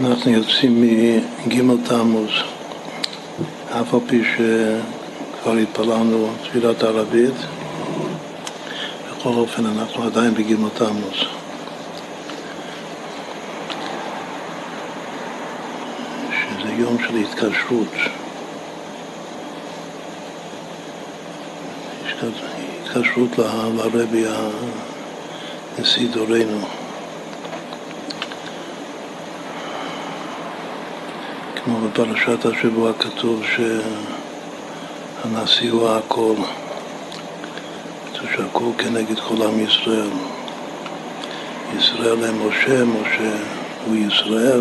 אנחנו 0.00 0.30
יוצאים 0.30 0.82
מג' 1.46 1.86
תמוז, 1.88 2.30
אף 3.70 3.94
על 3.94 4.00
פי 4.06 4.22
שכבר 4.24 5.52
התפללנו 5.52 6.30
תפילת 6.42 6.82
ערבית, 6.82 7.34
בכל 9.10 9.28
אופן 9.28 9.66
אנחנו 9.66 10.02
עדיין 10.02 10.34
בג' 10.34 10.54
תמוז. 10.74 11.14
שזה 16.30 16.72
יום 16.78 16.96
של 17.06 17.16
התקשרות. 17.16 17.92
התקשרות 22.84 23.38
לרבי 23.38 24.24
הנשיא 25.78 26.08
דורנו. 26.12 26.85
כמו 31.66 31.78
בפרשת 31.88 32.44
השבוע 32.44 32.92
כתוב 32.92 33.42
שהנשיא 35.24 35.70
הוא 35.70 35.90
הכל, 35.90 36.34
שהכל 38.14 38.70
כנגד 38.78 39.20
כל 39.20 39.42
עם 39.42 39.60
ישראל. 39.60 40.10
ישראל 41.78 42.24
הם 42.24 42.48
משה, 42.48 42.84
משה 42.84 43.36
הוא 43.86 43.96
ישראל. 43.96 44.60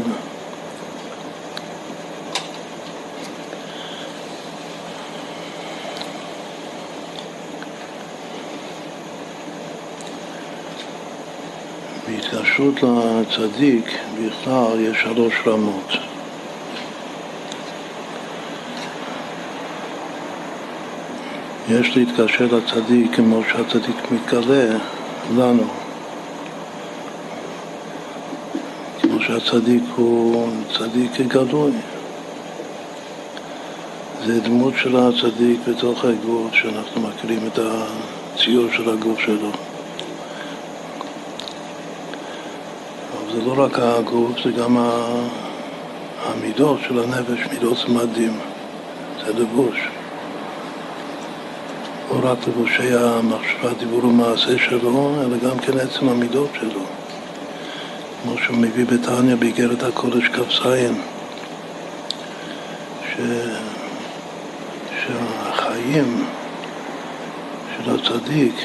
בהתקשרות 12.08 12.76
לצדיק 12.84 13.86
בכלל 14.20 14.80
יש 14.80 14.98
שלוש 15.02 15.34
רמות. 15.48 16.05
יש 21.70 21.98
להתקשר 21.98 22.46
לצדיק 22.46 23.16
כמו 23.16 23.42
שהצדיק 23.52 24.12
מתגלה 24.12 24.78
לנו. 25.36 25.68
כמו 29.02 29.22
שהצדיק 29.22 29.84
הוא 29.96 30.48
צדיק 30.78 31.22
גדול. 31.22 31.72
זה 34.26 34.42
דמות 34.42 34.74
של 34.78 34.96
הצדיק 34.98 35.60
בתוך 35.68 36.06
הגוף, 36.06 36.54
שאנחנו 36.54 37.02
מכירים 37.02 37.40
את 37.48 37.60
הציור 37.60 38.66
של 38.72 38.90
הגוף 38.90 39.20
שלו. 39.20 39.52
אבל 43.12 43.34
זה 43.34 43.46
לא 43.46 43.64
רק 43.64 43.80
הגוף, 43.80 44.32
זה 44.44 44.52
גם 44.52 44.78
המידות 46.26 46.80
של 46.88 47.00
הנפש, 47.00 47.48
מידות 47.52 47.78
צמדים, 47.86 48.40
זה 49.26 49.34
לבוש. 49.34 49.95
לא 52.16 52.32
רק 52.32 52.48
לבושי 52.48 52.94
המחשבה, 52.94 53.74
דיבור 53.80 54.06
ומעשה 54.06 54.58
שלו, 54.58 55.16
אלא 55.22 55.38
גם 55.38 55.60
כן 55.60 55.80
עצם 55.80 56.10
המידות 56.10 56.50
שלו. 56.60 56.82
כמו 58.24 58.38
שהוא 58.38 58.58
מביא 58.58 58.86
בתניא 58.86 59.36
באיגרת 59.36 59.84
הקודש 59.84 60.28
כ"ז, 60.28 60.68
ש... 63.10 63.18
שהחיים 65.02 66.26
של 67.78 67.92
הצדיק 67.92 68.56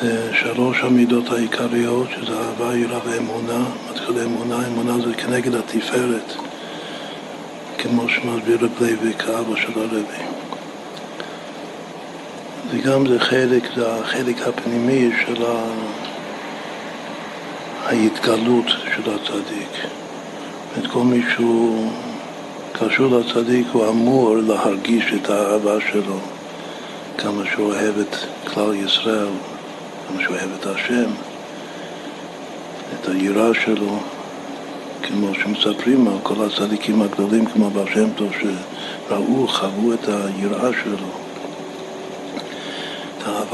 זה 0.00 0.30
שלוש 0.34 0.80
המידות 0.80 1.30
העיקריות, 1.30 2.08
שזה 2.10 2.32
אהבה, 2.40 2.76
יראה 2.76 2.98
ואמונה. 3.04 3.64
מתחיל 3.90 4.18
אמונה, 4.18 4.66
אמונה 4.66 5.06
זה 5.06 5.14
כנגד 5.14 5.54
התפארת, 5.54 6.32
כמו 7.78 8.08
שמסביר 8.08 8.58
רב 8.60 8.70
לוי 8.80 9.14
כאבא 9.14 9.56
של 9.56 9.72
הרבי. 9.80 10.33
וגם 12.74 13.06
זה 13.06 13.20
חלק, 13.20 13.62
זה 13.76 13.94
החלק 13.94 14.48
הפנימי 14.48 15.10
של 15.26 15.44
ההתגלות 17.84 18.66
של 18.66 19.10
הצדיק. 19.10 19.86
את 20.78 20.86
כל 20.86 21.02
מי 21.02 21.22
שהוא 21.34 21.92
קשור 22.72 23.18
לצדיק 23.18 23.66
הוא 23.72 23.88
אמור 23.88 24.36
להרגיש 24.36 25.04
את 25.14 25.30
האהבה 25.30 25.76
שלו, 25.92 26.18
כמה 27.18 27.42
שהוא 27.52 27.72
אוהב 27.72 27.98
את 27.98 28.16
כלל 28.44 28.74
ישראל, 28.74 29.28
כמה 30.08 30.22
שהוא 30.22 30.36
אוהב 30.36 30.50
את 30.60 30.66
השם, 30.66 31.10
את 32.94 33.08
היראה 33.08 33.54
שלו, 33.64 33.98
כמו 35.02 35.34
שמספרים 35.34 36.08
על 36.08 36.18
כל 36.22 36.44
הצדיקים 36.44 37.02
הגדולים 37.02 37.46
כמו 37.46 37.70
בר 37.70 37.86
שם 37.94 38.10
טוב 38.16 38.32
שראו, 38.40 39.48
חוו 39.48 39.92
את 39.92 40.08
היראה 40.08 40.70
שלו. 40.84 41.23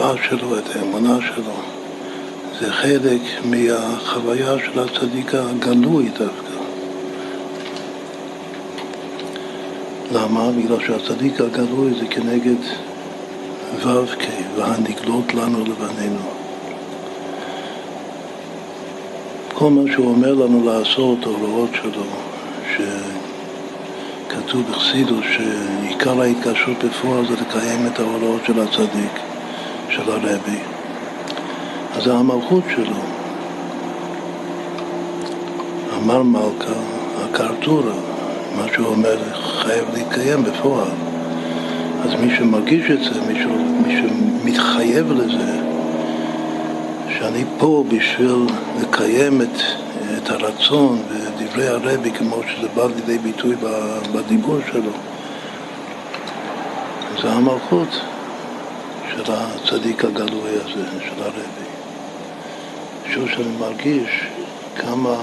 האהבה 0.00 0.22
שלו, 0.22 0.58
את 0.58 0.76
האמונה 0.76 1.18
שלו. 1.34 1.52
זה 2.60 2.72
חלק 2.72 3.20
מהחוויה 3.44 4.54
של 4.58 4.80
הצדיק 4.80 5.34
הגלוי 5.34 6.08
דווקא. 6.08 6.50
למה? 10.12 10.50
בגלל 10.50 10.80
שהצדיק 10.86 11.40
הגלוי 11.40 11.94
זה 12.00 12.06
כנגד 12.06 12.62
ו"ק, 13.82 14.24
והנגלות 14.56 15.34
לנו 15.34 15.64
לבנינו. 15.64 16.30
כל 19.54 19.70
מה 19.70 19.92
שהוא 19.92 20.08
אומר 20.08 20.34
לנו 20.34 20.64
לעשות, 20.64 21.18
ההוראות 21.22 21.70
שלו, 21.74 22.04
שכתוב 24.26 24.62
בחסידוס 24.70 25.24
שעיקר 25.36 26.20
ההתקשרות 26.20 26.84
בפועל 26.84 27.26
זה 27.26 27.34
לקיים 27.34 27.86
את 27.86 27.98
ההוראות 27.98 28.40
של 28.46 28.60
הצדיק. 28.60 29.29
של 29.90 30.10
הרבי, 30.10 30.58
אז 31.96 32.04
זה 32.04 32.14
המלכות 32.14 32.64
שלו. 32.74 32.96
אמר 35.98 36.22
מלכה, 36.22 36.72
הקרטורה, 37.24 37.94
מה 38.56 38.64
שהוא 38.74 38.86
אומר, 38.86 39.16
חייב 39.34 39.84
להתקיים 39.94 40.44
בפועל. 40.44 40.90
אז 42.04 42.20
מי 42.20 42.36
שמרגיש 42.36 42.90
את 42.90 42.98
זה, 43.04 43.20
מי, 43.20 43.34
ש... 43.34 43.46
מי 43.86 43.96
שמתחייב 43.96 45.12
לזה, 45.12 45.60
שאני 47.18 47.44
פה 47.58 47.84
בשביל 47.88 48.46
לקיים 48.80 49.42
את, 49.42 49.60
את 50.18 50.30
הרצון 50.30 51.02
ודברי 51.08 51.68
הרבי 51.68 52.10
כמו 52.10 52.36
שזה 52.48 52.68
בא 52.74 52.86
לידי 52.86 53.18
ביטוי 53.18 53.54
בדיבור 54.12 54.58
שלו, 54.72 54.92
זה 57.22 57.32
המלכות. 57.32 58.00
של 59.26 59.32
הצדיק 59.32 60.04
הגלוי 60.04 60.50
הזה, 60.50 60.84
של 61.00 61.22
הרבי. 61.22 61.70
שהוא 63.12 63.28
שאני 63.28 63.56
מרגיש 63.58 64.10
כמה 64.76 65.16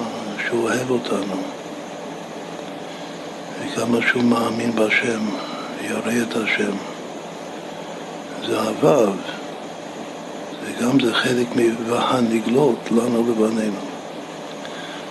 שהוא 0.47 0.63
אוהב 0.63 0.91
אותנו 0.91 1.35
וכמה 3.59 3.97
שהוא 4.07 4.23
מאמין 4.23 4.75
בהשם, 4.75 5.19
ירא 5.81 6.11
את 6.21 6.35
השם. 6.35 6.71
זה 8.47 8.61
הוו, 8.61 9.11
וגם 10.63 10.99
זה 10.99 11.13
חלק 11.13 11.47
מהנגלות 11.87 12.79
לנו 12.91 13.31
לבנינו. 13.31 13.81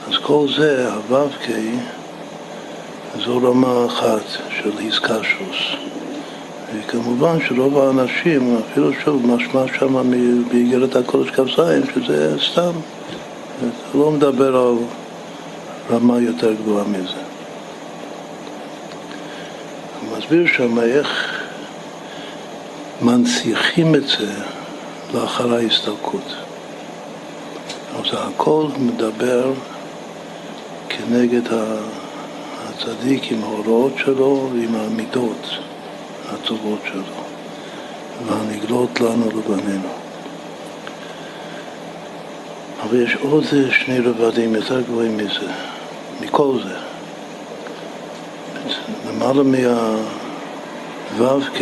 אז 0.08 0.14
כל 0.22 0.46
זה, 0.56 0.92
הוו 0.92 1.28
קי, 1.42 1.70
זו 3.24 3.36
רמה 3.36 3.86
אחת 3.86 4.24
של 4.50 4.78
איסקשוס. 4.78 5.95
וכמובן 6.78 7.38
שרוב 7.48 7.78
האנשים, 7.78 8.56
אפילו 8.56 8.92
שוב, 9.04 9.26
משמע 9.26 9.62
שם 9.78 10.10
באיגרת 10.48 10.96
הקודש 10.96 11.30
כ"ז, 11.30 11.60
שזה 11.94 12.36
סתם, 12.52 12.72
לא 13.94 14.10
מדבר 14.10 14.56
על 14.56 14.74
רמה 15.90 16.20
יותר 16.20 16.52
גבוהה 16.52 16.84
מזה. 16.84 17.22
הוא 20.00 20.18
מסביר 20.18 20.46
שם 20.46 20.80
איך 20.80 21.40
מנציחים 23.02 23.94
את 23.94 24.08
זה 24.08 24.32
לאחר 25.14 25.54
ההסתלקות. 25.54 26.34
אז 27.98 28.04
הכל 28.12 28.66
מדבר 28.78 29.52
כנגד 30.88 31.42
הצדיק 32.68 33.32
עם 33.32 33.44
ההוראות 33.44 33.92
שלו 33.98 34.50
ועם 34.52 34.74
המידות. 34.74 35.58
הטובות 36.32 36.78
שלו, 36.92 37.02
והנגלות 38.26 39.00
לנו 39.00 39.30
לבנינו. 39.30 39.88
אבל 42.82 43.02
יש 43.02 43.14
עוד 43.14 43.44
שני 43.70 44.00
רבדים 44.00 44.54
יותר 44.54 44.80
גבוהים 44.80 45.16
מזה, 45.16 45.50
מכל 46.20 46.58
זה. 46.64 46.76
למעלה 49.08 49.42
מהו"ק 49.42 51.58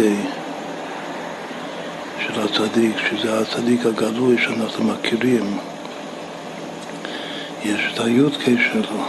של 2.19 2.41
הצדיק, 2.41 2.97
שזה 3.11 3.41
הצדיק 3.41 3.87
הגלוי 3.87 4.39
שאנחנו 4.39 4.85
מכירים, 4.85 5.59
יש 7.65 7.81
את 7.95 8.01
הי"ק 8.01 8.59
שלו, 8.73 9.05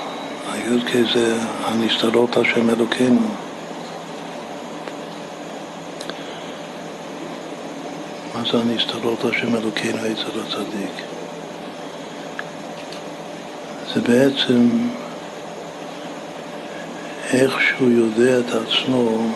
הי"ק 0.51 0.91
זה 1.13 1.37
הנסתרות 1.65 2.37
השם 2.37 2.69
אלוקינו. 2.69 3.44
מה 8.45 8.51
זה 8.51 8.57
הנסתרות 8.57 9.25
השם 9.25 9.55
אלוקינו 9.55 9.97
אצל 9.97 10.39
הצדיק? 10.39 10.91
זה 13.93 14.01
בעצם 14.01 14.69
איך 17.33 17.61
שהוא 17.61 17.89
יודע 17.91 18.39
את 18.39 18.45
עצמו 18.45 19.27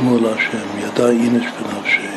מול 0.00 0.26
השם, 0.26 0.78
ידע 0.78 1.08
אינש 1.08 1.44
בנפשי. 1.44 2.08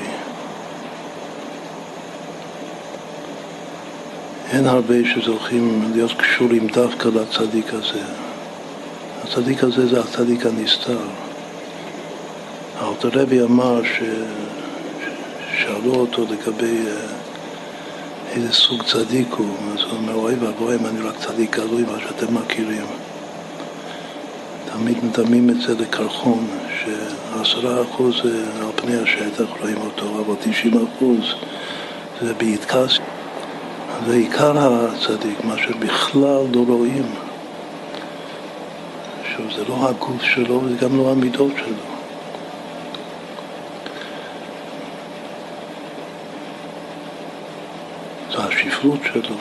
אין 4.51 4.67
הרבה 4.67 4.95
שזוכים 5.05 5.91
להיות 5.93 6.11
קשורים 6.17 6.67
דווקא 6.67 7.09
לצדיק 7.15 7.73
הזה. 7.73 8.03
הצדיק 9.23 9.63
הזה 9.63 9.87
זה 9.87 9.99
הצדיק 9.99 10.45
הנסתר. 10.45 10.99
רבי 13.03 13.41
אמר 13.41 13.81
ששאלו 15.65 15.95
אותו 15.95 16.23
לגבי 16.23 16.87
אה, 16.87 16.93
איזה 18.31 18.53
סוג 18.53 18.83
צדיק 18.83 19.27
הוא, 19.37 19.55
אז 19.73 19.83
הוא 19.83 19.91
אומר, 19.91 20.13
אוי 20.13 20.35
ואבוי 20.35 20.75
אם 20.75 20.85
אני 20.85 21.01
רק 21.01 21.15
צדיק 21.17 21.55
גלוי, 21.55 21.83
מה 21.83 21.99
שאתם 21.99 22.35
מכירים. 22.35 22.85
תמיד 24.73 24.97
מדמים 25.05 25.49
את 25.49 25.61
זה 25.61 25.73
לקרחון, 25.73 26.47
שעשרה 26.79 27.81
אחוז 27.81 28.15
על 28.61 28.71
פני 28.75 28.97
השטח 28.97 29.45
רואים 29.61 29.77
אותו, 29.77 30.05
אבל 30.05 30.35
תשעים 30.43 30.87
אחוז 30.87 31.33
זה 32.21 32.33
באיתקס. 32.33 32.97
זה 34.07 34.13
עיקר 34.13 34.57
הצדיק, 34.57 35.43
מה 35.43 35.57
שבכלל 35.57 36.43
לא 36.53 36.63
רואים. 36.67 37.05
שזה 39.23 39.63
לא 39.69 39.89
הגוף 39.89 40.23
שלו 40.23 40.61
וזה 40.63 40.75
גם 40.75 40.97
לא 40.97 41.11
המידות 41.11 41.51
שלו. 41.57 41.94
זה 48.85 48.91
השפלות 48.91 49.25
שלו. 49.25 49.35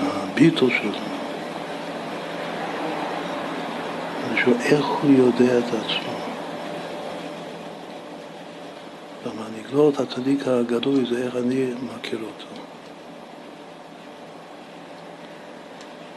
הביטו 0.00 0.70
שלו. 0.70 0.90
איך 4.60 4.86
הוא 4.86 5.10
יודע 5.10 5.58
את 5.58 5.64
עצמו. 5.64 6.12
והמנהיגות, 9.24 10.00
הצדיק 10.00 10.48
הגדול 10.48 11.06
זה 11.10 11.22
איך 11.22 11.36
אני 11.36 11.70
מכיר 11.82 12.18
אותו. 12.18 12.62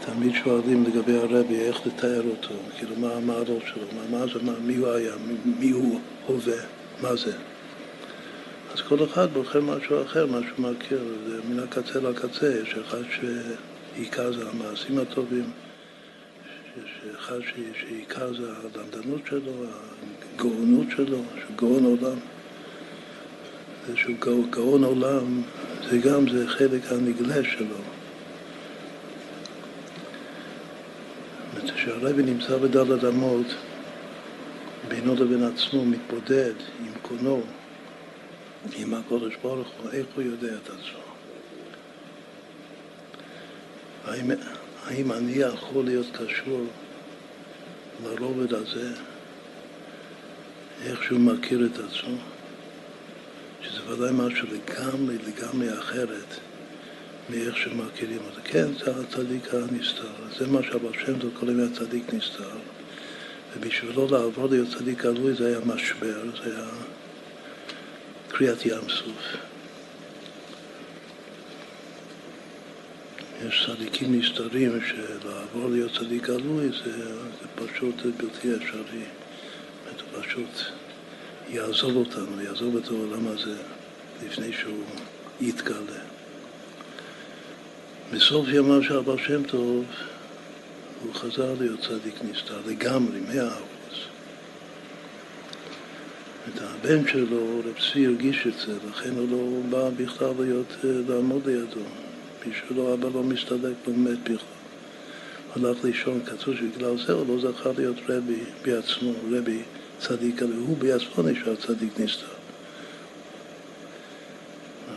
תמיד 0.05 0.33
שואלים 0.33 0.83
לגבי 0.83 1.17
הרבי 1.17 1.59
איך 1.59 1.87
לתאר 1.87 2.23
אותו, 2.29 2.53
כאילו 2.77 2.95
מה 2.97 3.13
המעלות 3.13 3.63
שלו, 3.65 3.83
מה, 3.95 4.17
מה 4.17 4.25
זה, 4.33 4.39
מה, 4.43 4.51
מי 4.59 4.75
הוא 4.75 4.87
היה, 4.87 5.13
מי, 5.27 5.53
מי 5.59 5.69
הוא 5.69 5.99
הווה, 6.27 6.61
מה 7.01 7.15
זה. 7.15 7.33
אז 8.73 8.81
כל 8.81 9.03
אחד 9.03 9.33
בוחר 9.33 9.61
משהו 9.61 10.03
אחר, 10.03 10.25
מה 10.25 10.39
שהוא 10.47 10.71
מכיר, 10.71 10.99
זה 11.27 11.39
מן 11.49 11.59
הקצה 11.59 11.99
לקצה, 11.99 12.59
יש 12.63 12.75
אחד 12.87 13.01
שעיקר 13.11 14.33
זה 14.33 14.49
המעשים 14.49 14.99
הטובים, 14.99 15.51
יש 16.77 16.91
אחד 17.19 17.39
שעיקר 17.79 18.33
זה 18.33 18.51
הלמדנות 18.51 19.21
שלו, 19.29 19.51
הגאונות 20.35 20.87
שלו, 20.95 21.21
שהוא 21.39 21.55
גאון 21.57 21.83
עולם. 21.83 22.17
זה 23.87 23.97
שהוא 23.97 24.15
גאון 24.49 24.83
עולם, 24.83 25.41
זה 25.89 25.97
גם, 25.97 26.29
זה 26.29 26.47
חלק 26.47 26.81
הנגלה 26.91 27.43
שלו. 27.43 27.75
כשהרבי 31.75 32.23
נמצא 32.23 32.57
בדלת 32.57 33.03
אמות, 33.03 33.45
בינו 34.87 35.15
לבין 35.15 35.43
עצמו 35.43 35.85
מתבודד 35.85 36.53
עם 36.79 36.91
קונו, 37.01 37.41
עם 38.75 38.93
הקודש 38.93 39.33
ברוך 39.41 39.67
הוא, 39.81 39.91
איך 39.91 40.05
הוא 40.15 40.23
יודע 40.23 40.55
את 40.63 40.69
עצמו? 40.69 41.09
האם, 44.05 44.31
האם 44.85 45.11
אני 45.11 45.31
יכול 45.31 45.85
להיות 45.85 46.05
קשור 46.13 46.65
לרובד 48.03 48.53
הזה, 48.53 48.91
איך 50.85 51.03
שהוא 51.03 51.19
מכיר 51.19 51.65
את 51.65 51.79
עצמו? 51.79 52.17
שזה 53.61 53.91
ודאי 53.91 54.09
משהו 54.13 54.47
לגמרי, 54.51 55.15
לגמרי 55.27 55.79
אחרת 55.79 56.39
מאיך 57.29 57.57
שמכירים 57.57 58.19
אותו. 58.25 58.41
כן, 58.43 58.67
זה 58.73 58.91
הצדיק 58.91 59.53
הנסתר, 59.53 60.07
זה 60.39 60.47
מה 60.47 60.63
שהבר 60.63 60.91
שם 61.05 61.19
טוב 61.19 61.31
קוראים 61.39 61.59
הצדיק 61.59 62.13
נסתר, 62.13 62.49
ובשבילו 63.57 64.07
לעבור 64.11 64.47
להיות 64.49 64.67
צדיק 64.77 65.01
גלוי 65.01 65.33
זה 65.33 65.47
היה 65.47 65.59
משבר, 65.65 66.21
זה 66.43 66.55
היה 66.55 66.69
קריאת 68.29 68.65
ים 68.65 68.89
סוף. 68.89 69.37
יש 73.47 73.69
צדיקים 73.69 74.19
נסתרים 74.19 74.79
שלעבור 74.87 75.69
להיות 75.69 75.91
צדיק 75.99 76.23
גלוי 76.23 76.69
זה, 76.69 77.15
זה 77.15 77.47
פשוט 77.55 77.95
בלתי 78.17 78.55
אפשרי. 78.55 79.03
זה 79.97 80.21
פשוט 80.21 80.49
יעזוב 81.49 81.95
אותנו, 81.95 82.41
יעזוב 82.41 82.77
את 82.77 82.87
העולם 82.87 83.27
הזה 83.27 83.55
לפני 84.25 84.53
שהוא 84.53 84.83
יתגלה. 85.41 86.01
בסוף 88.13 88.47
ימיו 88.49 88.83
של 88.83 88.97
אבר 88.97 89.17
שם 89.17 89.43
טוב 89.43 89.85
הוא 91.03 91.13
חזר 91.13 91.53
להיות 91.59 91.79
צדיק 91.79 92.15
נסתר 92.31 92.59
לגמרי, 92.65 93.19
מאה 93.19 93.47
אחוז. 93.47 93.78
את 96.47 96.61
הבן 96.61 97.07
שלו, 97.07 97.59
רב 97.59 97.73
צבי 97.91 98.05
הרגיש 98.05 98.47
את 98.47 98.53
זה, 98.53 98.73
לכן 98.89 99.09
הוא 99.09 99.27
לא 99.31 99.59
בא 99.69 99.89
בכלל 99.89 100.31
להיות, 100.39 100.75
אה, 100.83 100.89
לעמוד 101.07 101.47
לידו. 101.47 101.81
בשבילו 102.47 102.93
אבא 102.93 103.09
לא 103.13 103.23
מסתלק, 103.23 103.73
לא 103.87 103.93
מת 103.93 104.23
בכלל. 104.23 104.59
הלך 105.55 105.83
לישון, 105.83 106.21
כתוב 106.25 106.55
שבגלל 106.55 106.97
זה 107.07 107.13
הוא 107.13 107.25
לא 107.27 107.51
זכה 107.51 107.69
להיות 107.77 107.97
רבי 108.09 108.39
בעצמו, 108.65 109.13
רבי 109.31 109.61
צדיק, 109.99 110.41
והוא 110.41 110.77
בעצמו 110.77 111.23
נשאר 111.23 111.55
צדיק 111.55 111.99
נסתר. 111.99 112.39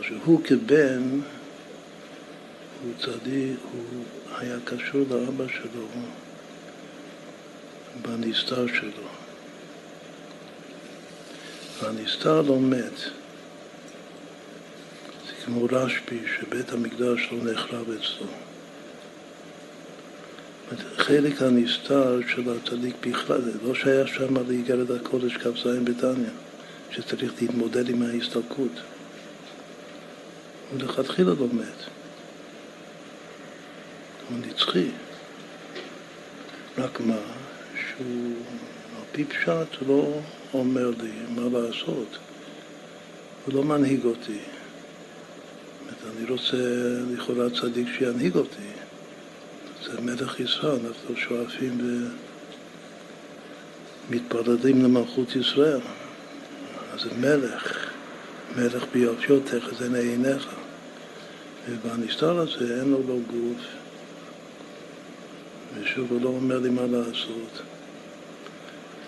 שהוא 0.01 0.43
כבן, 0.43 1.19
הוא 2.83 2.93
צדיק, 2.99 3.57
הוא 3.71 4.03
היה 4.37 4.57
קשור 4.65 5.01
לאבא 5.09 5.45
שלו 5.47 5.87
בנסתר 8.01 8.67
שלו. 8.67 9.12
והנסתר 11.81 12.41
לא 12.41 12.59
מת. 12.59 12.97
זה 15.27 15.45
כמו 15.45 15.67
רשב"י, 15.71 16.19
שבית 16.39 16.71
המקדש 16.71 17.29
לא 17.31 17.51
נחרב 17.51 17.85
אצלו. 17.89 18.27
חלק 20.97 21.41
הנסתר 21.41 22.19
של 22.27 22.43
הצדיק 22.49 22.95
בכלל, 23.01 23.41
לא 23.63 23.75
שייך 23.75 24.07
שם 24.07 24.47
לאיגרת 24.47 24.89
הקודש 24.89 25.37
כ"ז 25.37 25.67
בתניא, 25.83 26.29
שצריך 26.91 27.33
להתמודד 27.41 27.89
עם 27.89 28.01
ההסתלקות. 28.01 28.71
הוא 30.71 30.79
לכתחילה 30.79 31.31
לא 31.39 31.47
מת. 31.53 31.83
הוא 34.29 34.37
נצחי. 34.47 34.87
רק 36.77 36.99
מה, 36.99 37.19
שהוא 37.75 38.33
על 39.13 39.17
פי 39.17 39.25
פשט 39.25 39.81
לא 39.87 40.19
אומר 40.53 40.89
לי 40.89 41.11
מה 41.29 41.59
לעשות. 41.59 42.17
הוא 43.45 43.53
לא 43.53 43.63
מנהיג 43.63 44.05
אותי. 44.05 44.39
אני 46.03 46.29
רוצה 46.29 46.57
לכאורה 47.11 47.49
צדיק 47.49 47.87
שינהיג 47.97 48.35
אותי. 48.35 48.71
זה 49.83 50.01
מלך 50.01 50.39
ישראל, 50.39 50.79
אנחנו 50.87 51.15
שואפים 51.15 52.03
ומתפרדים 54.09 54.83
למלכות 54.83 55.35
ישראל. 55.35 55.79
אז 56.93 57.01
זה 57.01 57.09
מלך, 57.17 57.89
מלך 58.55 58.83
ביופיותיך, 58.93 59.69
זה 59.79 59.99
עיניך. 59.99 60.47
ובנסתר 61.69 62.39
הזה 62.39 62.79
אין 62.79 62.91
לו 62.91 62.99
לא 63.07 63.15
גוף, 63.31 63.65
ושוב 65.75 66.11
הוא 66.11 66.21
לא 66.21 66.29
אומר 66.29 66.59
לי 66.59 66.69
מה 66.69 66.85
לעשות. 66.85 67.72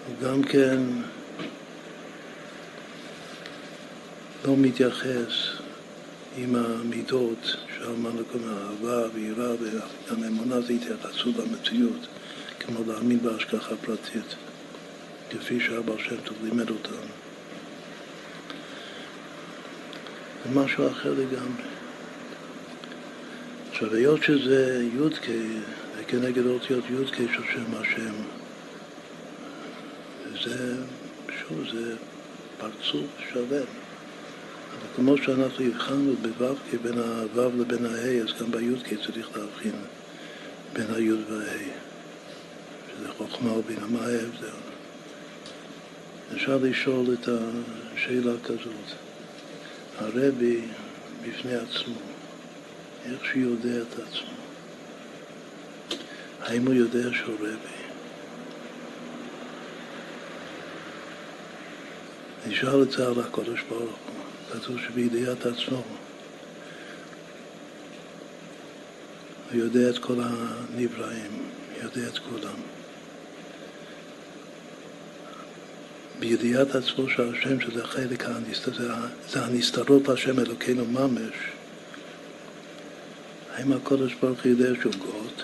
הוא 0.08 0.16
גם 0.24 0.44
כן 0.44 0.80
לא 4.46 4.58
מתייחס 4.58 5.56
עם 6.38 6.56
המידות 6.56 7.56
שאמרנו 7.78 8.22
קודם, 8.32 8.44
אהבה 8.50 9.08
ויראה 9.14 9.54
וגם 9.54 10.24
אמונה 10.24 10.62
זה 10.62 10.74
התייחסות 10.74 11.36
למציאות, 11.36 12.08
כמו 12.60 12.80
להאמין 12.88 13.20
בהשגחה 13.20 13.76
פרטית, 13.76 14.36
כפי 15.30 15.60
שהבר 15.60 15.98
שם 15.98 16.16
טוב 16.24 16.38
לימד 16.44 16.70
אותנו. 16.70 16.98
זה 20.46 20.60
משהו 20.60 20.88
אחר 20.88 21.12
לגמרי. 21.12 21.64
עכשיו, 23.72 23.94
היות 23.94 24.24
שזה 24.24 24.88
י"ק, 24.94 25.28
זה 25.98 26.04
כנגד 26.08 26.46
אותיות 26.46 26.84
י"ק 26.90 27.16
של 27.16 27.44
שם 27.54 27.76
השם, 27.82 28.14
זה, 30.44 30.76
שוב, 31.40 31.64
זה 31.74 31.96
פרצוף 32.58 33.08
שלם. 33.34 33.46
אבל 33.52 34.88
כמו 34.96 35.18
שאנחנו 35.18 35.66
הבחנו 35.66 36.14
בו"ק 36.38 36.82
בין 36.82 36.98
הו"ו 36.98 37.62
לבין 37.62 37.86
הה', 37.86 38.22
אז 38.22 38.42
גם 38.42 38.52
בי"ק 38.52 39.06
צריך 39.06 39.38
להבחין 39.38 39.76
בין 40.74 40.86
הי' 40.96 41.12
והה', 41.12 41.74
שזה 42.92 43.10
חוכמה 43.18 43.52
ובינה. 43.52 43.88
מה 43.88 44.00
ההבדל? 44.00 44.50
אפשר 46.36 46.58
לשאול 46.58 47.06
את 47.14 47.30
השאלה 47.94 48.34
כזאת. 48.44 48.92
הרבי 49.98 50.62
בפני 51.22 51.56
עצמו, 51.56 51.96
איך 53.06 53.26
שהוא 53.26 53.44
יודע 53.44 53.82
את 53.82 53.94
עצמו. 53.94 54.36
האם 56.42 56.66
הוא 56.66 56.74
יודע 56.74 57.10
שהוא 57.14 57.36
רבי? 57.36 57.75
נשאל 62.48 62.84
את 62.84 62.92
זה 62.92 63.08
על 63.08 63.20
הקודש 63.20 63.60
ברוך 63.70 63.82
הוא. 63.82 64.16
כתוב 64.54 64.78
שבידיעת 64.80 65.46
עצמו 65.46 65.84
הוא 69.52 69.60
יודע 69.60 69.90
את 69.90 69.98
כל 69.98 70.16
הנבראים, 70.20 71.32
יודע 71.84 72.08
את 72.08 72.18
כולם. 72.18 72.56
בידיעת 76.20 76.76
עצמו 76.76 77.10
של 77.10 77.34
השם, 77.34 77.62
שזה 77.62 77.84
החלק 77.84 78.26
הנסתר, 78.26 78.72
זה 79.30 79.46
הנסתרות 79.46 80.08
להשם 80.08 80.40
אלוקינו 80.40 80.86
ממש. 80.86 81.34
האם 83.54 83.74
הקודש 83.74 84.14
ברוך 84.14 84.44
הוא 84.44 84.52
יודע 84.52 84.82
שהוא 84.82 84.94
גוד? 84.94 85.42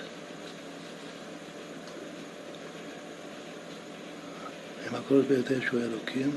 האם 4.83 4.95
הקודש 4.95 5.25
ברוך 5.25 5.29
הוא 5.29 5.37
יודע 5.37 5.65
שהוא 5.67 5.81
אלוקים? 5.81 6.31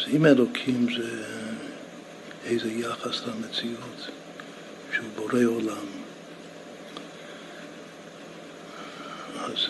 אז 0.00 0.04
אם 0.16 0.26
אלוקים 0.26 0.86
זה 0.96 1.24
איזה 2.44 2.70
יחס 2.70 3.22
למציאות, 3.26 4.08
שהוא 4.92 5.06
בורא 5.16 5.44
עולם, 5.44 5.86
אז, 9.38 9.66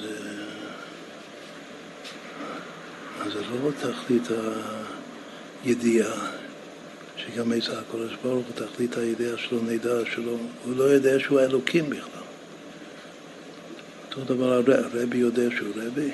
אז 3.20 3.32
זה 3.32 3.40
לא 3.40 3.70
תכלית 3.80 4.28
הידיעה, 5.64 6.14
שגם 7.16 7.52
איזה 7.52 7.78
הקודש 7.78 8.12
ברוך 8.22 8.46
הוא 8.46 8.66
תכלית 8.66 8.96
הידיעה 8.96 9.38
שלו 9.38 9.62
נדע 9.62 10.06
שלו, 10.14 10.38
הוא 10.64 10.76
לא 10.76 10.84
יודע 10.84 11.20
שהוא 11.20 11.40
אלוקים 11.40 11.90
בכלל. 11.90 12.22
אותו 14.08 14.34
דבר 14.34 14.52
הרבי 14.52 15.18
יודע 15.18 15.50
שהוא 15.56 15.74
רבי. 15.76 16.10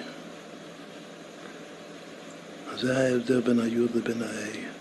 זה 2.80 2.98
ההבדל 2.98 3.40
בין 3.40 3.60
היוד 3.60 3.90
לבין 3.94 4.22
הה'. 4.22 4.76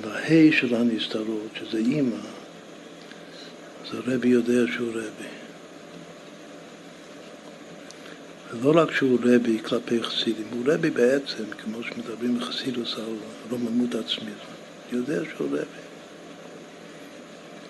בה' 0.00 0.52
של 0.52 0.74
הנסתרות, 0.74 1.50
שזה 1.54 1.78
אימא, 1.78 2.16
אז 3.84 3.94
הרבי 3.94 4.28
יודע 4.28 4.72
שהוא 4.72 4.90
רבי. 4.90 5.28
ולא 8.60 8.80
רק 8.80 8.92
שהוא 8.92 9.18
רבי 9.22 9.58
כלפי 9.62 10.02
חסידים, 10.02 10.46
הוא 10.50 10.62
רבי 10.66 10.90
בעצם, 10.90 11.44
כמו 11.58 11.82
שמדברים 11.82 12.38
בחסידוס 12.38 12.94
על 12.94 13.16
רוממות 13.50 13.94
עצמית, 13.94 14.34
יודע 14.92 15.20
שהוא 15.36 15.46
רבי, 15.46 15.62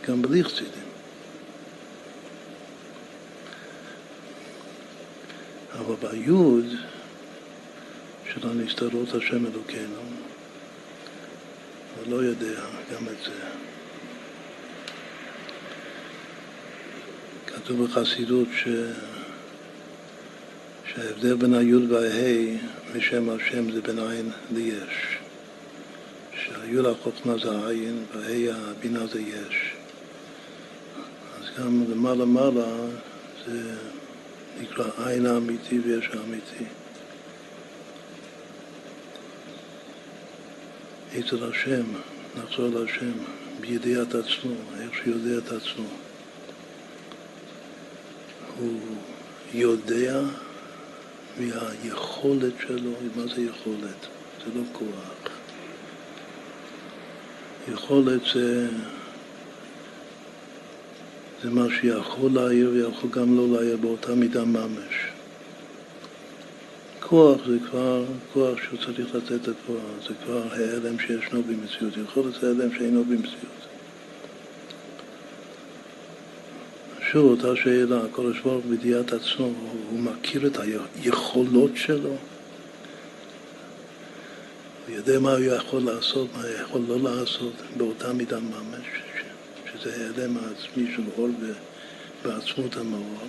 גם 0.08 0.22
בלי 0.22 0.44
חסידים. 0.44 0.86
אבל 5.78 5.94
ביוד, 6.10 6.64
של 8.40 8.48
הנסתרות 8.48 9.14
השם 9.14 9.46
אלוקינו, 9.46 10.00
הוא 11.96 12.12
לא 12.12 12.16
יודע 12.16 12.60
גם 12.92 13.08
את 13.08 13.24
זה. 13.24 13.32
כתוב 17.46 17.84
בחסידות 17.84 18.48
ש... 18.56 18.68
שההבדל 20.84 21.34
בין 21.34 21.54
היוד 21.54 21.92
והה' 21.92 22.56
משם 22.96 23.30
השם 23.30 23.72
זה 23.72 23.80
בין 23.82 23.98
עין 23.98 24.30
ליש. 24.54 25.18
שהיוד 26.32 26.86
החוכמה 26.86 27.34
זה 27.38 27.50
העין 27.50 28.04
והה' 28.14 28.70
הבינה 28.70 29.06
זה 29.06 29.20
יש. 29.20 29.72
אז 31.38 31.44
גם 31.58 31.84
למעלה 31.90 32.24
מעלה 32.24 32.76
זה 33.46 33.74
נקרא 34.60 34.84
עין 35.06 35.26
האמיתי 35.26 35.78
ויש 35.78 36.10
האמיתי. 36.12 36.64
אצל 41.18 41.50
השם, 41.50 41.84
נחזור 42.36 42.68
להשם, 42.68 43.12
בידיעת 43.60 44.14
עצמו, 44.14 44.54
איך 44.80 44.94
שהוא 44.94 45.14
יודע 45.14 45.38
את 45.38 45.52
עצמו. 45.52 45.88
הוא 48.58 48.78
יודע 49.54 50.20
מהיכולת 51.38 52.52
שלו, 52.66 52.90
מה 53.16 53.22
זה 53.34 53.42
יכולת? 53.42 54.06
זה 54.44 54.50
לא 54.54 54.62
כוח. 54.72 55.30
יכולת 57.72 58.20
זה, 58.34 58.68
זה 61.42 61.50
מה 61.50 61.66
שיכול 61.80 62.30
להעיר 62.34 62.70
ויכול 62.74 63.10
גם 63.10 63.36
לא 63.36 63.48
להעיר 63.52 63.76
באותה 63.76 64.14
מידה 64.14 64.44
ממש. 64.44 65.15
כוח 67.08 67.38
זה 67.46 67.56
כבר 67.70 68.04
כוח 68.32 68.58
שהוא 68.62 68.78
צריך 68.84 69.14
לתת 69.14 69.32
את 69.32 69.48
הכוח, 69.48 70.08
זה 70.08 70.14
כבר 70.24 70.42
ההלם 70.52 70.98
שישנו 70.98 71.42
במציאות, 71.42 71.94
יכול 72.04 72.22
להיות 72.22 72.44
ההלם 72.44 72.74
שאינו 72.78 73.04
במציאות. 73.04 73.56
שוב, 77.10 77.30
אותה 77.30 77.56
שאלה, 77.56 78.00
הקדוש 78.04 78.40
ברוך 78.40 78.64
בידיעת 78.68 79.12
עצמו, 79.12 79.50
הוא 79.90 80.00
מכיר 80.00 80.46
את 80.46 80.56
היכולות 80.96 81.70
שלו, 81.74 82.16
הוא 84.86 84.96
יודע 84.96 85.18
מה 85.18 85.32
הוא 85.32 85.44
יכול 85.44 85.82
לעשות, 85.82 86.28
מה 86.34 86.42
הוא 86.42 86.50
יכול 86.62 86.80
לא 86.88 87.00
לעשות, 87.00 87.52
באותה 87.76 88.12
מידה 88.12 88.40
ממש, 88.40 88.86
שזה 89.72 89.92
ההלם 89.96 90.36
העצמי 90.36 90.94
של 90.96 91.02
אור 91.18 91.28
בעצמות 92.24 92.76
המאור. 92.76 93.26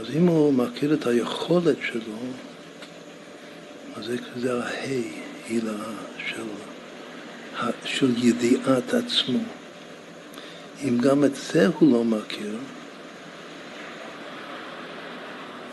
אז 0.00 0.06
אם 0.16 0.26
הוא 0.26 0.52
מכיר 0.52 0.94
את 0.94 1.06
היכולת 1.06 1.76
שלו, 1.82 2.18
אז 3.96 4.10
זה 4.36 4.64
ההי, 4.64 5.10
הילה 5.48 5.72
של, 6.26 6.42
של 7.84 8.24
ידיעת 8.24 8.94
עצמו. 8.94 9.38
אם 10.84 10.98
גם 10.98 11.24
את 11.24 11.36
זה 11.36 11.66
הוא 11.66 11.92
לא 11.92 12.04
מכיר, 12.04 12.56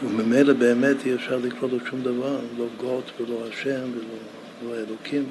וממילא 0.04 0.54
באמת 0.54 1.06
אי 1.06 1.16
אפשר 1.16 1.38
לקרוא 1.38 1.70
לו 1.70 1.78
שום 1.90 2.02
דבר, 2.02 2.40
לא 2.58 2.66
גות 2.78 3.12
ולא 3.20 3.48
השם 3.48 3.92
ולא 3.92 4.18
לא 4.64 4.76
אלוקים. 4.76 5.26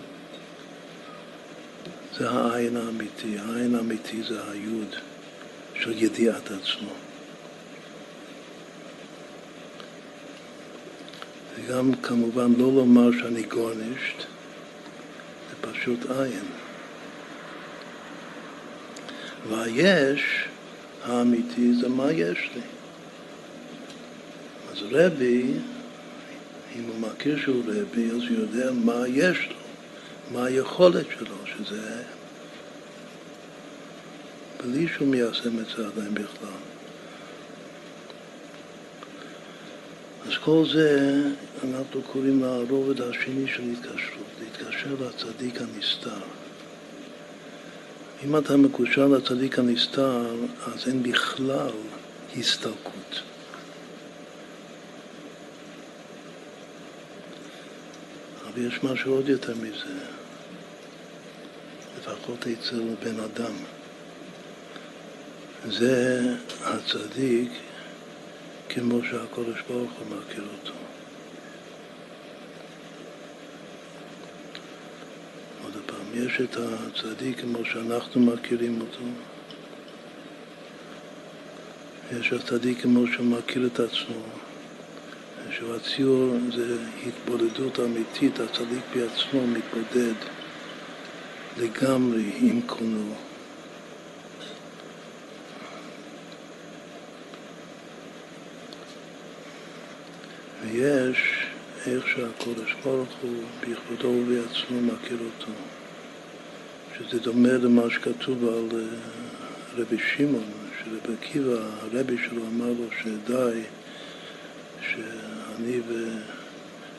זה 2.18 2.30
העין 2.30 2.76
האמיתי, 2.76 3.38
העין 3.38 3.74
האמיתי 3.74 4.22
זה 4.22 4.50
היוד 4.50 4.96
של 5.74 6.02
ידיעת 6.02 6.50
עצמו. 6.50 6.90
וגם 11.66 11.94
כמובן 11.94 12.52
לא 12.58 12.72
לומר 12.72 13.12
שאני 13.12 13.42
גורנישט, 13.42 14.18
זה 15.50 15.70
פשוט 15.72 16.10
עין. 16.10 16.44
והיש 19.48 20.48
האמיתי 21.04 21.74
זה 21.74 21.88
מה 21.88 22.12
יש 22.12 22.50
לי. 22.54 22.60
אז 24.72 24.78
רבי, 24.90 25.44
אם 26.76 26.84
הוא 26.84 27.00
מכיר 27.00 27.38
שהוא 27.38 27.62
רבי, 27.66 28.10
אז 28.10 28.16
הוא 28.16 28.38
יודע 28.38 28.72
מה 28.72 29.08
יש 29.08 29.48
לו, 29.48 29.54
מה 30.32 30.44
היכולת 30.44 31.06
שלו, 31.18 31.36
שזה 31.46 32.02
בלי 34.62 34.88
שהוא 34.88 35.08
מיישם 35.08 35.58
את 35.58 35.66
זה 35.76 35.86
עדיין 35.86 36.14
בכלל. 36.14 36.71
אז 40.26 40.32
כל 40.44 40.64
זה 40.72 41.22
אנחנו 41.64 42.02
קוראים 42.02 42.42
לרובד 42.42 43.00
השני 43.00 43.46
של 43.46 43.62
התקשרות, 43.62 44.26
להתקשר 44.40 44.94
לצדיק 45.00 45.60
הנסתר. 45.60 46.20
אם 48.24 48.36
אתה 48.36 48.56
מקושר 48.56 49.06
לצדיק 49.08 49.58
הנסתר, 49.58 50.34
אז 50.66 50.88
אין 50.88 51.02
בכלל 51.02 51.70
הסתלקות. 52.38 53.22
אבל 58.42 58.66
יש 58.66 58.82
משהו 58.82 59.14
עוד 59.14 59.28
יותר 59.28 59.54
מזה, 59.54 59.98
לפחות 61.98 62.46
אצל 62.46 62.82
בן 63.04 63.20
אדם. 63.20 63.54
זה 65.68 66.20
הצדיק 66.64 67.50
כמו 68.74 68.98
שהקודש 69.10 69.60
ברוך 69.68 69.90
הוא 69.92 70.16
מכיר 70.16 70.44
אותו. 70.52 70.72
עוד 75.64 75.72
פעם, 75.86 76.26
יש 76.26 76.40
את 76.40 76.56
הצדיק 76.56 77.40
כמו 77.40 77.64
שאנחנו 77.64 78.20
מכירים 78.20 78.80
אותו, 78.80 79.04
יש 82.18 82.32
הצדיק 82.32 82.80
כמו 82.80 83.06
שהוא 83.12 83.26
מכיר 83.26 83.66
את 83.66 83.80
עצמו, 83.80 84.22
שהוא 85.50 85.74
הציור 85.74 86.36
זה 86.56 86.76
התבודדות 87.06 87.80
אמיתית, 87.80 88.40
הצדיק 88.40 88.82
בעצמו 88.94 89.46
מתבודד 89.46 90.14
לגמרי 91.58 92.32
עם 92.40 92.60
קונו. 92.66 93.14
ויש 100.62 101.46
איך 101.86 102.08
שהקודש 102.08 102.74
ברוך 102.84 103.08
הוא 103.22 103.42
בכבודו 103.60 104.08
ובעצמו 104.08 104.80
מכיר 104.80 105.18
אותו, 105.20 105.52
שזה 106.98 107.18
דומה 107.18 107.52
למה 107.52 107.82
שכתוב 107.90 108.44
על 108.44 108.80
אה, 108.80 108.86
רבי 109.76 109.96
שמעון, 109.98 110.44
שרבי 110.78 111.14
עקיבא, 111.20 111.56
הרבי 111.80 112.16
שלו 112.18 112.42
אמר 112.54 112.68
לו 112.68 112.86
שדי, 113.02 113.62
שאני 114.90 115.80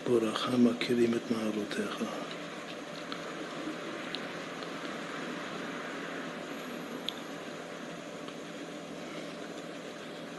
ובורך 0.08 0.50
מכירים 0.58 1.14
את 1.14 1.32
מעלותיך. 1.32 2.04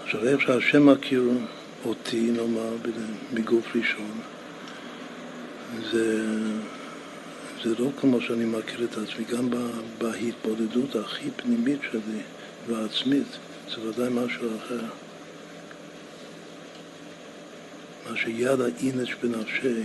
עכשיו, 0.04 0.28
איך 0.28 0.40
שהשם 0.40 0.87
מכיר 0.87 1.31
אותי, 1.87 2.31
נאמר, 2.31 2.76
מגוף 3.33 3.76
ראשון, 3.76 4.21
זה, 5.91 6.25
זה 7.64 7.75
לא 7.79 7.88
כמו 8.00 8.21
שאני 8.21 8.45
מכיר 8.45 8.85
את 8.85 8.99
עצמי, 8.99 9.25
גם 9.25 9.49
בהתבודדות 9.99 10.97
הכי 10.97 11.31
פנימית 11.37 11.81
שלי 11.91 12.21
והעצמית, 12.69 13.26
זה 13.69 13.88
ודאי 13.88 14.09
משהו 14.11 14.49
אחר. 14.59 14.85
מה 18.11 18.17
שיד 18.17 18.61
האינש 18.61 19.14
בנפשי, 19.14 19.83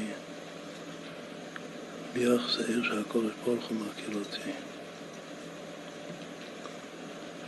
ביחס 2.13 2.58
לאיך 2.58 2.86
שהקודש 2.86 3.32
ברוך 3.46 3.65
הוא 3.65 3.77
מכיר 3.77 4.20
אותי. 4.20 4.51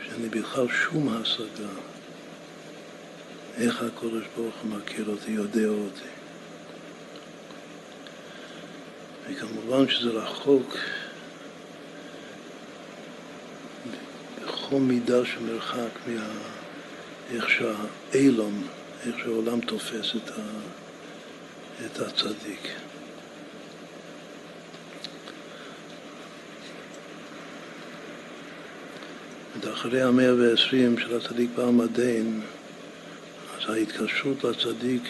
שאין 0.03 0.22
לי 0.22 0.29
בכלל 0.29 0.67
שום 0.67 1.10
השגה. 1.10 1.90
איך 3.58 3.81
הקודש 3.81 4.24
ברוך 4.38 4.55
הוא 4.63 4.72
מכיר 4.72 5.05
אותי, 5.08 5.31
יודע 5.31 5.67
אותי. 5.67 6.10
וכמובן 9.29 9.89
שזה 9.89 10.10
רחוק 10.10 10.77
בכל 14.41 14.75
מידה 14.75 15.25
של 15.25 15.39
מרחק 15.39 15.89
מה... 16.08 16.27
איך 17.31 17.46
שהאילום, 17.50 18.67
איך 19.05 19.15
שהעולם 19.20 19.60
תופס 19.60 20.15
את, 20.15 20.29
ה... 20.29 20.41
את 21.86 22.00
הצדיק. 22.00 22.67
אחרי 29.82 30.02
המאה 30.02 30.36
ועשרים 30.36 30.99
של 30.99 31.17
הצדיק 31.17 31.49
בעמדין, 31.56 32.41
ההתקשרות 33.69 34.43
לצדיק 34.43 35.04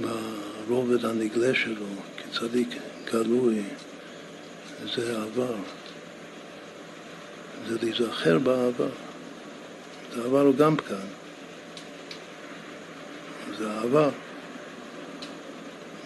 ברובד 0.00 1.04
הנגלה 1.04 1.54
שלו, 1.54 1.86
כצדיק 2.16 2.68
גלוי, 3.12 3.62
זה 4.94 5.18
העבר. 5.18 5.54
זה 7.68 7.76
להיזכר 7.82 8.38
בעבר. 8.38 8.88
העבר 10.16 10.40
הוא 10.40 10.54
גם 10.54 10.76
כאן. 10.76 11.06
זה 13.58 13.70
העבר. 13.70 14.10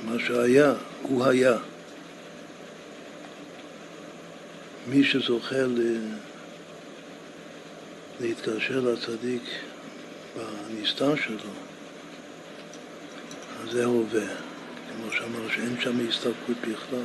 מה 0.05 0.19
שהיה, 0.27 0.75
הוא 1.03 1.25
היה. 1.25 1.57
מי 4.89 5.05
שזוכה 5.05 5.57
להתקשר 8.21 8.81
לצדיק 8.81 9.43
בנסתר 10.37 11.17
שלו, 11.17 11.51
אז 13.63 13.71
זה 13.71 13.85
הווה, 13.85 14.27
כמו 14.93 15.13
שאמרנו 15.13 15.51
שאין 15.51 15.77
שם 15.81 16.09
הסתלקות 16.09 16.57
בכלל. 16.61 17.05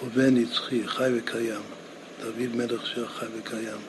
הווה 0.00 0.30
נצחי, 0.30 0.88
חי 0.88 1.10
וקיים. 1.18 1.60
דוד 2.20 2.56
מלך 2.56 2.86
שחי 2.86 3.26
וקיים. 3.38 3.80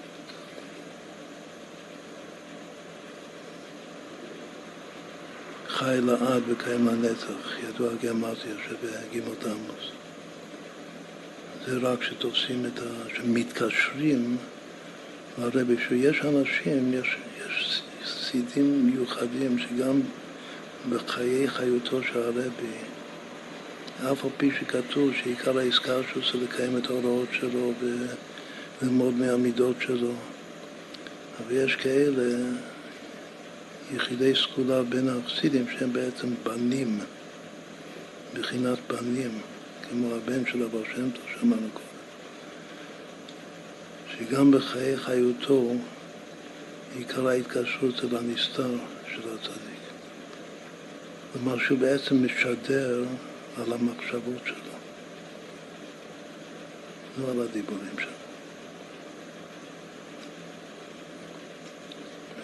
חי 5.68 5.98
לעד 6.02 6.44
וקיים 6.48 6.88
לנצח, 6.88 7.58
ידוע 7.70 7.90
גרמטיה 8.02 8.54
שבגימות 8.68 9.44
עמוס. 9.44 9.92
זה 11.66 11.78
רק 11.78 12.04
שתופסים 12.04 12.66
את 12.66 12.80
ה... 12.80 13.16
שמתקשרים 13.16 14.38
לרבי, 15.38 15.76
שיש 15.88 16.22
אנשים, 16.26 16.94
יש, 16.94 17.18
יש 17.40 17.82
סידים 18.06 18.86
מיוחדים 18.86 19.60
שגם 19.60 20.02
בחיי 20.90 21.48
חיותו 21.48 22.04
של 22.04 22.20
הרבי, 22.20 22.76
אף 24.12 24.26
על 24.26 24.32
פי 24.38 24.50
שכתוב 24.60 25.12
שעיקר 25.14 25.58
העסקה 25.58 25.94
שלו 26.14 26.22
זה 26.32 26.46
לקיים 26.46 26.78
את 26.78 26.90
ההוראות 26.90 27.28
שלו 27.32 27.74
וללמוד 28.82 29.14
מהמידות 29.14 29.76
שלו, 29.80 30.12
אבל 31.40 31.56
יש 31.56 31.76
כאלה 31.76 32.52
יחידי 33.96 34.34
סגולה 34.36 34.84
בין 34.84 35.10
החסידים 35.10 35.66
שהם 35.70 35.94
בעצם 35.94 36.28
בנים, 36.44 37.00
בחינת 38.34 38.78
בנים, 38.88 39.40
כמו 39.90 40.16
הבן 40.16 40.46
של 40.46 40.64
אבר 40.64 40.84
שם 40.96 41.10
טוב 41.12 41.24
שאמרנו 41.34 41.68
קודם. 41.74 41.95
שגם 44.20 44.52
בחיי 44.52 44.98
חיותו 44.98 45.74
עיקר 46.96 47.28
ההתקשרות 47.28 47.96
זה 48.02 48.08
לנסתר 48.18 48.72
של 49.08 49.22
הצדיק. 49.34 49.76
כלומר 51.34 51.60
שהוא 51.60 51.80
בעצם 51.80 52.26
משדר 52.26 53.04
על 53.58 53.74
המחשבות 53.74 54.42
שלו, 54.46 54.56
לא 57.18 57.32
על 57.32 57.42
הדיבורים 57.42 58.00
שלו. 58.00 58.12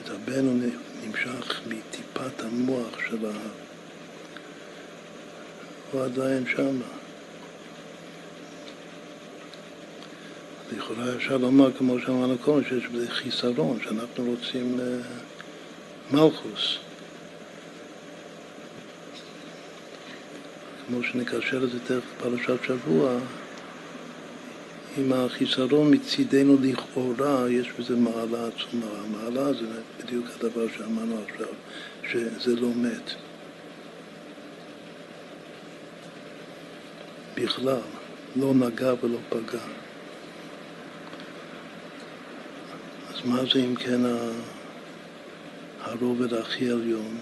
את 0.04 0.10
הבן 0.10 0.46
הוא 0.46 0.60
נמשך 1.04 1.62
מטיפת 1.68 2.44
המוח 2.44 2.98
של 3.10 3.26
ה... 3.26 3.32
הוא 5.92 6.04
עדיין 6.04 6.46
שמה. 6.48 7.01
לכאורה 10.78 11.16
אפשר 11.16 11.38
לומר, 11.38 11.72
כמו 11.78 12.00
שאמרנו 12.00 12.38
קודם, 12.38 12.64
שיש 12.64 12.88
בזה 12.88 13.12
חיסרון, 13.12 13.80
שאנחנו 13.84 14.24
רוצים 14.24 14.80
אה, 14.80 14.86
מלכוס. 16.12 16.78
כמו 20.88 21.04
שנקשר 21.04 21.64
את 21.64 21.70
זה 21.70 21.80
תכף 21.80 22.08
פרשת 22.18 22.64
שבוע, 22.68 23.18
עם 24.98 25.14
החיסרון 25.14 25.94
מצידנו 25.94 26.58
לכאורה, 26.62 27.50
יש 27.50 27.72
בזה 27.80 27.96
מעלה 27.96 28.48
עצומה. 28.48 28.88
המעלה 29.04 29.54
זה 29.54 29.66
בדיוק 30.00 30.26
הדבר 30.36 30.68
שאמרנו 30.78 31.18
עכשיו, 31.28 31.48
שזה 32.12 32.56
לא 32.56 32.68
מת. 32.76 33.12
בכלל, 37.36 37.80
לא 38.36 38.54
נגע 38.54 38.94
ולא 39.04 39.18
פגע. 39.30 39.81
מה 43.26 43.42
זה 43.54 43.60
אם 43.60 43.76
כן 43.76 44.02
הרובד 45.82 46.34
הכי 46.34 46.70
עליון? 46.70 47.18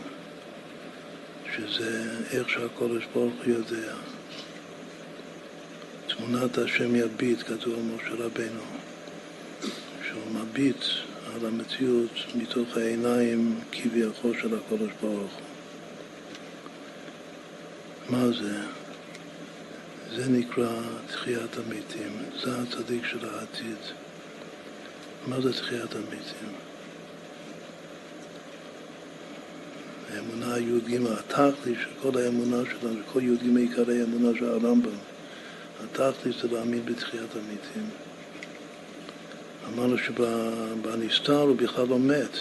שזה 1.56 2.12
איך 2.32 2.50
שהקודש 2.50 3.04
ברוך 3.14 3.34
הוא 3.46 3.54
יודע. 3.54 3.94
תמונת 6.08 6.58
השם 6.58 6.96
יביט, 6.96 7.40
כתוב 7.40 7.74
על 7.74 7.82
משה 7.96 8.24
רבנו, 8.24 8.62
שהוא 10.08 10.32
מביט 10.32 10.84
על 11.36 11.46
המציאות 11.46 12.12
מתוך 12.36 12.78
העיניים 12.78 13.60
כביכול 13.72 14.34
של 14.42 14.58
הקודש 14.58 14.92
ברוך. 15.02 15.32
מה 18.10 18.28
זה? 18.28 18.60
זה 20.16 20.30
נקרא 20.30 20.82
תחיית 21.08 21.58
המתים, 21.58 22.12
זה 22.44 22.62
הצדיק 22.62 23.06
של 23.06 23.30
העתיד. 23.30 24.09
מה 25.30 25.42
זה 25.42 25.54
תחיית 25.54 25.96
המתים? 25.96 26.50
האמונה 30.14 30.54
הי"ג, 30.54 31.00
התכלית 31.12 31.78
של 31.82 31.90
כל 32.02 32.18
האמונה 32.18 32.58
שלנו, 32.70 33.00
כל 33.14 33.24
י"ג 33.24 33.58
עיקרי 33.58 34.02
האמונה 34.02 34.38
של 34.40 34.46
הרמב"ם, 34.50 34.98
התכלית 35.84 36.36
זה 36.42 36.48
להאמין 36.52 36.86
בתחיית 36.86 37.36
המתים. 37.36 37.90
אמרנו 39.74 39.98
שבנסתר 39.98 41.42
הוא 41.42 41.56
בכלל 41.56 41.88
לא 41.88 42.00
מת. 42.00 42.38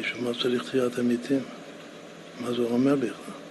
בשביל 0.00 0.24
מה 0.24 0.30
צריך 0.42 0.62
תחיית 0.62 0.98
המתים? 0.98 1.40
מה 2.40 2.52
זה 2.52 2.62
אומר 2.62 2.96
בכלל? 2.96 3.41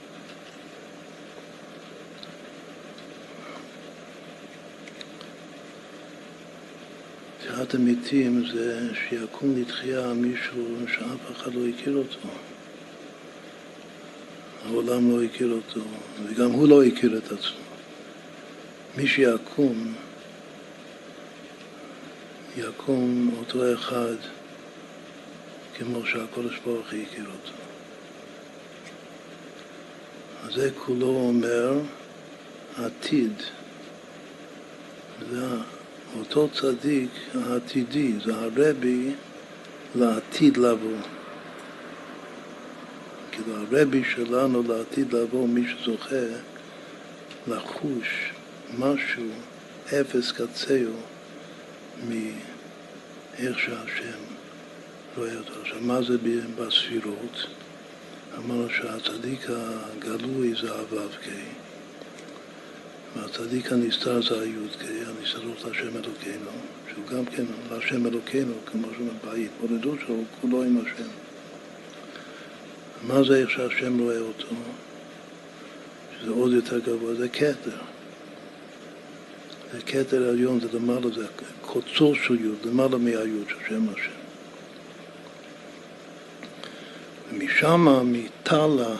תחיית 7.65 7.73
המתים 7.73 8.43
זה 8.53 8.89
שיקום 8.93 9.55
לתחייה 9.57 10.13
מישהו 10.13 10.75
שאף 10.87 11.31
אחד 11.31 11.53
לא 11.53 11.67
הכיר 11.67 11.95
אותו. 11.95 12.27
העולם 14.65 15.11
לא 15.11 15.23
הכיר 15.23 15.51
אותו, 15.51 15.81
וגם 16.23 16.51
הוא 16.51 16.67
לא 16.67 16.83
הכיר 16.83 17.17
את 17.17 17.31
עצמו. 17.31 17.61
מי 18.97 19.07
שיקום, 19.07 19.93
יקום 22.57 23.31
אותו 23.39 23.73
אחד 23.73 24.15
כמו 25.77 26.05
שהקודש 26.05 26.59
ברוך 26.65 26.91
הוא 26.91 26.99
הכיר 27.01 27.25
אותו. 27.25 27.57
אז 30.43 30.53
זה 30.53 30.71
כולו 30.77 31.07
אומר 31.07 31.79
עתיד. 32.77 33.33
זה 35.31 35.45
אותו 36.19 36.49
צדיק 36.49 37.09
העתידי, 37.33 38.13
זה 38.25 38.35
הרבי 38.35 39.11
לעתיד 39.95 40.57
לבוא. 40.57 40.97
כאילו 43.31 43.57
הרבי 43.57 44.03
שלנו 44.03 44.63
לעתיד 44.67 45.13
לבוא, 45.13 45.47
מי 45.47 45.63
שזוכה 45.67 46.25
לחוש 47.47 48.31
משהו 48.77 49.29
אפס 49.87 50.31
קצהו 50.31 50.93
מאיך 52.07 53.59
שהשם 53.59 54.21
רואה 55.17 55.37
אותו. 55.37 55.61
עכשיו, 55.61 55.77
מה 55.81 56.01
זה 56.01 56.17
בספירות? 56.57 57.47
אמרנו 58.37 58.67
שהצדיק 58.69 59.47
הגלוי 59.49 60.53
זה 60.61 60.71
הו"ק, 60.71 61.27
והצדיק 63.15 63.71
הנסתר 63.71 64.21
זה 64.21 64.41
הי"ק, 64.41 64.83
הנסתרות 65.07 65.63
להשם 65.65 65.97
אלוקינו, 65.97 66.51
שהוא 66.89 67.05
גם 67.07 67.25
כן 67.25 67.43
להשם 67.71 68.07
אלוקינו, 68.07 68.53
כמו 68.65 68.87
שאומר, 68.97 69.11
בהתמודדות 69.23 69.99
שלו, 70.05 70.15
כולו 70.41 70.63
עם 70.63 70.77
השם. 70.77 71.09
מה 73.07 73.23
זה 73.23 73.35
איך 73.35 73.49
שהשם 73.49 73.99
רואה 73.99 74.19
אותו? 74.19 74.47
שזה 76.21 76.31
עוד 76.31 76.51
יותר 76.51 76.79
גבוה, 76.79 77.15
זה 77.15 77.29
כתר. 77.29 77.77
זה 79.73 79.81
כתר 79.85 80.29
עליון, 80.29 80.59
זה 80.59 80.67
למעלה, 80.73 81.09
זה 81.15 81.25
קוצו 81.61 82.15
של 82.15 82.45
י', 82.45 82.67
למעלה 82.67 82.97
מהי' 82.97 83.45
של 83.49 83.55
שם 83.69 83.85
השם. 83.89 84.21
ומשם, 87.31 88.03
מתלה 88.05 88.95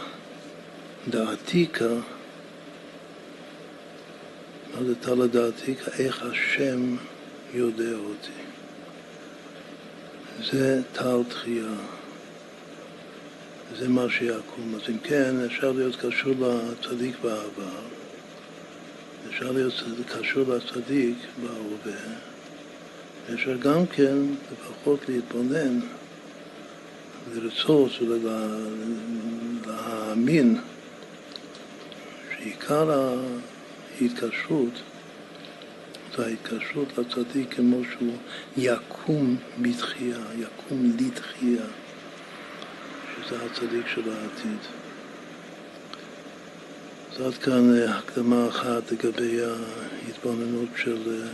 דעתיקה, 1.10 1.94
זה 4.80 4.96
תלה 4.96 5.28
דעתיקה? 5.28 5.92
איך 6.00 6.24
השם 6.24 6.96
יודע 7.54 7.94
אותי. 7.94 8.42
זה 10.52 10.82
טל 10.94 11.24
תחייה. 11.30 11.76
זה 13.78 13.90
מה 13.90 14.10
שיקום. 14.10 14.76
אז 14.76 14.82
אם 14.90 14.98
כן, 15.04 15.36
אפשר 15.46 15.72
להיות 15.72 15.96
קשור 15.96 16.34
לצדיק 16.40 17.16
בעבר, 17.24 17.82
אפשר 19.30 19.52
להיות 19.52 19.74
קשור 20.08 20.44
לצדיק 20.48 21.18
בהווה, 21.42 22.00
אפשר 23.34 23.58
גם 23.58 23.86
כן 23.86 24.18
לפחות 24.52 25.00
להתבונן 25.10 25.80
לרצות 27.34 27.92
ולהאמין 29.66 30.60
שעיקר 32.38 33.16
ההתקשרות 34.02 34.82
זה 36.18 36.26
ההתקשרות 36.26 36.98
לצדיק 36.98 37.54
כמו 37.54 37.78
שהוא 37.92 38.18
יקום 38.58 39.36
בתחייה, 39.62 40.20
יקום 40.40 40.98
לתחייה, 41.00 41.66
שזה 43.16 43.36
הצדיק 43.46 43.88
של 43.88 44.02
העתיד. 44.12 44.60
אז 47.12 47.22
עד 47.22 47.34
כאן 47.34 47.76
אה, 47.76 47.98
הקדמה 47.98 48.48
אחת 48.48 48.92
לגבי 48.92 49.40
ההתבוננות 50.06 50.70
של, 50.76 51.24
אה, 51.24 51.30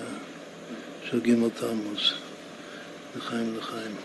של 1.09 1.19
ג' 1.21 1.49
תמוז, 1.59 2.13
לחיים 3.17 3.57
לחיים. 3.57 3.95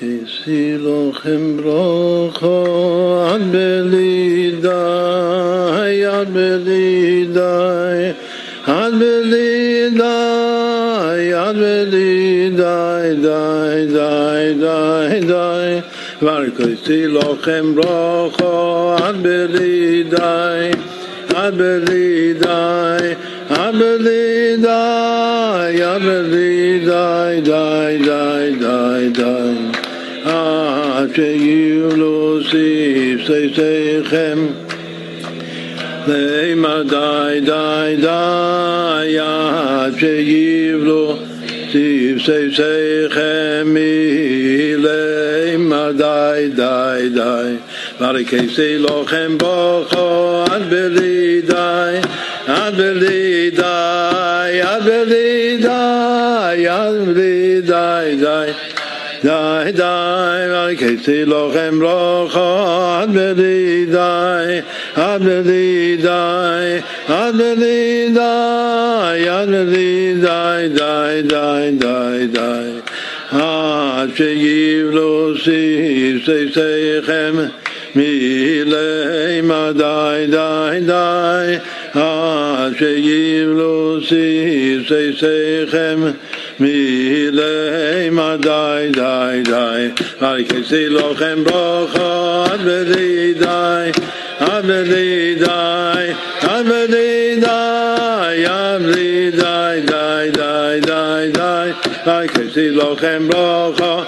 כסי 0.00 0.76
לכם 0.78 1.56
ברוכו 1.56 3.26
עד 3.30 3.42
בלידי, 3.52 4.68
עד 6.06 6.28
בלידי, 6.32 8.12
עד 8.66 8.94
בלידי, 8.94 10.04
עד 11.34 11.56
בלידי, 11.56 13.14
די, 13.22 13.86
די, 13.86 14.54
די, 14.60 15.20
די, 15.26 15.78
וכסי 16.22 17.06
לכם 17.06 17.74
ברוכו 17.74 18.96
עד 19.02 19.16
בלידי, 19.22 20.70
עד 21.34 21.54
עד 23.48 23.74
בלידי, 23.78 24.66
עד 25.82 26.02
בלידי, 26.02 27.40
די, 27.44 27.98
די, 28.04 28.52
די, 28.60 29.08
די. 29.12 29.37
עד 30.96 31.14
שיהיו 31.14 31.96
להוסיף 31.96 33.20
שישיכם 33.26 34.46
לימה 36.08 36.82
די 36.82 37.40
די 37.40 37.96
די 38.00 39.18
עד 39.18 39.94
להוסיף 40.84 42.18
שישיכם 42.18 43.64
מלימה 43.64 45.92
די 45.92 46.48
די. 46.54 47.08
די 47.14 47.54
ורקסי 48.00 48.78
לכם 48.78 49.38
בוכו 49.38 50.44
עד 50.50 50.62
בלי 50.70 51.40
די 51.40 51.98
עד 52.46 52.74
בלי 52.74 53.50
די 53.50 54.60
עד 54.62 54.82
בלי 54.84 55.58
די 55.62 56.68
עד 56.68 56.94
בלי 57.06 57.60
די 57.60 58.16
די 58.20 58.50
די 59.24 59.72
די 59.72 60.46
וכסי 60.52 61.24
לכם 61.24 61.78
ברכה 61.80 63.00
עד 63.02 63.10
בלי 63.10 63.86
די 63.90 64.60
עד 64.94 65.22
בלי 65.22 65.96
די 66.02 66.78
עד 67.08 67.34
בלי 67.36 68.08
די 68.14 69.28
עד 69.28 69.48
בלי 69.48 70.14
די 70.20 70.68
די 70.74 71.22
די 71.22 71.70
די 71.78 72.26
די 72.32 72.70
עד 73.32 74.10
שיבלו 74.16 75.32
סיסכם 76.24 77.36
מילי 77.94 79.40
מה 79.42 79.72
די 79.72 80.26
די 80.30 80.80
די 80.86 81.56
עד 81.94 82.72
שיבלו 82.78 83.98
סיסכם 86.58 86.64
מילי 86.64 88.10
מה 88.10 88.36
די 88.36 88.88
די 88.92 89.42
די 89.44 89.88
וכסי 90.20 90.88
לכם 90.88 91.44
ברכה 91.44 92.44
עד 92.52 92.60
בלי 92.60 93.34
די 93.34 93.90
עד 94.38 94.66
בלי 94.66 95.34
די 95.34 96.12
עד 96.40 96.66
בלי 96.66 97.36
די 97.40 98.46
עד 98.46 98.82
בלי 98.82 99.30
די 99.30 99.80
די 99.86 100.30
די 100.30 101.30
די 101.32 101.72
די 102.06 102.28
כסי 102.28 102.70
לכם 102.70 103.28
ברכה 103.28 104.02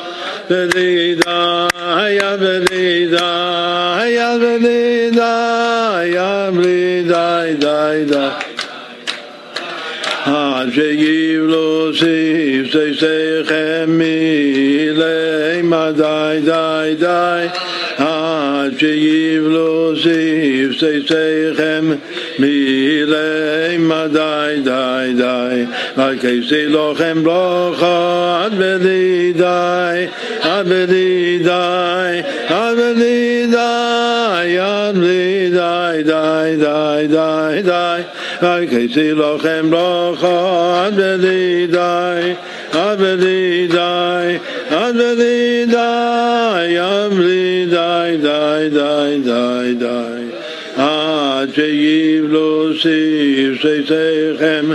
בלידה, 0.50 1.66
היה 1.74 2.36
בלידה, 2.36 3.96
היה 4.00 4.38
בלידה, 4.38 5.96
היה 5.96 6.50
בלידה, 6.52 7.42
די 7.58 8.04
די 8.06 8.49
עד 10.30 10.68
שיבלו 10.72 11.90
סיף 11.98 12.66
שיכם 12.72 13.84
מילי 13.88 15.62
די 15.96 16.40
די 16.44 16.94
די 16.98 17.46
עד 17.96 18.78
שיבלו 18.78 19.92
סיף 20.02 20.72
שיכם 20.72 21.90
מילי 22.38 23.78
די 24.12 24.60
די 24.64 25.12
די 25.16 25.64
וכיסי 25.96 26.66
לכם 26.66 27.24
ברכה 27.24 28.42
עד 28.44 28.54
בלי 28.54 29.32
די 29.36 30.06
עד 30.40 30.68
בלי 30.68 31.38
די 31.44 32.20
עד 32.48 32.76
בלי 32.76 33.46
די 33.50 34.58
עד 34.58 34.96
בלי 34.96 35.50
די 35.50 36.02
די 36.04 36.56
די 36.56 37.06
די 37.08 37.62
די 37.62 38.02
וכיסי 38.42 39.12
לכם 39.12 39.70
ברכה 39.70 40.87
עד 40.87 40.94
בלי 40.94 41.66
די 41.66 42.33
עד 42.72 42.98
בלי 42.98 43.66
די 43.70 44.37
עד 44.70 44.96
בלי 44.96 45.66
די 45.66 46.79
עד 46.79 47.12
בלי 47.12 47.66
די 47.66 48.16
די. 48.22 48.50
די 48.70 49.18
די 49.24 49.74
די 49.74 50.26
עד 50.76 51.55
שיבלו 51.55 52.68
סיף 52.83 53.62
שיכם 53.62 54.66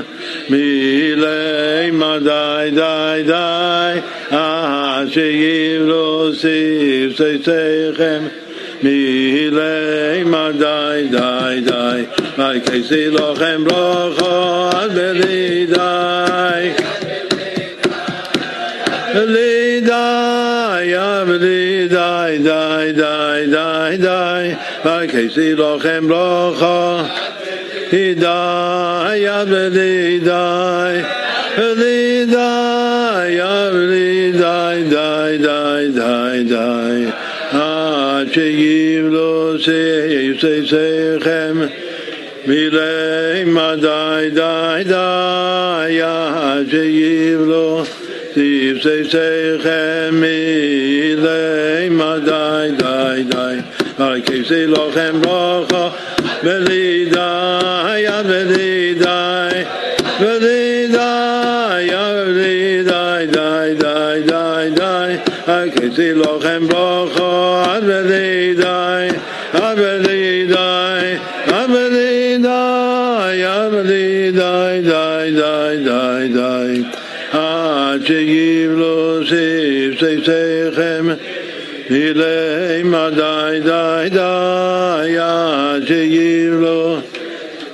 מילי 0.49 1.91
די 2.23 2.69
די 2.75 3.23
די. 3.25 3.99
עד 4.31 5.07
שיבלו 5.09 6.31
סיף 8.81 8.83
שיכם 8.83 8.87
מילי 8.87 10.23
די 10.51 11.07
די 11.11 11.61
די 11.61 12.03
וכיסי 12.37 13.09
לכם 13.09 13.63
ברכה 13.63 14.69
עד 14.73 14.91
בלי 14.91 15.65
די 15.65 16.71
בלי 19.13 19.81
די 19.81 20.93
בלי 21.27 21.87
די 21.87 22.37
די 22.43 22.91
די 22.93 23.45
די 23.47 23.97
די 23.97 24.53
וכיסי 24.85 25.53
לכם 25.53 26.07
ברכה 26.07 27.03
די 27.91 28.15
בלי 29.45 30.19
די 30.19 31.01
בלי 31.57 32.25
די 32.25 32.35
בלי 33.37 33.64
שיבלו 39.59 40.65
שיכם 40.65 41.57
מילי 42.47 43.43
די 43.75 44.29
די 44.33 44.83
די 44.85 46.01
עד 46.01 46.69
שיבלו 46.69 47.83
שיכם 49.09 50.09
מילי 50.11 51.89
די 52.25 52.69
די 52.77 53.23
די 53.23 53.55
וכיסי 53.99 54.67
לכם 54.67 55.21
ברכה 55.21 55.89
בלי 56.43 57.05
די 57.11 58.07
בלי 58.25 58.93
די 58.93 59.63
בלי 60.19 60.87
די 60.91 61.87
בלי 62.25 62.83
די 62.83 63.25
די 63.31 63.75
די 63.79 64.21
די 64.27 64.69
די 64.75 65.15
וכיסי 65.47 66.13
לכם 66.13 66.67
ברכה 66.67 67.63
עד 67.75 67.83
בלי 67.83 68.53
די 68.57 68.74
מילי 81.89 82.83
די 83.15 83.59
די 83.63 84.09
די 84.09 85.17
עד 85.19 85.87
שיבלו 85.87 86.97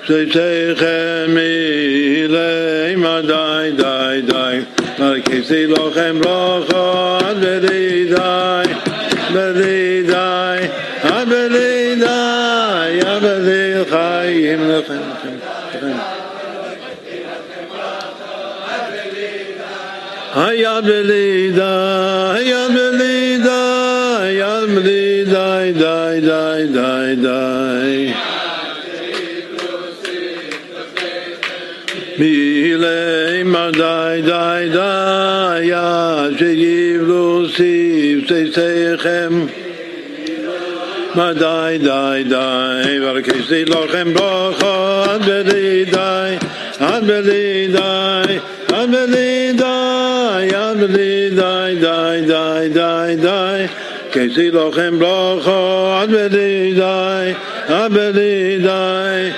שיכם 0.06 1.26
מילי 1.28 2.96
די 3.28 3.72
די 3.78 4.22
די 4.26 4.60
וכיסי 5.00 5.68
לכם 5.68 6.20
ברכה 6.22 7.20
עד 7.26 7.38
בלי 7.38 8.06
די 8.06 8.74
בלי 9.34 10.04
די 10.04 10.68
עד 11.04 11.30
בלי 11.30 11.96
די 11.96 13.00
עד 13.06 13.24
בלי 13.24 13.86
חיים 13.90 14.70
לכם 14.70 15.02
היה 20.36 20.82
בלי 20.82 21.52
די 21.56 21.62
היה 22.34 22.68
שיכם 39.02 39.46
די 41.16 41.78
די 41.78 42.24
די 42.30 43.00
וכיסי 43.06 43.66
לכם 43.66 44.14
ברכה 44.14 45.04
עד 45.10 45.26
בלי 45.26 45.86
די 45.86 46.36
עד 46.80 47.04
בלי 47.04 47.68
די 47.68 48.38
עד 48.74 48.92
בלי 48.92 49.54
די 49.54 50.56
עד 50.56 50.78
בלי 50.78 51.30
די 51.30 51.76
די 51.82 52.22
די 52.28 52.70
די 52.74 53.16
די 53.22 53.66
כיסי 54.12 54.52
לכם 54.52 55.00
ברכה 55.00 56.02
עד 56.02 56.10
בלי 56.12 56.74
די 56.74 57.34
עד 57.68 57.94
בלי 57.94 58.58
די 58.58 59.30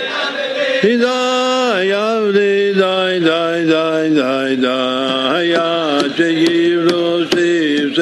די 0.83 1.93
עד 1.93 2.23
בלי 2.23 2.73
די 2.73 3.19
די 3.19 3.65
די 3.65 4.09
די 4.15 4.55
די 4.55 5.55
עד 5.55 6.11
שיבלו 6.17 7.19
סיף 7.33 7.99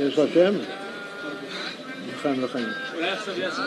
יש 0.00 0.18
לה 0.18 0.24
שם? 0.34 0.54
לחיים 2.22 2.44
לחיים 2.44 2.66
אולי 2.94 3.10
עכשיו 3.10 3.34
יעשו 3.40 3.62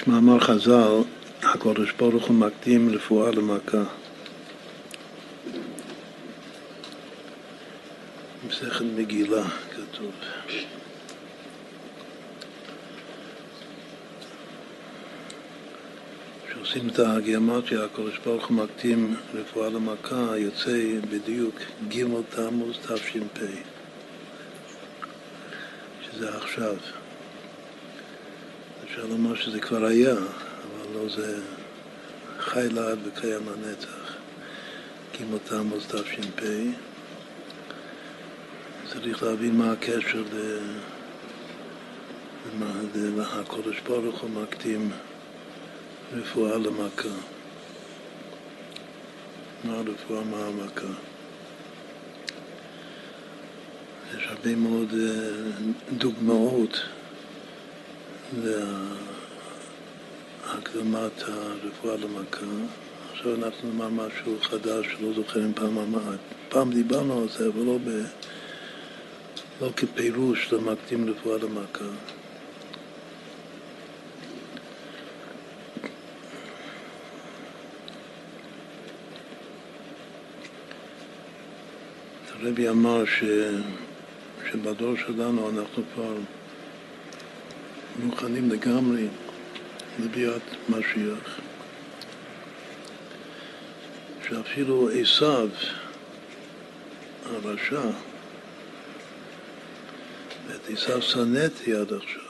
יש 0.00 0.06
מאמר 0.06 0.40
חז"ל, 0.40 1.02
הקדוש 1.42 1.92
ברוך 1.92 2.26
הוא 2.26 2.36
מקדים 2.36 2.94
רפואה 2.94 3.30
למכה. 3.30 3.82
מסכת 8.48 8.84
מגילה 8.96 9.44
כתוב. 9.70 10.10
כשעושים 16.48 16.88
את 16.88 16.98
הגיאומטיה, 16.98 17.84
הקדוש 17.84 18.18
ברוך 18.24 18.46
הוא 18.46 18.56
מקדים 18.56 19.16
רפואה 19.34 19.68
למכה, 19.68 20.36
יוצא 20.36 20.78
בדיוק 21.10 21.54
ג' 21.88 22.04
תמוז 22.30 22.76
תש"פ, 22.76 23.40
שזה 26.02 26.36
עכשיו. 26.36 26.99
אפשר 28.90 29.06
לומר 29.06 29.34
שזה 29.34 29.60
כבר 29.60 29.84
היה, 29.84 30.12
אבל 30.12 30.94
לא 30.94 31.08
זה 31.08 31.42
חי 32.38 32.68
לעד 32.70 32.98
וקיים 33.04 33.40
לנצח. 33.46 34.14
ג' 35.14 35.36
תמוז 35.44 35.86
תש"פ. 35.86 36.42
צריך 38.92 39.22
להבין 39.22 39.56
מה 39.56 39.72
הקשר 39.72 40.22
ל... 40.32 40.58
הקודש 43.32 43.80
ברוך 43.80 44.20
הוא 44.20 44.30
מקדים 44.30 44.90
רפואה 46.12 46.58
למכה. 46.58 47.08
מה 49.64 49.74
רפואה, 49.86 50.24
מה 50.24 50.46
המכה? 50.46 50.92
יש 54.16 54.26
הרבה 54.26 54.56
מאוד 54.56 54.94
אה, 54.94 55.30
דוגמאות 55.92 56.80
להקדמת 60.44 61.22
הרפואה 61.22 61.96
למכה. 61.96 62.46
עכשיו 63.12 63.34
אנחנו 63.34 63.68
נאמר 63.68 63.88
משהו 63.88 64.36
חדש 64.40 64.86
שלא 64.86 65.12
זוכרים 65.14 65.54
פעם 65.54 65.78
אמרת. 65.78 66.18
פעם 66.48 66.72
דיברנו 66.72 67.22
על 67.22 67.28
זה, 67.28 67.46
אבל 67.46 67.64
לא, 67.64 67.78
ב... 67.78 67.88
לא 69.60 69.70
כפירוש 69.76 70.52
למקדים 70.52 71.10
רפואה 71.10 71.38
למכה. 71.38 71.84
הרבי 82.32 82.68
אמר 82.68 83.04
ש... 83.04 83.24
שבדור 84.50 84.96
שלנו 84.96 85.50
אנחנו 85.50 85.82
כבר 85.94 86.14
מוכנים 87.98 88.50
לגמרי 88.50 89.08
לביאת 89.98 90.42
משיח. 90.68 91.40
שאפילו 94.28 94.90
עשיו, 94.90 95.48
הרשע, 97.24 97.90
ואת 100.46 100.60
עשיו 100.72 101.02
שנאתי 101.02 101.74
עד 101.74 101.92
עכשיו, 101.92 102.22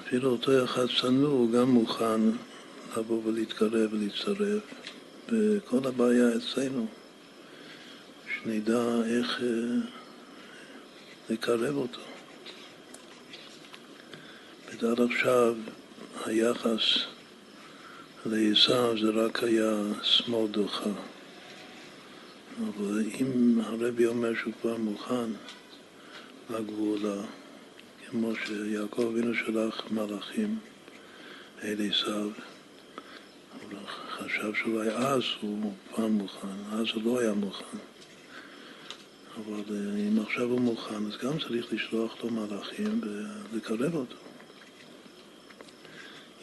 אפילו 0.00 0.30
אותו 0.30 0.64
אחד 0.64 0.86
שנוא 0.86 1.30
הוא 1.30 1.52
גם 1.52 1.70
מוכן 1.70 2.20
לבוא 2.96 3.22
ולהתקרב 3.24 3.92
ולהצטרף, 3.92 4.62
וכל 5.28 5.88
הבעיה 5.88 6.26
אצלנו. 6.36 6.86
שנדע 8.44 8.84
איך 9.06 9.40
אה, 9.42 9.46
לקרב 11.30 11.76
אותו. 11.76 12.11
ועד 14.80 15.00
עכשיו 15.00 15.54
היחס 16.24 16.82
לעשו 18.26 18.98
זה 19.00 19.10
רק 19.10 19.42
היה 19.42 19.82
שמאל 20.02 20.48
דוחה. 20.48 20.90
אבל 22.60 23.04
אם 23.20 23.60
הרבי 23.64 24.06
אומר 24.06 24.34
שהוא 24.34 24.52
כבר 24.60 24.76
מוכן 24.76 25.30
לגבולה, 26.50 27.22
כמו 28.10 28.32
שיעקב 28.36 29.00
אבינו 29.00 29.34
שלח 29.34 29.82
מלאכים 29.90 30.58
אל 31.62 31.76
עשיו, 31.90 32.30
הוא 33.62 33.78
חשב 34.10 34.54
שאולי 34.54 34.90
אז 34.90 35.22
הוא 35.40 35.72
כבר 35.94 36.06
מוכן, 36.06 36.48
אז 36.72 36.86
הוא 36.94 37.02
לא 37.04 37.20
היה 37.20 37.32
מוכן. 37.32 37.76
אבל 39.36 39.62
אה, 39.70 40.08
אם 40.08 40.20
עכשיו 40.22 40.44
הוא 40.44 40.60
מוכן, 40.60 41.06
אז 41.06 41.16
גם 41.22 41.38
צריך 41.38 41.72
לשלוח 41.72 42.24
לו 42.24 42.30
מלאכים 42.30 43.00
ולקרב 43.52 43.94
אותו. 43.94 44.21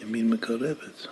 ימין 0.02 0.30
מקרבת. 0.30 1.08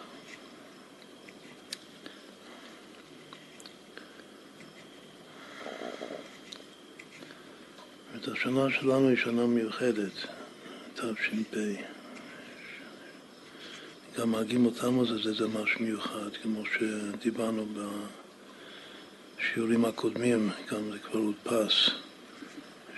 את 8.16 8.28
השנה 8.28 8.70
שלנו 8.70 9.10
היא 9.10 9.18
שנה 9.18 9.46
מיוחדת, 9.48 10.12
תש"פ. 10.96 11.56
גם 14.18 14.36
הגימות 14.36 14.78
תמוז 14.78 15.12
הזה 15.12 15.34
זה 15.34 15.48
משהו 15.48 15.80
מיוחד, 15.80 16.30
כמו 16.44 16.64
שדיברנו. 16.66 17.66
בשיעורים 19.38 19.86
הקודמים, 19.86 20.50
גם 20.72 20.92
זה 20.92 21.00
כבר 21.00 21.20
הודפס, 21.20 21.90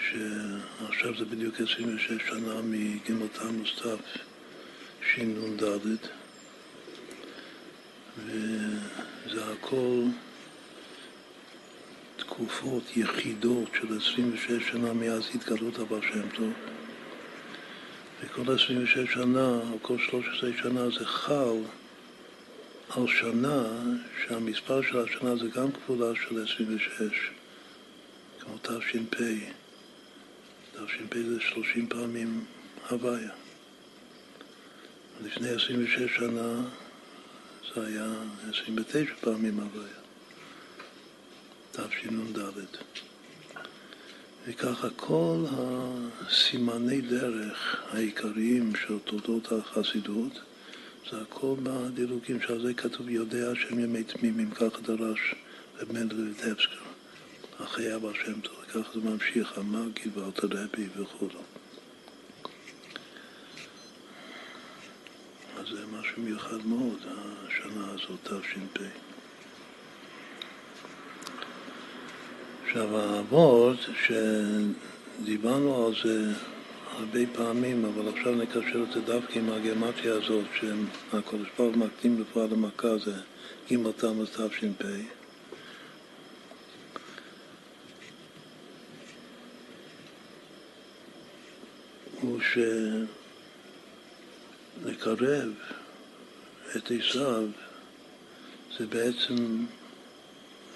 שעכשיו 0.10 1.18
זה 1.18 1.26
בדיוק 1.26 1.56
26 1.62 2.12
שנה 2.30 2.62
מגימל 2.62 3.28
תמוז 3.28 3.68
תשנ"ד, 5.02 5.64
וזה 8.18 9.52
הכל 9.52 10.04
תקופות 12.16 12.98
יחידות 12.98 13.70
של 13.74 13.98
26 13.98 14.70
שנה 14.72 14.94
מאז 14.94 15.30
התגלות 15.36 15.80
הבא 15.80 15.98
שם 16.02 16.30
טוב. 16.36 16.54
וכל 18.24 18.54
26 18.54 19.14
שנה, 19.14 19.60
או 19.72 19.78
כל 19.82 19.98
13 19.98 20.50
שנה 20.62 20.90
זה 20.90 21.06
חל 21.06 21.58
על 22.90 23.08
שנה 23.08 23.64
שהמספר 24.24 24.82
של 24.82 25.00
השנה 25.00 25.36
זה 25.36 25.48
גם 25.56 25.72
כפולה 25.72 26.16
של 26.16 26.44
26, 26.44 27.30
כמו 28.40 28.58
תש"פ. 28.58 29.16
תש"פ 30.74 31.16
זה 31.16 31.42
30 31.42 31.88
פעמים 31.88 32.46
הוויה. 32.90 33.39
לפני 35.26 35.50
26 35.50 36.16
שנה 36.16 36.62
זה 37.76 37.88
היה 37.88 38.14
29 38.50 39.14
פעמים 39.22 39.60
הוויה. 39.60 40.00
תשנ"ד. 41.72 42.40
וככה 44.48 44.88
כל 44.96 45.46
הסימני 45.52 47.02
דרך 47.02 47.84
העיקריים 47.92 48.76
של 48.76 49.00
תולדות 49.00 49.52
החסידות 49.52 50.42
זה 51.12 51.22
הכל 51.22 51.56
בדילוגים, 51.64 52.42
שעל 52.42 52.62
זה 52.62 52.74
כתוב 52.74 53.10
יודע 53.10 53.56
שהם 53.56 53.80
ימי 53.80 54.04
תמימים, 54.04 54.52
ככה 54.52 54.82
דרש 54.82 55.36
רב 55.80 55.94
מנדל 55.94 56.22
ויטבסקר, 56.22 56.76
אחרי 57.64 57.96
אבא 57.96 58.14
שם 58.14 58.42
טוב, 58.42 58.56
ככה 58.70 59.00
זה 59.00 59.10
ממשיך, 59.10 59.58
המרגי 59.58 60.10
ואלתרבי 60.16 60.88
וכו'. 60.96 61.28
אז 65.60 65.68
זה 65.68 65.86
משהו 65.86 66.09
מיוחד 66.24 66.66
מאוד, 66.66 67.00
השנה 67.48 67.92
הזאת, 67.92 68.20
תש"פ. 68.24 68.82
עכשיו, 72.66 72.98
האבות, 72.98 73.78
שדיברנו 75.22 75.88
על 75.88 75.94
זה 76.04 76.34
הרבה 76.92 77.20
פעמים, 77.34 77.86
אבל 77.86 78.08
עכשיו 78.18 78.36
נקשר 78.36 78.84
את 78.84 78.94
זה 78.94 79.02
דווקא 79.02 79.40
עם 79.40 79.50
הגרמטיה 79.50 80.14
הזאת, 80.14 80.46
שהקודש 80.60 81.48
ברוך 81.58 81.76
מקדים 81.76 82.22
רפואה 82.22 82.48
למכה, 82.48 82.98
זה 82.98 83.14
ג' 83.72 83.92
תמוז 83.98 84.30
תש"פ. 84.30 84.84
הוא 92.22 92.40
שלקרב 94.84 95.54
את 96.78 96.92
עשיו 96.92 97.44
זה 98.78 98.88
בעצם 98.88 99.66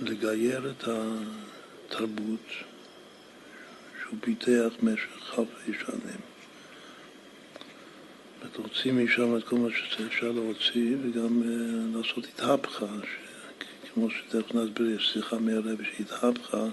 לגייר 0.01 0.71
את 0.71 0.83
התרבות 0.87 2.47
שהוא 4.01 4.17
פיתח 4.21 4.69
במשך 4.81 5.39
אלפי 5.39 5.71
שנים. 5.85 6.33
להוציא 8.59 8.91
משם 8.91 9.37
את 9.37 9.43
כל 9.43 9.55
מה 9.55 9.67
שאפשר 9.89 10.31
להוציא 10.31 10.95
וגם 11.03 11.41
uh, 11.41 11.97
לעשות 11.97 12.25
התהפכה, 12.25 12.85
כמו 13.93 14.09
שתכף 14.09 14.55
נסביר, 14.55 14.89
יש 14.89 15.13
שיחה 15.13 15.39
מהרבי 15.39 15.83
שהתהפכה, 15.97 16.65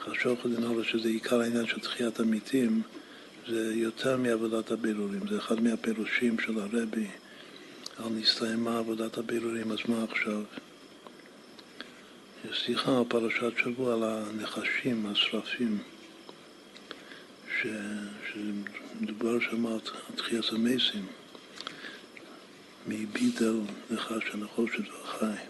חשוך 0.00 0.40
לנהל 0.44 0.84
שזה 0.84 1.08
עיקר 1.08 1.40
העניין 1.40 1.66
של 1.66 1.80
תחיית 1.80 2.20
המתים, 2.20 2.82
זה 3.48 3.74
יותר 3.74 4.16
מעבודת 4.16 4.70
הבירורים, 4.70 5.20
זה 5.28 5.38
אחד 5.38 5.62
מהפירושים 5.62 6.38
של 6.38 6.58
הרבי 6.58 7.06
על 7.98 8.08
נסתיימה 8.10 8.78
עבודת 8.78 9.18
הבירורים, 9.18 9.72
אז 9.72 9.78
מה 9.88 10.04
עכשיו? 10.10 10.42
יש 12.50 12.60
שיחה 12.66 12.98
על 12.98 13.04
פרשת 13.08 13.52
שבוע 13.58 13.94
על 13.94 14.02
הנחשים, 14.04 15.06
השרפים. 15.06 15.78
שמדובר 18.32 19.40
שם 19.40 19.66
על 19.66 19.78
תחיית 20.16 20.44
המסים, 20.52 21.06
מביטל 22.86 23.60
נחש 23.90 24.30
הנחושת 24.32 24.90
והחי. 24.90 25.42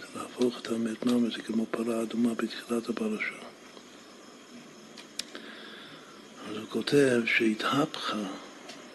זה 0.00 0.06
להפוך 0.16 0.60
את 0.60 0.68
המתנם 0.68 1.24
הזה 1.26 1.42
כמו 1.42 1.66
פרה 1.70 2.02
אדומה 2.02 2.34
בתחילת 2.34 2.88
הפרשה. 2.88 3.34
אז 6.50 6.56
הוא 6.56 6.68
כותב 6.68 7.20
שהתהפכה 7.26 8.26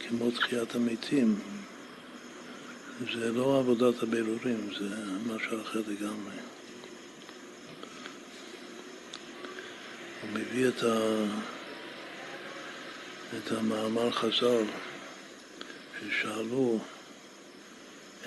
כמו 0.08 0.32
תחיית 0.32 0.76
המתים, 0.76 1.40
זה 3.14 3.32
לא 3.32 3.60
עבודת 3.60 4.04
הבירורים, 4.04 4.70
זה 4.80 4.96
משהו 5.28 5.62
אחר 5.62 5.82
לגמרי. 5.88 6.36
הוא 10.22 10.30
מביא 10.34 10.68
את 10.68 10.84
את 13.38 13.52
המאמר 13.52 14.12
חז"ל 14.12 14.64
ששאלו 16.00 16.80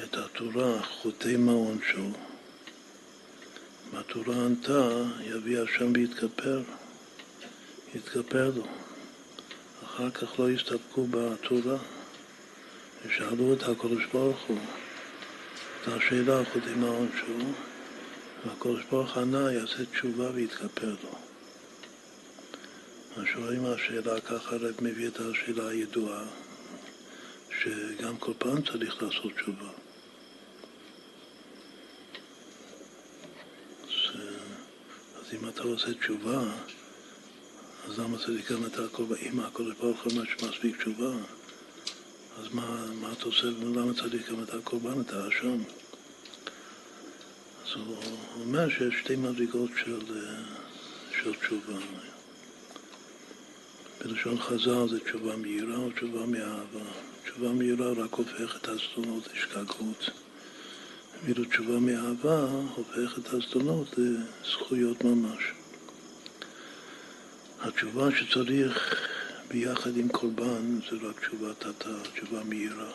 את 0.04 0.14
התורה 0.14 0.82
חוטא 0.82 1.36
מה 1.38 1.52
עונשו. 1.52 2.10
והתורה 3.92 4.36
ענתה, 4.36 4.90
יביא 5.20 5.60
השם 5.60 5.92
ויתכפר, 5.94 6.62
יתכפר 7.94 8.50
לו. 8.56 8.85
אחר 9.96 10.10
כך 10.10 10.38
לא 10.40 10.50
הסתפקו 10.50 11.06
בתורה, 11.10 11.76
ושאלו 13.06 13.54
את 13.54 13.62
הקדוש 13.62 14.04
ברוך 14.12 14.42
הוא 14.46 14.58
את 15.82 15.88
השאלה 15.88 16.44
חוטא 16.52 16.70
מה 16.76 16.88
עונשו, 16.88 17.52
והקדוש 18.46 18.84
ברוך 18.90 19.16
ענה, 19.16 19.52
יעשה 19.52 19.84
תשובה 19.84 20.30
ויתכפר 20.34 20.94
לו. 21.04 21.18
השואלים 23.16 23.64
השאלה, 23.64 24.20
ככה 24.20 24.56
הרב 24.56 24.74
מביא 24.80 25.08
את 25.08 25.20
השאלה 25.20 25.68
הידועה, 25.68 26.24
שגם 27.60 28.16
כל 28.16 28.32
פעם 28.38 28.62
צריך 28.62 29.02
לעשות 29.02 29.32
תשובה. 29.32 29.70
אז 35.16 35.34
אם 35.34 35.48
אתה 35.48 35.62
עושה 35.62 35.94
תשובה, 35.94 36.42
אז 37.86 37.98
למה 37.98 38.16
גם 38.50 38.66
את 38.66 38.78
הכל, 38.78 39.04
אם 39.22 39.40
הקודש 39.40 39.76
ברוך 39.80 40.02
הוא 40.02 40.12
שמספיק 40.12 40.76
תשובה, 40.76 41.12
אז 42.38 42.46
מה, 42.52 42.86
מה 43.00 43.12
אתה 43.12 43.24
עושה, 43.24 43.46
למה 43.46 43.94
צריך 43.94 44.30
גם 44.30 44.42
את 44.42 44.54
הקורבן, 44.54 45.00
את 45.00 45.12
האשם? 45.12 45.58
אז 47.64 47.72
הוא 47.74 47.96
אומר 48.40 48.68
שיש 48.68 48.94
שתי 49.00 49.16
מדרגות 49.16 49.70
של, 49.84 49.98
של 51.22 51.34
תשובה. 51.34 51.78
בלשון 54.04 54.40
חז"ל 54.40 54.88
זה 54.88 55.00
תשובה 55.00 55.36
מהירה 55.36 55.76
או 55.76 55.90
תשובה 55.90 56.26
מאהבה. 56.26 56.90
תשובה 57.24 57.52
מהירה 57.52 57.92
רק 57.92 58.14
הופך 58.14 58.56
את 58.56 58.68
הזדונות 58.68 59.28
לשגגות. 59.34 60.10
ואילו 61.24 61.44
תשובה 61.44 61.78
מאהבה 61.78 62.48
הופך 62.74 63.18
את 63.18 63.34
הזדונות 63.34 63.94
לזכויות 63.98 65.04
ממש. 65.04 65.55
התשובה 67.60 68.08
שצריך 68.10 68.94
ביחד 69.48 69.96
עם 69.96 70.08
קורבן 70.08 70.80
זה 70.90 71.08
רק 71.08 71.20
תשובה 71.20 71.54
תתה, 71.54 71.90
תשובה 72.14 72.44
מהירה. 72.44 72.90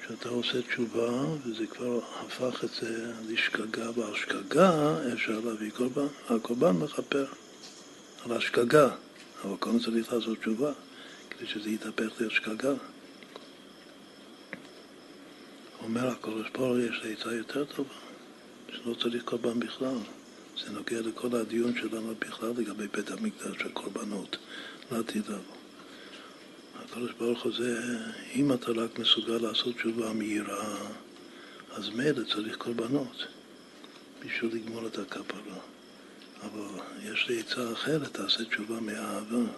כשאתה 0.00 0.28
עושה 0.28 0.62
תשובה, 0.62 1.24
וזה 1.46 1.66
כבר 1.66 2.00
הפך 2.20 2.64
את 2.64 2.70
זה 2.70 3.12
לשגגה, 3.28 3.90
והשגגה 3.94 4.94
אפשר 5.12 5.40
להביא 5.44 5.70
קורבן, 5.70 6.06
הקורבן 6.28 6.70
מכפר 6.70 7.26
על 8.24 8.32
השגגה. 8.32 8.88
אבל 9.44 9.56
קודם 9.56 9.78
צריך 9.78 10.12
לעשות 10.12 10.38
תשובה, 10.38 10.72
כדי 11.30 11.46
שזה 11.46 11.70
יתהפך 11.70 12.08
להיות 12.18 12.32
שגגה. 12.32 12.72
אומר 15.82 16.08
הקדוש 16.08 16.50
ברוך 16.50 16.76
יש 16.78 17.02
לי 17.02 17.12
עצה 17.12 17.34
יותר 17.34 17.64
טובה, 17.64 17.94
שלא 18.72 18.94
צריך 18.94 19.24
קורבן 19.24 19.60
בכלל. 19.60 19.98
זה 20.64 20.70
נוגע 20.70 21.00
לכל 21.00 21.36
הדיון 21.36 21.74
שלנו 21.76 22.14
בכלל 22.18 22.52
לגבי 22.56 22.88
בית 22.88 23.10
המקדש 23.10 23.62
של 23.62 23.72
קורבנות 23.72 24.36
לעתיד 24.92 25.26
לבוא. 25.26 25.56
הקדוש 26.74 27.12
ברוך 27.12 27.42
הוא 27.42 27.52
זה, 27.58 27.80
אם 28.34 28.52
אתה 28.52 28.70
רק 28.70 28.98
מסוגל 28.98 29.38
לעשות 29.38 29.74
תשובה 29.76 30.12
מהירה, 30.12 30.76
אז 31.72 31.88
מילא 31.88 32.24
צריך 32.34 32.56
קורבנות 32.56 33.26
בשביל 34.20 34.54
לגמור 34.54 34.86
את 34.86 34.98
הכפרה. 34.98 35.58
אבל 36.42 36.82
יש 37.02 37.28
לי 37.28 37.40
עצה 37.40 37.72
אחרת, 37.72 38.14
תעשה 38.14 38.44
תשובה 38.44 38.80
מאהבה. 38.80 39.52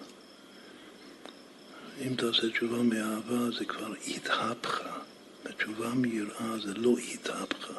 אם 2.07 2.14
תעשה 2.14 2.51
תשובה 2.51 2.82
מאהבה 2.82 3.51
זה 3.59 3.64
כבר 3.64 3.92
התהפכה. 4.07 4.99
בתשובה 5.44 5.94
מיראה 5.94 6.59
זה 6.64 6.74
לא 6.74 6.96
התהפכה. 7.12 7.74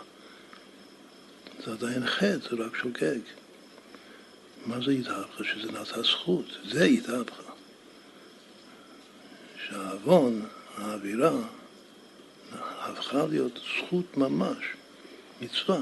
זה 1.66 1.72
עדיין 1.72 2.08
חטא, 2.08 2.56
זה 2.56 2.64
רק 2.64 2.76
שוגג. 2.76 3.20
מה 4.66 4.76
זה 4.86 4.92
התהפכה? 4.92 5.44
שזה 5.44 5.72
נעשה 5.72 6.02
זכות. 6.02 6.46
זה 6.66 6.84
התהפכה. 6.84 7.52
שהעוון, 9.68 10.46
האווירה, 10.76 11.38
הפכה 12.80 13.26
להיות 13.26 13.60
זכות 13.78 14.18
ממש, 14.18 14.58
מצווה. 15.42 15.82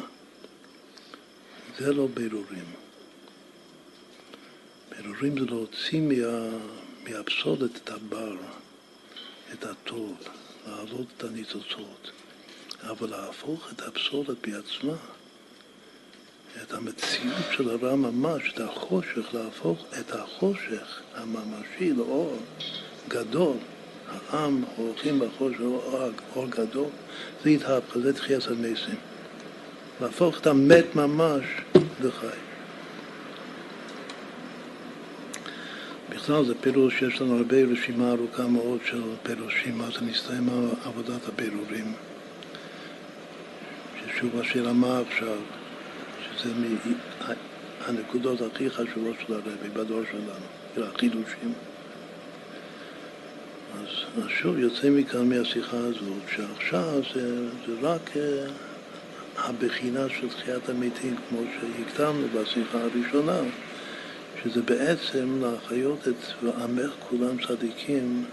זה 1.80 1.94
לא 1.94 2.08
בירורים. 2.14 2.66
בירורים 4.90 5.40
זה 5.40 5.46
להוציא 5.46 6.02
מה, 6.02 6.58
מהפסולת 7.04 7.76
את 7.76 7.90
הבר, 7.90 8.36
את 9.54 9.66
הטוב, 9.66 10.18
להעלות 10.68 11.08
את 11.18 11.24
הניצוצות, 11.24 12.12
אבל 12.82 13.10
להפוך 13.10 13.72
את 13.72 13.82
הפסולת 13.82 14.48
בעצמה, 14.48 14.96
את 16.64 16.74
המציאות 16.74 17.46
של 17.52 17.70
הרע 17.70 17.96
ממש, 17.96 18.54
את 18.54 18.60
החושך, 18.60 19.34
להפוך 19.34 19.86
את 20.00 20.12
החושך 20.12 21.02
הממשי 21.16 21.94
לאור 21.94 22.38
גדול. 23.08 23.58
העם 24.08 24.64
הולכים 24.76 25.20
בחושך 25.20 25.60
לאור 25.60 26.12
אור 26.36 26.48
גדול, 26.50 26.90
זה 27.44 27.50
התהפכה, 27.50 28.00
זה 28.00 28.14
תחיית 28.14 28.48
המסים. 28.48 28.96
להפוך 30.02 30.40
את 30.40 30.48
המת 30.48 30.96
ממש 30.96 31.46
לחי. 32.04 32.28
בכלל 36.10 36.46
זה 36.46 36.54
פירוש 36.62 37.00
שיש 37.00 37.22
לנו 37.22 37.38
הרבה 37.38 37.58
רשימה 37.72 38.12
ארוכה 38.12 38.48
מאוד 38.48 38.80
של 38.86 39.02
פירושים, 39.24 39.82
אז 39.82 39.94
על 40.30 40.70
עבודת 40.86 41.28
הבירורים. 41.28 41.94
ששוב 44.00 44.40
השאלה 44.40 44.74
מה 44.74 45.00
עכשיו, 45.00 45.38
שזה 46.38 46.54
מהנקודות 47.88 48.42
הכי 48.42 48.70
חשובות 48.70 49.16
של 49.28 49.34
הרבי 49.34 49.70
בדור 49.74 50.02
שלנו, 50.12 50.46
של 50.76 50.84
החידושים. 50.84 51.54
אז, 53.74 54.24
שוב 54.28 54.58
יוצא 54.58 54.90
מכאן 54.90 55.30
מהשיחה 55.30 55.78
הזאת, 55.78 56.24
שעכשיו 56.36 57.02
זה, 57.14 57.50
זה 57.68 57.74
רק 57.82 58.10
uh, 58.14 58.18
הבחינה 59.38 60.10
של 60.10 60.30
תחיית 60.30 60.70
המתים, 60.70 61.16
כמו 61.30 61.40
שהקדמנו 61.54 62.28
בשיחה 62.34 62.78
הראשונה. 62.78 63.40
שזה 64.44 64.62
בעצם 64.62 65.42
להחיות 65.42 66.08
את 66.08 66.44
ועמך 66.44 66.92
כולם 67.10 67.38
צדיקים 67.48 68.26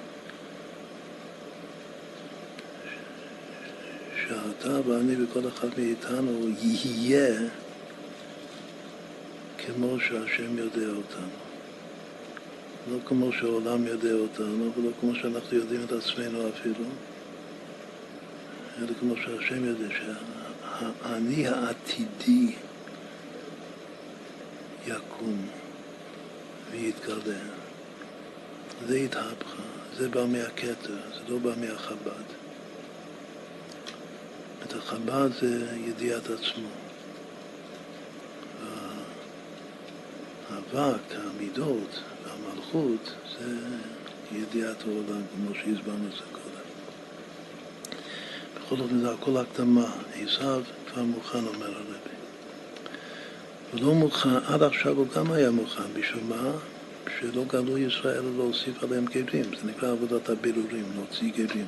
שאתה 4.16 4.88
ואני 4.88 5.24
וכל 5.24 5.48
אחד 5.48 5.68
מאיתנו 5.78 6.48
יהיה 6.62 7.40
כמו 9.66 10.00
שהשם 10.00 10.58
יודע 10.58 10.86
אותנו. 10.86 11.36
לא 12.90 12.98
כמו 13.06 13.32
שהעולם 13.32 13.86
יודע 13.86 14.12
אותנו, 14.12 14.72
ולא 14.76 14.90
כמו 15.00 15.14
שאנחנו 15.14 15.56
יודעים 15.56 15.80
את 15.84 15.92
עצמנו 15.92 16.48
אפילו, 16.48 16.84
אלא 18.78 18.92
כמו 19.00 19.14
שהשם 19.16 19.64
יודע, 19.64 19.88
שהאני 19.94 21.48
העתידי 21.48 22.54
יקום. 24.86 25.46
ויתגלה. 26.74 27.38
זה 28.86 28.96
התהפכה, 28.96 29.62
זה 29.96 30.08
בא 30.08 30.26
מהכתר, 30.26 30.96
זה 31.14 31.20
לא 31.28 31.38
בא 31.38 31.50
מהחב"ד. 31.60 32.24
את 34.66 34.72
החב"ד 34.72 35.28
זה 35.40 35.76
ידיעת 35.76 36.30
עצמו. 36.30 36.83
האבק, 40.50 41.14
המידות 41.14 42.00
והמלכות 42.24 43.14
זה 43.38 43.56
ידיעת 44.32 44.82
העולם, 44.82 45.22
כמו 45.34 45.54
שהסברנו 45.54 46.06
את 46.06 46.12
זה 46.12 46.22
קודם. 46.32 46.64
בכל 48.56 48.80
אופן 48.80 49.00
זה 49.00 49.12
הכל 49.12 49.36
הקדמה. 49.36 49.92
עשיו 50.22 50.62
כבר 50.92 51.02
מוכן, 51.02 51.46
אומר 51.46 51.66
הרבי. 51.66 52.14
הוא 53.72 53.80
לא 53.80 53.94
מוכן, 53.94 54.36
עד 54.46 54.62
עכשיו 54.62 54.96
הוא 54.96 55.06
גם 55.16 55.32
היה 55.32 55.50
מוכן, 55.50 55.82
בשביל 56.00 56.24
מה? 56.28 56.50
שלא 57.20 57.44
גלו 57.44 57.78
ישראל 57.78 58.24
להוסיף 58.36 58.82
עליהם 58.82 59.04
גרים, 59.04 59.44
זה 59.44 59.70
נקרא 59.70 59.90
עבודת 59.90 60.28
הבירורים, 60.28 60.84
להוציא 60.96 61.32
גרים. 61.32 61.66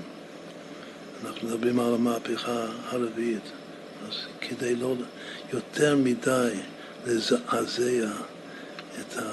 אנחנו 1.27 1.49
מדברים 1.49 1.81
על 1.81 1.95
המהפכה 1.95 2.67
הרביעית, 2.89 3.51
אז 4.09 4.15
כדי 4.41 4.77
לא 4.77 4.95
יותר 5.53 5.97
מדי 5.97 6.51
לזעזע 7.07 8.09
את, 9.01 9.19
ה, 9.19 9.33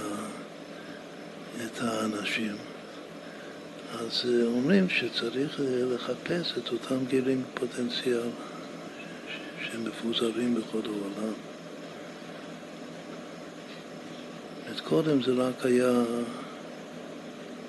את 1.65 1.81
האנשים, 1.81 2.55
אז 3.93 4.25
אומרים 4.45 4.89
שצריך 4.89 5.59
לחפש 5.93 6.57
את 6.57 6.71
אותם 6.71 7.05
גרים 7.09 7.43
פוטנציאל 7.53 8.29
שמפוזרים 9.63 10.55
בכל 10.55 10.81
העולם. 10.85 11.33
קודם 14.93 15.23
זה 15.23 15.31
רק 15.31 15.65
היה 15.65 16.03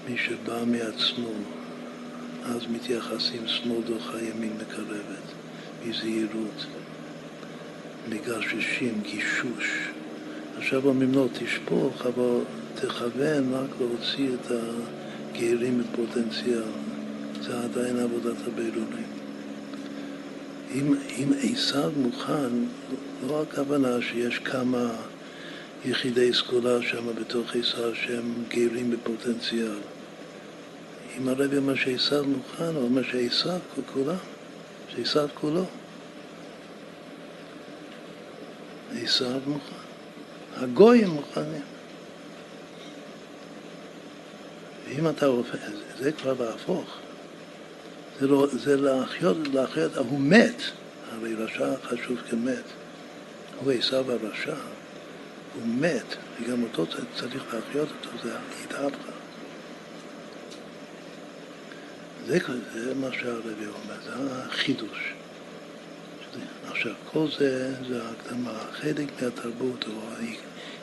מי 0.08 0.18
שבא 0.18 0.64
מעצמו, 0.66 1.32
אז 2.44 2.66
מתייחסים 2.66 3.48
שמאל 3.48 3.82
דוחה 3.86 4.22
ימין 4.22 4.52
מקרבת, 4.56 5.26
בזהירות, 5.86 6.66
מגששים, 8.08 9.00
גישוש. 9.02 9.93
עכשיו 10.58 10.82
לו, 11.12 11.28
תשפוך, 11.32 12.06
אבל 12.06 12.40
תכוון 12.74 13.54
רק 13.54 13.70
להוציא 13.80 14.28
את 14.34 14.50
הגרים 14.50 15.82
בפוטנציאל. 15.82 16.62
זה 17.40 17.60
עדיין 17.64 17.98
עבודת 17.98 18.36
הבירורים. 18.46 19.06
אם, 20.74 20.94
אם 21.18 21.32
עשיו 21.42 21.92
מוכן, 21.96 22.50
לא 23.28 23.42
הכוונה 23.42 24.02
שיש 24.02 24.38
כמה 24.38 24.90
יחידי 25.84 26.32
סגולה 26.34 26.82
שם 26.82 27.14
בתוך 27.20 27.56
עשיו 27.56 27.94
שהם 27.94 28.34
גרים 28.48 28.90
בפוטנציאל. 28.90 29.78
אם 31.18 31.28
הרבי 31.28 31.56
אומר 31.56 31.74
שעשיו 31.74 32.24
מוכן, 32.24 32.74
הוא 32.74 32.84
אומר 32.84 33.02
שעשיו 33.02 33.58
כולם, 33.92 34.16
שעשיו 34.88 35.28
כולו. 35.34 35.64
עשיו 39.02 39.40
מוכן. 39.46 39.73
הגויים 40.56 41.08
מוכנים. 41.08 41.62
ואם 44.88 45.08
אתה 45.08 45.26
הופך, 45.26 45.58
זה 45.98 46.12
כבר 46.12 46.34
להפוך. 46.44 46.98
זה, 48.20 48.26
לא, 48.26 48.46
זה 48.52 48.76
להחיות, 48.76 49.36
להחיות, 49.52 49.96
הוא 49.96 50.20
מת, 50.20 50.62
הרי 51.12 51.34
רשע 51.34 51.76
חשוב 51.82 52.18
כמת. 52.30 52.64
הוא 53.60 53.72
עשיו 53.72 54.12
הרשע, 54.12 54.54
הוא 55.54 55.66
מת, 55.66 56.16
וגם 56.40 56.62
אותו 56.62 56.86
צריך 57.16 57.54
להחיות 57.54 57.88
אותו, 57.88 58.18
זה 58.22 58.36
התהפכה. 58.64 59.12
זה, 62.26 62.38
זה 62.74 62.94
מה 62.94 63.08
שהרבי 63.12 63.66
אומר, 63.66 63.94
זה 64.04 64.10
החידוש. 64.46 65.14
עכשיו, 66.74 66.92
כל 67.12 67.26
זה, 67.38 67.74
זה 67.88 68.02
ההקדמה, 68.04 68.58
חלק 68.72 69.22
מהתרבות, 69.22 69.84
או 69.88 70.00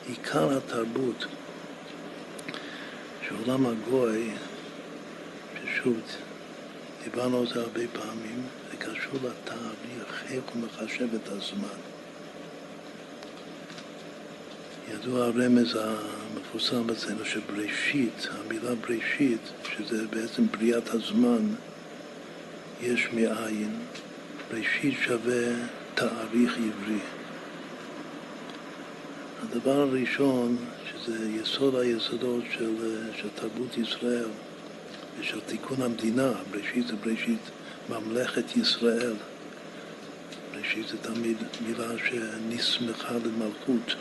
עיקר 0.08 0.56
התרבות 0.56 1.26
שעולם 3.28 3.66
הגוי, 3.66 4.30
ששוב, 5.62 5.96
דיברנו 7.04 7.40
על 7.40 7.46
זה 7.46 7.60
הרבה 7.60 7.80
פעמים, 7.92 8.42
זה 8.70 8.76
קשור 8.76 9.14
לתהליך, 9.14 10.22
איך 10.30 10.44
הוא 10.54 10.62
מחשב 10.62 11.14
את 11.14 11.28
הזמן. 11.28 11.78
ידוע 14.92 15.24
הרמז 15.24 15.76
המפורסם 15.76 16.90
אצלנו 16.90 17.24
שבראשית, 17.24 18.28
המילה 18.30 18.74
בראשית, 18.74 19.50
שזה 19.76 20.06
בעצם 20.06 20.46
בריאת 20.46 20.88
הזמן, 20.88 21.46
יש 22.82 23.08
מאין, 23.12 23.78
בראשית 24.50 24.94
שווה 25.02 25.81
תאריך 25.94 26.56
עברי. 26.56 26.98
הדבר 29.42 29.80
הראשון, 29.80 30.56
שזה 30.90 31.28
יסוד 31.30 31.74
היסודות 31.74 32.44
של, 32.50 32.74
של 33.16 33.28
תרבות 33.34 33.78
ישראל 33.78 34.28
ושל 35.20 35.40
תיקון 35.40 35.82
המדינה, 35.82 36.32
בראשית 36.50 36.86
זה 36.86 36.96
בראשית 37.04 37.50
ממלכת 37.88 38.56
ישראל. 38.56 39.14
בראשית 40.54 40.88
זה 40.88 40.96
תמיד 40.98 41.36
מילה 41.66 41.88
שנסמכה 42.08 43.14
למלכות. 43.14 43.94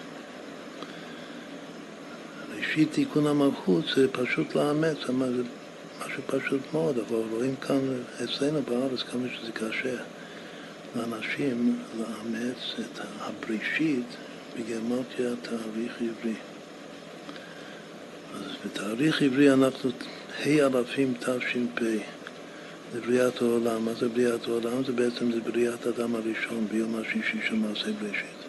ראשית 2.57 2.91
תיקון 2.91 3.27
המלכות 3.27 3.85
זה 3.95 4.07
פשוט 4.11 4.55
לאמץ, 4.55 4.97
זה 5.07 5.13
משהו 5.13 6.23
פשוט 6.27 6.61
מאוד, 6.73 6.97
אבל 6.97 7.21
רואים 7.31 7.55
כאן 7.55 7.79
אצלנו 8.23 8.61
בארץ 8.61 9.01
כמה 9.01 9.27
שזה 9.35 9.51
קשה. 9.51 9.95
לאנשים 10.95 11.79
לאמץ 11.99 12.75
את 12.79 12.99
הבראשית 13.19 14.05
בגרמטיה 14.55 15.29
תאריך 15.41 15.93
עברי. 16.01 16.35
אז 18.35 18.41
בתאריך 18.65 19.21
עברי 19.21 19.53
אנחנו 19.53 19.89
ה' 20.39 20.65
אלפים 20.65 21.13
תש"פ 21.19 21.81
לבריאת 22.95 23.41
העולם. 23.41 23.85
מה 23.85 23.93
זה 23.93 24.09
בריאת 24.09 24.47
העולם? 24.47 24.83
זה 24.83 24.93
בעצם 24.93 25.31
זה 25.31 25.39
בריאת 25.41 25.87
אדם 25.87 26.15
הראשון 26.15 26.67
ביום 26.71 26.95
השישי 26.95 27.37
של 27.47 27.55
מעשה 27.55 27.91
בראשית. 28.01 28.41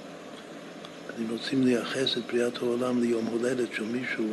אם 1.18 1.24
רוצים 1.30 1.66
לייחס 1.66 2.16
את 2.16 2.22
בריאת 2.32 2.56
העולם 2.62 3.02
ליום 3.02 3.26
הולדת 3.26 3.68
של 3.76 3.84
מישהו, 3.84 4.28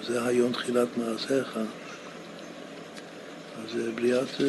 וזה 0.00 0.26
היום 0.26 0.52
תחילת 0.52 0.88
מעשיך, 0.96 1.58
אז 3.56 3.72
זה 3.72 3.92
בריאת... 3.92 4.40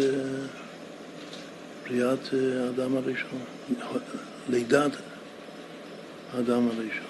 בריאת 1.89 2.33
האדם 2.33 2.97
הראשון, 2.97 3.41
לידת 4.49 4.91
האדם 6.33 6.67
הראשון. 6.67 7.07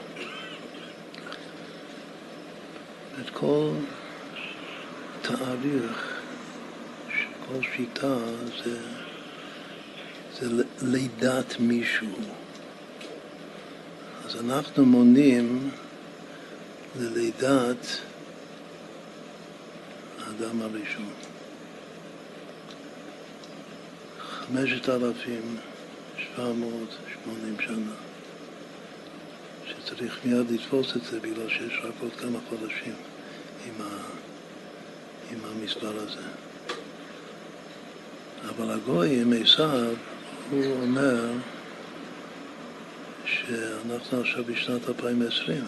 את 3.22 3.30
כל 3.34 3.70
תאריך, 5.22 6.20
כל 7.48 7.62
שיטה 7.76 8.18
זה, 8.64 8.80
זה 10.40 10.64
לידת 10.82 11.60
מישהו. 11.60 12.08
אז 14.26 14.36
אנחנו 14.36 14.86
מונים 14.86 15.70
ללידת 17.00 17.98
האדם 20.20 20.62
הראשון. 20.62 21.27
חמשת 24.48 24.90
אלפים 24.90 25.58
שבע 26.18 26.54
מאות 26.54 26.98
שמונים 27.14 27.56
שנה 27.60 27.94
שצריך 29.66 30.20
מיד 30.26 30.52
לתפוס 30.52 30.96
את 30.96 31.04
זה 31.04 31.20
בגלל 31.20 31.50
שיש 31.50 31.80
רק 31.84 31.94
עוד 32.02 32.12
כמה 32.12 32.40
חודשים 32.50 32.94
עם, 33.66 33.82
ה, 33.82 33.98
עם 35.32 35.40
המספר 35.44 35.94
הזה. 35.96 36.28
אבל 38.50 38.72
הגוי 38.72 39.22
עם 39.22 39.34
עשיו, 39.42 39.94
הוא 40.52 40.66
אומר 40.82 41.32
שאנחנו 43.26 44.22
עכשיו 44.22 44.44
בשנת 44.44 44.90
2020 44.90 45.64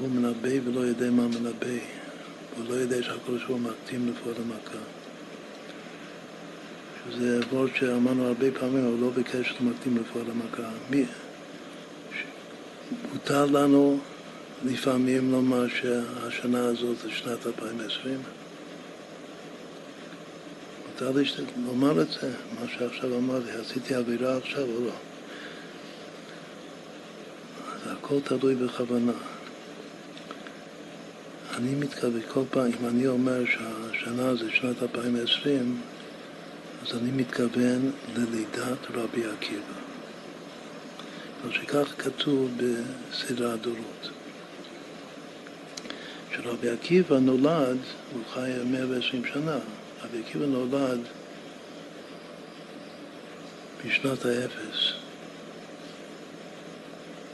הוא 0.00 0.08
מנבא 0.08 0.48
ולא 0.64 0.80
יודע 0.80 1.10
מה 1.10 1.28
מנבא. 1.28 1.78
הוא 2.56 2.64
לא 2.68 2.74
יודע 2.74 3.02
שהקדוש 3.02 3.44
ברוך 3.44 3.48
הוא 3.48 3.60
מקטים 3.60 4.08
לפועל 4.08 4.34
המכה. 4.36 4.78
שזה 7.10 7.40
וורד 7.52 7.70
שאמרנו 7.74 8.26
הרבה 8.26 8.46
פעמים, 8.60 8.86
אבל 8.86 8.96
לא 9.00 9.10
בקשר 9.10 9.54
למקטים 9.60 9.96
לפועל 9.96 10.26
המכה. 10.30 10.70
מי... 10.90 11.04
מותר 13.12 13.46
לנו 13.46 13.98
לפעמים 14.64 15.32
לומר 15.32 15.68
שהשנה 15.68 16.64
הזאת 16.64 16.98
זה 16.98 17.10
שנת 17.10 17.46
2020. 17.46 18.18
מותר 20.86 21.10
לי 21.10 21.24
לומר 21.66 22.02
את 22.02 22.08
זה, 22.20 22.30
מה 22.60 22.68
שעכשיו 22.68 23.16
אמרתי, 23.18 23.50
עשיתי 23.50 23.94
עבירה 23.94 24.36
עכשיו 24.36 24.62
או 24.62 24.84
לא. 24.84 24.92
זה 27.84 27.92
הכל 27.92 28.20
תלוי 28.24 28.54
בכוונה. 28.54 29.12
אני 31.56 31.74
מתכוון 31.74 32.20
כל 32.28 32.42
פעם, 32.50 32.70
אם 32.80 32.86
אני 32.88 33.06
אומר 33.06 33.44
שהשנה 33.44 34.34
זה 34.34 34.50
שנת 34.50 34.82
2020, 34.82 35.80
אז 36.82 36.96
אני 36.96 37.10
מתכוון 37.10 37.90
ללידת 38.16 38.90
רבי 38.94 39.22
עקיבא. 39.26 39.80
אבל 41.42 41.52
שכך 41.52 41.94
כתוב 41.98 42.50
בסדר 42.56 43.50
הדורות. 43.50 44.10
שרבי 46.36 46.68
עקיבא 46.70 47.18
נולד, 47.18 47.78
הוא 48.12 48.22
חי 48.34 48.50
120 48.66 49.22
שנה, 49.24 49.58
רבי 50.04 50.22
עקיבא 50.26 50.46
נולד 50.46 51.00
בשנת 53.84 54.24
האפס. 54.24 54.92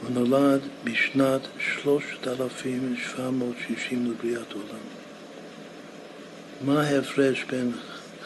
הוא 0.01 0.09
נולד 0.09 0.61
בשנת 0.83 1.41
3760 1.83 4.11
לבריאת 4.11 4.53
עולם. 4.53 4.83
מה 6.65 6.81
ההפרש 6.81 7.43
בין 7.43 7.71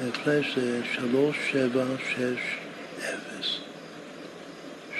ההפרש 0.00 0.54
זה 0.56 0.80
3760. 0.94 2.60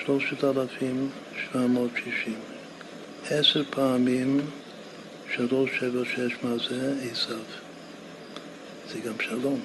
3760. 0.06 2.34
עשר 3.30 3.62
פעמים 3.70 4.40
שלוש, 5.34 5.70
שבע, 5.80 6.04
שש, 6.04 6.32
מה 6.42 6.54
זה? 6.68 6.94
עשיו. 7.12 7.69
זה 8.92 9.00
גם 9.00 9.14
שלום. 9.20 9.60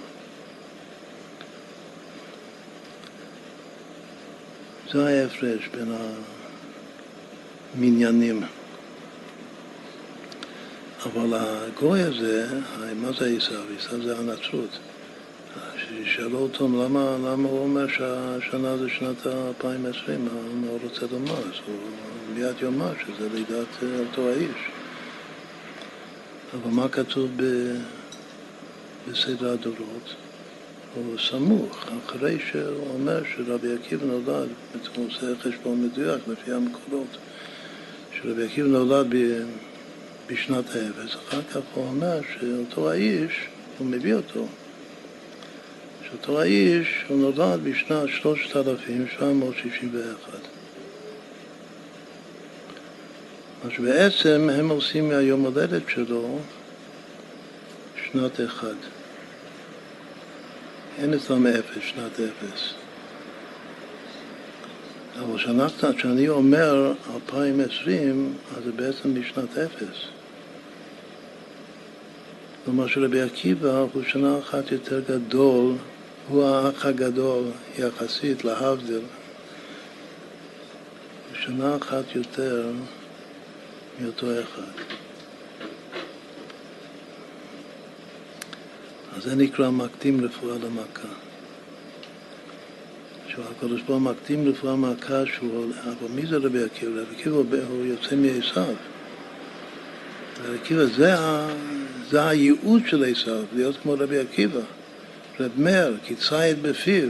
זה 4.91 5.07
ההפרש 5.07 5.67
בין 5.67 5.95
המניינים. 7.76 8.43
אבל 11.05 11.34
הגוי 11.34 12.01
הזה, 12.01 12.47
מה 12.95 13.11
זה 13.19 13.34
עשיו? 13.38 13.61
עשיו 13.78 14.01
זה 14.01 14.17
הנצרות. 14.17 14.80
שאלו 16.05 16.38
אותו 16.39 16.67
למה, 16.67 17.17
למה 17.26 17.49
הוא 17.49 17.59
אומר 17.59 17.88
שהשנה 17.88 18.78
זה 18.78 18.89
שנת 18.89 19.28
2020, 19.28 20.26
מה 20.26 20.67
הוא 20.67 20.80
רוצה 20.84 21.05
לומר? 21.11 21.38
אז 21.38 21.59
הוא 21.67 21.76
מיד 22.34 22.55
יאמר 22.61 22.93
שזה 23.05 23.30
לידת 23.34 23.84
אותו 23.99 24.30
האיש. 24.30 24.69
אבל 26.53 26.71
מה 26.71 26.89
כתוב 26.89 27.30
ב, 27.36 27.43
בסדר 29.12 29.53
הדורות? 29.53 30.16
הוא 30.95 31.18
סמוך, 31.30 31.86
אחרי 32.06 32.38
שהוא 32.51 32.89
אומר 32.93 33.22
שרבי 33.36 33.74
עקיבא 33.74 34.06
נולד, 34.06 34.49
הוא 34.95 35.08
עושה 35.08 35.26
חשבון 35.41 35.84
מדויק 35.84 36.22
לפי 36.28 36.51
המקורות, 36.51 37.18
שרבי 38.14 38.45
עקיבא 38.45 38.68
נולד 38.68 39.08
בשנת 40.28 40.76
האפס, 40.76 41.16
אחר 41.16 41.41
כך 41.41 41.62
הוא 41.74 41.88
אומר 41.88 42.20
שאותו 42.34 42.91
האיש, 42.91 43.32
הוא 43.78 43.88
מביא 43.88 44.14
אותו. 44.14 44.47
שאותו 46.10 46.41
האיש, 46.41 47.06
הוא 47.08 47.18
נולד 47.18 47.60
בשנת 47.64 48.10
3761. 48.10 50.39
אז 53.64 53.72
בעצם 53.80 54.49
הם 54.53 54.70
עושים 54.70 55.10
מהיום 55.10 55.41
הולדת 55.41 55.82
שלו 55.88 56.39
שנת 58.12 58.41
אחד. 58.45 58.95
אין 60.98 61.14
אצלם 61.14 61.48
אפס, 61.48 61.82
שנת 61.82 62.20
אפס. 62.20 62.74
אבל 65.20 65.68
כשאני 65.98 66.30
אומר 66.30 66.93
2020, 67.16 68.34
אז 68.58 68.64
זה 68.64 68.72
בעצם 68.72 69.20
משנת 69.20 69.58
אפס. 69.58 69.98
כלומר 72.66 72.88
שרבי 72.88 73.22
עקיבא 73.22 73.86
הוא 73.93 74.04
שנה 74.08 74.39
אחת 74.39 74.72
יותר 74.72 75.02
גדול, 75.10 75.74
הוא 76.30 76.46
האח 76.46 76.86
הגדול 76.86 77.43
יחסית 77.80 78.46
להבדיל, 78.46 79.02
שנה 81.34 81.78
אחת 81.78 82.16
יותר 82.16 82.72
מאותו 84.02 84.28
אחד. 84.41 85.05
אז 89.18 89.24
זה 89.24 89.36
נקרא 89.36 89.70
מקדים 89.70 90.26
רפואה 90.26 90.55
למכה. 90.55 91.07
שהקדוש 93.28 93.82
ברוך 93.82 93.89
הוא 93.89 94.01
מקדים 94.01 94.49
רפואה 94.49 94.76
מכה 94.76 95.26
שהוא, 95.26 95.66
אבל 95.84 96.11
מי 96.16 96.26
זה 96.26 96.38
רבי 96.38 96.63
עקיבא? 96.63 97.01
רבי 97.01 97.16
עקיבא 97.16 97.36
הוא 97.70 97.86
יוצא 97.86 98.16
מעשיו. 98.16 98.74
רבי 100.45 100.57
עקיבא 100.61 100.86
זה, 100.86 101.16
זה 102.09 102.28
הייעוד 102.28 102.82
של 102.88 103.03
עשיו, 103.11 103.43
להיות 103.55 103.76
כמו 103.84 103.95
רבי 103.99 104.20
עקיבא. 104.20 104.61
רב 105.39 105.51
מאיר, 105.57 105.97
כי 106.03 106.16
ציד 106.16 106.61
בפיו. 106.63 107.09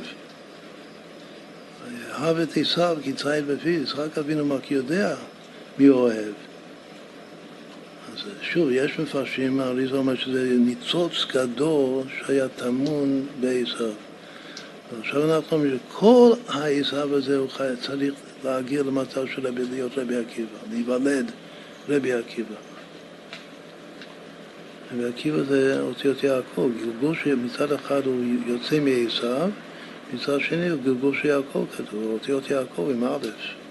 אהב 2.11 2.37
את 2.37 2.57
עשיו 2.57 2.97
כי 3.03 3.13
ציד 3.13 3.47
בפיו. 3.47 3.81
יצחק 3.81 4.17
אבינו 4.17 4.55
רק 4.55 4.71
יודע 4.71 5.15
מי 5.77 5.89
אוהב. 5.89 6.44
אז 8.15 8.21
שוב, 8.41 8.69
יש 8.71 8.99
מפרשים, 8.99 9.59
האריזה 9.59 9.97
אומר 9.97 10.15
שזה 10.15 10.55
ניצוץ 10.59 11.25
גדול 11.33 12.03
שהיה 12.19 12.47
טמון 12.47 13.27
בעשיו. 13.39 13.91
ועכשיו 14.91 15.35
אנחנו 15.35 15.57
אומרים 15.57 15.77
שכל 15.89 16.31
העשיו 16.47 17.15
הזה 17.15 17.37
הוא 17.37 17.47
צריך 17.81 18.13
להגיע 18.43 18.83
למצב 18.83 19.27
של 19.27 19.49
להיות 19.71 19.97
רבי 19.97 20.15
עקיבא, 20.15 20.57
להיוולד 20.71 21.31
רבי 21.89 22.13
עקיבא. 22.13 22.55
רבי 24.93 25.05
עקיבא 25.05 25.43
זה 25.43 25.81
אותיות 25.81 26.23
יעקב, 26.23 26.69
גלגול 26.81 27.15
שמצד 27.23 27.71
אחד 27.71 28.05
הוא 28.05 28.23
יוצא 28.45 28.79
מעשיו, 28.79 29.49
מצד 30.13 30.39
שני 30.39 30.69
הוא 30.69 30.79
גלגול 30.83 31.15
של 31.21 31.27
יעקב 31.27 31.65
כתוב, 31.77 32.03
אותיות 32.03 32.49
יעקב 32.49 32.89
עם 32.91 33.03
א'. 33.03 33.64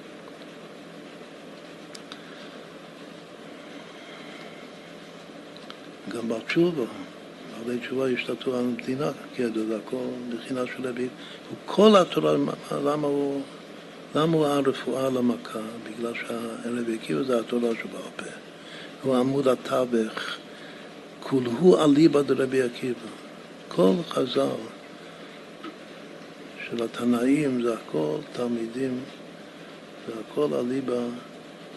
גם 6.16 6.28
בתשובה, 6.28 6.84
בעלי 7.66 7.78
תשובה 7.78 8.08
השתתפו 8.08 8.54
על 8.54 8.60
המדינה, 8.60 9.10
כידוע, 9.34 9.64
זה 9.64 9.76
הכל 9.76 9.96
מבחינה 10.28 10.60
של 10.66 10.88
רבי. 10.88 11.08
כל 11.66 11.96
התורה, 11.96 12.32
למה 12.84 13.06
הוא, 13.06 13.42
למה 14.14 14.36
הוא 14.36 14.46
הרפואה 14.46 15.10
למכה? 15.10 15.58
בגלל 15.84 16.12
שהרבי 16.14 16.94
עקיבא 16.94 17.22
זה 17.22 17.40
התורה 17.40 17.70
שבעל 17.82 18.02
פה. 18.16 18.24
הוא 19.02 19.16
עמוד 19.16 19.48
התווך. 19.48 20.36
כולהו 21.20 21.84
אליבא 21.84 22.22
דרבי 22.22 22.62
עקיבא. 22.62 23.08
כל 23.68 23.92
חז"ל 24.08 24.48
של 26.68 26.84
התנאים 26.84 27.62
זה 27.62 27.74
הכל 27.74 28.16
תלמידים, 28.32 29.00
זה 30.06 30.12
הכל 30.20 30.48
אליבא 30.54 31.00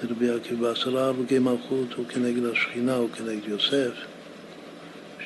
דרבי 0.03 0.29
עקיבא. 0.29 0.69
עשרה 0.69 1.05
הרוגי 1.05 1.39
מלכות 1.39 1.93
הוא 1.95 2.05
כנגד 2.09 2.45
השכינה, 2.45 2.95
הוא 2.95 3.09
כנגד 3.09 3.47
יוסף. 3.47 4.16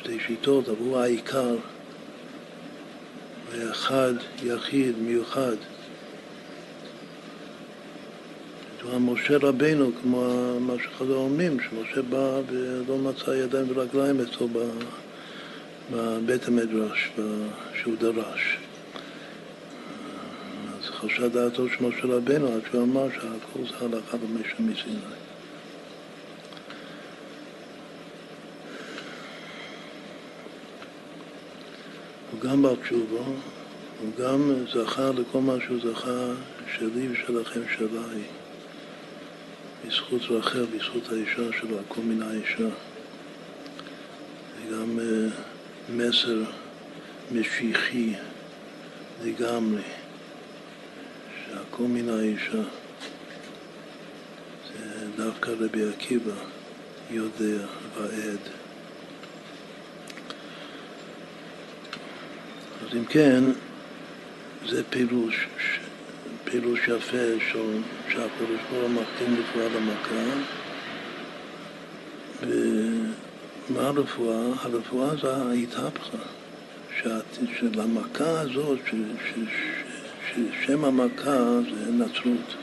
שתי 0.03 0.19
שיטות, 0.27 0.69
אבל 0.69 0.77
הוא 0.79 0.99
העיקר. 0.99 1.47
הוא 1.47 1.59
היה 3.53 3.71
אחד, 3.71 4.13
יחיד, 4.43 4.97
מיוחד. 4.97 5.55
משה 8.99 9.37
רבנו, 9.37 9.91
כמו 10.01 10.53
מה 10.59 10.73
שחז"ל 10.83 11.11
אומרים, 11.11 11.57
שמשה 11.59 12.01
בא 12.01 12.41
ולא 12.47 12.97
מצא 12.97 13.31
ידיים 13.31 13.65
ורגליים 13.69 14.21
אצלו 14.21 14.47
בבית 15.91 16.47
המדרש, 16.47 17.11
שהוא 17.81 17.95
דרש. 17.99 18.57
אז 20.79 20.85
חשב 20.89 21.33
דעתו 21.33 21.69
של 21.69 21.85
משה 21.85 22.05
רבנו 22.05 22.47
עד 22.47 22.61
שהוא 22.71 22.83
אמר 22.83 23.07
שהכל 23.09 23.59
זה 23.69 23.85
הלכה 23.85 24.17
במשך 24.17 24.59
מסיני. 24.59 25.20
הוא 32.31 32.39
גם 32.39 32.61
בר 32.61 32.75
תשובה, 32.75 33.23
הוא 34.01 34.11
גם 34.19 34.65
זכה 34.73 35.09
לכל 35.09 35.41
מה 35.41 35.55
שהוא 35.65 35.77
זכה, 35.83 36.33
שלי 36.77 37.07
ושלכם 37.11 37.61
שלי. 37.77 38.23
בזכות 39.85 40.21
רחל, 40.29 40.65
בזכות 40.65 41.11
האישה 41.11 41.59
שלו, 41.59 41.79
הכל 41.79 42.01
מן 42.01 42.21
האישה. 42.21 42.69
זה 44.57 44.75
גם 44.75 44.99
uh, 44.99 45.91
מסר 45.91 46.43
משיחי 47.31 48.13
לגמרי, 49.23 49.81
שהכל 51.45 51.83
מן 51.83 52.09
האישה. 52.09 52.63
זה 54.73 55.07
דווקא 55.17 55.51
רבי 55.59 55.89
עקיבא 55.89 56.35
יודע 57.11 57.65
ועד. 57.97 58.60
אז 62.81 62.97
אם 62.97 63.05
כן, 63.05 63.43
זה 64.67 64.83
פירוש 64.89 65.47
פירוש 66.51 66.79
יפה 66.87 67.17
של 67.51 67.81
שהקדוש 68.09 68.59
ברוך 68.71 68.83
הוא 68.83 68.89
מקטין 68.89 69.35
רפואה 69.39 69.67
למכה. 69.69 70.41
ומה 72.41 73.87
הרפואה? 73.87 74.45
הרפואה 74.61 75.15
זה 75.21 75.35
ההתהפכה 75.35 76.17
של 77.59 77.79
המכה 77.79 78.41
הזאת, 78.41 78.79
ששם 80.29 80.85
המכה 80.85 81.37
זה 81.61 81.91
נצרות. 81.91 82.55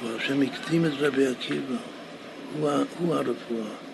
אבל 0.00 0.16
השם 0.16 0.42
הקדים 0.42 0.86
את 0.86 0.92
רבי 0.98 1.26
עקיבא 1.26 1.76
הוא, 2.58 2.70
הוא 2.98 3.14
הרפואה 3.14 3.89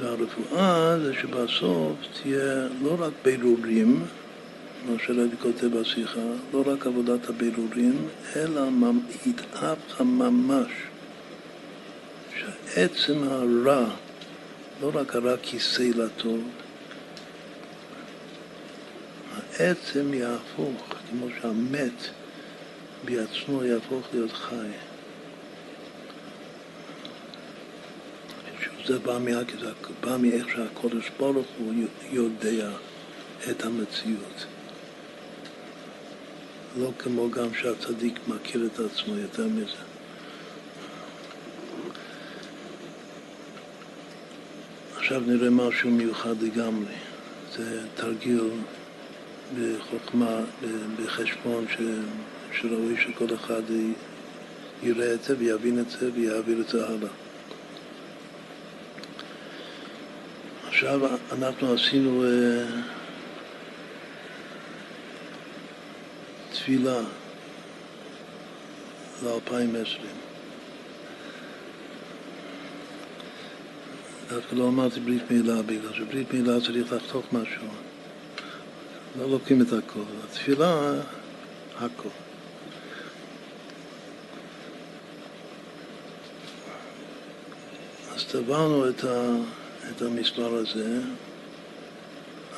והרפואה 0.00 0.98
זה 0.98 1.14
שבסוף 1.14 1.96
תהיה 2.22 2.68
לא 2.82 2.96
רק 2.98 3.12
בירורים 3.24 4.04
מה 4.86 4.96
שרבי 5.06 5.36
כותב 5.42 5.66
בשיחה, 5.66 6.20
לא 6.52 6.62
רק 6.66 6.86
עבודת 6.86 7.28
הבירורים, 7.28 8.08
אלא 8.36 8.62
התאפך 9.26 10.00
ממש, 10.00 10.70
שעצם 12.38 13.22
הרע, 13.22 13.86
לא 14.82 14.90
רק 14.94 15.16
הרע 15.16 15.36
כיסא 15.42 15.82
לטוב, 15.82 16.48
העצם 19.58 20.14
יהפוך, 20.14 20.94
כמו 21.10 21.26
שהמת 21.40 22.08
בעצמו 23.04 23.64
יהפוך 23.64 24.06
להיות 24.12 24.32
חי. 24.32 24.87
זה 28.88 28.98
בא, 28.98 29.18
מה, 29.18 29.30
זה 29.60 29.70
בא 30.00 30.16
מאיך 30.16 30.48
שהקודש 30.48 31.10
ברוך 31.18 31.46
הוא 31.58 31.74
יודע 32.10 32.70
את 33.50 33.64
המציאות. 33.64 34.46
לא 36.78 36.90
כמו 36.98 37.30
גם 37.30 37.54
שהצדיק 37.54 38.18
מכיר 38.28 38.66
את 38.66 38.80
עצמו 38.80 39.16
יותר 39.16 39.46
מזה. 39.46 39.82
עכשיו 44.96 45.20
נראה 45.26 45.50
משהו 45.50 45.90
מיוחד 45.90 46.42
לגמרי. 46.42 46.94
זה 47.56 47.80
תרגיל 47.94 48.50
בחוכמה, 49.58 50.40
בחשבון, 50.96 51.66
ש, 51.68 51.76
שראוי 52.52 52.96
שכל 53.00 53.34
אחד 53.34 53.62
יראה 54.82 55.14
את 55.14 55.24
זה 55.24 55.34
ויבין 55.38 55.78
את 55.78 55.90
זה 55.90 56.10
ויעביר 56.14 56.60
את 56.60 56.68
זה 56.68 56.86
הלאה. 56.86 57.27
עכשיו 60.78 61.00
אנחנו 61.32 61.74
עשינו 61.74 62.24
uh, 62.24 62.26
תפילה 66.52 67.00
ל-2020. 69.22 70.04
דווקא 74.28 74.54
לא 74.54 74.68
אמרתי 74.68 75.00
ברית 75.00 75.30
מילה, 75.30 75.62
בגלל 75.62 75.92
שברית 75.94 76.34
מילה 76.34 76.60
צריך 76.60 76.92
לחתוך 76.92 77.26
משהו. 77.32 77.66
לא 79.18 79.30
לוקחים 79.30 79.62
את 79.62 79.72
הכל. 79.72 80.00
התפילה, 80.24 80.92
הכל. 81.76 82.08
אז 88.14 88.24
טבענו 88.24 88.88
את, 88.88 89.04
ה, 89.04 89.36
את 89.96 90.02
המספר 90.02 90.54
הזה, 90.54 91.00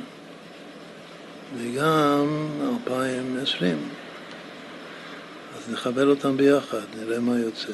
וגם 1.57 2.49
2020. 2.87 3.89
אז 5.57 5.69
נחבר 5.73 6.07
אותם 6.07 6.37
ביחד, 6.37 6.81
נראה 6.99 7.19
מה 7.19 7.39
יוצא. 7.39 7.73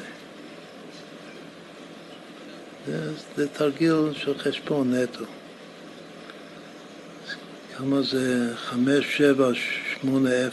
זה, 2.86 3.12
זה 3.36 3.48
תרגיל 3.48 4.12
של 4.14 4.38
חשבון 4.38 4.94
נטו. 4.94 5.24
כמה 7.76 8.02
זה? 8.02 8.54
5780 8.56 10.48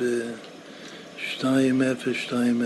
ו... 0.00 0.22
2020. 1.44 2.62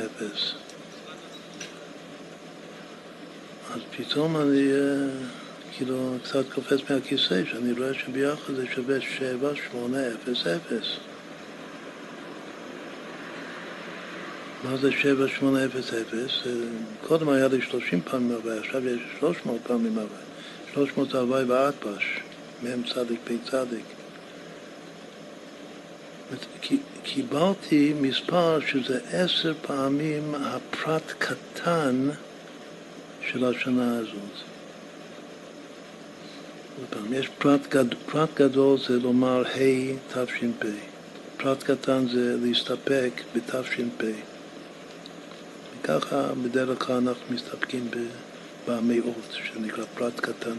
אז 3.74 3.80
פתאום 3.96 4.36
אני 4.36 4.72
אה, 4.72 5.08
כאילו 5.72 6.16
קצת 6.24 6.52
קופץ 6.54 6.90
מהכיסא, 6.90 7.44
שאני 7.44 7.72
רואה 7.72 7.94
שביחד 7.94 8.54
זה 8.54 8.66
שווה 8.74 9.00
7, 9.00 9.50
8, 9.70 9.98
0, 10.28 10.46
0. 10.46 10.98
מה 14.64 14.76
זה 14.76 14.92
7, 14.92 15.28
8, 15.28 15.64
0, 15.64 15.94
0? 15.94 16.46
קודם 17.06 17.28
היה 17.28 17.48
לי 17.48 17.62
30 17.62 18.00
פעמים 18.00 18.30
הוואי, 18.30 18.58
עכשיו 18.58 18.88
יש 18.88 19.00
300 19.20 19.60
פעמים 19.66 19.92
הוואי. 19.98 20.24
300 20.74 21.14
הוואי 21.14 21.44
ואטפש, 21.44 22.20
מ"ם 22.62 22.82
צדיק 22.82 23.20
פ"צ. 23.24 23.54
קיבלתי 27.04 27.94
מספר 28.00 28.60
שזה 28.66 28.98
עשר 29.12 29.54
פעמים 29.62 30.34
הפרט 30.34 31.12
קטן 31.18 32.08
של 33.28 33.44
השנה 33.44 33.98
הזאת. 33.98 34.44
יש 37.12 37.28
פרט, 37.38 37.60
גד, 37.68 37.94
פרט 38.06 38.28
גדול 38.34 38.78
זה 38.78 38.98
לומר 38.98 39.42
ה' 39.46 39.94
תש"פ, 40.12 40.66
פרט 41.36 41.62
קטן 41.62 42.08
זה 42.08 42.36
להסתפק 42.42 43.10
בתש"פ. 43.36 44.04
וככה 45.80 46.28
בדרך 46.42 46.86
כלל 46.86 46.96
אנחנו 46.96 47.34
מסתפקים 47.34 47.90
במאות, 48.68 49.32
שנקרא 49.32 49.84
פרט 49.94 50.20
קטן. 50.20 50.56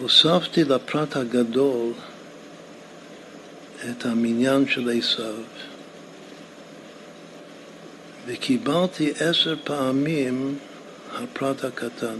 הוספתי 0.00 0.64
לפרט 0.64 1.16
הגדול 1.16 1.92
את 3.90 4.06
המניין 4.06 4.68
של 4.68 4.90
עשיו, 4.98 5.34
וקיבלתי 8.26 9.12
עשר 9.20 9.56
פעמים 9.64 10.58
הפרט 11.12 11.64
הקטן 11.64 12.18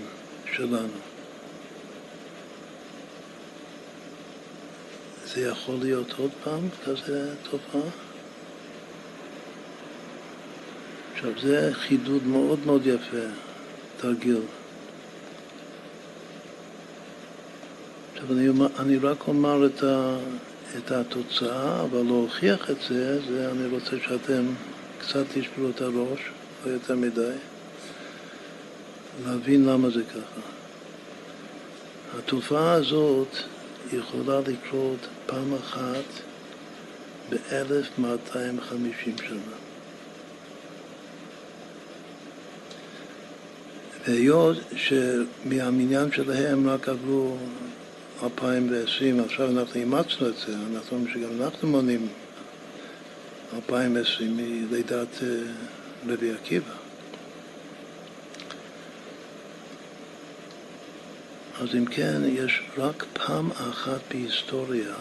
שלנו. 0.52 0.98
זה 5.34 5.40
יכול 5.40 5.74
להיות 5.82 6.12
עוד 6.18 6.30
פעם 6.44 6.68
כזה 6.84 7.34
תופעה? 7.50 7.90
עכשיו 11.14 11.30
זה 11.42 11.70
חידוד 11.74 12.26
מאוד 12.26 12.58
מאוד 12.66 12.86
יפה, 12.86 13.26
תרגיל. 13.96 14.40
עכשיו 18.14 18.32
אני, 18.32 18.48
אני 18.78 18.98
רק 18.98 19.28
אומר 19.28 19.66
את, 19.66 19.82
ה, 19.82 20.16
את 20.78 20.90
התוצאה, 20.90 21.82
אבל 21.82 22.02
להוכיח 22.02 22.70
את 22.70 22.76
זה, 22.88 23.20
זה 23.22 23.50
אני 23.50 23.66
רוצה 23.66 23.96
שאתם 24.08 24.44
קצת 25.00 25.24
תשברו 25.34 25.70
את 25.70 25.80
הראש, 25.80 26.20
לא 26.66 26.70
יותר 26.70 26.96
מדי, 26.96 27.36
להבין 29.26 29.64
למה 29.64 29.90
זה 29.90 30.02
ככה. 30.04 30.40
התופעה 32.18 32.72
הזאת 32.72 33.36
יכולה 33.92 34.40
לקרות 34.40 35.06
פעם 35.26 35.54
אחת 35.54 36.04
ב-1250 37.30 39.22
שנה. 39.28 39.56
והיות 44.08 44.56
שמהמניין 44.76 46.12
שלהם 46.12 46.68
רק 46.68 46.88
עברו 46.88 47.36
2020, 48.22 49.20
עכשיו 49.20 49.50
אנחנו 49.50 49.80
אימצנו 49.80 50.28
את 50.28 50.34
זה, 50.46 50.54
אנחנו 50.74 50.96
אומרים 50.96 51.14
שגם 51.14 51.42
אנחנו 51.42 51.68
מונים 51.68 52.08
2020 53.54 54.36
מלידת 54.36 55.22
אה, 55.22 55.28
רבי 56.06 56.32
עקיבא. 56.32 56.72
אז 61.60 61.68
אם 61.74 61.84
כן, 61.84 62.22
יש 62.26 62.62
רק 62.78 63.04
פעם 63.12 63.50
אחת 63.50 64.00
בהיסטוריה, 64.10 64.94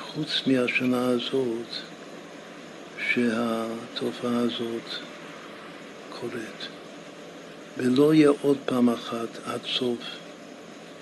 חוץ 0.00 0.42
מהשנה 0.46 1.06
הזאת, 1.06 1.66
שהתופעה 3.12 4.38
הזאת 4.38 4.88
קורית. 6.20 6.68
ולא 7.76 8.14
יהיה 8.14 8.30
עוד 8.42 8.56
פעם 8.66 8.88
אחת 8.90 9.28
עד 9.46 9.60
סוף 9.66 9.98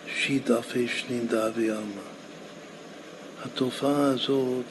שנין 0.06 1.26
דאבי 1.28 1.70
עלמא. 1.70 2.02
התופעה 3.44 4.06
הזאת 4.06 4.64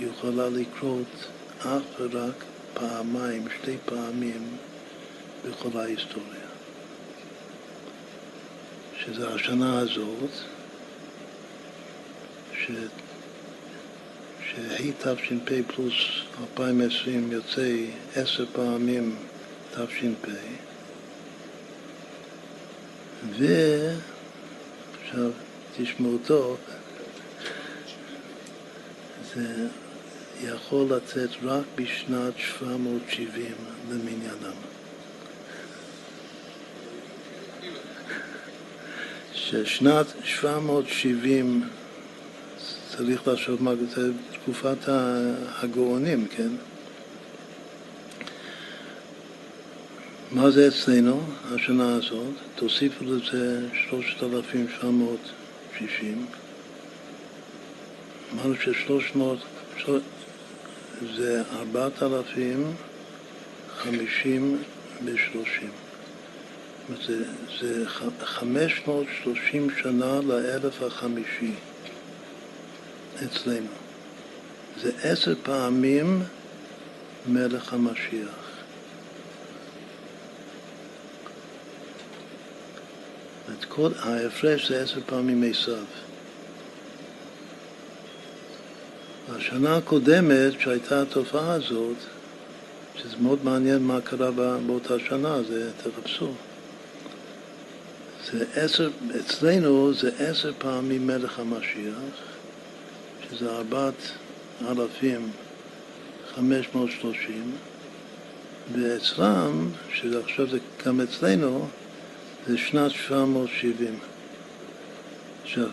יכולה 0.00 0.48
לקרות 0.48 1.26
אך 1.60 1.82
ורק 1.98 2.44
פעמיים, 2.74 3.44
שתי 3.60 3.76
פעמים 3.84 4.56
בכל 5.44 5.78
ההיסטוריה. 5.78 6.46
שזה 8.98 9.34
השנה 9.34 9.78
הזאת, 9.78 10.30
ש... 12.52 12.70
שה' 14.44 15.14
פלוס 15.66 15.94
2020 16.40 17.32
יוצא 17.32 17.76
עשר 18.14 18.46
פעמים 18.52 19.16
תש"פ, 19.74 20.28
ועכשיו 25.06 25.30
תשמעו 25.76 26.18
טוב, 26.26 26.56
זה 29.34 29.68
יכול 30.42 30.86
לצאת 30.96 31.30
רק 31.42 31.64
בשנת 31.74 32.32
770 32.36 33.52
למניינם. 33.90 34.56
ששנת 39.34 40.06
770 40.24 41.68
צריך 42.96 43.28
לחשוב 43.28 43.62
מה 43.62 43.72
זה 43.94 44.10
תקופת 44.32 44.78
הגאונים, 45.62 46.28
כן? 46.28 46.50
מה 50.32 50.50
זה 50.50 50.68
אצלנו, 50.68 51.20
השנה 51.54 51.94
הזאת? 51.94 52.34
תוסיפו 52.54 53.04
לזה 53.04 53.60
3,760, 53.90 56.26
אמרנו 58.34 58.54
ששלוש 58.56 59.12
מאות, 59.14 59.38
זה 61.16 61.42
ארבעת 61.52 62.02
אלפים 62.02 62.74
חמישים 63.76 64.62
ושלושים. 65.04 65.70
זה, 67.06 67.24
זה 67.60 67.84
חמש 68.24 68.82
מאות 68.86 69.06
שלושים 69.22 69.68
שנה 69.82 70.20
לאלף 70.26 70.82
החמישי 70.82 71.52
אצלנו. 73.24 73.66
זה 74.82 74.90
עשר 75.02 75.34
פעמים 75.42 76.22
מלך 77.26 77.72
המשיח. 77.72 78.45
את 83.58 83.64
כל 83.64 83.90
ההפרש 83.98 84.68
זה 84.68 84.82
עשר 84.82 85.00
פעמים 85.06 85.44
עשיו. 85.50 85.84
בשנה 89.36 89.76
הקודמת, 89.76 90.60
שהייתה 90.60 91.02
התופעה 91.02 91.52
הזאת, 91.52 91.96
שזה 92.96 93.16
מאוד 93.20 93.38
מעניין 93.44 93.82
מה 93.82 94.00
קרה 94.00 94.30
באותה 94.66 94.94
שנה, 95.08 95.42
זה 95.42 95.70
תחפשו. 95.82 96.32
זה 98.32 98.44
עשר, 98.54 98.90
אצלנו 99.20 99.94
זה 99.94 100.10
עשר 100.18 100.52
פעמים 100.58 101.06
מלך 101.06 101.38
המשיח, 101.38 101.94
שזה 103.28 103.50
ארבעת 103.50 104.10
אלפים 104.68 105.30
חמש 106.34 106.66
מאות 106.74 106.90
שלושים, 106.90 107.52
ואצלם, 108.72 109.70
שעכשיו 109.92 110.46
זה 110.46 110.58
גם 110.86 111.00
אצלנו, 111.00 111.68
זה 112.48 112.58
שנת 112.58 112.90
770. 112.90 113.98
עכשיו, 115.42 115.68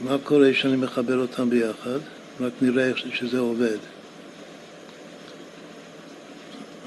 מה 0.00 0.16
קורה 0.24 0.52
כשאני 0.52 0.76
מחבר 0.76 1.18
אותם 1.18 1.50
ביחד? 1.50 1.98
רק 2.40 2.52
נראה 2.60 2.90
שזה 2.96 3.38
עובד. 3.38 3.76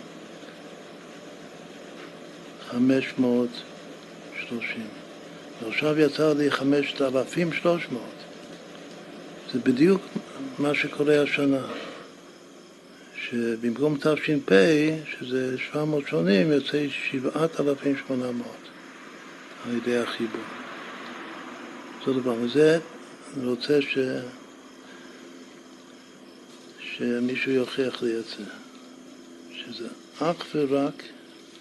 חמש 2.71 3.15
מאות 3.19 3.63
שלושים. 4.41 4.87
ועכשיו 5.63 6.01
יצא 6.01 6.33
לי 6.33 6.51
חמשת 6.51 7.03
אלפים 7.03 7.53
שלוש 7.53 7.87
מאות. 7.93 8.23
זה 9.53 9.59
בדיוק 9.59 10.03
מה 10.59 10.75
שקורה 10.75 11.23
השנה. 11.23 11.67
שבמקום 13.17 13.97
תש"פ, 13.97 14.53
שזה 15.11 15.59
700 15.59 16.09
שונים, 16.09 16.53
יוצא 16.53 16.87
7,800 17.11 18.47
על 19.67 19.77
ידי 19.77 19.99
החיבור. 19.99 20.41
אותו 22.01 22.21
דבר. 22.21 22.35
וזה 22.41 22.79
רוצה 23.37 23.83
ש... 23.83 23.99
שמישהו 26.80 27.53
יוכיח 27.53 28.03
לי 28.03 28.18
את 28.18 28.24
זה, 28.24 28.45
שזה 29.53 29.89
אך 30.18 30.47
ורק 30.55 31.03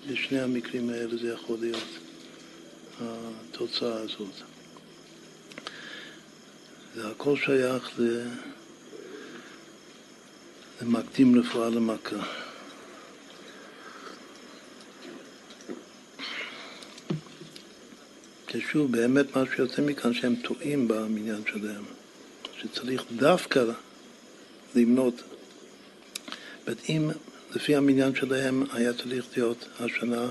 בשני 0.08 0.40
המקרים 0.40 0.90
האלה 0.90 1.18
זה 1.18 1.28
יכול 1.28 1.58
להיות 1.62 2.00
התוצאה 3.02 4.02
הזאת. 4.02 4.34
זה 6.96 7.08
הכל 7.08 7.38
שייך. 7.38 8.00
למקדים 10.82 11.40
רפואה 11.40 11.70
למכה. 11.70 12.16
ששוב, 18.52 18.92
באמת 18.92 19.36
מה 19.36 19.44
שיוצא 19.56 19.82
מכאן 19.82 20.14
שהם 20.14 20.36
טועים 20.36 20.88
במניין 20.88 21.42
שלהם, 21.46 21.84
שצריך 22.60 23.04
דווקא 23.16 23.64
למנות. 24.76 25.22
אם 26.90 27.10
לפי 27.56 27.76
המניין 27.76 28.16
שלהם 28.16 28.64
היה 28.74 28.94
צריך 28.94 29.26
להיות 29.38 29.66
השנה 29.80 30.28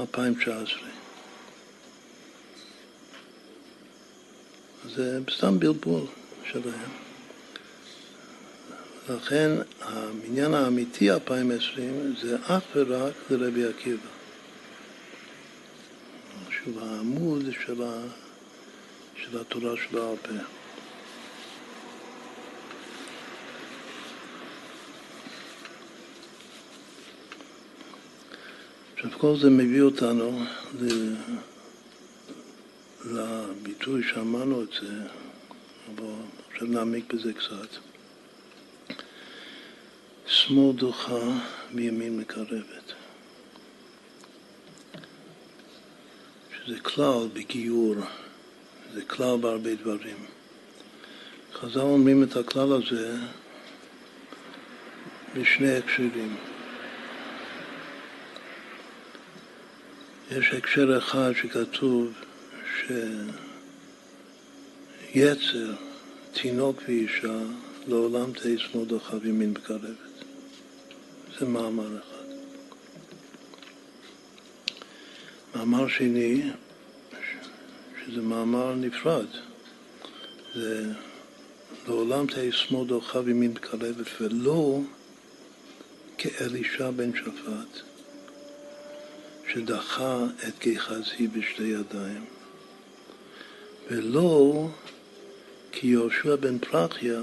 2019. 0.00 0.78
זה 4.94 5.20
סתם 5.30 5.58
בלבול 5.58 6.06
שלהם. 6.50 6.90
לכן 9.10 9.50
המניין 9.80 10.54
האמיתי 10.54 11.10
2020 11.10 12.14
זה 12.22 12.36
אך 12.46 12.62
ורק 12.74 13.12
לרבי 13.30 13.64
עקיבא. 13.64 14.17
שהוא 16.64 16.80
העמוד 16.80 17.42
של, 17.64 17.82
ה, 17.82 18.00
של 19.16 19.40
התורה 19.40 19.76
של 19.76 19.98
פה. 20.22 20.32
עכשיו 28.96 29.10
כל 29.18 29.36
זה 29.38 29.50
מביא 29.50 29.82
אותנו 29.82 30.44
לביטוי 33.04 34.02
שאמרנו 34.02 34.62
את 34.62 34.68
זה, 34.80 34.92
אבל 35.88 36.12
עכשיו 36.50 36.68
נעמיק 36.68 37.14
בזה 37.14 37.32
קצת. 37.32 37.68
שמאל 40.26 40.76
דוחה 40.76 41.20
וימין 41.74 42.16
מקרבת. 42.16 42.97
זה 46.68 46.80
כלל 46.80 47.28
בגיור, 47.32 47.94
זה 48.94 49.04
כלל 49.04 49.36
בהרבה 49.40 49.74
דברים. 49.74 50.16
חז"ל 51.52 51.80
אומרים 51.80 52.22
את 52.22 52.36
הכלל 52.36 52.72
הזה 52.72 53.16
בשני 55.34 55.76
הקשרים. 55.76 56.36
יש 60.30 60.52
הקשר 60.52 60.98
אחד 60.98 61.32
שכתוב 61.42 62.12
שיצר, 65.12 65.74
תינוק 66.32 66.82
ואישה, 66.88 67.38
לעולם 67.86 68.32
תהיה 68.32 68.58
שמאל 68.58 68.84
דחב 68.84 69.26
ימין 69.26 69.54
בקרבת. 69.54 69.96
זה 71.38 71.46
מאמר 71.46 71.98
אחד. 71.98 72.07
מאמר 75.58 75.88
שני, 75.88 76.42
שזה 78.04 78.22
מאמר 78.22 78.74
נפרד, 78.74 79.26
זה 80.54 80.84
לעולם 81.86 82.26
תהיה 82.26 82.52
שמאל 82.52 82.88
דרכה 82.88 83.20
וימין 83.24 83.54
בקרבת, 83.54 84.06
ולא 84.20 84.80
כאלישע 86.18 86.90
בן 86.90 87.10
שפט, 87.16 87.80
שדחה 89.52 90.24
את 90.48 90.58
גיחזי 90.60 91.28
בשתי 91.28 91.62
ידיים, 91.62 92.24
ולא 93.90 94.68
כיהושע 95.72 96.36
בן 96.36 96.58
פרחיה, 96.58 97.20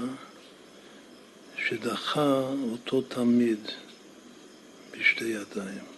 שדחה 1.68 2.40
אותו 2.72 3.02
תמיד 3.02 3.60
בשתי 4.90 5.24
ידיים. 5.24 5.95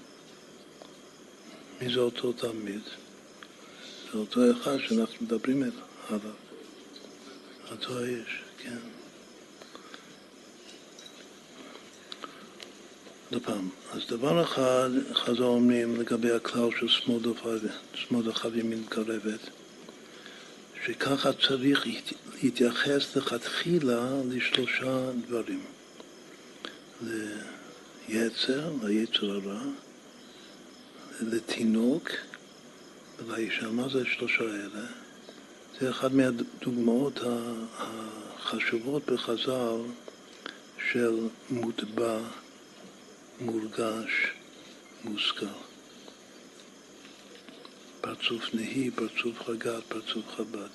מי 1.80 1.94
זה 1.94 2.00
אותו 2.00 2.32
תלמיד? 2.32 2.80
זה 4.12 4.18
אותו 4.18 4.40
אחד 4.50 4.76
שאנחנו 4.78 5.16
מדברים 5.20 5.62
עליו. 5.62 6.20
אותו 7.70 7.98
האיש, 7.98 8.42
כן. 8.58 8.78
עוד 13.32 13.42
פעם, 13.42 13.68
אז 13.92 14.00
דבר 14.08 14.42
אחד 14.42 14.90
חז"ל 15.14 15.42
אומרים 15.42 16.00
לגבי 16.00 16.32
הכלל 16.32 16.68
של 16.80 16.88
שמאל 17.94 18.22
דחב 18.22 18.56
ימין 18.56 18.84
קרבת, 18.88 19.40
שככה 20.86 21.32
צריך 21.32 21.86
להתייחס 22.42 23.16
לכתחילה 23.16 24.10
לשלושה 24.28 25.10
דברים. 25.26 25.64
ליצר, 28.08 28.72
ליצר 28.82 29.30
הרע, 29.30 29.62
לתינוק 31.20 32.10
ולאישה. 33.18 33.70
מה 33.70 33.88
זה 33.88 34.04
שלושה 34.04 34.44
אלה? 34.44 34.86
זה 35.80 35.90
אחת 35.90 36.12
מהדוגמאות 36.12 37.20
החשובות 37.78 39.10
בחז"ל 39.10 39.80
של 40.90 41.28
מוטבע 41.50 42.18
מורגש, 43.40 44.32
מושכל. 45.04 45.46
פרצוף 48.00 48.54
נהי, 48.54 48.90
פרצוף 48.90 49.42
חגת, 49.42 49.82
פרצוף 49.88 50.24
חב"ד. 50.36 50.68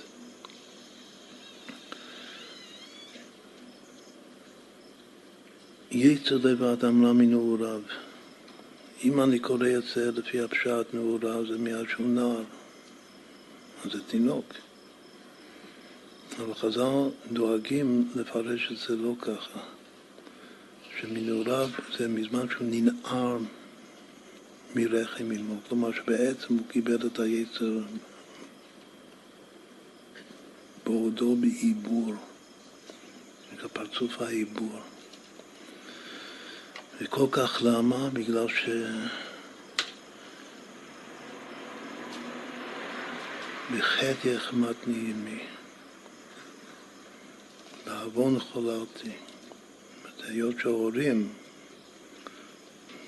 יצר 5.92 6.38
לב 6.44 6.64
האדם 6.64 7.04
לא 7.04 7.14
מנעוריו. 7.14 7.82
אם 9.04 9.22
אני 9.22 9.40
קורא 9.40 9.70
את 9.78 9.84
זה 9.96 10.12
לפי 10.12 10.40
הפשט 10.42 10.94
נעוריו 10.94 11.48
זה 11.48 11.58
מיד 11.58 11.90
שהוא 11.90 12.08
נער, 12.08 12.44
אז 13.86 13.92
זה 13.92 14.04
תינוק. 14.08 14.54
אבל 16.40 16.54
חז"ל 16.54 17.10
דואגים 17.32 18.12
לפרש 18.16 18.72
את 18.72 18.78
זה 18.78 18.96
לא 18.96 19.14
ככה, 19.20 19.60
שמנעוריו 21.00 21.70
זה 21.98 22.08
מזמן 22.08 22.50
שהוא 22.50 22.68
ננער 22.72 23.38
מרחם 24.76 25.32
עמו, 25.32 25.56
כלומר 25.70 25.92
שבעצם 25.94 26.54
הוא 26.54 26.68
קיבל 26.70 27.08
את 27.08 27.20
היצר 27.20 27.80
בעודו 30.86 31.36
בעיבור, 31.36 32.14
זה 33.62 33.68
פרצוף 33.70 34.22
העיבור. 34.22 34.93
וכל 37.02 37.28
כך 37.32 37.62
למה? 37.66 38.10
בגלל 38.14 38.48
ש... 38.48 38.70
בחטא 43.78 44.28
יחמתני 44.28 44.98
ימי, 44.98 45.40
לעוון 47.88 48.40
חוללתי. 48.40 49.12
היות 50.28 50.56
שההורים 50.60 51.30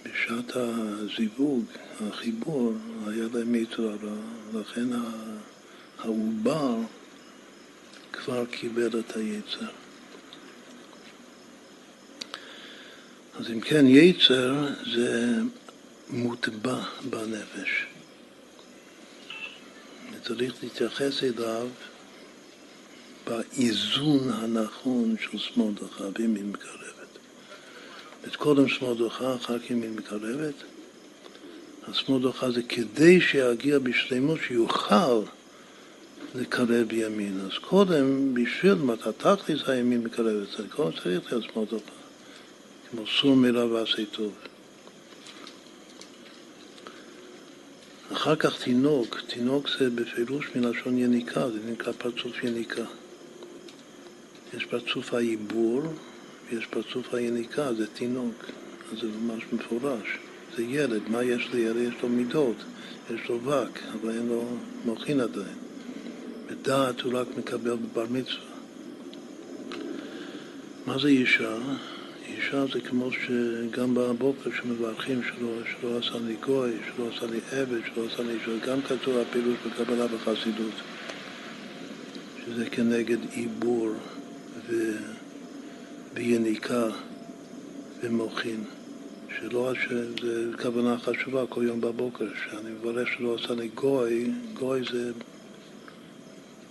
בשעת 0.04 0.56
הזיווג, 0.56 1.66
החיבור, 2.08 2.74
היה 3.08 3.26
להם 3.34 3.56
יצר 3.56 3.84
הרע, 3.84 4.16
לכן 4.54 4.88
העובר 6.00 6.76
כבר 8.14 8.46
קיבל 8.46 9.00
את 9.00 9.16
היצר. 9.16 9.85
אז 13.40 13.52
אם 13.52 13.60
כן, 13.60 13.86
יצר 13.88 14.68
זה 14.96 15.36
מוטבע 16.10 16.84
בנפש. 17.10 17.86
צריך 20.24 20.54
להתייחס 20.64 21.24
אליו 21.24 21.68
באיזון 23.28 24.30
הנכון 24.30 25.16
של 25.20 25.38
שמאלתך, 25.38 26.04
ואם 26.20 26.36
היא 26.36 26.44
מקרבת. 26.44 27.08
את 28.28 28.36
קודם 28.36 28.68
שמאלתך, 28.68 29.26
אחר 29.36 29.60
כך 29.60 29.72
אם 29.72 29.82
היא 29.82 29.92
מקרבת. 29.92 30.54
השמאלתך 31.88 32.46
זה 32.54 32.62
כדי 32.64 33.22
שיגיע 33.22 33.80
בשלמות, 33.80 34.40
שיוכל 34.48 35.22
לקרב 36.36 36.94
ימין. 36.94 37.40
אז 37.46 37.58
קודם, 37.62 38.34
בשביל 38.34 38.74
מתי 38.74 39.10
תכלס 39.18 39.70
הימין 39.70 40.04
מקרבת, 40.04 40.48
זה 40.58 40.64
קודם 40.70 40.92
צריך 40.92 41.08
להיות 41.08 41.24
שמאלתך. 41.30 41.52
כמו 41.54 42.05
סור 43.22 43.36
מרע 43.36 43.66
ועשה 43.66 44.06
טוב. 44.12 44.34
אחר 48.14 48.36
כך 48.36 48.64
תינוק, 48.64 49.22
תינוק 49.28 49.70
זה 49.80 49.90
בפירוש 49.90 50.46
מלשון 50.56 50.98
יניקה, 50.98 51.50
זה 51.52 51.60
נקרא 51.72 51.92
פרצוף 51.92 52.44
יניקה. 52.44 52.84
יש 54.58 54.66
פרצוף 54.66 55.14
העיבור 55.14 55.82
ויש 56.50 56.66
פרצוף 56.66 57.14
היניקה, 57.14 57.74
זה 57.74 57.88
תינוק, 57.88 58.46
אז 58.92 59.00
זה 59.00 59.08
ממש 59.08 59.44
מפורש. 59.54 60.08
זה 60.56 60.64
ילד, 60.64 61.02
מה 61.08 61.24
יש 61.24 61.50
לילד? 61.54 61.78
יש 61.78 62.02
לו 62.04 62.10
מידות, 62.10 62.56
יש 63.14 63.30
לו 63.30 63.40
וק, 63.44 63.80
אבל 63.94 64.12
אין 64.12 64.28
לו 64.28 64.44
מוחין 64.86 65.20
עדיין. 65.20 65.58
בדעת 66.48 67.02
הוא 67.02 67.20
רק 67.20 67.28
מקבל 67.38 67.76
בבר 67.76 68.06
מצווה. 68.10 68.46
מה 70.86 71.00
זה 71.00 71.08
אישה? 71.08 71.58
אישה 72.28 72.66
זה 72.74 72.82
כמו 72.82 73.10
שגם 73.12 73.96
בבוקר 73.96 74.50
שמברכים 74.58 75.22
שלא, 75.24 75.50
שלא 75.72 75.98
עשה 75.98 76.26
לי 76.28 76.36
גוי, 76.46 76.72
שלא 76.96 77.10
עשה 77.16 77.26
לי 77.26 77.40
עבד, 77.52 77.80
שלא 77.94 78.06
עשה 78.06 78.24
לי 78.24 78.34
אישה, 78.34 78.68
גם 78.68 78.82
כתוב 78.82 79.18
הפילוש 79.18 79.58
בקבלה 79.68 80.08
בחסידות, 80.08 80.74
שזה 82.46 82.70
כנגד 82.70 83.18
עיבור 83.32 83.92
ו... 84.70 84.74
ויניקה 86.16 86.88
ומוחין. 88.04 88.64
שלא, 89.40 89.74
שזה 89.76 90.52
כוונה 90.62 90.98
חשובה 90.98 91.48
כל 91.50 91.64
יום 91.68 91.82
בבוקר, 91.82 92.26
שאני 92.44 92.72
מברך 92.72 93.08
שלא 93.18 93.36
עשה 93.36 93.54
לי 93.54 93.68
גוי, 93.68 94.32
גוי 94.54 94.82
זה 94.92 95.12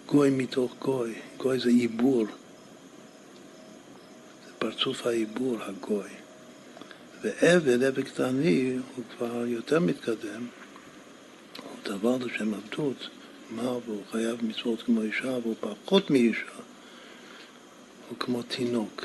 גוי 0.07 0.31
מתוך 0.31 0.75
גוי, 0.79 1.13
גוי 1.37 1.61
זה 1.61 1.69
עיבור. 1.69 2.27
פרצוף 4.65 5.07
העיבור 5.07 5.59
הגוי. 5.63 6.09
ועבד, 7.23 7.83
עבד 7.83 8.05
קטני, 8.05 8.77
הוא 8.97 9.05
כבר 9.17 9.47
יותר 9.47 9.81
מתקדם, 9.81 10.47
הוא 11.63 11.77
דבר 11.83 12.17
לשם 12.17 12.55
עבדות, 12.55 13.09
מה, 13.51 13.63
והוא 13.63 14.03
חייב 14.11 14.45
מצוות 14.45 14.83
כמו 14.83 15.03
אישה, 15.03 15.39
והוא 15.43 15.55
פחות 15.61 16.11
מאישה, 16.11 16.53
הוא 18.09 18.19
כמו 18.19 18.43
תינוק. 18.43 19.05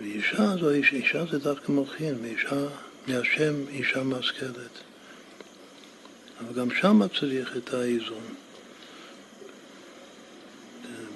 ואישה 0.00 0.56
זו 0.60 0.70
אישה, 0.70 0.96
אישה 0.96 1.24
זה 1.30 1.38
דווקא 1.38 1.72
מוכין, 1.72 2.22
מאישה, 2.22 2.66
מהשם 3.06 3.54
אישה 3.68 4.02
משכלת. 4.02 4.78
אבל 6.40 6.60
גם 6.60 6.68
שם 6.80 7.00
צריך 7.20 7.56
את 7.56 7.74
האיזון. 7.74 8.41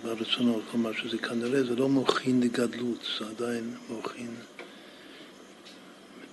ברצונות, 0.06 0.62
כלומר 0.70 0.92
שזה 0.92 1.18
כנראה, 1.18 1.64
זה 1.64 1.76
לא 1.76 1.88
מוחין 1.88 2.40
לגדלות, 2.40 3.08
זה 3.18 3.26
עדיין 3.28 3.74
מוחין. 3.88 4.34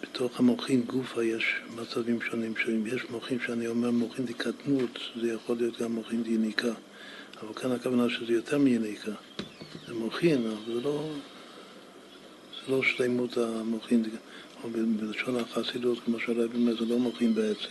בתוך 0.02 0.40
המוחין 0.40 0.82
גופה 0.82 1.24
יש 1.24 1.56
מצבים 1.76 2.22
שונים 2.22 2.54
שונים. 2.58 2.88
יש 2.88 3.10
מוחין 3.10 3.40
שאני 3.46 3.68
אומר 3.68 3.92
מוחין 3.92 4.26
לקטנות, 4.30 5.00
זה 5.22 5.28
יכול 5.28 5.56
להיות 5.58 5.82
גם 5.82 5.92
מוחין 5.92 6.24
ליניקה. 6.24 6.74
אבל 7.42 7.54
כאן 7.54 7.72
הכוונה 7.72 8.10
שזה 8.10 8.34
יותר 8.34 8.58
מיניקה. 8.58 9.12
זה 9.88 9.94
מוחין, 9.94 10.48
אבל 10.48 10.74
זה 10.74 10.82
לא, 10.82 11.10
זה 12.56 12.72
לא 12.72 12.84
שלמות 12.84 13.38
המוחין, 13.38 14.04
או 14.64 14.70
בלשון 14.70 15.36
החסידות, 15.36 15.98
כמו 16.06 16.20
שהרבי 16.20 16.58
אומר, 16.58 16.78
זה 16.80 16.86
לא 16.86 17.00
מוחין 17.00 17.36
בעצם. 17.36 17.70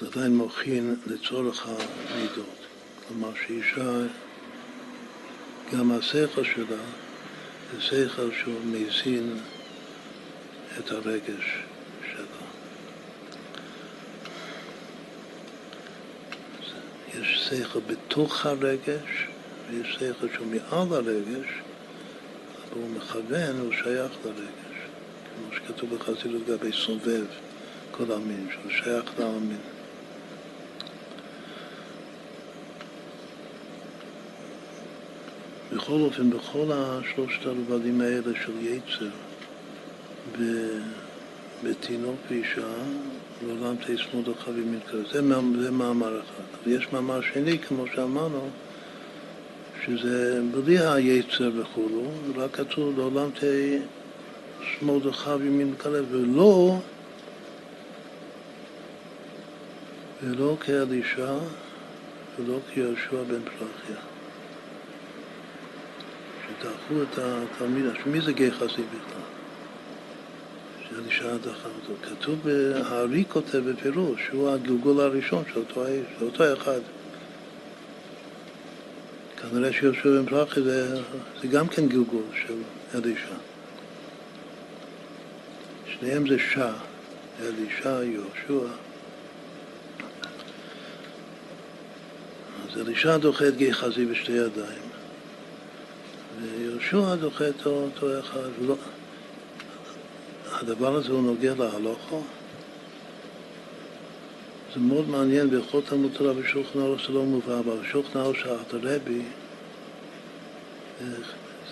זה 0.00 0.06
עדיין 0.06 0.36
מוחין 0.36 0.96
לצורך 1.06 1.66
המידות. 1.66 2.59
כלומר 3.10 3.30
שאישה, 3.46 3.92
גם 5.72 5.92
השכל 5.92 6.44
שלה 6.44 6.82
זה 7.72 7.80
שכל 7.80 8.30
שהוא 8.40 8.60
מזין 8.64 9.38
את 10.78 10.90
הרגש 10.90 11.62
שלה. 12.12 12.40
יש 17.14 17.48
שכל 17.48 17.80
בתוך 17.86 18.46
הרגש 18.46 19.26
ויש 19.70 19.94
שכל 19.94 20.26
שהוא 20.34 20.46
מעל 20.46 20.92
הרגש, 20.92 21.48
אבל 22.72 22.80
הוא 22.80 22.90
מכוון, 22.90 23.60
הוא 23.60 23.72
שייך 23.72 24.12
לרגש. 24.24 24.78
כמו 25.36 25.56
שכתוב 25.56 25.94
בחסידות 25.94 26.42
לגבי 26.48 26.72
סובב 26.72 27.24
כל 27.90 28.12
המין, 28.12 28.48
שהוא 28.52 28.70
שייך 28.84 29.04
לעלמין. 29.18 29.79
בכל 35.72 36.00
אופן, 36.00 36.30
בכל 36.30 36.70
השלושת 36.72 37.46
הרבדים 37.46 38.00
האלה 38.00 38.32
של 38.44 38.52
יצר, 38.60 39.08
בתינוק 41.64 42.16
ואישה, 42.30 42.66
לעולם 43.46 43.74
תשמוד 43.86 44.28
החבים 44.28 44.72
מתקרב. 44.76 45.06
זה, 45.12 45.22
זה 45.62 45.70
מאמר 45.70 46.20
אחד. 46.20 46.70
יש 46.70 46.92
מאמר 46.92 47.20
שני, 47.20 47.58
כמו 47.58 47.84
שאמרנו, 47.94 48.48
שזה 49.84 50.40
בלי 50.54 50.78
היצר 50.78 51.50
וכולו, 51.56 52.02
רק 52.36 52.56
כתוב 52.56 52.98
לעולם 52.98 53.30
תשמוד 54.60 55.06
החבים 55.06 55.70
מתקרב, 55.70 56.04
ולא, 56.10 56.76
ולא 60.22 60.56
כאלישע 60.60 61.34
ולא 62.38 62.58
כיהושע 62.74 63.22
בן 63.28 63.40
פרחיה. 63.58 64.09
דחו 66.60 67.02
את 67.02 67.18
התלמיד, 67.18 67.84
מי 68.06 68.20
זה 68.20 68.32
גיא 68.32 68.50
חסיד 68.50 68.84
בכלל? 68.86 69.22
שאלישע 70.88 71.36
דחה 71.36 71.68
אותו. 71.68 71.92
כתוב, 72.02 72.46
הארי 72.74 73.24
כותב 73.28 73.58
בפירוש, 73.58 74.20
שהוא 74.26 74.50
הגלגול 74.50 75.00
הראשון 75.00 75.44
של 75.52 75.58
אותו 75.58 75.84
האיש, 75.84 76.06
של 76.18 76.24
אותו 76.24 76.52
אחד. 76.52 76.80
כנראה 79.40 79.72
שיהושע 79.72 80.08
בן 80.08 80.26
פרחי 80.26 80.62
זה, 80.62 81.00
זה 81.42 81.48
גם 81.48 81.68
כן 81.68 81.88
גלגול 81.88 82.22
של 82.46 82.54
אלישע. 82.94 83.34
שניהם 85.86 86.28
זה 86.28 86.36
שע, 86.38 86.72
אלישע, 87.42 88.02
יהושע. 88.04 88.72
אז 92.64 92.80
אלישע 92.80 93.16
דוחה 93.16 93.48
את 93.48 93.56
גיחזי 93.56 94.06
בשתי 94.06 94.32
ידיים, 94.32 94.89
ויהושע 96.42 97.14
דוחה 97.14 97.48
את 97.48 97.66
אותו 97.66 98.20
אחד. 98.20 98.48
לא, 98.66 98.74
הדבר 100.52 100.94
הזה 100.94 101.12
הוא 101.12 101.22
נוגע 101.22 101.54
להלוכו. 101.58 102.22
זה 104.74 104.80
מאוד 104.80 105.08
מעניין, 105.08 105.50
בכל 105.50 105.80
תלמוד 105.88 106.10
תורה 106.18 106.32
ושולחן 106.36 106.78
אורך 106.78 107.06
זה 107.06 107.12
לא 107.12 107.24
מובא, 107.24 107.58
אבל 107.58 107.76
בשולחן 107.82 108.18
אורך 108.18 108.36
של 108.36 108.48
הרבי 108.48 109.22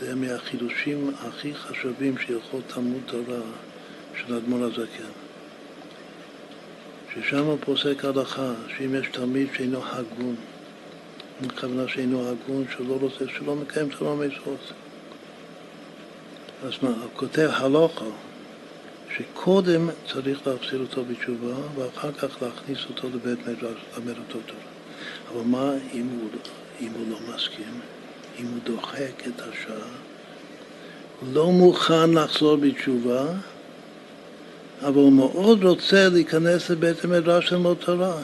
זה 0.01 0.14
מהחידושים 0.14 1.11
הכי 1.21 1.55
חשובים 1.55 2.19
של 2.19 2.35
הלכות 2.35 2.62
תלמוד 2.66 3.03
תורה 3.07 3.41
של 4.16 4.35
האדמו"ר 4.35 4.64
הזקן. 4.64 5.11
ששם 7.14 7.45
הוא 7.45 7.59
פוסק 7.61 8.05
הלכה, 8.05 8.53
שאם 8.77 8.95
יש 8.95 9.09
תלמיד 9.12 9.49
שאינו 9.57 9.81
הגון, 9.85 10.37
הכוונה 11.47 11.89
שאינו 11.89 12.28
הגון, 12.28 12.64
שלא 12.76 12.99
רוצה, 13.01 13.24
שלא 13.39 13.55
מקיים 13.55 13.89
תורה 13.89 14.14
מצוות. 14.14 14.72
אז 16.66 16.72
מה, 16.82 16.93
כותב 17.16 17.51
הלכה, 17.53 18.05
שקודם 19.16 19.89
צריך 20.12 20.47
להחזיר 20.47 20.80
אותו 20.80 21.05
בתשובה, 21.05 21.55
ואחר 21.74 22.12
כך 22.12 22.43
להכניס 22.43 22.78
אותו 22.91 23.09
לבית 23.09 23.39
מדרש, 23.47 23.78
ללמד 23.97 24.18
אותו 24.18 24.39
תורה. 24.47 24.61
אבל 25.32 25.43
מה 25.45 25.72
אם 25.95 26.09
הוא, 26.20 26.30
אם 26.80 26.89
הוא 26.95 27.07
לא 27.11 27.34
מסכים? 27.34 27.80
אם 28.41 28.47
הוא 28.47 28.59
דוחק 28.64 29.26
את 29.26 29.41
השעה? 29.41 29.89
הוא 31.20 31.28
לא 31.32 31.53
מוכן 31.53 32.11
לחזור 32.11 32.57
בתשובה, 32.57 33.26
אבל 34.82 34.95
הוא 34.95 35.12
מאוד 35.12 35.64
רוצה 35.64 36.09
להיכנס 36.09 36.70
לבית 36.70 37.05
המדרש 37.05 37.53
ללמוד 37.53 37.76
תורה. 37.76 38.16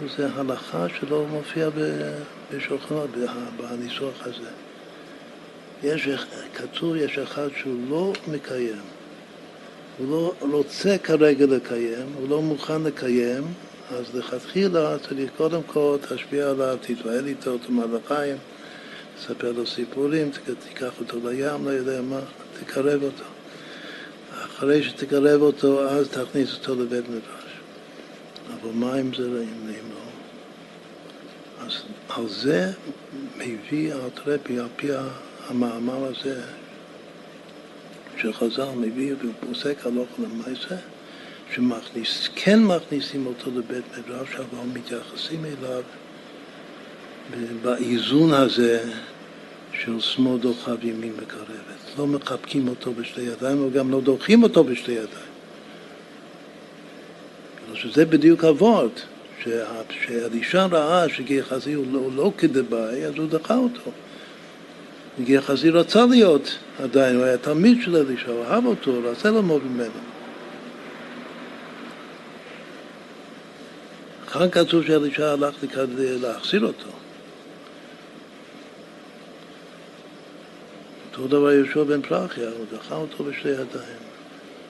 שזה 0.00 0.28
הלכה 0.34 0.86
שלא 1.00 1.26
מופיע 1.30 1.68
בשולחנו, 2.52 3.06
בניסוח 3.56 4.26
הזה. 4.26 4.50
יש, 5.82 6.08
כתוב, 6.54 6.96
יש 6.96 7.18
אחד 7.18 7.48
שהוא 7.56 7.76
לא 7.88 8.12
מקיים, 8.28 8.80
הוא 9.98 10.10
לא 10.10 10.34
רוצה 10.56 10.98
כרגע 10.98 11.46
לקיים, 11.46 12.06
הוא 12.14 12.28
לא 12.28 12.42
מוכן 12.42 12.82
לקיים, 12.82 13.44
אז 13.90 14.14
לכתחילה 14.14 14.98
צריך 14.98 15.30
קודם 15.36 15.62
כל 15.62 15.96
תשפיע 16.08 16.50
עליו, 16.50 16.78
תתפעל 16.80 17.26
איתו, 17.26 17.58
תאמר 17.58 17.86
לחיים, 17.86 18.36
תספר 19.18 19.52
לו 19.52 19.66
סיפורים, 19.66 20.30
תיקח 20.68 20.92
אותו 21.00 21.18
לים, 21.28 21.64
לא 21.64 21.70
יודע 21.70 22.02
מה, 22.02 22.20
תקרב 22.60 23.02
אותו. 23.02 23.24
אחרי 24.44 24.82
שתקרב 24.82 25.42
אותו, 25.42 25.88
אז 25.88 26.08
תכניס 26.08 26.54
אותו 26.54 26.82
לבית 26.82 27.08
מדרש. 27.08 27.50
אבל 28.48 28.70
מה 28.74 29.00
אם 29.00 29.14
זה 29.14 29.24
אם? 29.24 29.89
אז 31.70 31.82
על 32.08 32.28
זה 32.28 32.70
מביא 33.38 33.94
הארטרפי, 33.94 34.58
על 34.58 34.68
פי 34.76 34.88
המאמר 35.48 36.04
הזה 36.04 36.42
שחז"ל 38.18 38.68
מביא 38.76 39.14
ופוסק 39.14 39.86
הלוך 39.86 40.08
למעשה, 40.18 40.76
שמכניס, 41.54 42.28
כן 42.34 42.64
מכניסים 42.64 43.26
אותו 43.26 43.50
לבית 43.50 43.84
מדרש, 43.98 44.34
אבל 44.34 44.68
מתייחסים 44.74 45.44
אליו 45.44 45.82
באיזון 47.62 48.32
הזה 48.32 48.84
של 49.72 50.00
שמאל 50.00 50.38
דוחב 50.38 50.84
ימין 50.84 51.12
מקרבת. 51.12 51.98
לא 51.98 52.06
מחבקים 52.06 52.68
אותו 52.68 52.92
בשתי 52.92 53.20
ידיים, 53.20 53.66
וגם 53.66 53.90
לא 53.90 54.00
דוחים 54.00 54.42
אותו 54.42 54.64
בשתי 54.64 54.92
ידיים. 54.92 55.30
שזה 57.74 58.04
בדיוק 58.04 58.44
הוורט, 58.44 59.00
שאלישע 59.90 60.66
ראה 60.66 61.08
שגיחזי 61.08 61.72
הוא 61.72 61.86
לא, 61.92 62.08
לא 62.14 62.32
כדבעי, 62.38 63.06
אז 63.06 63.14
הוא 63.16 63.28
דחה 63.28 63.56
אותו. 63.56 63.90
גיחזי 65.20 65.70
רצה 65.70 66.06
להיות 66.06 66.58
עדיין, 66.82 67.16
הוא 67.16 67.24
היה 67.24 67.38
תלמיד 67.38 67.78
של 67.84 67.96
אלישע, 67.96 68.30
הוא 68.30 68.44
אהב 68.44 68.66
אותו, 68.66 68.92
רצה 69.04 69.30
ללמוד 69.30 69.64
ממנו. 69.64 69.90
אחר 74.28 74.48
כך 74.48 74.58
כתוב 74.58 74.86
שאלישע 74.86 75.30
הלך 75.30 75.54
להחזיר 76.20 76.64
אותו. 76.64 76.90
אותו 81.12 81.28
דבר 81.28 81.50
יהושע 81.52 81.82
בן 81.82 82.02
פרחיה, 82.02 82.48
הוא 82.48 82.66
דחה 82.72 82.94
אותו 82.94 83.24
בשתי 83.24 83.48
ידיים, 83.48 84.00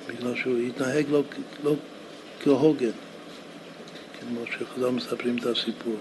בגלל 0.09 0.35
שהוא 0.37 0.59
התנהג 0.59 1.05
לא, 1.11 1.23
לא 1.65 1.75
כהוגן, 2.45 2.91
כמו 4.21 4.41
שחז"ל 4.47 4.91
מספרים 4.91 5.39
את 5.39 5.47
הסיפור. 5.47 5.97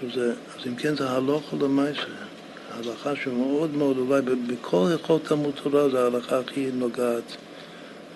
שזה, 0.00 0.32
אז 0.58 0.66
אם 0.66 0.76
כן 0.76 0.96
זה 0.96 1.10
הלוך 1.10 1.54
למעשה, 1.60 2.02
ההלכה 2.70 3.16
שמאוד 3.16 3.76
מאוד, 3.76 3.98
אולי 3.98 4.22
בכל 4.22 4.86
הלכות 4.90 5.24
תלמוד 5.24 5.54
תורה 5.62 5.88
זה 5.88 6.02
ההלכה 6.02 6.38
הכי 6.38 6.70
נוגעת 6.74 7.36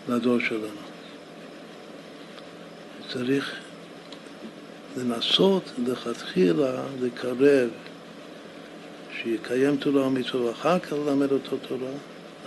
לדור 0.08 0.40
שלנו. 0.40 0.86
צריך 3.12 3.54
לנסות 4.96 5.62
לכתחילה 5.86 6.82
לקרב 7.00 7.68
שיקיים 9.22 9.76
תורה 9.76 10.06
ומצווה 10.06 10.48
ואחר 10.48 10.78
כך 10.78 10.92
ללמד 10.92 11.32
אותו 11.32 11.56
תורה, 11.68 11.90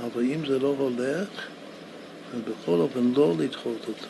אבל 0.06 0.22
אם 0.24 0.45
זה 0.47 0.60
לא 0.60 0.76
הולך, 0.78 1.28
אז 2.34 2.40
בכל 2.42 2.80
אופן 2.80 3.12
לא 3.16 3.34
לדחות 3.40 3.88
אותו 3.88 4.08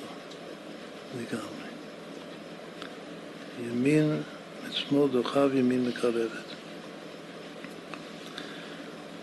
לגמרי. 1.18 1.70
ימין 3.64 4.22
עצמו 4.70 5.08
דוחה 5.08 5.46
וימין 5.52 5.88
מקרבת. 5.88 6.30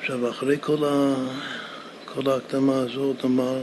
עכשיו, 0.01 0.31
אחרי 0.31 0.57
כל, 0.61 0.85
ה... 0.85 1.15
כל 2.05 2.31
ההקדמה 2.31 2.77
הזאת, 2.77 3.25
אמר 3.25 3.63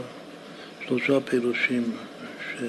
שלושה 0.86 1.20
פירושים 1.20 1.96
ש... 2.40 2.62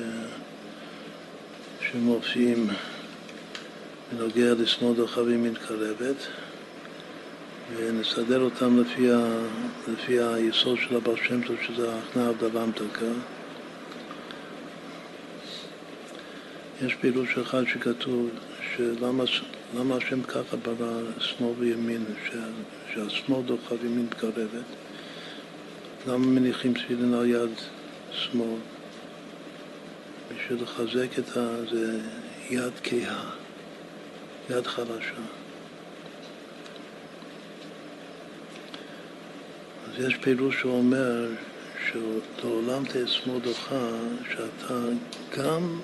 שמופיעים 1.82 2.68
בנוגע 4.12 4.54
לשמאל 4.54 4.96
דוחה 4.96 5.22
וימין 5.22 5.52
מקרבת. 5.52 6.16
ונסדר 7.74 8.42
אותם 8.42 8.80
לפי, 8.80 9.12
ה, 9.12 9.28
לפי 9.88 10.20
היסוד 10.20 10.78
של 10.78 10.96
הבעל 10.96 11.16
שם 11.28 11.42
טוב, 11.42 11.56
שזה 11.68 11.94
ההכנעה 11.94 12.30
הבדלה 12.30 12.62
המתקה. 12.62 13.06
יש 16.86 16.96
פירוש 16.96 17.38
אחד 17.38 17.64
שכתוב 17.68 18.30
שלמה 18.76 19.96
השם 19.96 20.24
ככה 20.24 20.58
ברא 20.58 21.02
שמאל 21.20 21.54
וימין, 21.60 22.06
שהשמאל 22.94 23.42
דוחה 23.42 23.76
וימין 23.82 24.06
מתקרבת. 24.06 24.66
למה 26.08 26.18
מניחים 26.18 26.74
תפילין 26.74 27.14
על 27.14 27.26
יד 27.26 27.52
שמאל? 28.12 28.60
בשביל 30.36 30.64
לחזק 30.64 31.20
את 31.20 31.38
ה... 31.38 31.56
זה 31.72 32.00
יד 32.50 32.74
כהה, 32.84 33.30
יד 34.50 34.68
חלשה. 34.68 35.45
אז 39.98 40.06
יש 40.06 40.16
פירוש 40.16 40.62
שאומר 40.62 41.28
שלעולם 41.90 42.84
שמאל 43.06 43.40
דוחה, 43.40 43.90
שאתה 44.32 44.80
גם 45.38 45.80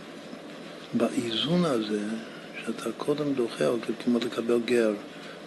באיזון 0.94 1.66
הזה, 1.66 2.00
שאתה 2.66 2.90
קודם 2.98 3.34
דוחה, 3.34 3.68
או 3.68 3.76
כמו 4.04 4.20
לקבל 4.20 4.60
גר, 4.66 4.94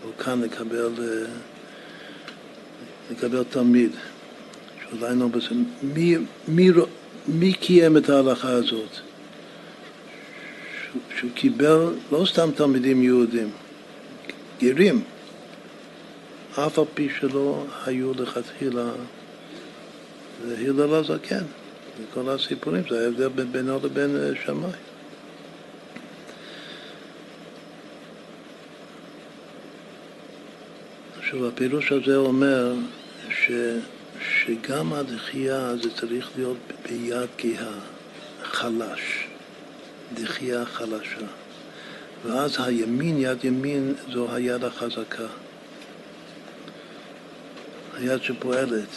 או 0.04 0.08
כאן 0.18 0.40
לקבל, 0.42 0.90
אה, 0.98 1.26
לקבל 3.10 3.42
תלמיד, 3.42 3.90
שעדיין 4.82 5.18
לא 5.18 5.26
בסדר. 5.26 5.56
מי, 5.82 6.16
מי, 6.48 6.68
מי 7.28 7.52
קיים 7.52 7.96
את 7.96 8.08
ההלכה 8.08 8.50
הזאת? 8.50 8.90
שהוא 11.18 11.30
קיבל 11.34 11.94
לא 12.12 12.24
סתם 12.26 12.50
תלמידים 12.54 13.02
יהודים, 13.02 13.50
גרים. 14.60 15.04
אף 16.58 16.78
על 16.78 16.84
פי 16.94 17.08
שלא 17.20 17.64
היו 17.86 18.12
לכתחילה 18.14 18.90
הלל 20.44 20.94
הזקן, 20.94 21.44
וכל 22.00 22.30
הסיפורים, 22.30 22.82
זה 22.90 23.04
ההבדל 23.04 23.28
בין 23.28 23.52
בינו 23.52 23.78
לבין 23.84 24.16
אה, 24.16 24.30
שמאי. 24.44 24.70
עכשיו, 31.18 31.48
הפירוש 31.48 31.92
הזה 31.92 32.16
אומר 32.16 32.74
ש, 33.30 33.50
שגם 34.20 34.92
הדחייה 34.92 35.76
זה 35.82 35.90
צריך 35.90 36.30
להיות 36.36 36.56
ביד 36.88 37.28
גאה, 37.42 37.72
חלש. 38.42 39.26
דחייה 40.14 40.64
חלשה. 40.64 41.26
ואז 42.24 42.56
הימין, 42.58 43.16
יד 43.18 43.44
ימין, 43.44 43.94
זו 44.12 44.34
היד 44.34 44.64
החזקה. 44.64 45.26
היד 47.96 48.22
שפועלת. 48.22 48.88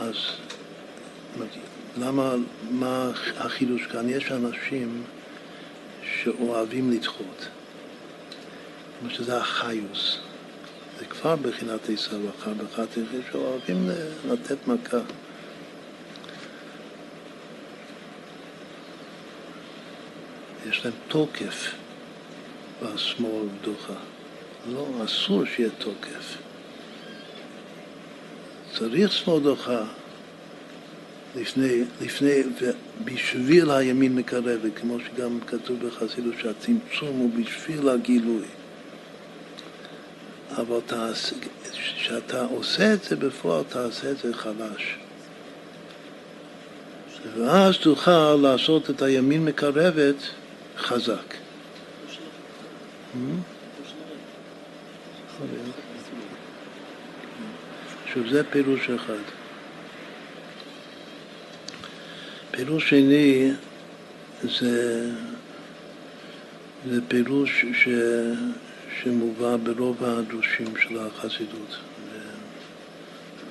אז 0.00 0.14
למה, 1.98 2.34
מה 2.70 3.10
החידוש 3.36 3.86
כאן? 3.86 4.08
יש 4.08 4.32
אנשים 4.32 5.02
שאוהבים 6.02 6.90
לדחות. 6.90 7.48
כמו 9.00 9.10
שזה 9.10 9.36
החיוס. 9.36 10.18
זה 10.98 11.04
כבר 11.04 11.36
בחינת 11.36 11.80
עשר 11.90 12.18
ואחר 12.26 12.52
בחתך, 12.54 12.98
שאוהבים 13.32 13.90
לתת 14.28 14.56
מכה. 14.66 14.98
יש 20.68 20.84
להם 20.84 20.94
תוקף 21.08 21.74
בשמאל 22.82 23.46
דוחה. 23.62 23.92
לא, 24.72 24.86
אסור 25.04 25.44
שיהיה 25.44 25.70
תוקף. 25.78 26.47
צריך 28.72 29.12
שמאל 29.12 29.42
דוחה 29.42 29.84
לפני, 31.36 31.84
לפני, 32.00 32.42
בשביל 33.04 33.70
הימין 33.70 34.16
מקרבת, 34.16 34.70
כמו 34.76 34.96
שגם 35.00 35.38
כתוב 35.46 35.86
בחסידות 35.86 36.34
שהצמצום 36.42 37.18
הוא 37.18 37.30
בשביל 37.40 37.88
הגילוי. 37.88 38.44
אבל 40.56 40.80
כשאתה 41.96 42.44
עושה 42.44 42.94
את 42.94 43.04
זה 43.04 43.16
בפועל, 43.16 43.62
תעשה 43.68 44.10
את 44.10 44.18
זה 44.18 44.34
חלש. 44.34 44.96
ואז 47.36 47.76
תוכל 47.76 48.34
לעשות 48.42 48.90
את 48.90 49.02
הימין 49.02 49.44
מקרבת 49.44 50.16
חזק. 50.78 51.34
שוב, 58.18 58.28
זה 58.28 58.44
פירוש 58.44 58.90
אחד. 58.90 59.22
פירוש 62.50 62.90
שני 62.90 63.52
זה, 64.42 65.10
זה 66.90 67.00
פירוש 67.08 67.64
ש, 67.72 67.88
שמובא 69.02 69.56
ברוב 69.56 70.04
הדרושים 70.04 70.66
של 70.82 70.98
החסידות. 70.98 71.76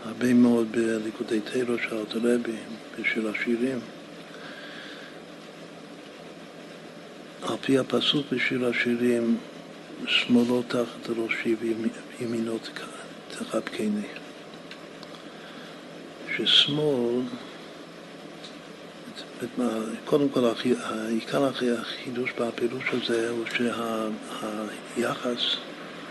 הרבה 0.06 0.34
מאוד 0.34 0.68
בליקודי 0.72 1.40
תירו 1.40 1.78
של 1.78 1.98
אלתרבי, 1.98 2.58
בשיר 3.00 3.30
השירים. 3.30 3.80
על 7.42 7.56
פי 7.62 7.78
הפסוק 7.78 8.26
בשיר 8.32 8.68
השירים, 8.68 9.38
שמאלו 10.08 10.64
תחת 10.68 11.10
ראשי 11.18 11.56
וימינו 12.20 12.58
תחבקני. 13.30 14.27
ששמאל, 16.38 17.22
קודם 20.06 20.30
כל, 20.30 20.40
עיקר 21.10 21.50
החידוש 21.80 22.32
בפירוש 22.40 22.84
הזה 22.94 23.30
הוא 23.30 23.46
שהיחס, 24.96 25.56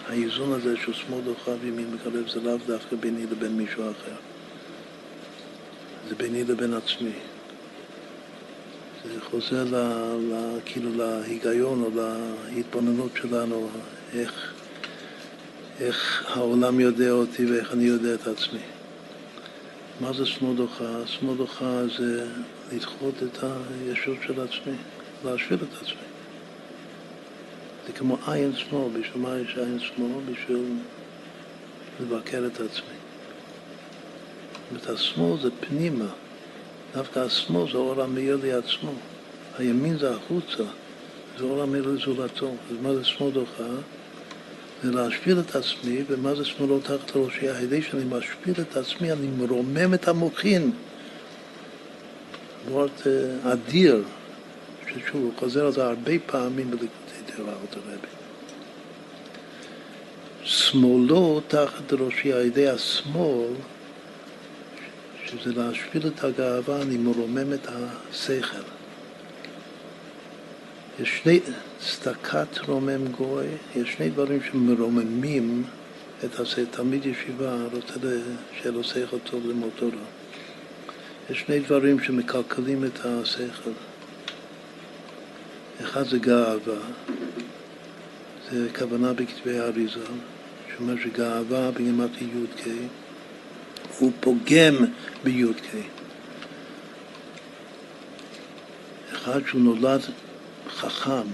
האיזון 0.09 0.53
הזה 0.53 0.77
של 0.85 0.93
שמאל 0.93 1.21
דוחה 1.21 1.51
וימין 1.61 1.95
מקרב 1.95 2.29
זה 2.29 2.41
לאו 2.41 2.57
דווקא 2.67 2.97
ביני 2.97 3.27
לבין 3.27 3.57
מישהו 3.57 3.83
אחר. 3.83 4.17
זה 6.09 6.15
ביני 6.15 6.45
לבין 6.45 6.75
עצמי. 6.75 7.13
זה 9.05 9.21
חוזר 9.31 9.65
ל, 9.65 9.77
ל, 10.33 10.59
כאילו 10.65 10.91
להיגיון 10.97 11.83
או 11.83 11.91
להתבוננות 12.55 13.11
שלנו, 13.17 13.69
איך, 14.15 14.53
איך 15.81 16.25
העולם 16.35 16.81
יודע 16.81 17.11
אותי 17.11 17.53
ואיך 17.53 17.73
אני 17.73 17.85
יודע 17.85 18.15
את 18.15 18.27
עצמי. 18.27 18.76
מה 20.01 20.13
זה 20.13 20.27
שמודוחה? 20.27 21.07
שמודוחה 21.07 21.83
זה 21.99 22.29
לדחות 22.73 23.15
את 23.23 23.39
הישות 23.43 24.17
של 24.27 24.41
עצמי, 24.41 24.77
להשאיר 25.25 25.59
את 25.63 25.83
עצמי. 25.83 26.07
זה 27.87 27.93
כמו 27.93 28.19
עין 28.27 28.57
שמאל, 28.57 28.89
בשביל 29.01 29.23
מה 29.23 29.39
יש 29.39 29.57
עין 29.57 29.79
שמאל? 29.81 30.21
בשביל 30.33 30.75
לבקר 32.01 32.47
את 32.47 32.61
עצמי. 32.61 32.97
זאת 34.73 34.89
השמאל 34.89 35.41
זה 35.43 35.49
פנימה. 35.61 36.09
דווקא 36.95 37.19
השמאל 37.19 37.73
זה 37.73 37.79
אור 37.79 38.03
המאיר 38.03 38.39
לי 38.43 38.53
עצמו. 38.53 38.93
הימין 39.59 39.99
זה 39.99 40.15
החוצה, 40.15 40.65
זה 41.39 41.45
אור 41.45 41.63
המאיר 41.63 41.87
לזולתו. 41.87 42.49
אז 42.71 42.77
מה 42.83 42.95
זה 42.95 43.05
שמאל 43.05 43.31
דוחה? 43.31 43.65
זה 44.83 44.93
להשפיל 44.93 45.41
את 45.41 45.57
עצמי, 45.57 46.03
ומה 46.09 46.35
זה 46.35 46.45
שמאלו 46.45 46.81
תחת 46.81 47.17
ראשי? 47.17 47.49
על 47.49 47.63
ידי 47.63 47.83
שאני 47.83 48.05
משפיל 48.09 48.55
את 48.61 48.77
עצמי, 48.77 49.13
אני 49.13 49.27
מרומם 49.27 49.95
את 49.95 50.09
המוחין. 50.09 50.71
וורט 52.69 53.07
אה, 53.07 53.53
אדיר, 53.53 54.03
ששוב, 54.87 55.23
הוא 55.23 55.33
חוזר 55.37 55.67
על 55.67 55.73
זה 55.73 55.85
הרבה 55.85 56.13
פעמים 56.27 56.71
בליקודי 56.71 57.33
תורה 57.37 57.53
הרבי. 57.53 58.07
שמאלו 60.43 61.41
תחת 61.49 61.93
ראשי, 61.93 62.33
על 62.33 62.41
ידי 62.41 62.69
השמאל, 62.69 63.49
שזה 65.27 65.53
להשפיל 65.55 66.07
את 66.07 66.25
הגאווה, 66.25 66.83
אני 66.83 66.97
מרומם 66.97 67.53
את 67.53 67.69
השכל. 67.69 68.76
יש 71.01 71.21
שני, 71.23 71.41
צדקת 71.79 72.59
רומם 72.59 73.09
גוי, 73.09 73.47
יש 73.77 73.93
שני 73.93 74.11
דברים 74.11 74.41
שמרוממים 74.43 75.65
את 76.25 76.41
השכל. 76.41 76.65
תלמיד 76.65 77.07
ישיבה 77.07 77.57
רוצה 77.73 77.95
שיהיה 78.57 78.71
לו 78.75 78.85
שכל 78.85 79.19
טוב 79.19 79.47
ללמוד 79.47 79.71
תורה. 79.77 79.93
יש 81.31 81.41
שני 81.41 81.61
דברים 81.61 82.01
שמקלקלים 82.01 82.85
את 82.85 82.99
השכל. 83.05 83.71
אחד 85.81 86.09
זה 86.09 86.19
גאווה, 86.19 86.79
זה 88.51 88.69
כוונה 88.79 89.13
בכתבי 89.13 89.59
האריזה, 89.59 90.05
שאומר 90.77 90.95
שגאווה 91.05 91.71
בגימטרי 91.71 92.27
י"ק 92.27 92.69
הוא 93.99 94.13
פוגם 94.21 94.75
בי"ק. 95.25 95.67
אחד 99.13 99.41
שהוא 99.47 99.61
נולד 99.61 100.01
חכם, 100.69 101.27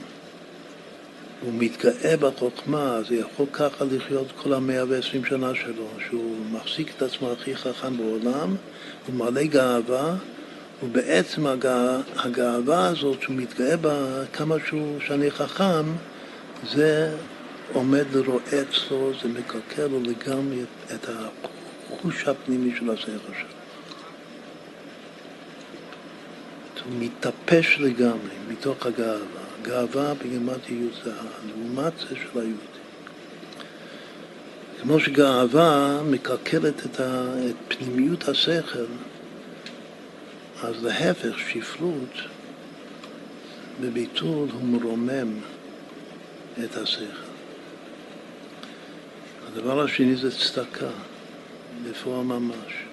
הוא 1.43 1.53
מתגאה 1.55 2.17
בחוכמה, 2.17 2.99
זה 3.09 3.15
יכול 3.17 3.47
ככה 3.53 3.85
לחיות 3.91 4.27
כל 4.37 4.53
המאה 4.53 4.85
ועשרים 4.89 5.25
שנה 5.25 5.55
שלו, 5.55 5.87
שהוא 6.09 6.37
מחזיק 6.53 6.93
את 6.97 7.03
עצמו 7.03 7.33
הכי 7.33 7.57
חכם 7.57 7.97
בעולם, 7.97 8.57
הוא 9.07 9.15
מלא 9.15 9.43
גאווה, 9.43 10.15
ובעצם 10.83 11.47
הגא... 11.47 11.99
הגאווה 12.17 12.89
הזאת 12.89 13.23
שהוא 13.23 13.37
מתגאה 13.37 13.77
בה, 13.77 14.25
כמה 14.33 14.57
שהוא 14.67 15.01
שאני 15.07 15.31
חכם, 15.31 15.85
זה 16.73 17.17
עומד 17.73 18.05
לרועץ 18.15 18.91
לו, 18.91 19.13
זה 19.23 19.29
מקלקל 19.29 19.87
לו 19.87 20.01
לגמרי 20.01 20.59
את 20.95 21.07
החוש 21.09 22.29
הפנימי 22.29 22.73
של 22.79 22.91
השכל 22.91 23.33
שלו. 23.39 23.62
הוא 26.85 26.95
מתטפש 26.99 27.79
לגמרי 27.81 28.31
מתוך 28.49 28.87
הגאווה. 28.87 29.43
גאווה 29.63 30.15
בגימטריות 30.15 30.93
זה 31.05 31.13
הלעומת 31.15 31.93
של 31.99 32.39
היהודי. 32.39 32.73
כמו 34.83 35.01
שגאווה 35.01 36.03
מקלקלת 36.11 36.87
את, 36.87 37.01
ה, 37.01 37.25
את 37.51 37.55
פנימיות 37.69 38.29
השכל, 38.29 38.85
אז 40.63 40.85
להפך, 40.85 41.39
שפלות 41.39 42.15
בביטול 43.81 44.49
הוא 44.53 44.63
מרומם 44.63 45.39
את 46.65 46.77
השכל. 46.77 47.33
הדבר 49.47 49.81
השני 49.81 50.17
זה 50.17 50.31
צדקה, 50.31 50.91
בפועל 51.85 52.25
ממש. 52.25 52.92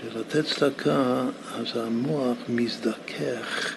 שלתת 0.00 0.44
צדקה, 0.44 1.24
אז 1.54 1.66
המוח 1.76 2.36
מזדכך 2.48 3.74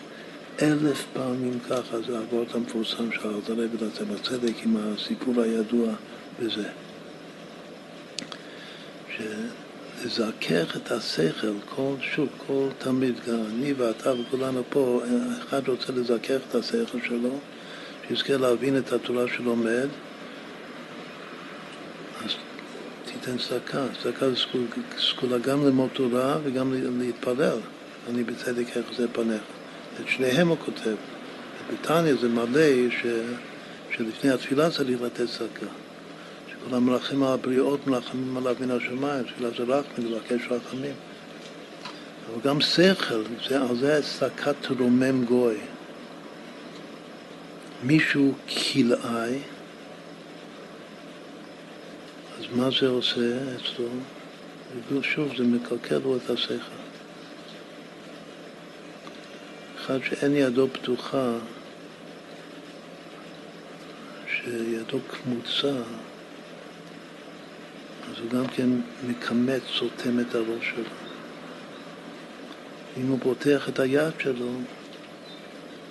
אלף 0.62 1.06
פעמים 1.14 1.60
ככה, 1.70 2.02
זה 2.08 2.18
האבות 2.18 2.56
המפורסם 2.56 3.12
של 3.12 3.20
הרב 3.28 3.50
ולצא 3.50 4.04
בצדק 4.04 4.54
עם 4.66 4.78
הסיפור 4.78 5.42
הידוע 5.42 5.94
בזה. 6.40 6.70
שלזכך 9.18 10.78
את 10.78 10.92
השכל, 10.92 11.54
כל, 11.76 11.94
שוב, 12.02 12.30
כל 12.48 12.68
תלמיד, 12.78 13.16
גם 13.28 13.40
אני 13.50 13.74
ואתה 13.74 14.14
וכולנו 14.14 14.64
פה, 14.70 15.02
אחד 15.40 15.68
רוצה 15.68 15.92
לזכך 15.94 16.40
את 16.50 16.56
השכל 16.56 16.98
שלו, 17.08 17.40
שיזכה 18.08 18.38
להבין 18.38 18.78
את 18.78 18.94
התורה 18.94 19.26
שלומד, 19.28 19.88
אז 22.26 22.32
תיתן 23.14 23.38
צדקה. 23.38 23.86
צדקה 24.04 24.30
זה 24.30 24.36
סגולה 25.00 25.38
גם 25.38 25.66
ללמוד 25.66 25.90
תורה 25.94 26.38
וגם 26.44 26.74
להתפלל. 27.00 27.58
אני 28.10 28.24
בצדק 28.24 28.78
אחזה 28.78 29.08
פניך. 29.08 29.42
את 30.02 30.08
שניהם 30.08 30.48
הוא 30.48 30.58
כותב. 30.66 30.96
בתניא 31.74 32.16
זה 32.22 32.30
מלא 32.30 32.90
ש... 32.90 33.06
שלפני 33.96 34.32
התפילה 34.32 34.70
צריך 34.70 35.02
לתת 35.02 35.28
צדקה. 35.28 35.66
שכל 36.48 36.76
המלאכים 36.76 37.24
על 37.24 37.34
הבריאות 37.34 37.88
מלאכמים 37.88 38.38
עליו 38.38 38.56
מן 38.60 38.72
השמיים, 38.72 39.24
תפילה 39.24 39.50
זה 39.58 39.64
רחמים, 39.64 40.12
לבקש 40.12 40.42
רחמים. 40.50 40.94
אבל 42.28 42.42
גם 42.50 42.62
שכל, 42.62 43.24
זה, 43.50 43.62
על 43.62 43.76
זה 43.76 44.02
צדקת 44.02 44.56
תרומם 44.62 45.26
גוי. 45.26 45.58
מישהו 47.84 48.34
כלאי, 48.48 49.40
אז 52.42 52.48
מה 52.56 52.70
זה 52.80 52.88
עושה 52.88 53.38
אצלו? 53.56 53.88
שוב, 55.04 55.38
זה 55.38 55.44
מקלקל 55.44 55.98
לו 55.98 56.18
את 56.18 56.30
השכל. 56.30 56.82
אחד 59.78 60.00
שאין 60.04 60.36
ידו 60.36 60.68
פתוחה, 60.74 61.34
שידו 64.28 65.00
קמוצה, 65.08 65.82
אז 68.10 68.20
הוא 68.22 68.30
גם 68.30 68.48
כן 68.48 68.70
מקמץ, 69.08 69.62
סותם 69.80 70.20
את 70.20 70.36
הראש 70.36 70.70
שלו. 70.76 70.84
אם 72.98 73.08
הוא 73.08 73.20
פותח 73.22 73.70
את 73.70 73.80
היד 73.80 74.14
שלו, 74.20 74.50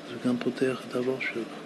אז 0.07 0.13
הוא 0.13 0.23
גם 0.27 0.37
פותח 0.37 0.81
את 0.89 0.95
הראש 0.95 1.25
שלו. 1.35 1.60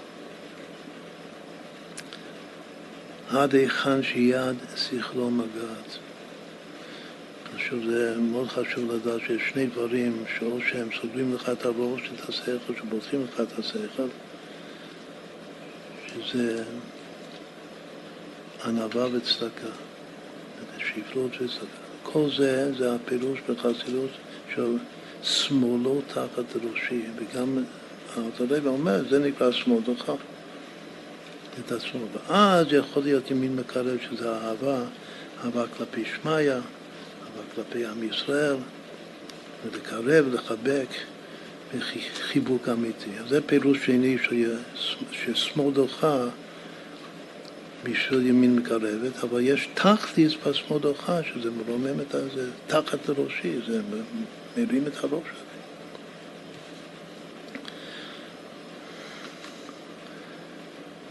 עד 3.29 3.55
היכן 3.55 4.03
שיד 4.03 4.57
שכלו 4.77 5.31
מגעת. 5.31 5.99
עכשיו 7.55 7.79
זה 7.87 8.17
מאוד 8.19 8.49
חשוב 8.49 8.93
לדעת 8.93 9.21
שיש 9.27 9.43
שני 9.53 9.67
דברים 9.67 10.25
שאו 10.39 10.59
שהם 10.71 10.89
סוגרים 11.01 11.35
לך 11.35 11.49
את 11.49 11.65
הראש, 11.65 12.11
את 12.15 12.29
השכל, 12.29 12.75
שבוצעים 12.79 13.27
לך 13.33 13.41
את 13.41 13.59
השכל, 13.59 14.09
שזה 16.07 16.65
ענווה 18.65 19.07
וצדקה, 19.13 19.69
שפלות 20.79 21.31
וצדקה. 21.41 21.67
כל 22.03 22.29
זה, 22.37 22.73
זה 22.79 22.95
הפירוש 22.95 23.39
בחסידות 23.49 24.11
של 24.55 24.77
שמאלו 25.23 26.01
תחת 26.07 26.57
ראשי, 26.73 27.03
וגם 27.17 27.59
הרב 28.17 28.67
אומר, 28.67 29.09
זה 29.11 29.19
נקרא 29.19 29.53
שמאל 29.53 29.81
דוחה. 29.81 30.13
את 31.61 31.73
עצמו. 31.73 32.01
ואז 32.13 32.67
יכול 32.71 33.03
להיות 33.03 33.31
ימין 33.31 33.57
מקרב 33.57 33.99
שזה 34.11 34.31
אהבה, 34.31 34.83
אהבה 35.45 35.65
כלפי 35.77 36.05
שמיא, 36.05 36.53
אהבה 36.53 37.43
כלפי 37.55 37.87
עם 37.87 38.03
ישראל, 38.03 38.57
ולקרב, 39.65 40.35
לחבק, 40.35 40.89
וחיבוק 41.79 42.69
אמיתי. 42.69 43.11
אז 43.21 43.29
זה 43.29 43.41
פירוש 43.47 43.87
שני 43.87 44.17
ששמאל 45.13 45.75
דוחה 45.75 46.27
בשביל 47.85 48.27
ימין 48.27 48.57
מקרבת, 48.57 49.25
אבל 49.25 49.41
יש 49.41 49.69
תכליס 49.75 50.33
בשמאל 50.47 50.81
דוחה, 50.81 51.21
שזה 51.23 51.51
מרומם 51.51 52.01
את 52.01 52.11
זה 52.35 52.51
תחת 52.67 53.09
לראשי, 53.09 53.53
זה 53.67 53.81
מרים 54.57 54.87
את 54.87 55.05
הראש. 55.05 55.44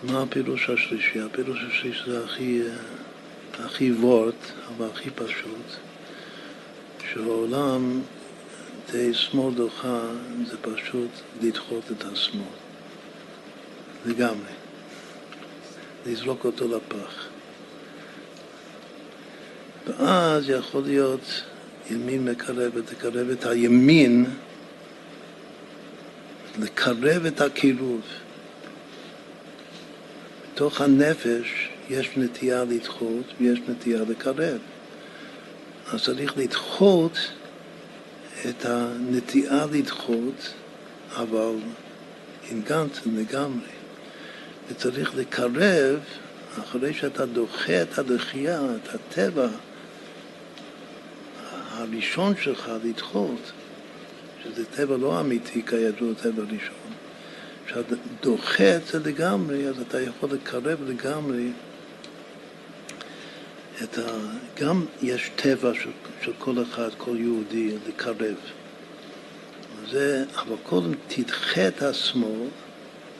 מה 0.03 0.21
הפירוש 0.21 0.69
השלישי? 0.69 1.19
הפירוש 1.19 1.59
השלישי 1.67 2.11
זה 2.11 2.23
הכי, 2.23 2.61
הכי 3.59 3.91
וורט, 3.91 4.35
אבל 4.67 4.87
הכי 4.93 5.09
פשוט, 5.09 5.65
שהעולם 7.11 8.01
די 8.91 9.13
שמאל 9.13 9.53
דוחה 9.53 10.01
זה 10.45 10.57
פשוט 10.61 11.09
לדחות 11.41 11.83
את 11.91 12.03
השמאל, 12.03 12.43
לגמרי, 14.05 14.53
לזרוק 16.05 16.45
אותו 16.45 16.67
לפח. 16.67 17.27
ואז 19.87 20.49
יכול 20.49 20.83
להיות 20.83 21.43
ימין 21.89 22.25
מקרב, 22.25 22.81
תקרב 22.81 23.29
את 23.29 23.45
הימין, 23.45 24.25
לקרב 26.59 27.25
את 27.25 27.41
הקירוב. 27.41 28.01
בתוך 30.53 30.81
הנפש 30.81 31.69
יש 31.89 32.09
נטייה 32.17 32.63
לדחות 32.63 33.25
ויש 33.39 33.59
נטייה 33.67 34.01
לקרב. 34.09 34.57
אז 35.91 36.03
צריך 36.03 36.37
לדחות 36.37 37.17
את 38.49 38.65
הנטייה 38.65 39.65
לדחות, 39.71 40.53
אבל 41.15 41.55
עם 42.51 42.61
גנצן 42.61 43.09
לגמרי. 43.15 43.71
וצריך 44.69 45.15
לקרב, 45.15 45.99
אחרי 46.59 46.93
שאתה 46.93 47.25
דוחה 47.25 47.81
את 47.81 47.97
הדחייה, 47.97 48.61
את 48.75 48.95
הטבע 48.95 49.47
הראשון 51.71 52.33
שלך 52.41 52.71
לדחות, 52.83 53.51
שזה 54.43 54.65
טבע 54.65 54.97
לא 54.97 55.19
אמיתי 55.19 55.61
כידוע, 55.65 56.13
טבע 56.13 56.43
ראשון. 56.43 56.93
כשאתה 57.65 57.95
דוחה 58.21 58.75
את 58.75 58.87
זה 58.87 58.99
לגמרי, 58.99 59.67
אז 59.67 59.75
אתה 59.81 60.01
יכול 60.01 60.29
לקרב 60.31 60.79
לגמרי 60.87 61.51
את 63.83 63.97
ה... 63.97 64.01
גם 64.61 64.85
יש 65.01 65.31
טבע 65.35 65.73
של, 65.73 65.89
של 66.21 66.31
כל 66.39 66.63
אחד, 66.63 66.89
כל 66.97 67.15
יהודי, 67.19 67.71
לקרב. 67.87 68.35
זה, 69.89 70.25
אבל 70.35 70.55
קודם 70.63 70.91
תדחה 71.07 71.67
את 71.67 71.81
השמאל, 71.81 72.47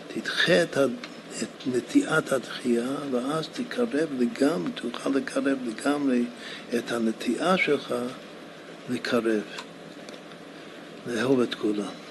תדחה 0.07 0.64
את, 0.64 0.78
ה, 0.78 0.86
את 1.44 1.68
נטיעת 1.68 2.32
התחייה, 2.32 2.90
ואז 3.11 3.48
תקרב 3.48 3.90
לגמרי, 4.20 4.72
תוכל 4.72 5.10
לקרב 5.10 5.57
לגמרי 5.65 6.24
את 6.78 6.91
הנטיעה 6.91 7.57
שלך 7.57 7.95
לקרב, 8.90 9.41
לאהוב 11.07 11.40
את 11.40 11.56
כולם. 11.56 12.02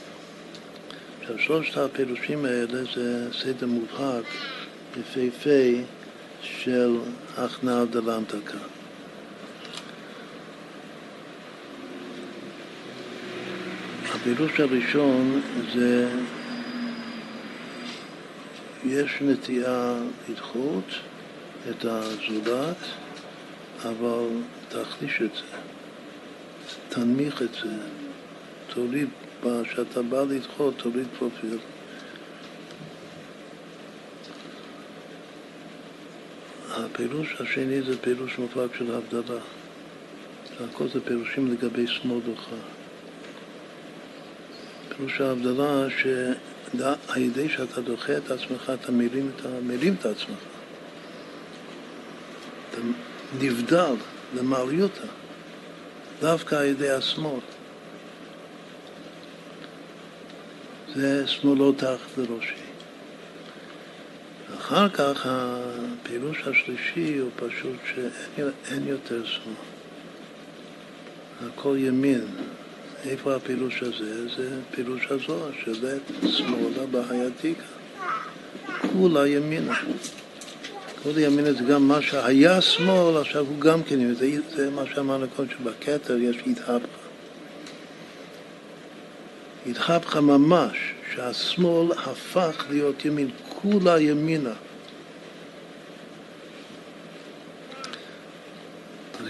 עכשיו, 1.23 1.39
שלושת 1.39 1.77
הפירושים 1.77 2.45
האלה 2.45 2.85
זה 2.95 3.29
סדר 3.33 3.67
מובהק, 3.67 4.25
יפהפה, 5.01 5.83
של 6.43 6.97
הכנעה 7.37 7.85
דלנטקה. 7.85 8.59
הפירוש 14.15 14.61
הראשון 14.61 15.43
זה 15.75 16.09
יש 18.85 19.19
נטייה 19.21 19.95
לדחות 20.29 20.85
את 21.71 21.85
הזולת, 21.85 22.77
אבל 23.85 24.27
תחליש 24.69 25.23
את 25.23 25.31
זה, 25.35 25.57
תנמיך 26.89 27.43
את 27.43 27.53
זה, 27.63 27.77
תוריד 28.75 29.09
כשאתה 29.43 30.03
בא 30.03 30.23
לדחות, 30.23 30.75
תוריד 30.77 31.07
פרופיל. 31.19 31.59
הפירוש 36.71 37.37
השני 37.41 37.83
זה 37.83 37.99
פירוש 37.99 38.39
מובהק 38.39 38.75
של 38.75 38.95
הבדלה. 38.95 39.41
הכל 40.61 40.89
זה 40.89 41.01
פירושים 41.01 41.53
לגבי 41.53 41.87
שמאל 41.87 42.21
דוחה. 42.21 42.57
פירוש 44.89 45.21
ההבדלה 45.21 45.87
שעל 45.91 47.23
ידי 47.23 47.49
שאתה 47.49 47.81
דוחה 47.81 48.17
את 48.17 48.31
עצמך, 48.31 48.73
אתה 48.75 48.93
מרים 48.93 49.31
את, 49.37 49.47
מרים 49.67 49.95
את 50.01 50.07
עצמך. 50.07 50.39
אתה 52.71 52.81
נבדל 53.41 53.95
למעליותה, 54.35 55.07
דווקא 56.21 56.55
על 56.55 56.65
ידי 56.65 56.91
השמאל. 56.91 57.41
זה 60.97 61.27
שמאלו 61.27 61.73
תחת 61.73 62.19
לראשי. 62.19 62.55
אחר 64.59 64.89
כך 64.89 65.27
הפירוש 65.31 66.43
השלישי 66.47 67.19
הוא 67.19 67.31
פשוט 67.37 67.77
שאין 67.87 68.87
יותר 68.87 69.25
שמאל. 69.25 69.55
הכל 71.47 71.77
ימין. 71.79 72.27
איפה 73.05 73.35
הפירוש 73.35 73.83
הזה? 73.83 74.29
זה 74.37 74.59
פירוש 74.71 75.07
הזוהר, 75.11 75.51
שזה 75.65 75.99
שמאלה 76.27 76.87
בהייתיקה. 76.91 77.63
כולה 78.93 79.29
ימינה. 79.29 79.75
כולה 81.03 81.21
ימינה 81.21 81.53
זה 81.53 81.65
גם 81.65 81.89
מה 81.89 82.03
שהיה 82.03 82.61
שמאל, 82.61 83.17
עכשיו 83.17 83.47
הוא 83.47 83.61
גם 83.61 83.83
כן, 83.83 84.15
זה, 84.15 84.31
זה 84.57 84.71
מה 84.71 84.83
שאמרנו 84.95 85.27
קודם, 85.37 85.49
שבכתר 85.51 86.17
יש 86.17 86.37
התהפכה. 86.47 87.02
התהפכה 89.67 90.21
ממש, 90.21 90.77
שהשמאל 91.15 91.93
הפך 91.93 92.67
להיות 92.71 93.05
ימין, 93.05 93.31
כולה 93.49 94.01
ימינה. 94.01 94.55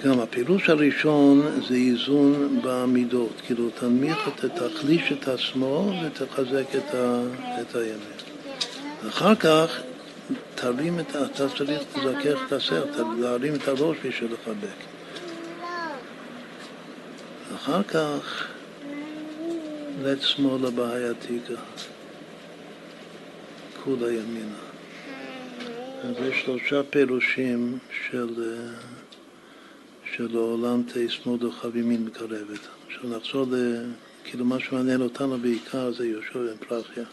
גם 0.04 0.20
הפירוש 0.20 0.68
הראשון 0.68 1.42
זה 1.68 1.74
איזון 1.74 2.60
במידות, 2.62 3.42
כאילו 3.46 3.70
תנמיך, 3.70 4.28
תחליש 4.54 5.12
את 5.12 5.28
השמאל 5.28 6.06
ותחזק 6.06 6.74
את, 6.76 6.94
ה, 6.94 7.22
את 7.60 7.76
הימין. 7.76 7.98
אחר 9.08 9.34
כך 9.34 9.80
תרים 10.54 11.00
את, 11.00 11.10
אתה 11.10 11.48
צריך 11.48 11.60
לזכך 11.60 12.38
את 12.46 12.52
הסר, 12.52 12.84
להרים 13.18 13.54
את 13.54 13.68
הראש 13.68 13.96
בשביל 14.04 14.32
לחבק. 14.32 14.76
אחר 17.54 17.82
כך 17.82 18.51
לט 20.00 20.20
שמאלה 20.20 20.70
בעייתיקה, 20.70 21.54
כולה 23.84 24.12
ימינה. 24.12 24.58
אז 26.04 26.14
יש 26.28 26.42
שלושה 26.44 26.82
פירושים 26.82 27.78
של, 28.10 28.58
של 30.14 30.36
העולם 30.36 30.82
תשמאל 30.94 31.52
חב 31.52 31.76
ימין 31.76 32.04
מקרבת. 32.04 32.60
עכשיו 32.86 33.16
נחזור 33.16 33.46
ל... 33.50 33.84
כאילו 34.24 34.44
מה 34.44 34.60
שמעניין 34.60 35.00
אותנו 35.00 35.38
בעיקר 35.38 35.92
זה 35.92 36.06
יהושע 36.06 36.38
בן 36.38 36.56
פרחיה, 36.68 37.04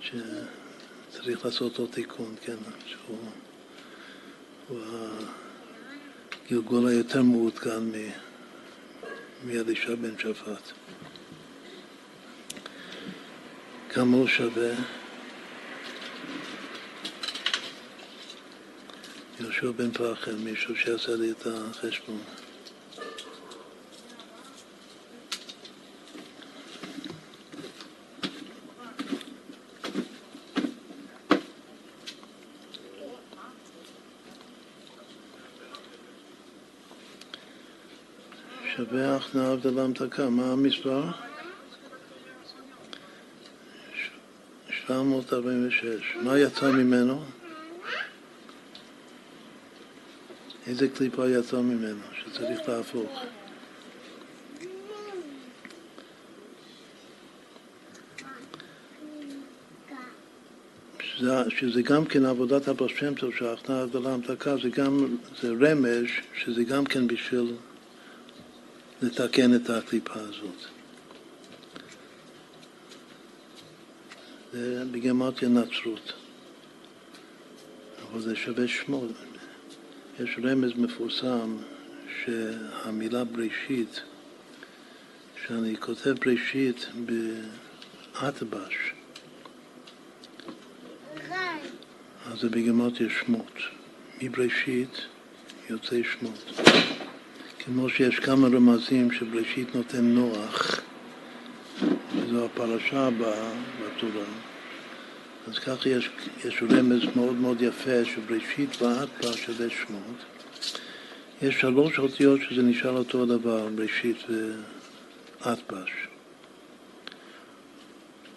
שצריך 0.00 1.44
לעשות 1.44 1.78
לו 1.78 1.86
תיקון, 1.86 2.34
כן, 2.42 2.56
שהוא 2.86 3.18
הוא 4.68 4.78
הגלגול 6.50 6.88
היותר 6.88 7.22
מעודכן 7.22 7.82
מאלישע 9.44 9.94
בן 9.94 10.18
שפט. 10.18 10.79
כמה 13.92 14.16
הוא 14.16 14.26
שווה? 14.26 14.70
יהושע 19.40 19.70
בן 19.70 19.90
פרחם, 19.90 20.36
מישהו 20.44 20.76
שיעשה 20.76 21.16
לי 21.16 21.30
את 21.30 21.46
החשבון. 21.46 22.18
שווה 38.76 39.16
הכנעה 39.16 39.52
הבדלה 39.52 39.82
המתקה, 39.82 40.30
מה 40.30 40.52
המספר? 40.52 41.29
746. 44.90 46.16
מה 46.22 46.38
יצא 46.38 46.70
ממנו? 46.70 47.22
איזה 50.66 50.88
קליפה 50.88 51.28
יצא 51.28 51.56
ממנו 51.56 52.02
שצריך 52.12 52.68
להפוך? 52.68 53.24
שזה, 61.00 61.30
שזה 61.48 61.82
גם 61.82 62.04
כן 62.04 62.24
עבודת 62.24 62.68
הבעל 62.68 62.88
שם 62.88 63.14
טוב, 63.14 63.30
שההכנעה 63.38 63.82
הגדולה 63.82 64.14
המתקה, 64.14 64.56
זה 64.62 64.68
גם, 64.68 65.16
זה 65.42 65.48
רמז, 65.60 66.06
שזה 66.34 66.64
גם 66.64 66.84
כן 66.84 67.06
בשביל 67.06 67.54
לתקן 69.02 69.54
את 69.54 69.70
הקליפה 69.70 70.20
הזאת. 70.20 70.79
זה 74.52 74.84
בגמטיה 74.90 75.48
נצרות, 75.48 76.12
אבל 78.02 78.20
זה 78.20 78.36
שווה 78.36 78.68
שמות. 78.68 79.10
יש 80.20 80.38
רמז 80.44 80.72
מפורסם 80.76 81.56
שהמילה 82.24 83.24
בראשית, 83.24 84.00
שאני 85.46 85.76
כותב 85.76 86.14
בראשית 86.24 86.86
באטבש, 88.14 88.74
אז 92.26 92.40
זה 92.40 92.48
בגמטיה 92.48 93.06
שמות. 93.10 93.52
מבראשית 94.22 95.00
יוצא 95.70 95.96
שמות. 96.02 96.60
כמו 97.58 97.88
שיש 97.88 98.18
כמה 98.18 98.46
רמזים 98.46 99.12
שבראשית 99.12 99.74
נותן 99.74 100.04
נוח, 100.04 100.80
וזו 102.30 102.44
הפרשה 102.44 103.06
הבאה 103.06 103.52
בתורה. 103.80 104.24
אז 105.48 105.58
ככה 105.58 105.88
יש, 105.88 106.10
יש 106.44 106.62
רמז 106.62 107.02
מאוד 107.16 107.34
מאוד 107.34 107.62
יפה 107.62 108.04
שבראשית 108.04 108.82
ועד 108.82 109.08
פר 109.20 109.32
שווה 109.32 109.66
שמות. 109.70 110.16
יש 111.42 111.60
שלוש 111.60 111.98
אותיות 111.98 112.40
שזה 112.48 112.62
נשאר 112.62 112.96
אותו 112.96 113.26
דבר, 113.26 113.68
בראשית 113.74 114.16
ואטבש. 114.28 115.90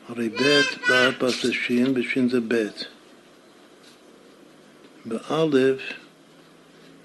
הרי 0.09 0.29
ב' 0.29 0.61
באטבש 0.89 1.45
זה 1.45 1.53
שין 1.53 1.93
ושין 1.95 2.29
זה 2.29 2.39
ב'. 2.47 2.67
באלף 5.05 5.81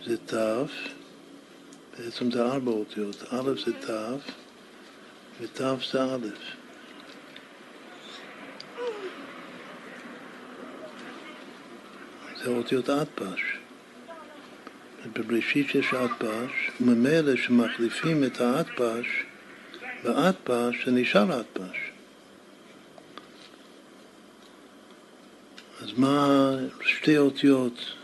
זה 0.05 0.17
ת', 0.17 0.35
בעצם 1.99 2.31
זה 2.31 2.43
ארבע 2.43 2.71
אותיות. 2.71 3.25
א' 3.31 3.51
זה 3.67 3.73
ת' 3.73 3.91
ות' 5.41 5.61
זה 5.93 6.05
א'. 6.05 6.58
זה 12.49 12.55
אותיות 12.55 12.91
אטפש. 12.91 13.41
בבראשית 15.13 15.75
יש 15.75 15.95
אטפש, 15.95 16.71
וממילא 16.81 17.37
שמחליפים 17.37 18.25
את 18.25 18.41
האטפש 18.41 19.07
באטפש, 20.05 20.85
זה 20.85 20.91
נשאר 20.91 21.41
אטפש. 21.41 21.77
אז 25.81 25.93
מה 25.97 26.51
שתי 26.81 27.19
אותיות 27.19 27.95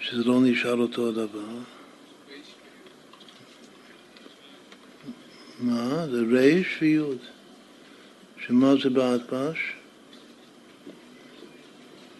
שזה 0.00 0.24
לא 0.24 0.40
נשאר 0.42 0.78
אותו 0.78 1.08
הדבר? 1.08 1.58
מה? 5.60 6.06
זה 6.06 6.20
ריש 6.30 6.78
ויוד. 6.80 7.18
שמה 8.46 8.74
זה 8.82 8.90
באטפש? 8.90 9.58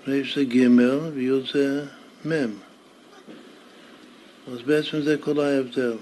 ריש 0.09 0.39
זה 0.39 0.45
ג' 0.45 0.69
וי' 1.15 1.31
זה 1.53 1.85
מ'. 2.25 2.55
אז 4.53 4.63
בעצם 4.67 5.03
זה 5.03 5.17
כל 5.21 5.41
ההבדל. 5.41 5.97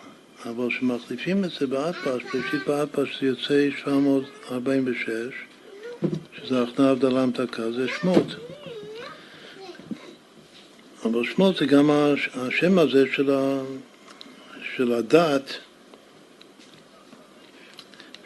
אבל 0.45 0.69
כשמחליפים 0.69 1.45
את 1.45 1.51
זה 1.61 1.67
באטפש, 1.67 2.23
בראשית 2.35 2.67
באטפש 2.67 3.21
זה 3.21 3.27
יוצא 3.27 3.69
746, 3.85 5.09
שזה 6.37 6.63
הכנעה 6.63 6.91
הבדלה 6.91 7.23
המתקה, 7.23 7.73
זה 7.73 7.87
שמות. 8.01 8.27
אבל 11.05 11.25
שמות 11.25 11.57
זה 11.57 11.67
גם 11.67 11.91
השם 12.35 12.79
הזה 12.79 13.05
של, 13.13 13.31
ה, 13.31 13.63
של 14.77 14.93
הדת 14.93 15.59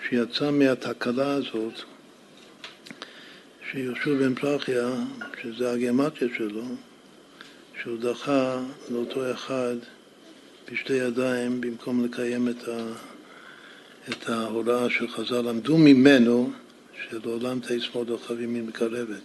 שיצא 0.08 0.50
מהתקלה 0.50 1.34
הזאת 1.34 1.74
שיהושע 3.72 4.14
בן 4.14 4.34
פרחיה, 4.34 4.88
שזה 5.42 5.72
הגמטיה 5.72 6.28
שלו, 6.36 6.64
שהוא 7.82 7.98
דחה 7.98 8.62
לאותו 8.90 9.32
אחד 9.32 9.76
בשתי 10.72 10.92
ידיים 10.92 11.60
במקום 11.60 12.04
לקיים 12.04 12.48
את, 12.48 12.68
ה, 12.68 12.92
את 14.10 14.28
ההוראה 14.28 14.90
של 14.90 15.08
חז"ל, 15.08 15.40
למדו 15.40 15.78
ממנו 15.78 16.52
שלעולם 17.08 17.58
תשמוד 17.68 18.06
דוחב 18.06 18.40
ימין 18.40 18.66
מקרבת. 18.66 19.22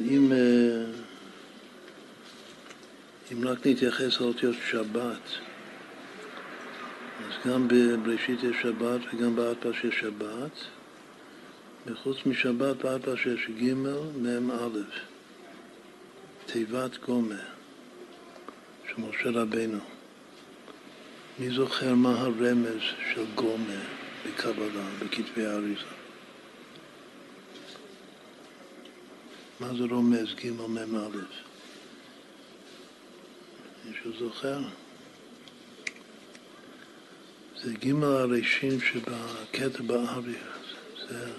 אם, 0.00 0.32
אה, 0.32 0.84
אם 3.32 3.48
רק 3.48 3.66
נתייחס 3.66 4.20
לאותיות 4.20 4.56
שבת, 4.70 5.45
גם 7.46 7.68
בבראשית 7.68 8.42
יש 8.42 8.56
שבת 8.62 9.00
וגם 9.14 9.36
באטפש 9.36 9.84
יש 9.84 9.94
שבת. 10.00 10.52
וחוץ 11.86 12.16
משבת 12.26 12.76
באטפש 12.76 13.26
יש 13.26 13.50
ג' 13.58 13.74
מ' 13.74 14.50
א', 14.50 14.78
תיבת 16.46 16.98
גומה 17.06 17.42
של 18.88 18.94
משה 18.98 19.30
רבנו. 19.30 19.78
מי 21.38 21.50
זוכר 21.50 21.94
מה 21.94 22.20
הרמז 22.20 22.80
של 23.14 23.24
גומה 23.34 23.82
בקבלה, 24.26 24.88
בכתבי 24.98 25.46
האריזה? 25.46 25.96
מה 29.60 29.68
זה 29.68 29.84
רומז 29.90 30.34
ג' 30.34 30.50
מ' 30.50 30.96
א'? 30.96 31.18
מישהו 33.84 34.12
זוכר? 34.18 34.60
זה 37.62 37.72
ג' 37.72 38.02
הראשים 38.02 38.80
שבקטע 38.80 39.82
בארי, 39.86 40.34
זה 41.08 41.30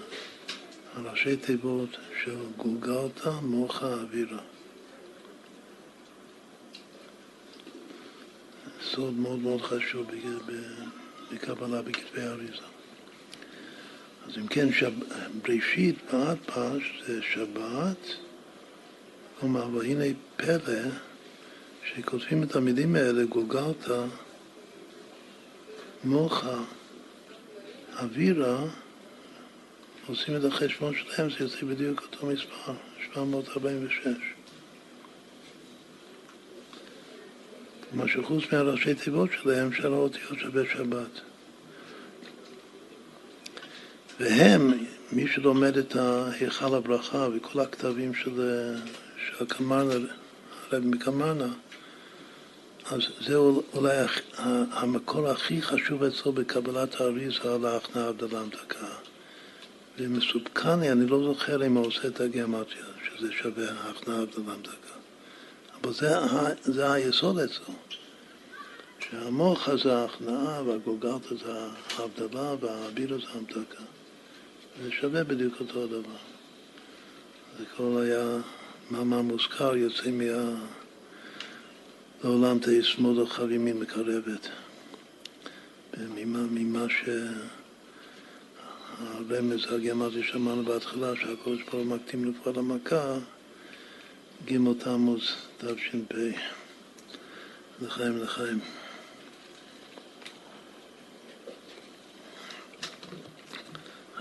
הראשי 0.94 1.36
תיבות 1.36 1.96
של 2.24 2.36
גולגלתא 2.56 3.30
מוחה 3.42 3.86
אווירה. 3.86 4.42
סוד 8.82 9.14
מאוד 9.14 9.38
מאוד 9.38 9.62
חשוב 9.62 10.06
בקבלה 11.32 11.82
בכתבי 11.82 12.22
האריזה. 12.22 12.62
אז 14.26 14.38
אם 14.38 14.46
כן, 14.46 14.72
שב... 14.72 14.92
בראשית 15.42 15.96
בעד 16.12 16.38
פש 16.46 17.02
זה 17.06 17.22
שבת, 17.22 18.06
כלומר, 19.40 19.68
והנה 19.74 20.04
פלא, 20.36 20.80
שכותבים 21.84 22.42
את 22.42 22.56
המילים 22.56 22.96
האלה, 22.96 23.24
גולגלתא, 23.24 24.04
מוחה, 26.04 26.62
אווירה, 27.98 28.64
עושים 30.06 30.36
את 30.36 30.44
החשבון 30.44 30.94
שלהם, 30.94 31.30
זה 31.30 31.36
יוצא 31.40 31.66
בדיוק 31.66 32.02
אותו 32.02 32.26
מספר, 32.26 32.72
746. 33.14 34.06
כלומר 37.90 38.06
שחוץ 38.06 38.42
מהראשי 38.52 38.94
תיבות 38.94 39.30
שלהם, 39.42 39.72
שאר 39.72 39.92
האותיות 39.92 40.38
שווה 40.38 40.62
שבת. 40.72 41.20
והם, 44.20 44.72
מי 45.12 45.28
שלומד 45.28 45.76
את 45.76 45.96
היכל 45.96 46.74
הברכה 46.74 47.28
וכל 47.34 47.60
הכתבים 47.60 48.14
של, 48.14 48.32
של 49.26 49.44
הקמרנה, 49.44 49.94
הרב 50.70 50.84
מקמרנה, 50.84 51.48
אז 52.90 53.00
זה 53.20 53.36
אולי 53.74 53.96
המקור 54.70 55.28
הכי 55.28 55.62
חשוב 55.62 56.02
אצלו 56.02 56.32
בקבלת 56.32 57.00
האריזה 57.00 57.54
על 57.54 57.66
ההכנעה 57.66 58.08
הבדלה 58.08 58.40
המדקה. 58.40 58.86
ומסופקני, 59.98 60.92
אני 60.92 61.06
לא 61.06 61.24
זוכר 61.24 61.66
אם 61.66 61.74
הוא 61.76 61.86
עושה 61.86 62.08
את 62.08 62.20
הגרמטיה, 62.20 62.84
שזה 63.04 63.32
שווה 63.32 63.70
ההכנעה 63.70 64.18
הבדלה 64.18 64.52
המדקה. 64.54 64.94
אבל 65.80 65.92
זה, 65.92 66.08
זה 66.62 66.92
היסוד 66.92 67.38
אצלו. 67.38 67.74
שהמוח 69.00 69.68
זה 69.84 69.96
ההכנעה 69.96 70.62
והגולגלתא 70.62 71.34
זה 71.44 71.52
ההבדלה 71.98 72.54
והאבירה 72.60 73.18
זה 73.18 73.26
המדקה. 73.34 73.82
זה 74.82 74.90
שווה 74.90 75.24
בדיוק 75.24 75.60
אותו 75.60 75.84
הדבר. 75.84 76.18
זה 77.58 77.64
כל 77.76 78.00
היה 78.02 78.38
מאמר 78.90 79.22
מוזכר, 79.22 79.76
יוצא 79.76 80.10
מה... 80.10 80.54
לעולם 82.24 82.58
תהיה 82.58 82.82
שמאל 82.82 83.24
אחר 83.24 83.52
ימין 83.52 83.78
מקרבת. 83.80 84.48
ממה, 86.14 86.38
ממה 86.50 86.86
שהרמז 88.98 89.72
הגמרי 89.72 90.22
שאמרנו 90.22 90.64
בהתחלה, 90.64 91.16
שהקודש 91.16 91.62
ברוך 91.62 91.86
מקטים 91.86 92.24
לפועל 92.24 92.58
המכה, 92.58 93.18
ג' 94.44 94.56
תמוז 94.78 95.32
תש"פ. 95.58 96.14
לחיים 97.82 98.22
לחיים. 98.22 98.58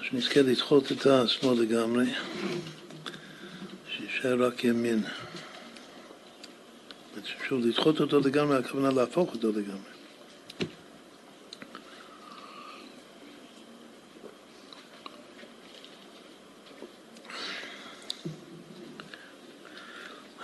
שנזכה 0.01 0.41
לדחות 0.41 0.91
את 0.91 1.05
השמאל 1.05 1.61
לגמרי, 1.61 2.05
שישאר 3.89 4.43
רק 4.43 4.63
ימין. 4.63 5.03
שוב, 7.47 7.65
לדחות 7.65 7.99
אותו 7.99 8.19
לגמרי, 8.19 8.57
הכוונה 8.57 8.89
להפוך 8.91 9.33
אותו 9.33 9.49
לגמרי. 9.49 9.97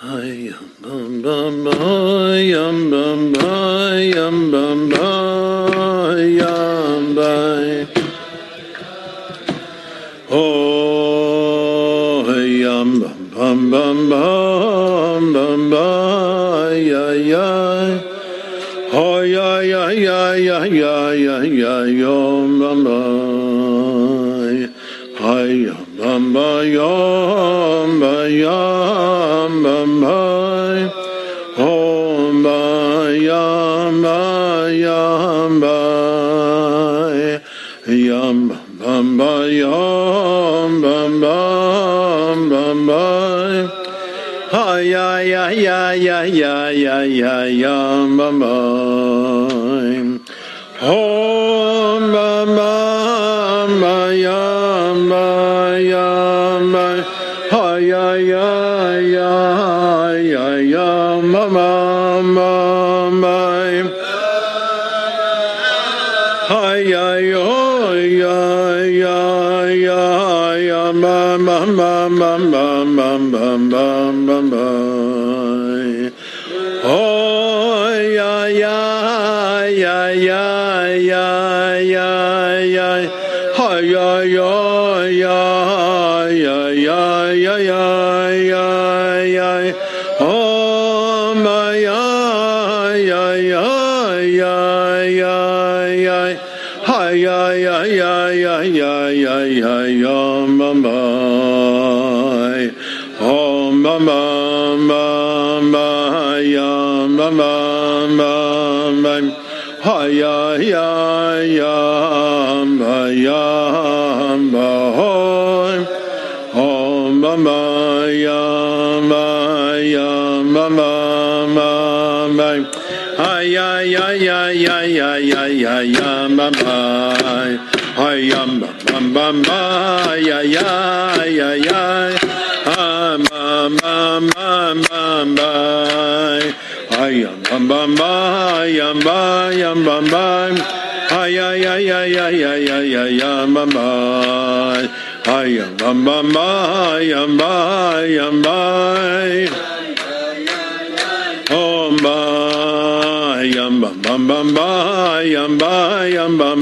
Yam 0.04 0.70
bam 0.82 1.22
bam 1.24 1.64
ba 1.64 1.74
yam 2.54 2.92
bam 2.92 3.32
ba 3.34 3.96
yam 4.16 4.52
ay 46.88 47.24
ay 47.24 47.64
ay 47.66 47.73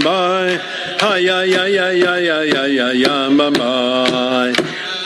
bye 0.03 0.70
Ay 1.01 1.25
ay 1.25 1.49
ay 1.57 1.77
ay 1.81 1.97
ay 2.05 2.29
ay 2.29 2.51
ay 2.53 2.77
ay 2.77 3.01
ay 3.01 3.29
mamai. 3.33 4.53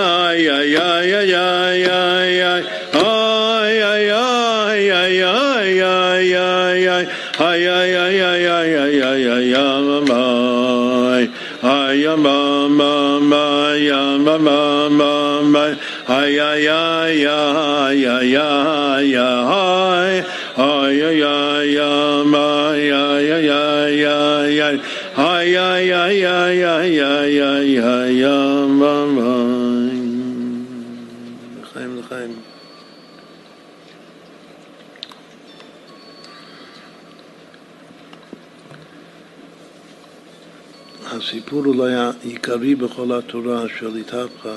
הסיפור 41.12 41.64
אולי 41.66 41.94
העיקרי 41.94 42.74
בכל 42.74 43.12
התורה 43.12 43.64
של 43.78 43.96
איתפחה 43.96 44.56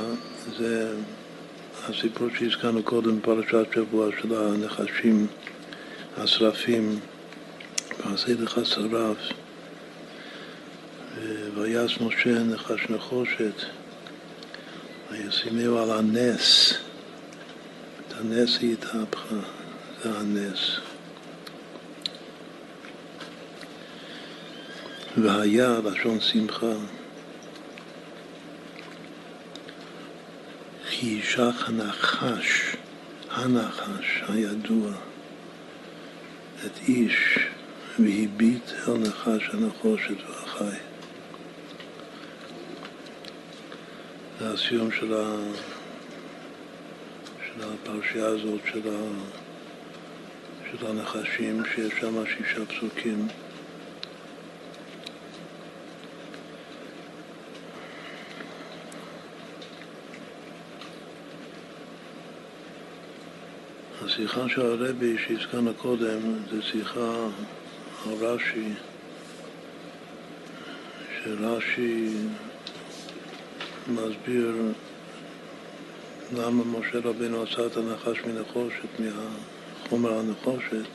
זה 0.58 0.94
הסיפור 1.90 2.28
שהזכרנו 2.38 2.84
קודם 2.84 3.20
בפרשת 3.20 3.66
שבוע 3.76 4.08
של 4.22 4.36
הנחשים, 4.36 5.28
השרפים, 6.18 7.00
ועשה 8.00 8.34
לך 8.40 8.60
שרף, 8.64 9.18
ויעש 11.56 12.02
משה 12.02 12.44
נחש 12.44 12.90
נחושת, 12.90 13.54
וישימהו 15.12 15.78
על 15.78 15.92
הנס, 15.92 16.74
את 18.08 18.14
הנס 18.14 18.58
היא 18.62 18.74
התהפכה, 18.74 19.36
זה 20.04 20.10
הנס. 20.20 20.78
והיה 25.18 25.80
לשון 25.86 26.20
שמחה. 26.20 26.74
כי 31.00 31.08
ישך 31.08 31.70
הנחש, 31.70 32.76
הנחש 33.32 34.24
הידוע, 34.28 34.92
את 36.66 36.72
איש 36.88 37.40
והביט 38.00 38.72
אל 38.88 38.94
נחש 38.94 39.50
הנחושת 39.54 40.16
והחי. 40.30 40.78
זה 44.40 44.54
הסיום 44.54 44.92
של, 44.92 45.14
ה... 45.14 45.36
של 47.46 47.62
הפרשייה 47.64 48.26
הזאת, 48.26 48.62
של, 48.72 48.90
ה... 48.90 49.02
של 50.72 50.88
הנחשים, 50.88 51.64
שיש 51.76 51.94
שם 52.00 52.24
שישה 52.26 52.66
פסוקים. 52.66 53.28
השיחה 64.06 64.50
של 64.50 64.62
הרבי 64.62 65.16
שהזכרנו 65.18 65.74
קודם 65.74 66.20
זו 66.52 66.62
שיחה 66.62 67.28
על 68.06 68.14
רש"י, 68.20 68.70
שרש"י 71.24 72.14
מסביר 73.88 74.56
למה 76.38 76.64
משה 76.64 77.00
רבינו 77.04 77.44
עשה 77.44 77.66
את 77.66 77.78
הנחש 77.78 78.22
מנחושת, 78.26 79.00
מהחומר 79.00 80.20
הנחושת, 80.20 80.88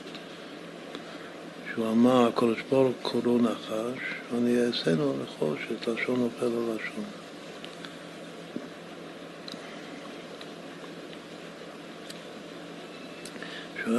שהוא 1.73 1.91
אמר, 1.91 2.27
הקדוש 2.27 2.59
ברוך 2.69 2.95
קוראו 3.01 3.37
נחש, 3.37 3.99
ואני 4.31 4.61
אעשינו 4.61 5.13
נחושת, 5.23 5.87
לשון 5.87 6.19
נופל 6.19 6.45
על 6.45 6.75
לשון. 6.75 7.28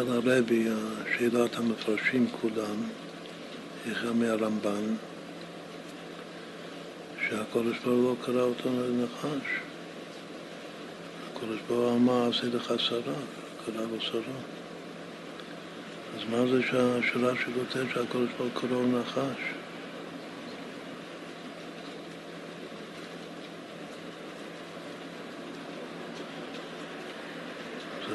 שואל 0.07 0.13
הרבי, 0.13 0.67
שאלת 1.19 1.57
המפרשים 1.57 2.27
כולם, 2.41 2.77
החל 3.91 4.11
מהרמב"ן, 4.11 4.95
שהקודש 7.29 7.79
ברוך 7.85 7.87
הוא 7.87 8.05
לא 8.05 8.15
קרא 8.25 8.43
אותנו 8.43 8.83
לנחש. 8.87 9.47
הקודש 11.31 11.59
ברוך 11.69 11.81
הוא 11.81 11.97
אמר, 11.97 12.29
עשה 12.29 12.47
לך 12.57 12.73
שרה, 12.79 13.15
קרא 13.67 13.83
לו 13.91 14.01
שרה. 14.01 14.41
אז 16.17 16.21
מה 16.31 16.47
זה 16.47 16.63
שהשאלה 16.63 17.33
שכותב 17.37 17.85
שהקודש 17.95 18.29
ברוך 18.39 18.53
הוא 18.55 18.61
קרא 18.61 18.71
לו 18.71 19.01
נחש? 19.01 19.60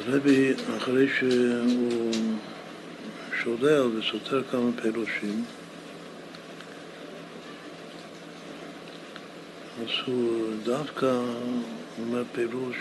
הרבי, 0.08 0.54
אחרי 0.78 1.08
שהוא 1.10 2.12
שולל 3.34 3.82
וסותר 3.82 4.44
כמה 4.44 4.70
פירושים, 4.82 5.44
אז 9.82 9.88
הוא 10.06 10.48
דווקא 10.64 11.20
אומר 12.00 12.24
פירוש 12.32 12.76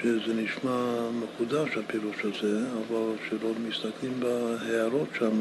שזה 0.00 0.34
נשמע 0.34 1.10
מחודש 1.12 1.76
הפירוש 1.76 2.16
הזה, 2.24 2.58
אבל 2.58 3.12
כשלא 3.26 3.50
מסתכלים 3.68 4.20
בהערות 4.20 5.08
שם, 5.18 5.40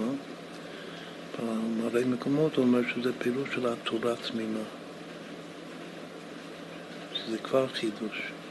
במראה 1.40 2.06
מקומות 2.06 2.56
הוא 2.56 2.66
אומר 2.66 2.82
שזה 2.96 3.12
פירוש 3.20 3.50
של 3.56 3.68
התורה 3.68 4.16
תמימה, 4.16 4.64
שזה 7.14 7.38
כבר 7.38 7.68
חידוש. 7.68 8.43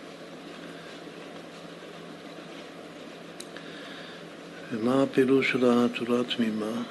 ומה 4.73 5.03
הפירוש 5.03 5.51
של 5.51 5.65
התורה 5.65 6.21
התמימה? 6.21 6.83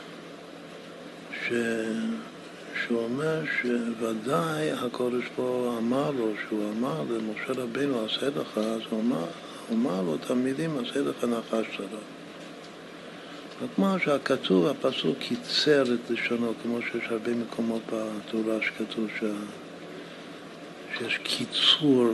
ש... 1.46 1.54
שהוא 2.86 3.04
אומר 3.04 3.42
שוודאי 3.62 4.72
הקודש 4.72 5.24
פה 5.36 5.76
אמר 5.78 6.12
לו, 6.12 6.34
שהוא 6.48 6.72
אמר 6.72 7.04
למשה 7.10 7.62
רבינו 7.62 8.06
עשה 8.06 8.30
לך, 8.30 8.58
אז 8.58 8.82
הוא 8.90 9.02
אמר, 9.02 9.26
אמר 9.72 10.02
לו 10.02 10.16
את 10.16 10.32
המילים 10.32 10.78
עשה 10.78 11.00
לך 11.00 11.24
נחש 11.24 11.78
צרה. 11.78 12.00
כמו 13.76 13.96
שהכתוב, 14.04 14.68
הפסוק 14.68 15.18
קיצר 15.20 15.84
את 15.84 16.10
לשונו, 16.10 16.54
כמו 16.64 16.80
שיש 16.82 17.04
הרבה 17.10 17.32
מקומות 17.36 17.82
בתורה 17.86 18.56
שכתוב 18.62 19.08
ש... 19.20 19.24
שיש 20.98 21.20
קיצור 21.24 22.08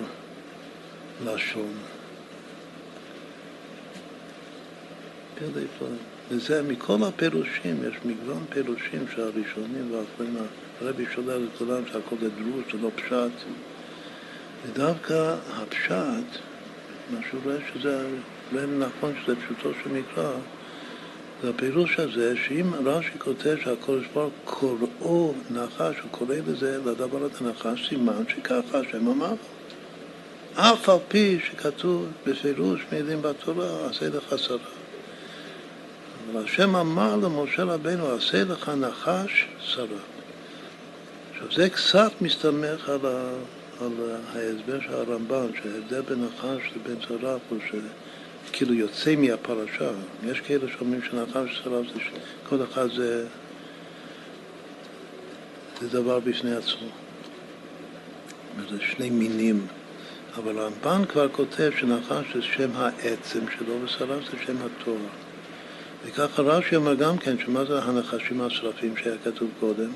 לשון. 1.26 1.74
וזה 6.30 6.64
מכל 6.64 6.98
הפירושים, 7.08 7.84
יש 7.90 7.96
מגוון 8.06 8.44
פירושים 8.50 9.06
שהראשונים 9.16 9.92
והאחרונים, 9.92 10.44
הרבי 10.82 11.06
שולל 11.16 11.48
לכולם 11.54 11.84
שהכל 11.86 12.16
זה 12.22 12.30
דרוש, 12.30 12.74
זה 12.74 12.78
לא 12.82 12.90
פשט. 12.96 13.46
ודווקא 14.66 15.36
הפשט, 15.54 16.42
מה 17.12 17.20
שהוא 17.30 17.42
רואה 17.44 17.58
שזה 17.74 18.08
לא 18.52 18.66
נכון 18.66 19.14
שזה 19.26 19.36
פשוטו 19.36 19.70
של 19.84 19.90
מקרא, 19.90 20.32
זה 21.44 21.50
הפירוש 21.50 22.00
הזה 22.00 22.36
שאם 22.48 22.74
רש"י 22.86 23.20
כותב 23.20 23.56
שהקודש 23.64 24.06
ברוך 24.14 24.34
קוראו 24.46 25.34
נחש, 25.52 25.96
הוא 26.02 26.12
קורא 26.12 26.36
לזה, 26.48 26.80
לדבר 26.86 27.24
הזה 27.24 27.50
נחש, 27.50 27.90
סימן 27.90 28.24
שככה 28.30 28.80
השם 28.80 29.08
אמר. 29.08 29.34
אף 30.56 30.90
על 30.90 30.98
פי 31.08 31.40
שכתוב 31.46 32.08
בפירוש 32.28 32.82
מילים 32.92 33.22
בתורה, 33.22 33.90
עשה 33.90 34.10
לך 34.10 34.40
שרה. 34.40 34.77
אבל 36.32 36.44
השם 36.44 36.76
אמר 36.76 37.16
למשה 37.16 37.64
רבנו, 37.64 38.12
עשה 38.12 38.44
לך 38.44 38.70
נחש 38.70 39.48
שרף. 39.60 39.90
עכשיו 41.32 41.48
זה 41.52 41.70
קצת 41.70 42.12
מסתמך 42.22 42.90
על, 42.90 43.06
ה, 43.06 43.34
על 43.82 43.92
ההסבר 44.36 44.80
של 44.82 44.94
הרמב"ן, 44.94 45.48
שההבדל 45.64 46.02
בין 46.02 46.26
נחש 46.26 46.72
לבין 46.76 47.02
שרף 47.02 47.42
הוא 47.50 47.58
שכאילו 48.50 48.74
יוצא 48.74 49.16
מהפרשה. 49.16 49.90
יש 50.24 50.40
כאלה 50.40 50.66
שאומרים 50.78 51.02
שנחש 51.02 51.60
ושרף 51.60 51.86
זה 51.94 52.00
כל 52.50 52.58
אחד 52.64 52.88
זה, 52.96 53.26
זה 55.82 55.90
דבר 55.90 56.20
בפני 56.20 56.56
עצמו. 56.56 56.88
זה 58.70 58.78
שני 58.82 59.10
מינים 59.10 59.68
אבל 60.38 60.60
הרמב"ן 60.60 61.06
כבר 61.10 61.30
כותב 61.30 61.72
שנחש 61.80 62.36
זה 62.36 62.42
שם 62.42 62.70
העצם 62.76 63.40
שלו 63.58 63.74
ושרף 63.84 64.32
זה 64.32 64.38
שם 64.46 64.56
התואר. 64.58 64.98
וככה 66.08 66.42
רש"י 66.42 66.76
אומר 66.76 66.94
גם 66.94 67.18
כן, 67.18 67.36
שמה 67.46 67.66
זה 67.66 67.80
הנחשים 67.84 68.42
השרפים 68.42 68.98
שהיה 68.98 69.16
כתוב 69.26 69.50
קודם? 69.60 69.90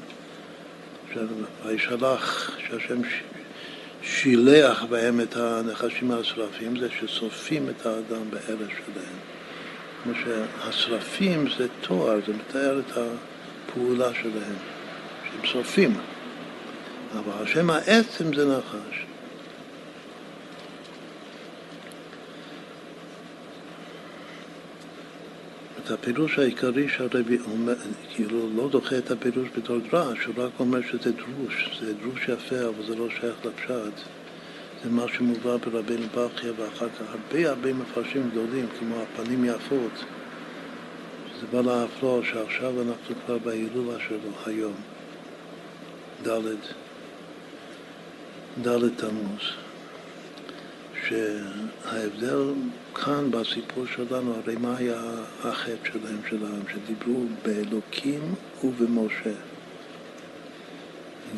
וישלח, 1.65 2.51
שהשם 2.67 3.01
שילח 4.03 4.83
בהם 4.83 5.21
את 5.21 5.35
הנחשים 5.35 6.11
השרפים, 6.11 6.79
זה 6.79 6.87
ששורפים 6.99 7.69
את 7.69 7.85
האדם 7.85 8.29
בארץ 8.29 8.69
שלהם. 8.69 9.17
כמו 10.03 10.13
שהשרפים 10.23 11.47
זה 11.57 11.67
תואר, 11.81 12.19
זה 12.27 12.33
מתאר 12.33 12.79
את 12.79 12.97
הפעולה 12.97 14.13
שלהם, 14.13 14.55
שהם 15.23 15.45
שורפים. 15.45 15.97
אבל 17.13 17.43
השם 17.43 17.69
העצם 17.69 18.33
זה 18.33 18.57
נחש. 18.57 19.10
הפירוש 25.93 26.39
העיקרי 26.39 26.89
שהרבי 26.89 27.37
אומר, 27.51 27.75
כאילו 28.13 28.49
לא 28.55 28.69
דוחה 28.69 28.97
את 28.97 29.11
הפירוש 29.11 29.49
בתור 29.57 29.77
דרש, 29.91 30.25
הוא 30.25 30.35
רק 30.37 30.51
אומר 30.59 30.81
שזה 30.81 31.11
דרוש, 31.11 31.79
זה 31.81 31.93
דרוש 31.93 32.29
יפה, 32.29 32.67
אבל 32.67 32.85
זה 32.87 32.95
לא 32.95 33.07
שייך 33.09 33.35
לפשט. 33.45 34.07
זה 34.83 34.89
מה 34.89 35.05
שמובא 35.13 35.57
ברבינו 35.57 36.05
ברכיה, 36.13 36.51
ואחר 36.57 36.89
כך 36.89 37.01
הרבה 37.09 37.49
הרבה 37.49 37.73
מפרשים 37.73 38.29
גדולים, 38.31 38.67
כמו 38.79 38.95
הפנים 39.01 39.45
יפות, 39.45 40.03
שזה 41.27 41.47
בא 41.51 41.61
להפלוא 41.61 42.23
שעכשיו 42.23 42.81
אנחנו 42.81 43.15
כבר 43.25 43.37
בהילולה 43.37 43.99
שלו 44.07 44.31
היום, 44.45 44.75
ד' 46.27 46.55
ד' 48.67 48.89
תמוז. 48.97 49.41
שההבדל 51.07 52.53
כאן 52.95 53.31
בסיפור 53.31 53.85
שלנו, 53.95 54.33
הרי 54.35 54.55
מה 54.55 54.77
היה 54.77 55.01
החטא 55.43 55.89
שלהם, 55.91 56.19
של 56.29 56.45
העם, 56.45 56.61
שדיברו 56.71 57.23
באלוקים 57.45 58.21
ובמשה. 58.63 59.33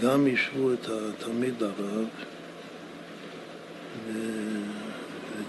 גם 0.01 0.27
ישבו 0.27 0.73
את 0.73 0.87
התלמיד 0.89 1.53
לרב 1.61 2.05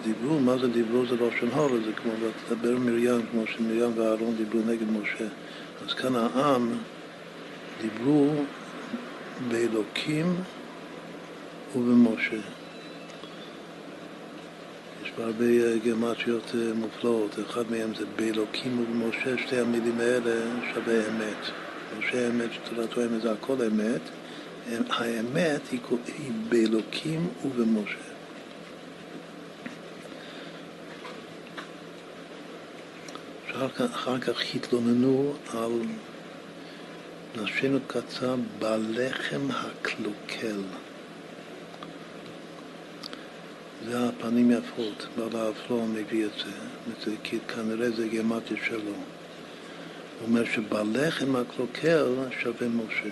ודיברו, 0.04 0.40
מה 0.40 0.58
זה 0.58 0.68
דיברו? 0.68 1.06
זה 1.06 1.16
לא 1.16 1.28
לשון 1.28 1.48
הורו, 1.48 1.76
זה 1.76 1.92
כמו 1.92 2.12
לדבר 2.50 2.78
מרים, 2.78 3.26
כמו 3.30 3.42
שמרים 3.46 3.98
ואהרון 3.98 4.34
דיברו 4.36 4.60
נגד 4.66 4.90
משה. 4.90 5.26
אז 5.86 5.94
כאן 5.94 6.16
העם 6.16 6.70
דיברו 7.82 8.34
באלוקים 9.48 10.36
ובמשה. 11.76 12.63
והרבה 15.18 15.44
אה, 15.44 15.78
גיאומטריות 15.82 16.52
אה, 16.54 16.74
מופלאות. 16.74 17.38
אחד 17.46 17.64
מהם 17.70 17.94
זה 17.94 18.04
באלוקים 18.16 18.80
ובמשה, 18.80 19.38
שתי 19.46 19.56
המילים 19.56 20.00
האלה 20.00 20.40
שווה 20.74 21.08
אמת. 21.08 21.50
משה 21.98 22.28
אמת, 22.28 22.50
שתורתו 22.52 23.02
אמת 23.02 23.22
זה 23.22 23.32
הכל 23.32 23.56
אמת. 23.66 24.00
האמת 24.88 25.60
היא, 25.72 25.80
היא 26.06 26.32
באלוקים 26.48 27.28
ובמשה. 27.44 28.14
אחר 33.94 34.18
כך 34.20 34.54
התלוננו 34.54 35.34
על 35.52 35.72
נשינו 37.36 37.78
קצר 37.86 38.36
בלחם 38.58 39.48
הקלוקל. 39.50 40.60
זה 43.88 44.08
הפנים 44.08 44.50
יפות, 44.50 45.06
בעל 45.16 45.46
האפלו 45.46 45.86
מביא 45.86 46.24
את 46.26 46.30
זה, 47.04 47.12
כי 47.22 47.38
כנראה 47.48 47.90
זה 47.90 48.08
גמטיה 48.08 48.56
שלו. 48.64 48.80
הוא 48.80 48.94
אומר 50.28 50.44
שבלחם 50.44 51.36
הקלוקל 51.36 52.06
שווה 52.42 52.68
משה. 52.68 53.10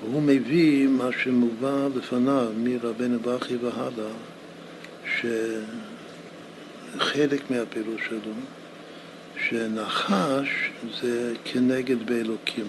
והוא 0.00 0.22
מביא 0.22 0.88
מה 0.88 1.08
שמובא 1.22 1.88
לפניו 1.96 2.52
מרבנו 2.56 3.20
בכי 3.20 3.56
והלאה, 3.56 4.12
שחלק 6.96 7.50
מהפירוש 7.50 8.02
שלו, 8.08 8.32
שנחש 9.48 10.70
זה 11.00 11.34
כנגד 11.44 12.06
באלוקים. 12.06 12.66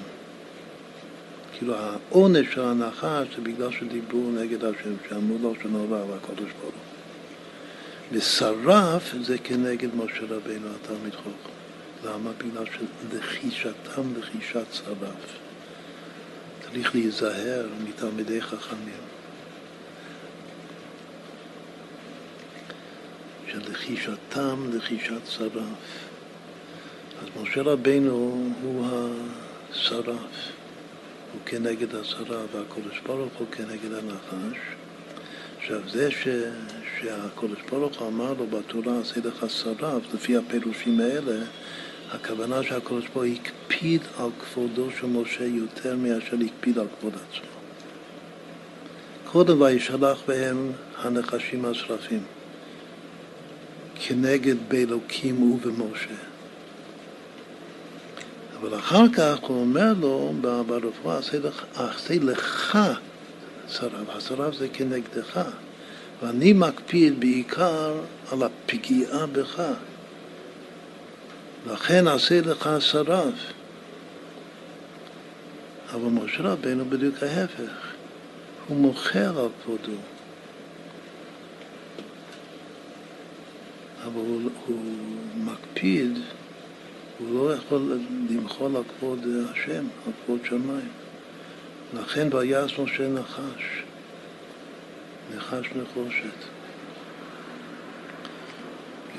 כאילו 1.57 1.75
העונש 1.75 2.53
של 2.53 2.61
הנחש 2.61 3.35
זה 3.35 3.41
בגלל 3.43 3.71
שדיברו 3.71 4.31
נגד 4.31 4.63
השם, 4.63 4.93
שאמרו 5.09 5.37
לו 5.41 5.53
שנורא 5.61 5.97
והקדוש 5.97 6.51
ברוך 6.61 6.73
הוא. 6.73 6.93
ושרף 8.11 9.13
זה 9.21 9.37
כנגד 9.37 9.95
משה 9.95 10.23
רבינו 10.29 10.67
התלמיד 10.81 11.15
חוכם. 11.15 11.53
למה? 12.03 12.31
בגלל 12.37 12.65
שלחישתם 12.65 14.01
לחישת 14.19 14.65
שרף. 14.71 15.37
צריך 16.63 16.95
להיזהר 16.95 17.65
מתלמידי 17.87 18.41
חכמים. 18.41 19.03
שלחישתם 23.51 24.69
לחישת 24.73 25.27
שרף. 25.27 26.09
אז 27.21 27.41
משה 27.41 27.61
רבינו 27.61 28.43
הוא 28.61 28.87
השרף. 29.71 30.52
הוא 31.33 31.41
כנגד 31.45 31.95
השרה 31.95 32.41
והקודש 32.53 32.99
ברוך 33.05 33.33
הוא 33.37 33.47
כנגד 33.51 33.93
הנחש. 33.93 34.57
עכשיו 35.57 35.79
זה 35.89 36.11
ש, 36.11 36.27
שהקודש 36.99 37.61
ברוך 37.71 37.99
הוא 37.99 38.07
אמר 38.07 38.33
לו 38.33 38.47
בתורה 38.47 38.99
עשה 38.99 39.19
לך 39.23 39.45
שרף, 39.49 40.13
לפי 40.13 40.37
הפירושים 40.37 40.99
האלה, 40.99 41.45
הכוונה 42.11 42.63
שהקודש 42.63 43.07
ברוך 43.07 43.15
הוא 43.15 43.25
הקפיד 43.25 44.01
על 44.17 44.29
כבודו 44.39 44.87
של 44.99 45.07
משה 45.07 45.45
יותר 45.45 45.95
מאשר 45.95 46.37
הקפיד 46.45 46.79
על 46.79 46.87
כבוד 46.99 47.13
עצמו. 47.13 47.53
קודם 49.25 49.61
וישלח 49.61 50.21
בהם 50.27 50.71
הנחשים 50.97 51.65
השרפים, 51.65 52.23
כנגד 53.95 54.55
באלוקים 54.67 55.51
ובמשה. 55.51 56.32
אבל 58.63 58.77
אחר 58.77 59.03
כך 59.13 59.37
הוא 59.41 59.61
אומר 59.61 59.93
לו 59.99 60.33
ברפואה, 60.67 61.17
עשה 61.17 61.37
לך 62.19 62.77
שרף, 63.69 64.09
השרף 64.09 64.55
זה 64.55 64.67
כנגדך, 64.73 65.41
ואני 66.21 66.53
מקפיד 66.53 67.19
בעיקר 67.19 67.93
על 68.31 68.43
הפגיעה 68.43 69.25
בך. 69.25 69.63
לכן 71.67 72.07
עשה 72.07 72.41
לך 72.41 72.69
שרף. 72.79 73.33
אבל 75.93 76.09
משה 76.09 76.43
רבנו 76.43 76.85
בדיוק 76.85 77.23
ההפך, 77.23 77.91
הוא 78.67 78.77
מוכר 78.77 79.39
על 79.39 79.47
כבודו. 79.63 79.97
אבל 84.03 84.13
הוא, 84.15 84.41
הוא 84.67 84.79
מקפיד 85.35 86.19
הוא 87.19 87.47
לא 87.47 87.53
יכול 87.53 87.97
למחול 88.29 88.75
על 88.75 88.83
כבוד 88.99 89.19
השם, 89.51 89.85
על 90.05 90.11
כבוד 90.25 90.39
שמיים. 90.45 90.89
לכן 91.93 92.27
ויעש 92.31 92.79
משה 92.79 93.07
נחש, 93.07 93.83
נחש 95.35 95.69
נחושת. 95.75 96.37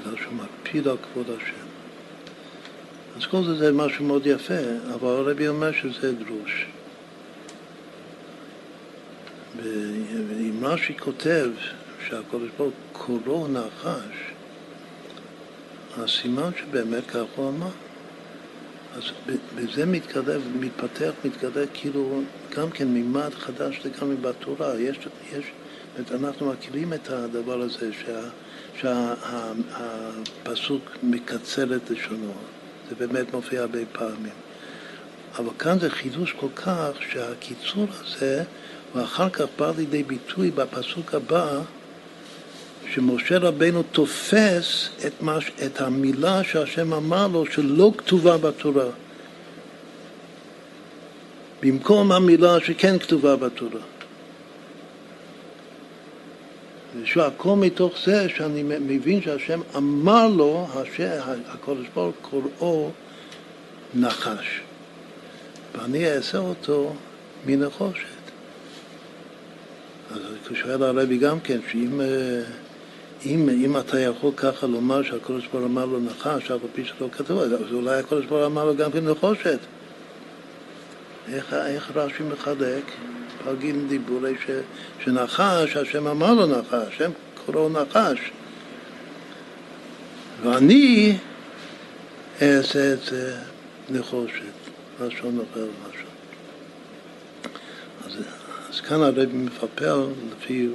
בגלל 0.01 0.17
שהוא 0.23 0.33
מקפיד 0.33 0.89
על 0.89 0.97
כבוד 0.97 1.27
השם. 1.31 1.67
אז 3.17 3.27
כל 3.27 3.45
זה 3.45 3.55
זה 3.55 3.73
משהו 3.73 4.05
מאוד 4.05 4.27
יפה, 4.27 4.61
אבל 4.95 5.09
הרבי 5.09 5.49
אומר 5.49 5.73
שזה 5.73 6.13
דרוש. 6.13 6.67
ואם 9.57 10.65
רש"י 10.65 10.99
כותב 10.99 11.51
שהקדוש 12.09 12.51
ברוך 12.57 12.59
הוא 12.59 12.71
קורו 12.93 13.49
נחש, 13.49 14.17
הסימן 15.99 16.51
שבאמת 16.61 17.07
כך 17.07 17.23
הוא 17.37 17.49
אמר. 17.49 17.71
אז 18.97 19.03
בזה 19.57 19.87
מתקדם, 19.87 20.41
מתפתח, 20.61 21.11
מתגלה 21.25 21.67
כאילו 21.75 22.23
גם 22.57 22.71
כן 22.71 22.89
מימד 22.89 23.35
חדש 23.35 23.81
לגמרי 23.85 24.17
בתורה. 24.17 24.81
יש, 24.81 24.99
יש, 25.33 25.45
אנחנו 26.11 26.53
מכירים 26.53 26.93
את 26.93 27.11
הדבר 27.11 27.61
הזה 27.61 27.91
שהפסוק 28.81 30.83
שה, 30.91 30.99
מקצר 31.03 31.77
את 31.77 31.91
לשונו. 31.91 32.33
זה 32.89 33.07
באמת 33.07 33.35
מופיע 33.35 33.61
הרבה 33.61 33.79
פעמים. 33.93 34.33
אבל 35.39 35.51
כאן 35.59 35.79
זה 35.79 35.91
חידוש 35.91 36.33
כל 36.33 36.49
כך 36.57 36.91
שהקיצור 37.11 37.87
הזה, 38.01 38.45
ואחר 38.95 39.31
כך 39.31 39.45
בא 39.59 39.73
לידי 39.77 40.03
ביטוי 40.03 40.51
בפסוק 40.51 41.15
הבא, 41.15 41.61
שמשה 42.93 43.39
רבנו 43.39 43.83
תופס 43.83 44.89
את, 45.07 45.23
מש, 45.23 45.51
את 45.67 45.81
המילה 45.81 46.45
שהשם 46.45 46.93
אמר 46.93 47.27
לו 47.27 47.47
שלא 47.47 47.93
כתובה 47.99 48.39
בתורה. 48.39 48.91
במקום 51.63 52.13
המילה 52.13 52.61
שכן 52.61 52.99
כתובה 52.99 53.37
בתורה. 53.37 53.81
ושוב, 57.03 57.23
הכל 57.23 57.57
מתוך 57.57 57.95
זה 58.05 58.29
שאני 58.29 58.63
מבין 58.63 59.23
שהשם 59.23 59.61
אמר 59.77 60.29
לו, 60.29 60.67
הקדוש 61.49 61.87
ברוך 61.95 62.15
קוראו 62.23 62.91
נחש. 63.95 64.61
ואני 65.75 66.11
אעשה 66.11 66.39
אותו 66.39 66.95
מנחושת. 67.47 68.05
אז 70.11 70.21
שואל 70.55 70.83
הרבי 70.83 71.19
גם 71.19 71.41
כן, 71.41 71.59
שאם 71.73 72.01
אם, 73.27 73.49
אם 73.49 73.77
אתה 73.79 74.01
יכול 74.01 74.31
ככה 74.37 74.67
לומר 74.67 75.03
שהקדוש 75.03 75.47
ברוך 75.47 75.65
אמר 75.65 75.85
לו 75.85 76.01
נחש, 76.01 76.51
אף 76.51 76.51
על 76.51 76.69
פי 76.75 76.85
שלא 76.85 77.09
כתוב, 77.13 77.39
אז 77.39 77.53
אולי 77.73 77.99
הקדוש 77.99 78.27
ברוך 78.27 78.47
אמר 78.47 78.65
לו 78.65 78.77
גם 78.77 78.93
כן 78.93 79.09
נחושת. 79.09 79.59
איך, 81.33 81.55
איך 81.55 81.91
רש"י 81.95 82.23
מחלק? 82.23 82.85
פלגין 83.45 83.89
דיבורי 83.89 84.35
ש, 84.47 84.51
שנחש, 85.05 85.77
השם 85.77 86.07
אמר 86.07 86.35
לו 86.35 86.47
נחש, 86.47 86.75
השם 86.89 87.11
קוראו 87.47 87.69
נחש. 87.69 88.19
ואני 90.43 91.17
אעשה 92.43 92.93
את 92.93 93.03
זה 93.03 93.37
נחושת, 93.91 94.55
לשון 95.01 95.39
אחר 95.53 95.67
לשון. 95.89 96.07
אז, 98.07 98.13
אז 98.71 98.81
כאן 98.81 99.03
הרבי 99.03 99.37
מפפל 99.37 100.07
לפי, 100.33 100.69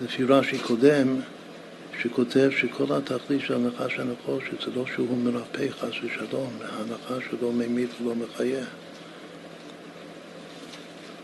לפי 0.00 0.24
רש"י 0.24 0.58
קודם, 0.58 1.20
שכותב 2.02 2.50
שכל 2.58 2.92
התכלית 2.92 3.40
של 3.40 3.54
הנחש 3.54 3.98
הנחושת 3.98 4.60
זה 4.64 4.70
לא 4.76 4.84
שהוא 4.94 5.18
מרפא 5.18 5.66
חס 5.70 5.94
ושלום, 6.04 6.52
הוא 7.30 7.38
לא 7.42 7.52
ממית 7.52 7.90
ולא 8.00 8.14
מחיה. 8.14 8.64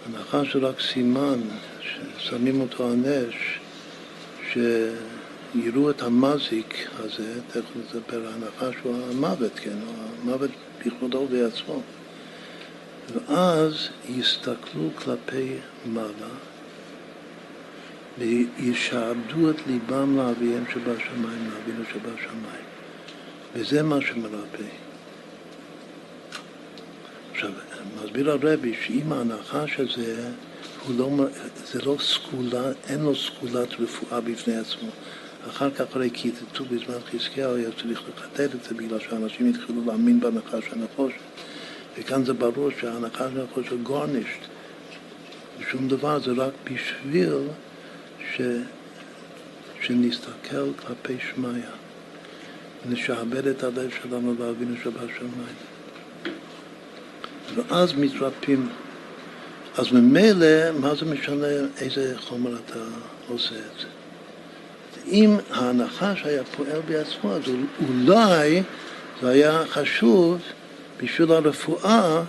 הנחש 0.06 0.52
הוא 0.52 0.68
רק 0.68 0.80
סימן, 0.80 1.40
ששמים 1.80 2.60
אותו 2.60 2.86
על 2.86 2.94
נש, 2.94 3.60
שיראו 4.52 5.90
את 5.90 6.02
המזיק 6.02 6.88
הזה, 6.98 7.40
תכף 7.48 7.76
נספר, 7.76 8.22
הנחש 8.28 8.74
הוא 8.82 8.96
המוות, 9.10 9.52
כן, 9.56 9.76
המוות 10.22 10.50
בכבודו 10.86 11.18
ובעצמו. 11.18 11.82
ואז 13.14 13.88
יסתכלו 14.08 14.90
כלפי 14.96 15.52
מעלה 15.86 16.55
וישעבדו 18.18 19.50
את 19.50 19.56
ליבם 19.66 20.16
לאביהם 20.16 20.64
שבשמיים, 20.72 21.50
לאבינו 21.50 21.84
שבשמיים. 21.92 22.64
וזה 23.54 23.82
מה 23.82 24.00
שמרפא. 24.00 24.64
עכשיו, 27.32 27.50
מסביר 28.04 28.30
הרבי 28.30 28.74
שאם 28.82 29.12
הנחש 29.12 29.80
הזה, 29.80 30.28
הוא 30.86 30.98
לא, 30.98 31.26
זה 31.72 31.82
לא 31.82 31.96
סגולה, 32.00 32.72
אין 32.88 33.00
לו 33.00 33.16
סגולת 33.16 33.68
רפואה 33.80 34.20
בפני 34.20 34.56
עצמו. 34.56 34.88
אחר 35.48 35.70
כך 35.70 35.96
הרי 35.96 36.10
כיתתו 36.12 36.64
בזמן 36.64 36.94
חזקיהו, 37.10 37.54
היה 37.54 37.68
צריך 37.80 38.02
לחטט 38.08 38.54
את 38.54 38.64
זה 38.68 38.74
בגלל 38.74 38.98
שאנשים 39.00 39.50
התחילו 39.50 39.82
להאמין 39.86 40.20
בנחש 40.20 40.64
הנחוש. 40.72 41.12
וכאן 41.98 42.24
זה 42.24 42.32
ברור 42.32 42.70
שהנחש 42.80 43.30
הנחוש 43.36 43.68
הוא 43.68 43.78
גורנישט. 43.82 44.40
ושום 45.60 45.88
דבר 45.88 46.20
זה 46.20 46.30
רק 46.36 46.52
בשביל 46.64 47.32
ש... 48.36 48.40
שנסתכל 49.80 50.72
כלפי 50.86 51.16
שמיא. 51.30 51.62
נשעבד 52.88 53.46
את 53.46 53.64
הלב 53.64 53.90
שלנו 54.02 54.34
לאבינו 54.38 54.76
שבשמיים. 54.76 55.56
ואז 57.54 57.92
מתרפאים. 57.92 58.68
אז 59.78 59.92
ממילא, 59.92 60.70
מה 60.80 60.94
זה 60.94 61.04
משנה 61.04 61.46
איזה 61.80 62.14
חומר 62.18 62.56
אתה 62.66 62.78
עושה 63.28 63.54
את 63.54 63.80
זה? 63.80 63.86
אם 65.06 65.36
הנחש 65.50 66.22
היה 66.24 66.44
פועל 66.44 66.80
בעצמו, 66.88 67.32
אז 67.32 67.42
אולי 67.88 68.62
זה 69.22 69.28
היה 69.28 69.62
חשוב 69.66 70.38
בשביל 71.02 71.32
הרפואה, 71.32 72.22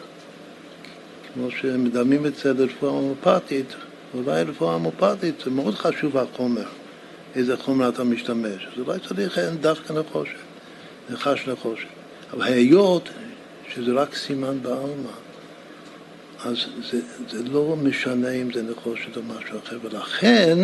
כמו 1.34 1.52
שמדמים 1.52 2.26
את 2.26 2.36
זה 2.36 2.54
לרפואה 2.54 2.92
הומופתית, 2.92 3.76
אולי 4.18 4.44
רפואה 4.44 4.74
הומופתית 4.74 5.36
זה 5.46 5.52
מאוד 5.52 5.76
חשוב 5.76 6.18
החומר, 6.18 6.68
איזה 7.36 7.58
חומר 7.58 7.90
אתה 7.90 8.04
משתמש. 8.04 8.68
אז 8.74 8.88
אולי 8.88 9.00
צריך 9.08 9.40
דווקא 9.60 9.94
נחושת, 9.94 10.36
נחש 11.10 11.48
נחושת. 11.48 11.88
אבל 12.34 12.44
היות 12.44 13.10
שזה 13.74 13.92
רק 13.92 14.16
סימן 14.16 14.62
בעלמא. 14.62 15.12
אז 16.46 16.58
זה, 16.92 17.00
זה 17.30 17.44
לא 17.44 17.76
משנה 17.84 18.32
אם 18.32 18.52
זה 18.54 18.64
נחושת 18.64 19.18
או 19.18 19.22
משהו 19.24 19.60
אחר, 19.66 19.78
ולכן 19.84 20.58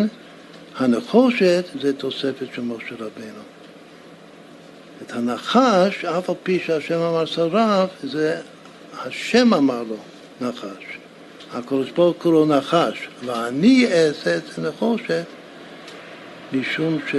הנחושת 0.76 1.66
זה 1.82 1.94
תוספת 1.94 2.48
של 2.56 2.62
משה 2.62 2.96
רבינו. 2.96 3.44
את 5.02 5.12
הנחש, 5.12 6.06
אף 6.06 6.30
על 6.30 6.36
פי 6.44 6.60
שהשם 6.60 7.00
אמר 7.00 7.26
שרף, 7.26 7.90
זה 8.04 8.42
השם 9.00 9.54
אמר 9.54 9.84
לו 9.84 9.98
נחש. 10.42 10.93
הקדוש 11.54 11.92
ברוך 11.92 12.24
הוא 12.24 12.48
נחש, 12.48 13.08
ואני 13.26 13.88
אעשה 13.88 14.38
את 14.38 14.44
זה 14.56 14.70
נחושת 14.70 15.26
משום 16.54 17.00
ש... 17.12 17.16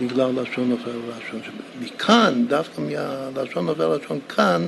בגלל 0.00 0.30
לשון 0.42 0.76
אחר 0.82 0.90
ולשון 0.90 1.40
מכאן, 1.80 2.44
דווקא 2.48 2.80
מהלשון 2.80 3.68
אחר 3.68 3.90
ולשון 3.90 4.18
כאן, 4.28 4.66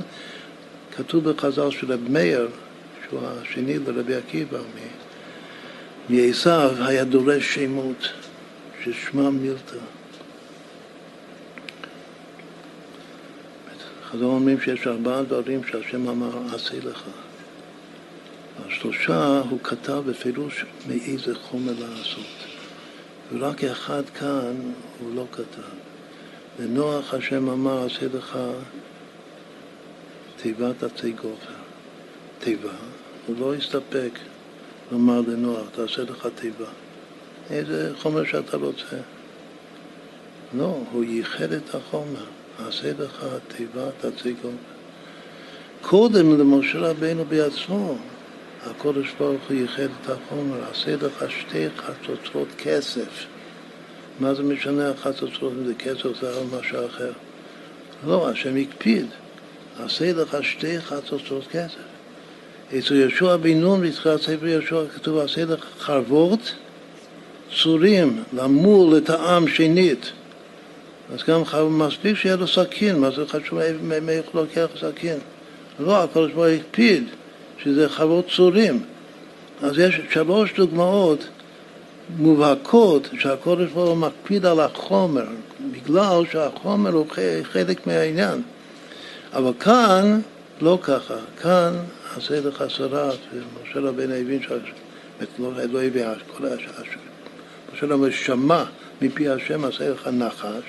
כתוב 0.97 1.29
בחז"ל 1.29 1.71
של 1.71 1.93
רב 1.93 1.99
מאיר, 2.09 2.47
שהוא 3.09 3.19
השני 3.41 3.79
לרבי 3.79 4.15
עקיבא, 4.15 4.59
מעשיו 6.09 6.71
היה 6.79 7.03
דורש 7.03 7.55
שמות, 7.55 8.09
ששמם 8.83 9.37
מילתא. 9.41 9.77
חז"ל 14.11 14.23
אומרים 14.23 14.61
שיש 14.61 14.87
ארבעה 14.87 15.23
דברים 15.23 15.61
שהשם 15.63 16.07
אמר 16.07 16.31
עשה 16.55 16.75
לך. 16.83 17.03
השלושה 18.65 19.41
הוא 19.49 19.59
כתב 19.63 20.03
בפירוש 20.05 20.65
מאיזה 20.87 21.35
חומר 21.35 21.73
לעשות. 21.79 22.25
ורק 23.33 23.63
אחד 23.63 24.03
כאן 24.09 24.55
הוא 24.99 25.15
לא 25.15 25.25
כתב. 25.31 25.61
לנוח 26.59 27.13
השם 27.13 27.49
אמר, 27.49 27.85
עשה 27.85 28.05
לך 28.13 28.37
תיבת 30.41 30.83
עצי 30.83 31.11
גופר. 31.11 31.53
תיבה, 32.39 32.73
הוא 33.27 33.35
לא 33.39 33.53
הסתפק 33.53 34.19
לומר 34.91 35.21
לנוח, 35.27 35.69
תעשה 35.71 36.01
לך 36.01 36.27
תיבה. 36.35 36.69
איזה 37.49 37.91
חומר 38.01 38.23
שאתה 38.23 38.57
רוצה. 38.57 38.97
לא, 40.57 40.79
הוא 40.91 41.03
ייחד 41.03 41.51
את 41.51 41.75
החומר, 41.75 42.25
עשה 42.67 42.91
לך 42.99 43.25
תיבת 43.47 44.05
עצי 44.05 44.33
גופר. 44.33 44.77
קודם 45.81 46.39
למשה 46.39 46.79
רבינו 46.79 47.25
בעצמו, 47.25 47.97
הקודש 48.65 49.13
ברוך 49.19 49.41
הוא 49.49 49.57
ייחד 49.57 49.83
את 49.83 50.09
החומר, 50.09 50.57
עשה 50.71 50.95
לך 50.95 51.31
שתי 51.31 51.65
חצוצרות 51.77 52.47
כסף. 52.57 53.25
מה 54.19 54.33
זה 54.33 54.43
משנה 54.43 54.89
החצוצרות 54.89 55.53
אם 55.59 55.65
זה 55.65 55.73
כסף 55.73 56.05
או 56.05 56.59
משהו 56.59 56.85
אחר? 56.85 57.11
לא, 58.07 58.29
השם 58.29 58.55
הקפיד, 58.57 59.05
עשה 59.79 60.13
לך 60.13 60.37
שתי 60.41 60.81
חצוצרות 60.81 61.47
כסף. 61.51 61.87
אצל 62.77 62.95
יהושע 62.95 63.35
בן 63.35 63.57
נון 63.57 63.81
בתחילת 63.81 64.21
ספר 64.21 64.47
יהושע 64.47 64.83
כתוב 64.95 65.17
עשה 65.17 65.45
לך 65.45 65.65
חרבות 65.79 66.53
צורים 67.61 68.23
למול 68.33 68.97
לטעם 68.97 69.47
שנית. 69.47 70.11
אז 71.13 71.23
גם 71.23 71.41
מספיק 71.69 72.17
שיהיה 72.17 72.35
לו 72.35 72.47
סכין, 72.47 72.99
מה 72.99 73.11
זה 73.11 73.27
חשוב 73.27 73.59
מאיך 74.01 74.25
לוקח 74.33 74.67
סכין? 74.79 75.17
לא, 75.79 76.03
הקדוש 76.03 76.31
ברוך 76.31 76.45
הוא 76.45 76.55
הקפיד 76.55 77.03
שזה 77.63 77.89
חוות 77.89 78.25
צורים. 78.35 78.83
אז 79.61 79.79
יש 79.79 80.01
שלוש 80.11 80.53
דוגמאות 80.53 81.27
מובהקות 82.17 83.07
שהקודש 83.19 83.71
ברוך 83.71 83.89
הוא 83.89 83.97
מקפיד 83.97 84.45
על 84.45 84.59
החומר, 84.59 85.25
בגלל 85.71 86.23
שהחומר 86.31 86.91
הוא 86.91 87.05
חלק 87.43 87.87
מהעניין. 87.87 88.41
אבל 89.33 89.51
כאן 89.59 90.19
לא 90.61 90.79
ככה, 90.81 91.15
כאן 91.41 91.73
עשה 92.17 92.39
לך 92.39 92.63
שרת, 92.67 93.17
ומשה 93.33 93.79
רבינו 93.79 94.13
הבין 94.13 94.43
לא 95.73 95.83
הביא 95.83 96.05
כל 96.37 96.45
השעה 96.45 96.83
משה 97.73 97.85
רבינו 97.85 98.11
שמע 98.11 98.63
מפי 99.01 99.29
השם 99.29 99.65
עשה 99.65 99.89
לך 99.89 100.07
נחש, 100.07 100.63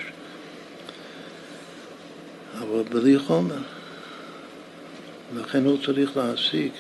אבל 2.59 2.82
בלי 2.90 3.19
חומר. 3.19 3.77
לכן 5.36 5.64
הוא 5.64 5.78
צריך 5.86 6.16
להסיק, 6.16 6.72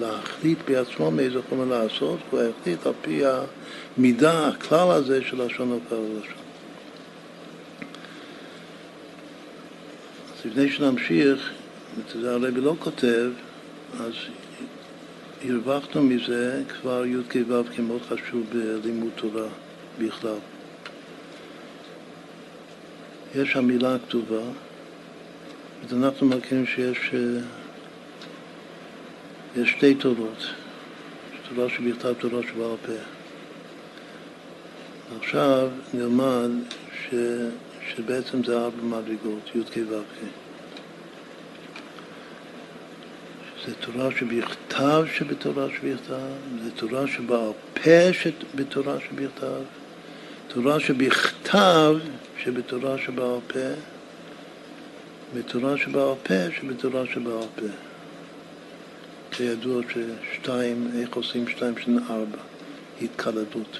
להחליט 0.00 0.58
בעצמו 0.68 1.10
מאיזה 1.10 1.38
חומר 1.48 1.64
לעשות, 1.64 2.18
הוא 2.30 2.40
החליט 2.40 2.86
על 2.86 2.92
פי 3.02 3.22
המידה, 3.96 4.48
הכלל 4.48 4.90
הזה 4.90 5.20
של 5.24 5.42
לשון 5.42 5.80
הפה 5.86 5.94
ולשון. 5.94 6.42
אז 10.38 10.46
לפני 10.46 10.70
שנמשיך, 10.72 11.50
זה 12.20 12.30
הרבי 12.30 12.60
לא 12.60 12.74
כותב, 12.78 13.30
אז 14.00 14.12
הרווחנו 15.44 16.02
מזה 16.02 16.62
כבר 16.68 17.06
י"ק 17.06 17.34
ו' 17.48 17.62
כמאוד 17.76 18.02
חשוב 18.08 18.46
בלימוד 18.52 19.10
תורה 19.16 19.48
בכלל. 19.98 20.38
יש 23.34 23.56
המילה 23.56 23.94
הכתובה, 23.94 24.42
אז 25.84 25.94
אנחנו 25.94 26.26
מכירים 26.26 26.66
שיש 26.66 27.10
אה, 27.14 27.40
יש 29.62 29.70
שתי 29.70 29.94
תורות, 29.94 30.46
תורה 31.48 31.68
שבכתב, 31.68 32.12
תורה 32.12 32.42
שבעל 32.42 32.76
פה. 32.86 32.92
עכשיו 35.20 35.68
נלמד 35.94 36.50
ש, 37.02 37.14
שבעצם 37.88 38.44
זה 38.44 38.58
ארבע 38.58 38.82
מדרגות, 38.82 39.50
י"ק 39.54 39.76
ו"ק. 39.90 40.26
זה 43.66 43.74
תורה 43.74 44.08
שבכתב 44.18 45.04
שבתורה 45.14 45.66
שבכתב, 45.68 46.16
זה 46.64 46.70
תורה 46.70 47.06
שבעל 47.06 47.52
פה 47.74 48.12
שבתורה 48.12 48.96
שבכתב, 49.00 49.62
תורה 50.48 50.80
שבכתב 50.80 51.94
שבתורה 52.42 52.98
שבעל 52.98 53.38
פה, 53.46 53.58
ותורה 55.34 55.78
שבעל 55.78 56.14
פה 56.22 56.34
שבתורה 56.60 57.06
שבעל 57.06 57.46
פה. 57.56 57.66
כידוע 59.30 59.82
ששתיים, 59.92 60.90
איך 60.98 61.16
עושים 61.16 61.48
שתיים 61.48 61.78
שני 61.78 62.00
ארבע, 62.10 62.38
התקלדות. 63.02 63.78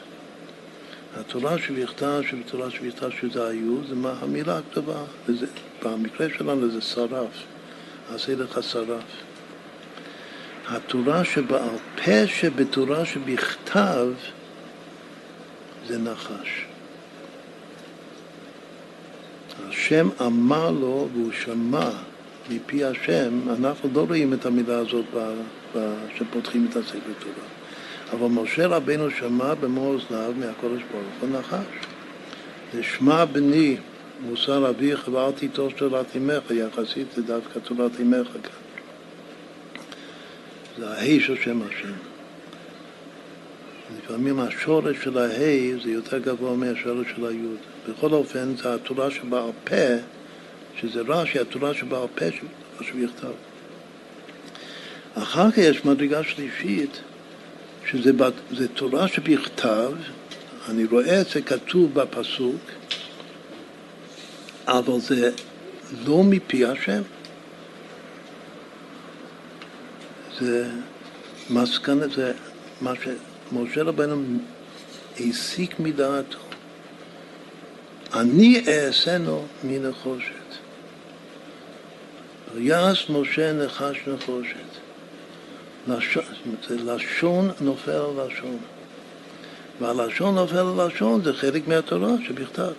התורה 1.16 1.58
שבכתב 1.58 2.20
שבתורה 2.30 2.70
שבכתב 2.70 3.10
שזה 3.20 3.48
היו, 3.48 3.76
זה 3.88 3.94
מה 3.94 4.14
המילה 4.20 4.58
הכתובה, 4.58 5.04
במקרה 5.82 6.26
שלנו 6.38 6.70
זה 6.70 6.80
שרף, 6.80 7.44
עשה 8.14 8.34
לך 8.34 8.62
שרף. 8.62 9.02
התורה 10.68 11.24
שבעל 11.24 11.76
פה 12.04 12.26
שבתורה 12.26 13.04
שבכתב 13.04 14.06
זה 15.86 15.98
נחש. 15.98 16.71
השם 19.68 20.08
אמר 20.20 20.70
לו 20.70 21.08
והוא 21.12 21.32
שמע 21.32 21.90
מפי 22.50 22.84
השם, 22.84 23.40
אנחנו 23.48 23.90
לא 23.94 24.04
רואים 24.08 24.32
את 24.32 24.46
המילה 24.46 24.78
הזאת 24.78 25.04
כשפותחים 26.14 26.66
את 26.70 26.76
הספר 26.76 27.12
תורה. 27.18 27.46
אבל 28.12 28.42
משה 28.42 28.66
רבנו 28.66 29.10
שמע 29.10 29.54
במו 29.54 29.86
אוזניו 29.88 30.32
מהקודש 30.38 30.82
ברוך 30.92 31.04
הוא 31.20 31.38
נחש. 31.38 31.86
זה 32.74 32.82
שמע 32.82 33.24
בני 33.24 33.76
מוסר 34.20 34.70
אביך 34.70 35.08
ואל 35.12 35.32
תיטוש 35.32 35.72
תורת 35.72 36.16
אמך, 36.16 36.50
יחסית 36.50 37.06
זה 37.16 37.22
דווקא 37.22 37.58
תורת 37.58 38.00
אמך 38.00 38.26
כאן. 38.26 38.40
זה 40.78 40.88
ההי 40.90 41.20
של 41.20 41.36
שם 41.36 41.60
השם. 41.62 41.92
לפעמים 43.98 44.40
השורש 44.40 44.96
של 45.04 45.18
ההי 45.18 45.74
זה 45.84 45.90
יותר 45.90 46.18
גבוה 46.18 46.56
מהשורש 46.56 47.06
של 47.16 47.26
היוד. 47.26 47.58
בכל 47.88 48.12
אופן, 48.12 48.56
זה 48.56 48.74
התורה 48.74 49.10
שבעל 49.10 49.50
פה, 49.64 49.76
שזה 50.80 51.00
רש"י, 51.00 51.38
התורה 51.38 51.74
שבעל 51.74 52.06
פה 52.14 52.24
שבכתב. 52.80 53.32
אחר 55.14 55.50
כך 55.50 55.58
יש 55.58 55.84
מדרגה 55.84 56.24
שלישית, 56.24 57.00
שזה 57.90 58.10
זה 58.50 58.68
תורה 58.68 59.08
שבכתב, 59.08 59.92
אני 60.68 60.84
רואה 60.84 61.20
את 61.20 61.28
זה 61.28 61.42
כתוב 61.42 61.94
בפסוק, 61.94 62.60
אבל 64.66 65.00
זה 65.00 65.30
לא 66.06 66.22
מפי 66.24 66.66
השם. 66.66 67.02
זה 70.40 70.70
מסקנה, 71.50 72.08
זה 72.08 72.32
מה 72.80 72.92
שמשה 73.02 73.82
רבנו 73.82 74.38
הסיק 75.20 75.80
מדעתו. 75.80 76.51
אני 78.14 78.64
אעשינו 78.68 79.44
מנחושת. 79.64 80.32
ויעש 82.54 83.10
משה 83.10 83.52
נחש 83.52 83.96
נחושת. 84.06 84.56
לשון, 85.88 86.24
לשון 86.70 87.50
נופל 87.60 87.90
על 87.90 88.26
לשון. 88.26 88.58
והלשון 89.80 90.34
נופל 90.34 90.58
על 90.58 90.86
לשון 90.86 91.22
זה 91.24 91.32
חלק 91.32 91.68
מהתורה 91.68 92.10
שבכתב. 92.26 92.72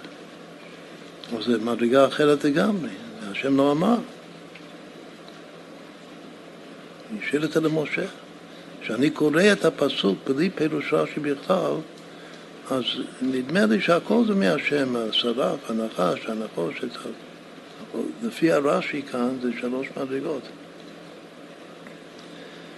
אבל 1.32 1.44
זה 1.44 1.58
מדרגה 1.58 2.08
אחרת 2.08 2.44
לגמרי, 2.44 2.90
השם 3.32 3.58
לא 3.58 3.72
אמר. 3.72 3.98
השאיר 7.22 7.46
את 7.46 7.52
זה 7.52 7.62
למשה. 7.62 8.06
כשאני 8.82 9.10
קורא 9.10 9.44
את 9.52 9.66
הפסוק 9.66 10.18
בלי 10.30 10.50
פירוש 10.50 10.94
רש"י 10.94 11.20
בכתב, 11.20 11.76
אז 12.72 12.84
נדמה 13.22 13.66
לי 13.66 13.82
שהכל 13.82 14.24
זה 14.28 14.36
מהשם, 14.36 14.96
השרף, 14.96 15.70
הנחש, 15.70 16.26
הנחושת. 16.26 16.88
לפי 18.24 18.52
הרש"י 18.52 19.02
כאן 19.02 19.30
זה 19.42 19.50
שלוש 19.60 19.88
מדרגות. 19.98 20.42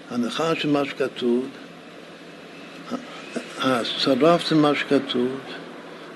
הנחש 0.09 0.65
זה 0.65 0.71
מה 0.71 0.85
שכתוב, 0.85 1.47
השרף 3.59 4.49
זה 4.49 4.55
מה 4.55 4.75
שכתוב, 4.75 5.39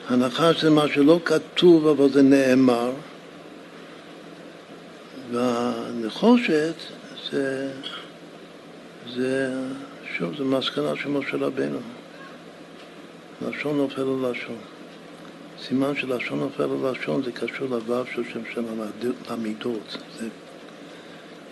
הנחש 0.10 0.62
זה 0.62 0.70
מה 0.70 0.88
שלא 0.88 1.20
כתוב 1.26 1.88
אבל 1.88 2.10
זה 2.10 2.22
נאמר, 2.22 2.92
והנחושת 5.32 6.76
זה 7.32 7.72
זה, 9.16 9.54
שוב, 10.18 10.38
זה 10.38 10.44
מסקנה 10.44 10.96
של 10.96 11.10
משה 11.10 11.38
רבנו. 11.38 11.80
לשון 13.48 13.78
נופל 13.78 14.02
על 14.02 14.32
לשון. 14.32 14.58
סימן 15.68 15.96
של 15.96 16.16
לשון 16.16 16.40
נופל 16.40 16.64
על 16.64 16.92
לשון 16.92 17.24
זה 17.24 17.32
קשור 17.32 17.68
לוו 17.70 18.06
של 18.16 18.24
שם 18.34 18.40
של 18.54 18.62
המידות. 19.28 19.98
זה 20.20 20.28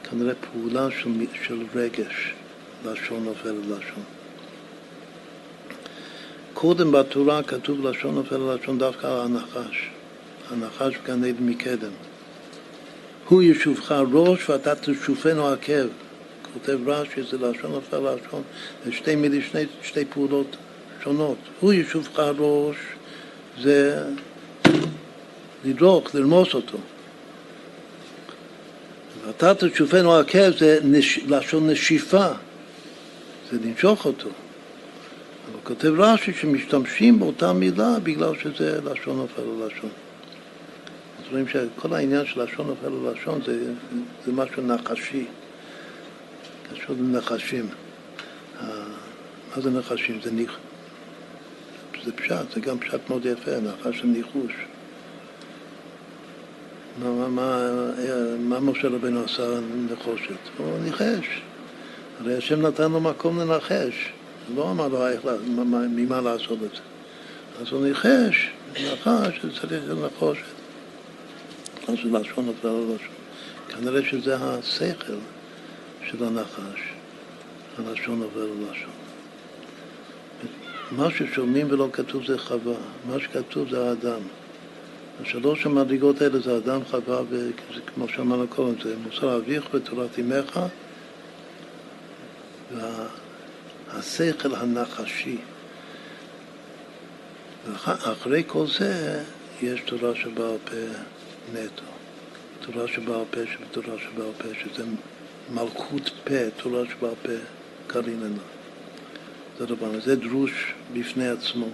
כנראה 0.04 0.34
פעולה 0.36 0.88
של, 0.92 1.10
של 1.48 1.64
רגש, 1.76 2.34
לשון 2.86 3.24
נופל 3.24 3.50
על 3.50 3.62
לשון. 3.66 4.04
קודם 6.54 6.92
בתורה 6.92 7.44
כתוב 7.44 7.88
לשון 7.88 8.16
נופל 8.16 8.36
על 8.36 8.56
לשון 8.56 8.78
דווקא 8.78 9.08
על 9.08 9.20
הנחש. 9.20 9.90
הנחש 10.52 10.98
בגן 11.04 11.24
עדן 11.24 11.46
מקדם. 11.46 11.92
הוא 13.28 13.44
ישובך 13.44 13.92
ראש 13.92 14.50
ואתה 14.50 14.76
תשופנו 14.76 15.48
עקב. 15.48 15.88
כותב 16.54 16.90
רש"י, 16.90 17.24
זה 17.24 17.38
לשון 17.38 17.72
נופל 17.72 17.98
לשון, 18.00 18.42
זה 18.86 18.92
שתי 18.92 19.16
מילים, 19.16 19.42
שני, 19.42 19.64
שתי 19.82 20.06
פעולות 20.06 20.56
שונות. 21.04 21.38
הוא 21.60 21.74
יישובך 21.74 22.20
ראש, 22.20 22.76
זה 23.62 24.04
לדרוך, 25.66 26.16
לרמוס 26.16 26.54
אותו. 26.54 26.78
ואתה 29.26 29.56
תשופנו 29.56 30.16
עקב 30.16 30.58
זה 30.58 30.80
נש... 30.84 31.18
לשון 31.18 31.70
נשיפה, 31.70 32.28
זה 33.52 33.58
לנשוך 33.64 34.06
אותו. 34.06 34.30
אבל 35.52 35.60
כותב 35.64 35.94
רש"י 35.98 36.34
שמשתמשים 36.34 37.20
באותה 37.20 37.54
מילה 37.54 38.00
בגלל 38.04 38.32
שזה 38.44 38.80
לשון 38.82 39.18
נופל 39.18 39.42
ללשון. 39.42 39.90
אז 41.20 41.32
רואים 41.32 41.48
שכל 41.48 41.94
העניין 41.94 42.26
של 42.26 42.44
לשון 42.44 42.68
נופל 42.68 42.90
ללשון 42.90 43.42
זה, 43.46 43.74
זה 44.26 44.32
משהו 44.32 44.64
נחשי. 44.64 45.26
קשור 46.74 46.96
לנחשים. 47.00 47.70
מה 48.62 49.62
זה 49.62 49.70
נחשים? 49.70 50.20
זה, 50.24 50.32
ניח... 50.32 50.58
זה 52.06 52.12
פשט, 52.12 52.52
זה 52.54 52.60
גם 52.60 52.80
פשט 52.80 53.10
מאוד 53.10 53.26
יפה, 53.26 53.52
נחש 53.60 54.00
של 54.00 54.08
ניחוש. 54.08 54.52
מה, 57.00 57.10
מה, 57.10 57.28
מה, 57.28 57.70
מה 58.40 58.60
משה 58.60 58.88
רבנו 58.88 59.24
עשה 59.24 59.60
נחושת? 59.92 60.58
הוא 60.58 60.80
ניחש. 60.80 61.42
הרי 62.20 62.38
השם 62.38 62.62
נתן 62.62 62.92
לו 62.92 63.00
מקום 63.00 63.40
לנחש. 63.40 64.12
לא 64.56 64.72
אמר 64.72 64.88
לו 64.88 65.08
איך, 65.08 65.22
ממה 65.90 66.22
לעשות 66.22 66.58
את 66.64 66.70
זה. 66.76 66.82
אז 67.62 67.72
הוא 67.72 67.86
ניחש, 67.86 68.50
נחש, 68.74 69.46
צריך 69.62 69.84
לנחושת. 69.90 70.44
אז 71.88 71.96
לשון 72.12 72.50
נפל 72.50 72.68
על 72.68 72.84
לשון. 72.96 73.14
כנראה 73.70 74.02
שזה 74.10 74.36
השכל. 74.40 75.14
של 76.12 76.24
הנחש, 76.24 76.80
הלשון 77.78 78.22
עובר 78.22 78.46
ללשון. 78.46 78.97
מה 80.92 81.08
ששומעים 81.12 81.68
ולא 81.72 81.90
כתוב 81.94 82.26
זה 82.26 82.38
חווה, 82.38 82.76
מה 83.08 83.20
שכתוב 83.20 83.70
זה 83.70 83.90
האדם. 83.90 84.20
השלוש 85.22 85.66
המדרגות 85.66 86.22
האלה 86.22 86.40
זה 86.40 86.58
אדם, 86.58 86.86
חווה, 86.86 87.22
וכמו 87.30 88.08
שאמרנו 88.08 88.48
קודם, 88.48 88.74
זה 88.84 88.96
מוסר 88.98 89.38
אביך 89.38 89.68
ותורת 89.74 90.20
אמך, 90.20 90.60
והשכל 93.92 94.56
הנחשי. 94.56 95.38
ואחרי 97.68 98.44
כל 98.48 98.68
זה 98.68 99.24
יש 99.62 99.82
תורה 99.82 100.16
שבעל 100.16 100.58
פה 100.66 100.76
נטו, 101.54 101.84
תורה 102.60 102.88
שבעל 102.88 103.24
פה 103.32 103.40
שבתורה 103.54 103.98
שבעל 104.00 104.32
פה, 104.38 104.48
שזה 104.64 104.84
מלכות 105.54 106.12
פה, 106.24 106.50
תורה 106.58 106.84
שבעל 106.90 107.14
פה, 107.24 107.32
קריננה. 107.88 108.57
זה 109.60 109.66
דבר, 109.66 110.00
זה 110.00 110.16
דרוש 110.16 110.74
בפני 110.94 111.28
עצמו. 111.28 111.68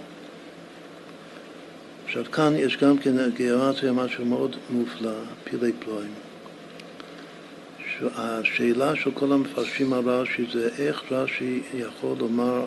עכשיו 2.04 2.24
כאן 2.32 2.52
יש 2.56 2.76
גם 2.76 2.98
כן 2.98 3.30
גיאומטריה 3.30 3.92
משהו 3.92 4.24
מאוד 4.24 4.56
מופלא, 4.70 5.12
פילי 5.44 5.72
פלואים. 5.72 6.14
השאלה 8.16 8.96
של 8.96 9.10
כל 9.10 9.32
המפרשים 9.32 9.92
על 9.92 10.08
רש"י 10.08 10.46
זה 10.52 10.68
איך 10.78 11.12
רש"י 11.12 11.62
יכול 11.74 12.16
לומר 12.18 12.64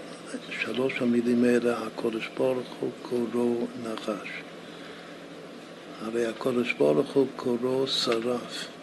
שלוש 0.50 1.02
המילים 1.02 1.44
האלה, 1.44 1.78
הקודש 1.78 2.30
ברוך 2.38 2.76
הוא 2.80 2.92
קורו 3.02 3.68
נחש. 3.84 4.30
הרי 6.02 6.26
הקודש 6.26 6.74
ברוך 6.74 7.12
הוא 7.12 7.28
קורו 7.36 7.88
שרף. 7.88 8.77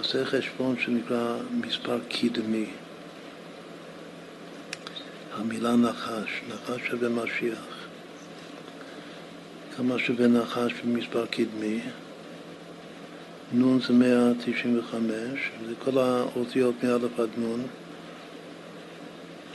נעשה 0.00 0.24
חשבון 0.24 0.76
שנקרא 0.78 1.36
מספר 1.50 1.98
קדמי. 2.08 2.66
המילה 5.36 5.76
נחש, 5.76 6.40
נחש 6.48 6.80
שווה 6.88 7.08
משיח. 7.08 7.86
כמה 9.76 9.98
שווה 9.98 10.26
נחש 10.26 10.72
במספר 10.84 11.26
קדמי? 11.26 11.80
נון 13.52 13.80
זה 13.80 13.92
195, 13.92 15.50
זה 15.66 15.74
כל 15.78 15.98
האותיות 15.98 16.74
מאלף 16.84 17.20
עד 17.20 17.28
נון. 17.36 17.62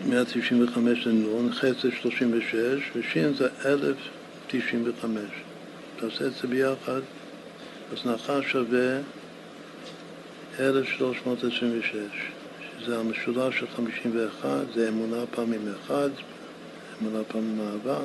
195 0.05 1.05
זה 1.05 1.11
נון, 1.13 1.51
ח' 1.53 1.63
זה 1.63 1.91
36, 2.01 2.91
ושין 2.95 3.33
זה 3.33 3.47
1095. 3.65 5.23
תעשה 5.99 6.27
את 6.27 6.33
זה 6.41 6.47
ביחד, 6.47 7.01
אז 7.93 8.05
נחש 8.05 8.51
שווה 8.51 8.99
1326, 10.59 11.95
שזה 12.79 12.99
המשולש 12.99 13.59
של 13.59 13.67
51, 13.75 14.49
זה 14.75 14.89
אמונה 14.89 15.25
פעמים 15.31 15.61
אחד, 15.81 16.09
אמונה 17.01 17.23
פעמים 17.23 17.61
אהבה. 17.61 17.99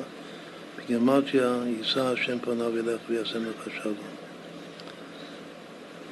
בגרמטיה 0.77 1.59
יישא 1.65 2.03
השם 2.03 2.39
פניו 2.39 2.77
ילך 2.77 2.99
ויעשה 3.09 3.39
לך 3.39 3.81
שלום. 3.83 3.95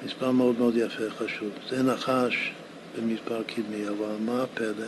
מספר 0.05 0.31
מאוד 0.31 0.59
מאוד 0.59 0.77
יפה, 0.77 1.09
חשוב. 1.17 1.49
זה 1.69 1.83
נחש 1.83 2.51
במספר 2.97 3.43
קדמי, 3.43 3.87
אבל 3.87 4.15
מה 4.25 4.43
הפלא? 4.43 4.85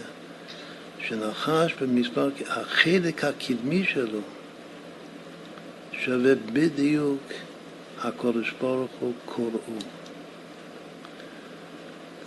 שנחש 0.99 1.73
במספר, 1.81 2.29
החלק 2.47 3.23
הקדמי 3.23 3.83
שלו 3.83 4.19
שווה 5.91 6.35
בדיוק 6.53 7.21
הקודש 8.03 8.53
ברוך 8.61 8.91
הוא 8.99 9.13
קוראו. 9.25 10.00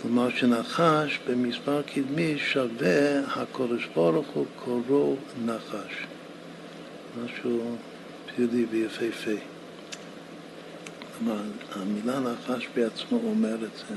כלומר 0.01 0.29
שנחש 0.29 1.19
במספר 1.27 1.81
קדמי 1.81 2.37
שווה 2.37 3.19
הקודש 3.19 3.87
ברוך 3.95 4.27
הוא 4.27 4.45
קוראו 4.55 5.15
נחש. 5.45 6.05
משהו 7.23 7.75
פלילי 8.35 8.65
ויפהפה. 8.71 9.31
כלומר, 11.17 11.41
המילה 11.71 12.19
נחש 12.19 12.67
בעצמו 12.75 13.19
אומר 13.23 13.55
את 13.55 13.77
זה. 13.89 13.95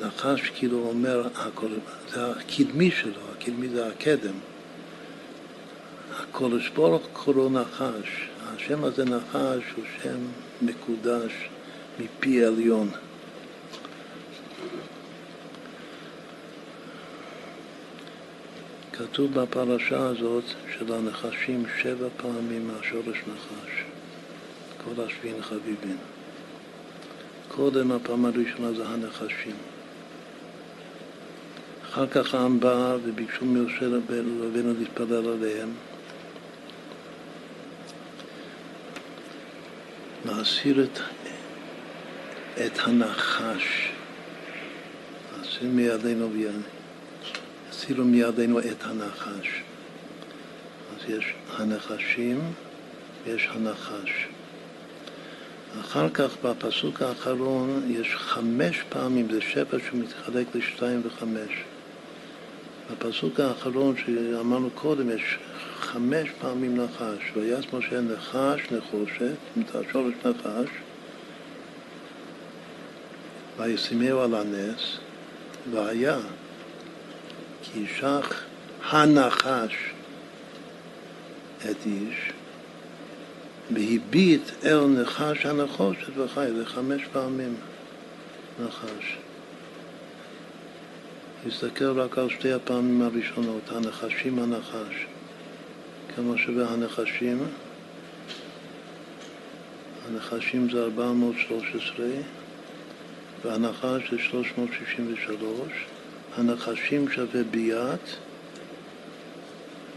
נחש 0.00 0.50
כאילו 0.54 0.78
אומר, 0.78 1.28
זה 2.12 2.30
הקדמי 2.30 2.90
שלו, 2.90 3.20
הקדמי 3.36 3.68
זה 3.68 3.86
הקדם. 3.86 4.34
הקודש 6.18 6.68
ברוך 6.68 7.02
קוראו 7.12 7.48
נחש. 7.50 8.28
השם 8.46 8.84
הזה 8.84 9.04
נחש 9.04 9.62
הוא 9.76 9.84
שם 10.02 10.18
מקודש 10.62 11.32
מפי 11.98 12.44
עליון. 12.44 12.90
כתוב 18.92 19.34
בפרשה 19.34 20.06
הזאת 20.06 20.44
של 20.78 20.92
הנחשים 20.92 21.64
שבע 21.82 22.08
פעמים 22.16 22.68
מהשורש 22.68 23.18
נחש. 23.18 23.84
כל 24.84 25.02
השביעין 25.02 25.42
חביבין. 25.42 25.96
קודם 27.48 27.92
הפעם 27.92 28.24
הראשונה 28.24 28.72
זה 28.72 28.86
הנחשים. 28.86 29.56
אחר 31.84 32.06
כך 32.06 32.34
העם 32.34 32.60
בא 32.60 32.96
וביקשו 33.04 33.44
מיושב 33.44 33.90
רבינו 34.42 34.74
להתפלל 34.78 35.28
עליהם. 35.28 35.72
להסיר 40.24 40.84
את, 40.84 40.98
את 42.66 42.78
הנחש, 42.78 43.90
להסיר 45.38 45.68
מידינו 45.68 46.32
וידינו. 46.32 46.79
הסירו 47.80 48.04
מידינו 48.04 48.58
את 48.58 48.84
הנחש. 48.84 49.62
אז 50.96 51.10
יש 51.10 51.34
הנחשים 51.56 52.40
ויש 53.24 53.48
הנחש. 53.52 54.26
אחר 55.80 56.08
כך 56.14 56.30
בפסוק 56.44 57.02
האחרון 57.02 57.82
יש 57.88 58.14
חמש 58.16 58.82
פעמים, 58.88 59.28
זה 59.30 59.40
שבע 59.40 59.78
שמתחלק 59.90 60.46
לשתיים 60.54 61.02
וחמש. 61.04 61.50
בפסוק 62.92 63.40
האחרון 63.40 63.94
שאמרנו 63.96 64.70
קודם 64.70 65.10
יש 65.10 65.38
חמש 65.78 66.28
פעמים 66.40 66.76
נחש, 66.76 67.32
ויעש 67.34 67.66
משה 67.72 68.00
נחש 68.00 68.60
נחושת, 68.72 69.34
זאת 69.56 69.76
השורש 69.76 70.14
נחש, 70.24 70.68
וישימהו 73.58 74.20
על 74.20 74.34
הנס, 74.34 74.98
והיה 75.70 76.18
כי 77.62 77.78
ישך 77.78 78.44
הנחש 78.90 79.74
את 81.70 81.76
איש, 81.86 82.32
והביט 83.70 84.42
אל 84.64 84.86
נחש 84.86 85.46
הנחושת 85.46 86.16
וחי, 86.16 86.46
זה 86.56 86.66
חמש 86.66 87.02
פעמים 87.12 87.54
נחש. 88.64 89.16
תסתכל 91.46 92.00
רק 92.00 92.18
על 92.18 92.30
שתי 92.30 92.52
הפעמים 92.52 93.02
הראשונות, 93.02 93.62
הנחשים 93.68 94.38
הנחש. 94.38 95.06
כמה 96.16 96.38
שווה 96.38 96.68
הנחשים? 96.68 97.44
הנחשים 100.08 100.70
זה 100.70 100.82
413 100.82 102.06
והנחש 103.44 104.10
זה 104.10 104.18
363 104.18 105.68
הנחשים 106.36 107.08
שווה 107.08 107.44
ביאת 107.50 108.08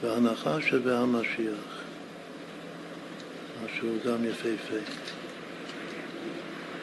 והנחש 0.01 0.69
שווה 0.69 0.99
המשיח. 0.99 1.81
משהו 3.65 3.89
גם 4.05 4.25
יפהפה. 4.25 4.75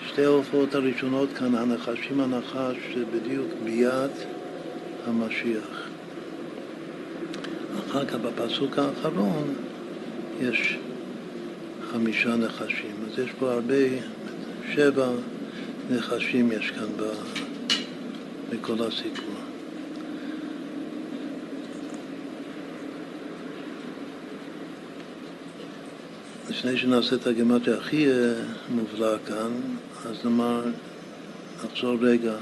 שתי 0.08 0.24
ההופעות 0.24 0.74
הראשונות 0.74 1.28
כאן, 1.38 1.54
הנחשים 1.54 2.20
הנחש, 2.20 2.76
זה 2.94 3.04
בדיוק 3.04 3.48
ביאת 3.64 4.10
המשיח. 5.06 5.88
אחר 7.88 8.04
כך 8.04 8.14
בפסוק 8.14 8.78
האחרון 8.78 9.54
יש 10.40 10.78
חמישה 11.92 12.36
נחשים. 12.36 12.96
אז 13.06 13.18
יש 13.18 13.30
פה 13.38 13.52
הרבה, 13.52 13.84
שבע 14.74 15.08
נחשים 15.90 16.52
יש 16.52 16.70
כאן 16.70 16.88
בכל 18.50 18.86
הסיפור. 18.86 19.39
לפני 26.50 26.76
שנעשה 26.76 27.16
את 27.16 27.26
הגימטריה 27.26 27.76
הכי 27.76 28.10
אה, 28.10 28.32
מובלע 28.70 29.18
כאן, 29.26 29.50
אז 30.06 30.24
נאמר, 30.24 30.64
נחזור 31.64 31.96
רגע 32.00 32.34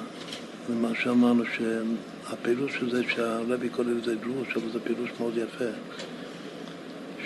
למה 0.71 0.89
שאמרנו, 1.03 1.43
שהפירוש 1.57 2.73
של 2.75 2.91
זה 2.91 3.03
שהרבי 3.15 3.69
קורא 3.69 3.87
לזה 3.87 4.15
דרוש, 4.15 4.49
אבל 4.57 4.73
זה 4.73 4.81
פירוש 4.81 5.11
מאוד 5.21 5.33
יפה, 5.37 5.65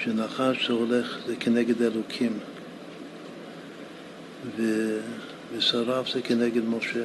שנחש 0.02 0.66
זה 0.66 0.72
הולך, 0.72 1.18
זה 1.26 1.36
כנגד 1.36 1.82
אלוקים, 1.82 2.32
ו... 4.56 4.62
ושרף 5.52 6.12
זה 6.14 6.22
כנגד 6.22 6.64
משה. 6.64 7.04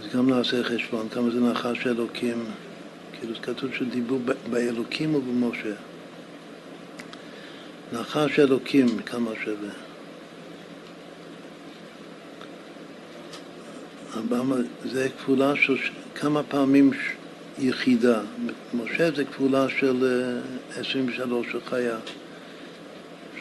אז 0.00 0.14
גם 0.14 0.30
נעשה 0.30 0.64
חשבון, 0.64 1.08
כמה 1.08 1.30
זה 1.30 1.40
נחש 1.40 1.86
אלוקים, 1.86 2.44
כאילו 3.12 3.34
כתוב 3.42 3.70
שדיבור 3.74 4.20
באלוקים 4.50 5.14
ובמשה. 5.14 5.74
נחש 7.92 8.38
אלוקים 8.38 8.98
כמה 9.06 9.30
שווה. 9.44 9.70
זה 14.84 15.08
כפולה 15.18 15.52
של 15.56 15.76
כמה 16.14 16.42
פעמים 16.42 16.90
יחידה. 17.58 18.20
משה 18.74 19.10
זה 19.10 19.24
כפולה 19.24 19.66
של 19.68 20.30
23 20.76 21.46
אה, 21.46 21.52
של 21.52 21.60
חיה. 21.70 21.96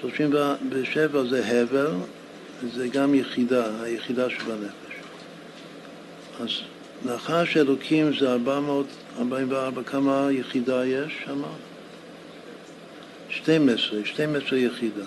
37 0.01 1.23
זה 1.23 1.45
הבל, 1.47 1.91
זה 2.73 2.87
גם 2.87 3.15
יחידה, 3.15 3.65
היחידה 3.83 4.29
שבנפש. 4.29 4.95
אז 6.39 6.49
נחש 7.05 7.57
אלוקים 7.57 8.19
זה 8.19 8.31
444, 8.31 9.83
כמה 9.83 10.27
יחידה 10.31 10.85
יש 10.85 11.13
שם? 11.25 11.41
12, 13.43 14.05
12 14.05 14.59
יחידה. 14.59 15.05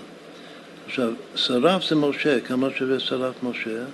עכשיו, 0.87 1.13
שרף 1.35 1.89
זה 1.89 1.97
משה, 1.97 2.41
כמה 2.41 2.69
שווה 2.79 3.01
שרף 3.01 3.35
משה? 3.43 3.85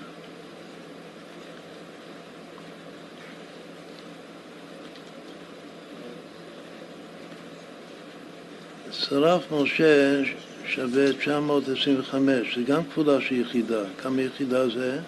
שרף 8.93 9.53
משה 9.53 10.23
שווה 10.67 11.13
925, 11.13 12.57
זה 12.57 12.63
גם 12.63 12.85
כפולה 12.85 13.21
של 13.21 13.35
יחידה. 13.35 13.83
כמה 14.03 14.23
יחידה 14.23 14.69
זה? 14.69 14.99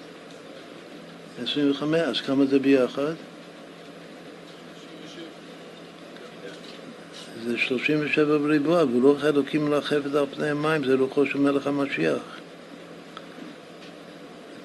25, 1.43 2.01
אז 2.01 2.21
כמה 2.21 2.45
זה 2.47 2.59
ביחד? 2.59 3.15
זה 7.47 7.59
37 7.59 8.39
בריבוע, 8.39 8.85
ולא 8.85 9.17
אלוקים 9.25 9.65
מלחפת 9.65 10.15
על 10.15 10.27
פני 10.35 10.51
המים, 10.51 10.85
זה 10.85 10.95
רוחו 10.95 11.27
של 11.27 11.39
מלך 11.39 11.67
המשיח. 11.67 12.23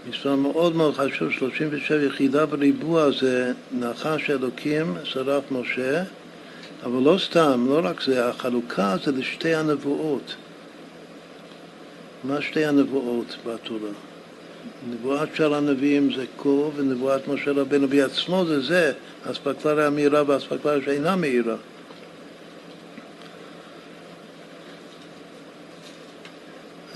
מספר 0.09 0.35
מאוד 0.35 0.75
מאוד 0.75 0.95
חשוב, 0.95 1.31
37 1.31 2.03
יחידה 2.05 2.45
בריבוע 2.45 3.11
זה 3.19 3.53
נחש 3.79 4.29
אלוקים, 4.29 4.97
שרף 5.03 5.43
משה, 5.51 6.03
אבל 6.83 7.03
לא 7.03 7.17
סתם, 7.17 7.65
לא 7.69 7.79
רק 7.83 8.01
זה, 8.01 8.27
החלוקה 8.27 8.95
זה 9.05 9.11
לשתי 9.11 9.55
הנבואות. 9.55 10.35
מה 12.23 12.41
שתי 12.41 12.65
הנבואות 12.65 13.35
בתורה? 13.45 13.89
נבואת 14.91 15.29
של 15.35 15.53
הנביאים 15.53 16.13
זה 16.15 16.25
כה, 16.37 16.49
ונבואת 16.49 17.27
משה 17.27 17.51
רבנו 17.51 17.87
בעצמו 17.87 18.45
זה 18.45 18.61
זה, 18.61 18.91
אספקלריה 19.23 19.87
המהירה 19.87 20.23
ואספקלריה 20.27 20.85
שאינה 20.85 21.15
מהירה. 21.15 21.55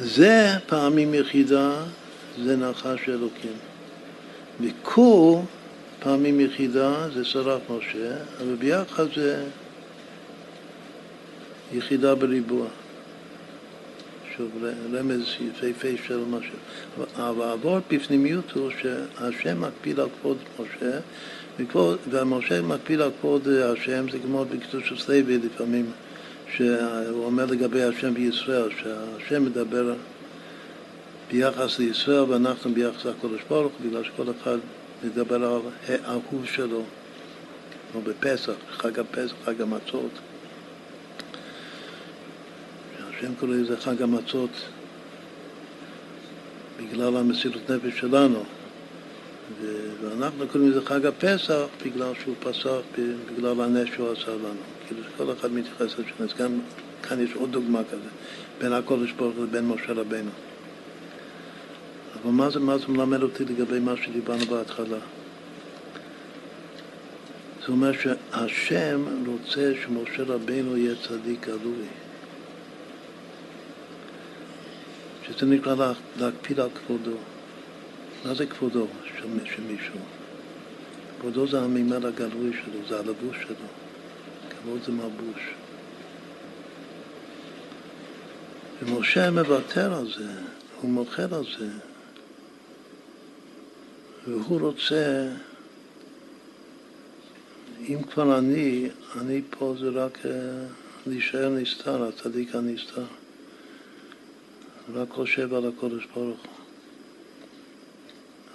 זה 0.04 0.54
פעמים 0.66 1.14
יחידה, 1.14 1.84
זה 2.44 2.58
נחש 2.58 3.10
אלוקים. 3.10 3.52
וכה 4.62 5.42
פעמים 6.00 6.40
יחידה 6.40 7.10
זה 7.14 7.26
שרף 7.26 7.62
משה, 7.70 8.16
אבל 8.42 8.56
ביחד 8.56 9.06
זה 9.16 9.44
יחידה 11.74 12.16
בריבוע. 12.16 12.68
שוב, 14.38 14.52
רמז 14.94 15.22
יפהפה 15.42 15.88
של 16.08 16.20
משהו. 16.30 16.58
אבל 17.16 17.46
העבור 17.46 17.80
בפנימיות 17.92 18.52
הוא 18.52 18.70
שהשם 18.82 19.62
מקפיד 19.62 20.00
על 20.00 20.08
כבוד 20.22 20.38
משה, 20.60 21.00
ומשה 22.10 22.62
מקפיד 22.62 23.02
על 23.02 23.10
כבוד 23.22 23.48
השם, 23.48 24.06
זה 24.12 24.18
כמו 24.26 24.46
בקדוש 24.46 24.92
הסלוי 24.92 25.38
לפעמים, 25.38 25.86
שהוא 26.56 27.26
אומר 27.26 27.46
לגבי 27.46 27.84
השם 27.84 28.14
בישראל, 28.14 28.70
שהשם 28.82 29.46
מדבר 29.46 29.94
ביחס 31.32 31.80
לישראל 31.80 32.22
ואנחנו 32.22 32.74
ביחס 32.74 33.06
לקודש 33.06 33.42
ברוך 33.50 33.72
בגלל 33.86 34.04
שכל 34.04 34.24
אחד 34.42 34.58
מדבר 35.04 35.36
על 35.36 35.62
האהוב 35.88 36.46
שלו, 36.46 36.84
או 37.96 38.02
בפסח, 38.02 38.54
חג 38.72 39.00
הפסח, 39.00 39.34
חג 39.46 39.62
המצות. 39.62 40.12
השם 43.10 43.36
קורא 43.40 43.52
לזה 43.52 43.78
חג 43.78 44.02
המצות 44.02 44.50
בגלל 46.78 47.18
המסירות 47.18 47.72
נפש 47.72 48.00
שלנו. 48.00 48.44
ואנחנו 50.02 50.48
קוראים 50.48 50.72
לזה 50.72 50.82
חג 50.86 51.06
הפסח 51.06 51.66
בגלל 51.86 52.14
שהוא 52.24 52.36
פסח, 52.40 52.78
בגלל 53.36 53.62
הנס 53.62 53.88
שהוא 53.96 54.12
עשה 54.12 54.32
לנו. 54.32 54.81
כאילו 54.92 55.04
שכל 55.16 55.34
אחד 55.40 55.54
מתייחס 55.54 56.00
לשם. 56.00 56.24
אז 56.24 56.30
גם 56.38 56.60
כאן 57.04 57.24
יש 57.24 57.34
עוד 57.34 57.52
דוגמה 57.52 57.82
כזה, 57.92 58.10
בין 58.60 58.74
הקודש 58.74 59.12
ברוך 59.12 59.36
הוא 59.36 59.44
לבין 59.44 59.68
משה 59.68 59.94
רבנו. 59.94 60.30
אבל 62.22 62.32
מה 62.32 62.50
זה, 62.50 62.60
מה 62.60 62.78
זה 62.78 62.88
מלמד 62.88 63.24
אותי 63.24 63.46
לגבי 63.46 63.80
מה 63.80 63.98
שדיברנו 63.98 64.46
בהתחלה? 64.46 64.98
זה 67.66 67.68
אומר 67.68 67.92
שהשם 67.92 69.06
רוצה 69.28 69.72
שמשה 69.84 70.24
רבנו 70.24 70.78
יהיה 70.78 70.96
צדיק 71.08 71.48
גלוי. 71.48 71.86
שזה 75.28 75.46
נקרא 75.46 75.94
להקפיד 76.20 76.60
על 76.60 76.70
כבודו. 76.70 77.18
מה 78.26 78.34
זה 78.34 78.46
כבודו 78.46 78.88
של 79.18 79.62
מישהו? 79.68 80.00
כבודו 81.20 81.48
זה 81.48 81.62
המימד 81.62 82.06
הגלוי 82.06 82.52
שלו, 82.54 82.88
זה 82.90 83.00
הלבוש 83.00 83.38
שלו. 83.48 83.68
כבוד 84.62 84.82
זה 84.86 84.92
מלבוש. 84.92 85.54
ומשה 88.82 89.32
מוותר 89.32 89.94
על 89.94 90.08
זה, 90.18 90.32
הוא 90.82 90.90
מוכר 90.92 91.36
על 91.36 91.44
זה. 91.60 91.68
והוא 94.28 94.60
רוצה, 94.60 95.30
אם 97.80 98.04
כבר 98.12 98.38
אני, 98.38 98.90
אני 99.22 99.42
פה 99.50 99.76
זה 99.80 99.90
רק 99.90 100.18
uh, 100.18 100.28
להישאר 101.08 101.50
נסתר, 101.50 102.04
הצדיק 102.04 102.56
הנסתר. 102.56 103.06
רק 104.94 105.10
חושב 105.10 105.54
על 105.54 105.68
הקודש 105.68 106.06
ברוך 106.14 106.40
הוא. 106.40 106.52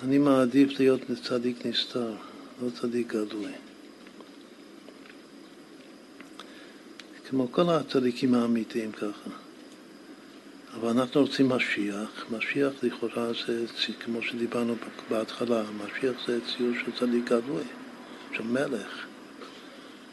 אני 0.03 0.19
מעדיף 0.19 0.79
להיות 0.79 1.01
צדיק 1.23 1.67
נסתר, 1.67 2.13
לא 2.63 2.71
צדיק 2.81 3.15
גדוי. 3.15 3.53
כמו 7.29 7.53
כל 7.53 7.71
הצדיקים 7.71 8.35
האמיתיים 8.35 8.93
ככה. 8.93 9.31
אבל 10.75 10.89
אנחנו 10.89 11.21
רוצים 11.21 11.49
משיח. 11.49 12.25
משיח 12.31 12.73
לכאורה 12.83 13.29
זה, 13.47 13.65
כמו 14.05 14.23
שדיברנו 14.23 14.75
בהתחלה, 15.11 15.63
משיח 15.85 16.27
זה 16.27 16.39
ציור 16.41 16.73
של 16.85 16.93
צדיק 16.99 17.25
גדוי, 17.25 17.65
של 18.33 18.43
מלך. 18.43 19.07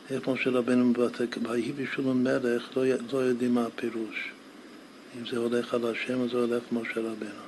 איך 0.10 0.28
משה 0.28 0.50
רבנו 0.50 0.86
מבטא, 0.86 1.26
ויהי 1.44 1.72
בשולון 1.72 2.24
מלך, 2.24 2.78
לא, 2.78 2.84
לא 3.14 3.18
יודעים 3.18 3.54
מה 3.54 3.66
הפירוש. 3.66 4.32
אם 5.18 5.26
זה 5.32 5.38
הולך 5.38 5.74
על 5.74 5.86
השם 5.86 6.20
או 6.20 6.30
זה 6.30 6.38
הולך 6.38 6.64
משה 6.72 7.00
רבנו. 7.00 7.44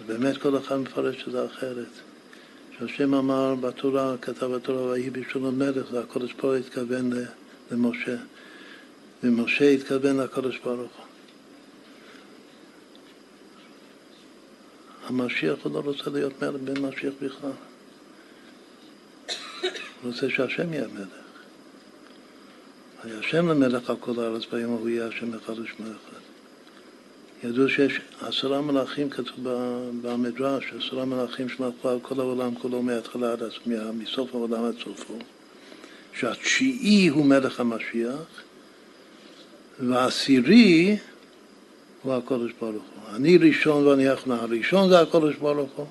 אז 0.00 0.06
באמת 0.06 0.36
כל 0.36 0.58
אחד 0.58 0.76
מפרש 0.76 1.24
את 1.26 1.32
זה 1.32 1.46
אחרת. 1.46 2.13
שהשם 2.78 3.14
אמר 3.14 3.54
בתורה, 3.54 4.14
כתב 4.22 4.46
בתורה, 4.46 4.82
ויהי 4.82 5.10
בשולון 5.10 5.58
מלך, 5.58 5.90
זה 5.90 6.00
הקודש 6.00 6.32
ברוך 6.32 6.54
התכוון 6.54 7.12
למשה. 7.70 8.16
ומשה 9.22 9.70
התכוון 9.70 10.16
לקודש 10.16 10.58
ברוך 10.58 10.92
הוא. 10.96 11.04
המשיח 15.06 15.58
הוא 15.62 15.72
לא 15.72 15.78
רוצה 15.78 16.10
להיות 16.10 16.42
מלך 16.42 16.60
בן 16.64 16.86
משיח 16.86 17.12
בכלל. 17.22 17.50
הוא 20.02 20.12
רוצה 20.12 20.30
שהשם 20.30 20.72
יהיה 20.72 20.88
מלך. 20.88 21.08
היה 23.02 23.18
השם 23.18 23.48
למלך 23.48 23.90
על 23.90 23.96
כל 24.00 24.20
הארץ 24.20 24.42
ביום 24.52 24.72
ההוא 24.72 24.88
יהיה 24.88 25.06
השם 25.06 25.34
אחד 25.34 25.58
ושמו 25.58 25.86
אחד. 25.86 26.23
ידעו 27.44 27.68
שיש 27.68 28.00
עשרה 28.20 28.60
מלאכים, 28.60 29.10
כתוב 29.10 29.36
במדרש, 30.02 30.64
עשרה 30.78 31.04
מלאכים 31.04 31.48
שמלכו 31.48 31.88
על 31.88 31.98
כל 32.02 32.20
העולם 32.20 32.54
כולו 32.54 32.82
מההתחלה 32.82 33.32
עד 33.32 33.42
מסוף 33.94 34.34
העולם 34.34 34.64
עד 34.64 34.74
סופו. 34.84 35.14
שהתשיעי 36.12 37.08
הוא 37.08 37.26
מלך 37.26 37.60
המשיח, 37.60 38.42
והעשירי 39.80 40.96
הוא 42.02 42.14
הקודש 42.14 42.52
ברוך 42.60 42.74
הוא. 42.74 43.16
אני 43.16 43.36
ראשון 43.36 43.86
ואני 43.86 44.12
אחרונה. 44.12 44.42
הראשון 44.42 44.88
זה 44.88 45.00
הקודש 45.00 45.36
ברוך 45.36 45.70
הוא, 45.76 45.86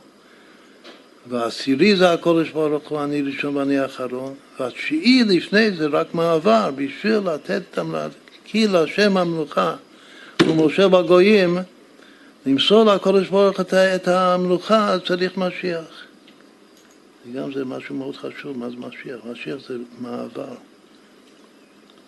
והעשירי 1.28 1.96
זה 1.96 2.12
הקודש 2.14 2.50
ברוך 2.50 2.90
הוא, 2.90 3.04
אני 3.04 3.22
ראשון 3.22 3.56
ואני 3.56 3.86
אחרון, 3.86 4.34
והתשיעי 4.60 5.24
לפני 5.24 5.72
זה 5.72 5.88
רק 5.88 6.16
מעבר, 6.16 6.72
בשביל 6.76 7.18
לתת 7.18 7.62
את 7.72 7.78
המלאכה, 7.78 8.16
כי 8.46 8.68
להשם 8.68 9.18
המלוכה 9.18 9.76
ומשה 10.48 10.88
בגויים, 10.88 11.58
למסור 12.46 12.84
לקודש 12.84 13.28
ברוך 13.28 13.58
הוא 13.58 13.66
את 13.96 14.08
המלוכה, 14.08 14.96
צריך 15.08 15.38
משיח. 15.38 15.86
וגם 17.28 17.54
זה 17.54 17.66
משהו 17.66 17.96
מאוד 17.96 18.16
חשוב, 18.16 18.58
מה 18.58 18.70
זה 18.70 18.76
משיח? 18.76 19.20
משיח 19.32 19.56
זה 19.68 19.78
מעבר. 20.00 20.56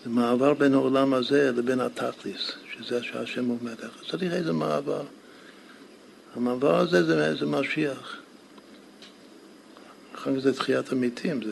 זה 0.03 0.09
מעבר 0.09 0.53
בין 0.53 0.73
העולם 0.73 1.13
הזה 1.13 1.51
לבין 1.55 1.79
התכליס, 1.79 2.51
שזה 2.77 3.03
שהשם 3.03 3.45
הוא 3.45 3.57
מלך. 3.61 4.11
צריך 4.11 4.33
איזה 4.33 4.53
מעבר. 4.53 5.03
המעבר 6.35 6.79
הזה 6.79 7.03
זה, 7.03 7.35
זה 7.35 7.45
משיח. 7.45 8.15
אחר 10.15 10.35
כך 10.35 10.39
זה 10.39 10.53
תחיית 10.53 10.91
המתים, 10.91 11.43
זה 11.43 11.51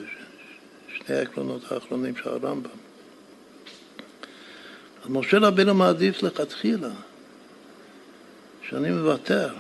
שני 0.96 1.16
העקרונות 1.16 1.72
האחרונים 1.72 2.16
של 2.16 2.30
הרמב"ם. 2.30 2.83
משה 5.10 5.38
רבינו 5.38 5.74
מעדיף 5.74 6.24
לכתחילה 6.24 6.90
שאני 8.70 8.92
מוותר, 8.92 9.54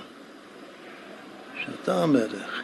שאתה 1.65 2.03
המלך. 2.03 2.61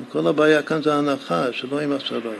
וכל 0.00 0.26
הבעיה 0.26 0.62
כאן 0.62 0.82
זה 0.82 0.94
ההנחה 0.94 1.52
שלא 1.52 1.80
עם 1.80 1.92
עשרה. 1.92 2.32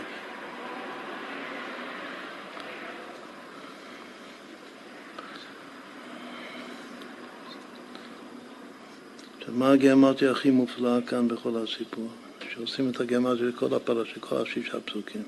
מה 9.48 9.72
הגרמטיה 9.72 10.30
הכי 10.30 10.50
מופלאה 10.50 10.98
כאן 11.06 11.28
בכל 11.28 11.56
הסיפור? 11.56 12.08
שעושים 12.54 12.90
את 12.90 13.00
הגרמטיה 13.00 13.46
לכל 13.46 13.74
הפרשה, 13.74 14.20
כל 14.20 14.36
השישה 14.36 14.80
פסוקים. 14.80 15.22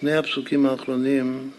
שני 0.00 0.16
הפסוקים 0.16 0.66
האחרונים 0.66 1.50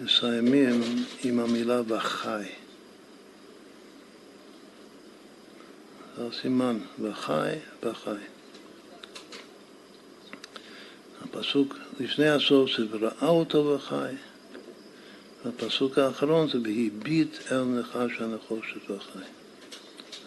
מסיימים 0.00 0.80
עם 1.24 1.40
המילה 1.40 1.80
וחי. 1.88 2.42
זה 6.16 6.26
הסימן, 6.26 6.78
וחי, 7.00 7.52
וחי. 7.82 8.10
הפסוק 11.24 11.74
לפני 12.00 12.28
הסוף 12.28 12.70
זה 12.76 12.84
וראה 12.90 13.28
אותו 13.28 13.66
וחי. 13.66 14.14
והפסוק 15.44 15.98
האחרון 15.98 16.48
זה 16.48 16.58
והביט 16.58 17.52
אל 17.52 17.64
נחש 17.64 18.20
הנחושת 18.20 18.90
וחי. 18.90 19.18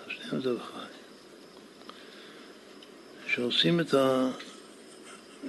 השניהם 0.08 0.42
זה 0.42 0.56
וחי. 0.56 0.86
שעושים 3.28 3.80
את. 3.80 3.94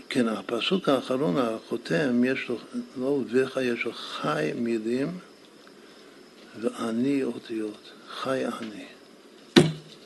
כן, 0.08 0.28
הפסוק 0.28 0.88
האחרון, 0.88 1.36
החותם, 1.38 2.24
יש 2.24 2.48
לו, 2.48 2.58
לא 2.96 3.06
ובך, 3.06 3.58
יש 3.62 3.84
לו 3.84 3.92
חי 3.92 4.52
מילים 4.54 5.18
ואני 6.60 7.22
אותיות. 7.22 7.92
חי 8.08 8.44
אני. 8.46 8.84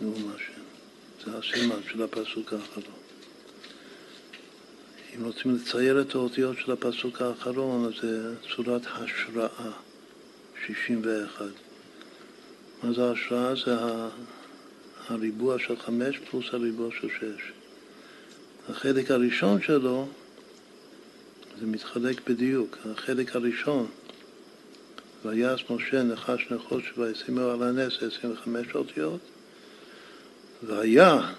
נאום 0.01 0.33
השם. 0.37 0.63
זה 1.25 1.39
הסימן 1.39 1.81
של 1.93 2.03
הפסוק 2.03 2.53
האחרון. 2.53 3.03
אם 5.17 5.25
רוצים 5.25 5.55
לצייר 5.57 6.01
את 6.01 6.15
האותיות 6.15 6.57
של 6.59 6.73
הפסוק 6.73 7.23
האחרון, 7.23 7.85
אז 7.85 7.93
זה 8.03 8.35
צורת 8.57 8.83
השראה, 8.87 9.71
61. 10.67 11.45
מה 12.83 12.93
זה 12.93 13.11
השראה? 13.11 13.55
זה 13.55 13.77
הריבוע 15.09 15.59
של 15.59 15.77
חמש 15.77 16.19
פלוס 16.19 16.47
הריבוע 16.53 16.89
של 17.01 17.09
שש. 17.09 17.62
החלק 18.71 19.11
הראשון 19.11 19.63
שלו 19.63 20.09
זה 21.61 21.67
מתחלק 21.67 22.29
בדיוק. 22.29 22.79
החלק 22.93 23.37
הראשון, 23.37 23.87
ויעש 25.25 25.65
משה 25.71 26.03
נחש 26.03 26.47
נחוש 26.51 26.93
וישימו 26.99 27.41
על 27.41 27.63
הנס 27.63 27.93
25 28.03 28.75
אותיות, 28.75 29.21
והיה 30.67 31.33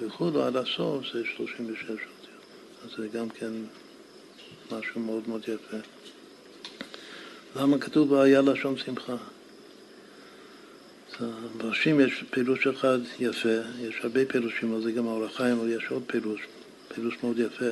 וכולו 0.00 0.44
עד 0.44 0.56
הסוף 0.56 1.04
זה 1.12 1.22
36 1.36 1.90
אותיות. 1.90 2.06
אז 2.84 2.90
זה 2.96 3.08
גם 3.08 3.28
כן 3.28 3.52
משהו 4.72 5.00
מאוד 5.00 5.28
מאוד 5.28 5.42
יפה. 5.42 5.76
למה 7.56 7.78
כתוב 7.78 8.12
והיה 8.12 8.40
לשון 8.40 8.78
שמחה? 8.78 9.16
בראשים 11.56 12.00
יש 12.00 12.24
פירוש 12.30 12.66
אחד 12.66 12.98
יפה, 13.20 13.58
יש 13.80 13.94
הרבה 14.02 14.24
פירושים, 14.26 14.72
אבל 14.72 14.82
זה 14.82 14.92
גם 14.92 15.08
האור 15.08 15.24
החיים, 15.24 15.58
אבל 15.58 15.68
יש 15.68 15.84
עוד 15.90 16.02
פירוש, 16.06 16.40
פירוש 16.94 17.14
מאוד 17.22 17.38
יפה, 17.38 17.70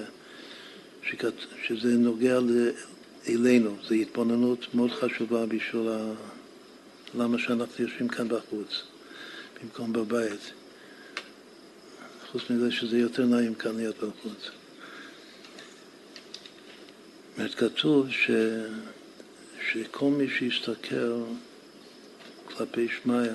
שכת, 1.03 1.33
שזה 1.67 1.89
נוגע 1.89 2.39
אלינו, 3.29 3.77
זו 3.89 3.95
התבוננות 3.95 4.75
מאוד 4.75 4.91
חשובה 4.91 5.47
בשביל 5.47 5.89
ה... 5.89 6.13
למה 7.15 7.39
שאנחנו 7.39 7.85
יושבים 7.85 8.09
כאן 8.09 8.29
בחוץ, 8.29 8.83
במקום 9.63 9.93
בבית. 9.93 10.53
חוץ 12.33 12.43
מזה 12.51 12.73
שזה 12.73 12.99
יותר 12.99 13.27
נעים 13.27 13.55
כאן 13.55 13.77
להיות 13.77 13.97
בחוץ. 13.97 14.51
זאת 17.39 17.55
כתוב 17.55 18.11
ש... 18.11 18.31
שכל 19.73 20.11
מי 20.11 20.29
שיסתכל 20.29 21.23
כלפי 22.59 22.89
שמיא 22.89 23.31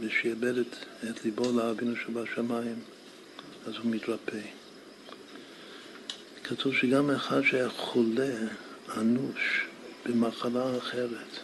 ושיאבד 0.00 0.58
את, 0.58 0.76
את 1.10 1.24
ליבו 1.24 1.52
לאבינו 1.52 1.96
שבשמיים, 1.96 2.80
אז 3.66 3.74
הוא 3.76 3.90
מתרפא. 3.90 4.40
כתוב 6.44 6.74
שגם 6.74 7.10
אחד 7.10 7.42
שהיה 7.42 7.68
חולה, 7.68 8.34
אנוש, 8.96 9.66
במחלה 10.06 10.78
אחרת, 10.78 11.38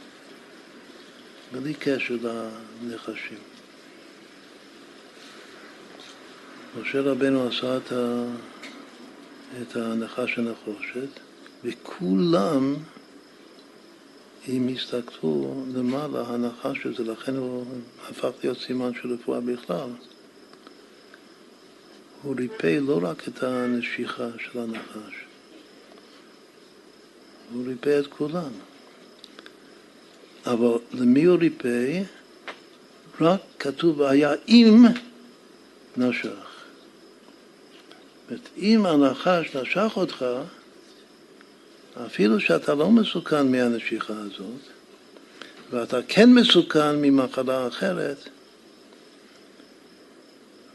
בלי 1.52 1.74
קשר 1.74 2.16
לנחשים. 2.82 3.38
משה 6.80 7.00
רבנו 7.00 7.48
עשה 7.48 7.76
את, 7.76 7.92
ה, 7.92 8.24
את 9.62 9.76
הנחש 9.76 10.38
הנחושת, 10.38 11.20
וכולם 11.64 12.76
אם 14.48 14.68
יסתכלו 14.68 15.64
למעלה, 15.74 16.28
הנחה 16.28 16.72
שזה, 16.74 17.04
לכן 17.04 17.36
הוא 17.36 17.64
הפך 18.08 18.30
להיות 18.42 18.58
סימן 18.58 18.90
של 19.02 19.12
רפואה 19.12 19.40
בכלל. 19.40 19.88
הוא 22.22 22.34
ריפא 22.38 22.78
לא 22.82 23.00
רק 23.02 23.28
את 23.28 23.42
הנשיכה 23.42 24.28
של 24.38 24.58
הנחש, 24.58 25.14
הוא 27.52 27.66
ריפא 27.66 28.00
את 28.00 28.06
כולם. 28.06 28.50
אבל 30.46 30.78
למי 30.92 31.24
הוא 31.24 31.38
ריפא? 31.38 32.02
רק 33.20 33.40
כתוב 33.58 34.02
היה 34.02 34.32
אם 34.48 34.84
נשך. 35.96 36.28
זאת 36.28 38.30
אומרת, 38.30 38.48
אם 38.56 38.86
הנחש 38.86 39.56
נשך 39.56 39.92
אותך, 39.96 40.24
אפילו 42.06 42.40
שאתה 42.40 42.74
לא 42.74 42.90
מסוכן 42.90 43.52
מהנשיכה 43.52 44.14
הזאת, 44.16 44.60
ואתה 45.70 46.00
כן 46.08 46.32
מסוכן 46.32 46.96
ממחלה 47.02 47.68
אחרת, 47.68 48.28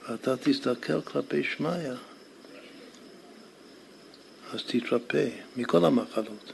ואתה 0.10 0.38
תסתכל 0.38 1.02
כלפי 1.02 1.44
שמיא, 1.44 1.92
אז 4.54 4.64
תתרפא 4.68 5.28
מכל 5.58 5.86
המחלות. 5.86 6.54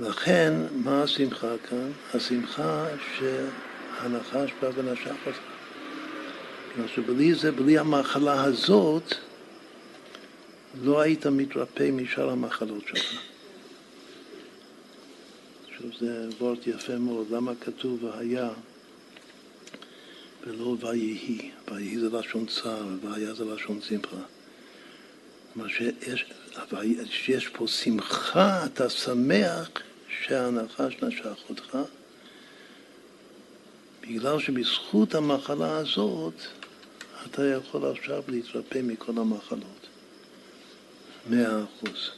לכן, 0.00 0.52
מה 0.72 1.02
השמחה 1.02 1.54
כאן? 1.68 1.90
השמחה 2.14 2.86
שהנחש 3.16 4.50
בא 4.62 4.70
ונשך 4.74 5.12
אותך. 5.26 5.38
כלומר 6.74 6.88
שבלי 6.88 7.34
זה, 7.34 7.52
בלי 7.52 7.78
המחלה 7.78 8.44
הזאת, 8.44 9.14
לא 10.82 11.00
היית 11.00 11.26
מתרפא 11.26 11.90
משאר 11.92 12.30
המחלות 12.30 12.82
שלך. 12.86 13.20
עכשיו 15.68 15.86
זה 16.00 16.28
וורט 16.38 16.66
יפה 16.66 16.98
מאוד, 16.98 17.26
למה 17.30 17.52
כתוב 17.60 18.04
והיה 18.04 18.50
ולא 20.46 20.76
ויהי, 20.80 21.50
ויהי 21.70 21.98
זה 21.98 22.08
לשון 22.18 22.46
צער, 22.46 22.86
והיה 23.02 23.34
זה 23.34 23.44
לשון 23.44 23.80
שמחה. 23.80 24.16
כלומר 25.52 25.68
שיש, 25.68 26.24
שיש 27.10 27.48
פה 27.48 27.66
שמחה, 27.66 28.66
אתה 28.66 28.90
שמח 28.90 29.70
שהנחש 30.08 30.94
נשך 31.02 31.36
אותך, 31.48 31.78
בגלל 34.02 34.40
שבזכות 34.40 35.14
המחלה 35.14 35.76
הזאת 35.76 36.34
אתה 37.26 37.46
יכול 37.46 37.84
עכשיו 37.90 38.22
להתרפא 38.28 38.80
מכל 38.82 39.12
המחלות. 39.16 39.83
מאה 41.26 41.64
אחוז. 41.64 42.10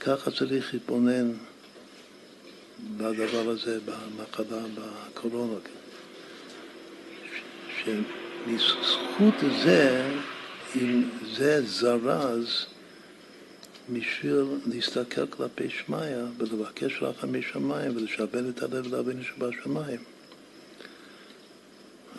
ככה 0.00 0.30
צריך 0.30 0.74
להתבונן 0.74 1.32
בדבר 2.96 3.48
הזה, 3.48 3.78
במחלה, 3.84 4.62
בקורונה. 4.74 5.58
שמזכות 7.84 9.34
זה, 9.64 10.10
אם 10.76 11.02
זה 11.36 11.66
זרז 11.66 12.66
בשביל 13.92 14.44
להסתכל 14.66 15.26
כלפי 15.26 15.70
שמיא 15.70 16.16
ולבקש 16.38 17.02
רחם 17.02 17.38
משמיים 17.38 17.96
ולשעבד 17.96 18.44
את 18.44 18.62
הלב 18.62 18.94
לאבינו 18.94 19.24
שבשמיים. 19.24 20.00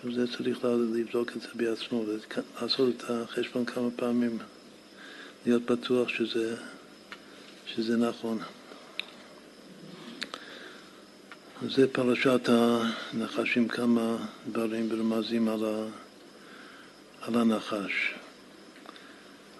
עכשיו 0.00 0.12
זה 0.14 0.36
צריך 0.36 0.64
לבדוק 0.64 1.30
את 1.36 1.42
זה 1.42 1.48
בעצמו, 1.54 2.04
לעשות 2.62 2.94
את 2.96 3.04
החשבון 3.08 3.64
כמה 3.64 3.88
פעמים, 3.96 4.38
להיות 5.46 5.62
בטוח 5.62 6.08
שזה, 6.08 6.56
שזה 7.66 7.96
נכון. 7.96 8.38
זה 11.68 11.88
פרשת 11.88 12.48
הנחשים, 12.48 13.68
כמה 13.68 14.16
דברים 14.52 14.88
ורמזים 14.90 15.48
על, 15.48 15.64
ה, 15.64 15.84
על 17.22 17.34
הנחש. 17.34 18.14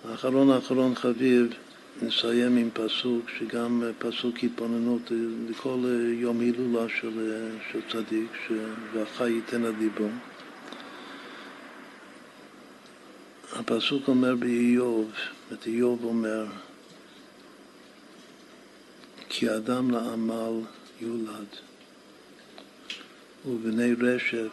האחרון 0.05 0.51
האחרון 0.51 0.95
חביב, 0.95 1.53
נסיים 2.03 2.57
עם 2.57 2.69
פסוק, 2.73 3.31
שגם 3.39 3.83
פסוק 3.99 4.37
התבוננות 4.43 5.03
לכל 5.51 5.79
יום 6.13 6.41
הילולה 6.41 6.89
של, 7.01 7.43
של 7.73 7.81
צדיק, 7.93 8.31
והחי 8.93 9.31
ייתן 9.31 9.65
על 9.65 9.75
ליבו. 9.79 10.09
הפסוק 13.53 14.09
אומר 14.09 14.35
באיוב, 14.35 15.11
את 15.53 15.67
איוב 15.67 16.05
אומר, 16.05 16.47
כי 19.29 19.57
אדם 19.57 19.91
לעמל 19.91 20.61
יולד, 21.01 21.47
ובני 23.47 23.93
רשף 24.01 24.51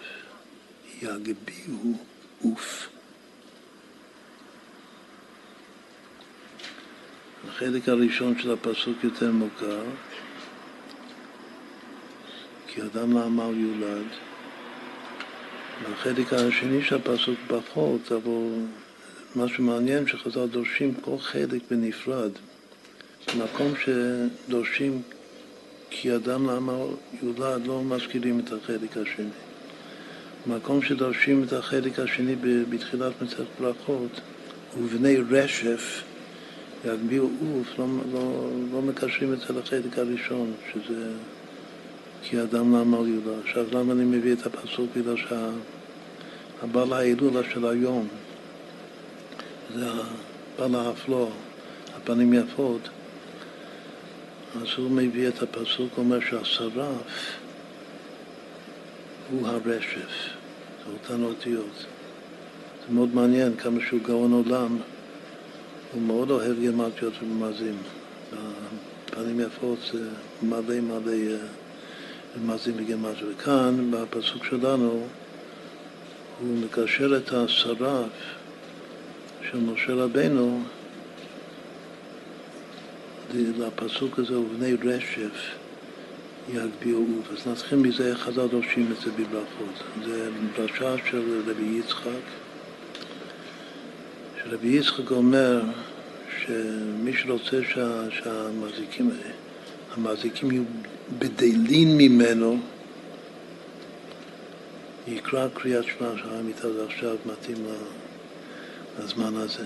יגביהו 1.01 1.97
עוף. 2.41 2.87
החלק 7.47 7.89
הראשון 7.89 8.39
של 8.39 8.51
הפסוק 8.51 9.03
יותר 9.03 9.31
מוכר, 9.31 9.83
כי 12.67 12.81
אדם 12.81 13.13
לעמל 13.13 13.57
יולד, 13.57 14.07
והחלק 15.83 16.33
השני 16.33 16.83
של 16.83 16.95
הפסוק 16.95 17.39
פחות, 17.47 18.11
אבל 18.11 18.65
מה 19.35 19.47
שמעניין 19.47 20.07
שחז"ל 20.07 20.45
דורשים 20.45 20.93
כל 21.01 21.17
חלק 21.19 21.61
בנפרד. 21.71 22.31
במקום 23.35 23.73
שדורשים 23.85 25.01
כי 25.89 26.15
אדם 26.15 26.49
למה 26.49 26.73
יולד 27.23 27.67
לא 27.67 27.83
מזכירים 27.83 28.39
את 28.39 28.51
החלק 28.53 28.97
השני. 28.97 29.29
במקום 30.47 30.81
שדורשים 30.81 31.43
את 31.43 31.53
החלק 31.53 31.99
השני 31.99 32.35
בתחילת 32.69 33.21
מצוות 33.21 33.47
ברכות, 33.59 34.21
ובני 34.79 35.17
רשף 35.29 36.03
יגביאו 36.85 37.23
עוף, 37.23 37.79
לא, 37.79 37.85
לא, 38.13 38.49
לא 38.71 38.81
מקשרים 38.81 39.33
את 39.33 39.39
זה 39.39 39.45
לחלק 39.59 39.97
הראשון, 39.97 40.53
שזה 40.73 41.11
כי 42.23 42.41
אדם 42.41 42.75
למה 42.75 42.97
יולד. 42.97 43.39
עכשיו 43.43 43.65
למה 43.71 43.93
אני 43.93 44.03
מביא 44.03 44.33
את 44.33 44.45
הפסוק? 44.45 44.89
בגלל 44.95 45.15
שהבעל 45.17 46.93
ההילולה 46.93 47.41
של 47.53 47.65
היום 47.65 48.07
זה 49.77 49.89
בעל 50.59 50.75
האפלו, 50.75 51.29
הפנים 51.95 52.33
יפות, 52.33 52.89
אז 54.55 54.67
הוא 54.77 54.91
מביא 54.91 55.27
את 55.27 55.41
הפסוק, 55.41 55.97
אומר 55.97 56.19
שהשרף 56.19 57.37
הוא 59.31 59.47
הרשף, 59.47 60.11
זה 60.85 60.93
אותן 60.93 61.23
אותיות. 61.23 61.85
זה 62.87 62.93
מאוד 62.93 63.15
מעניין 63.15 63.57
כמה 63.57 63.79
שהוא 63.87 63.99
גאון 64.03 64.31
עולם, 64.31 64.77
הוא 65.93 66.01
מאוד 66.01 66.31
אוהב 66.31 66.55
גמטיות 66.65 67.13
ומזים. 67.23 67.77
הפנים 69.07 69.39
יפות 69.39 69.79
זה 69.93 70.09
מלא 70.43 70.79
מלא 70.79 71.37
רמזים 72.37 72.73
וגמטיות. 72.77 73.33
וכאן, 73.35 73.91
בפסוק 73.91 74.45
שלנו, 74.45 75.07
הוא 76.39 76.57
מקשר 76.57 77.17
את 77.17 77.33
השרף 77.33 78.09
של 79.41 79.57
משה 79.57 79.93
רבנו 79.93 80.61
לפסוק 83.33 84.19
הזה, 84.19 84.39
ובני 84.39 84.73
רשף 84.73 85.55
יגביאו 86.53 86.99
עוף. 86.99 87.31
אז 87.31 87.47
נתחיל 87.47 87.79
מזה 87.79 88.07
איך 88.07 88.19
חז"ל 88.19 88.47
דורשים 88.47 88.91
את 88.91 89.01
זה 89.01 89.11
בברכות. 89.11 89.83
זה 90.05 90.29
דרשה 90.57 90.95
של 91.09 91.41
רבי 91.47 91.79
יצחק, 91.79 92.09
שרבי 94.43 94.67
יצחק 94.67 95.11
אומר 95.11 95.61
שמי 96.39 97.13
שרוצה 97.13 97.59
שה, 97.73 98.11
שהמזיקים, 98.11 99.11
המזיקים 99.95 100.51
יהיו 100.51 100.63
בדלין 101.19 101.97
ממנו, 101.97 102.59
יקרא 105.07 105.47
קריאת 105.53 105.83
שמע 105.85 106.09
של 106.17 106.29
המיטה, 106.29 106.73
זה 106.73 106.85
עכשיו 106.85 107.15
מתאים 107.25 107.65
ל... 107.65 107.69
הזמן 108.97 109.35
הזה. 109.35 109.65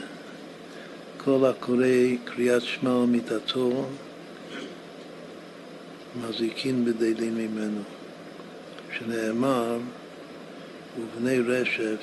כל 1.18 1.46
הקורא 1.46 1.86
קריאת 2.26 2.62
שמע 2.62 2.92
על 2.92 3.06
מיתתו 3.06 3.86
מזיקין 6.16 6.86
בדלים 6.86 7.36
ממנו, 7.36 7.82
שנאמר 8.98 9.78
ובני 11.00 11.40
רשף 11.40 12.02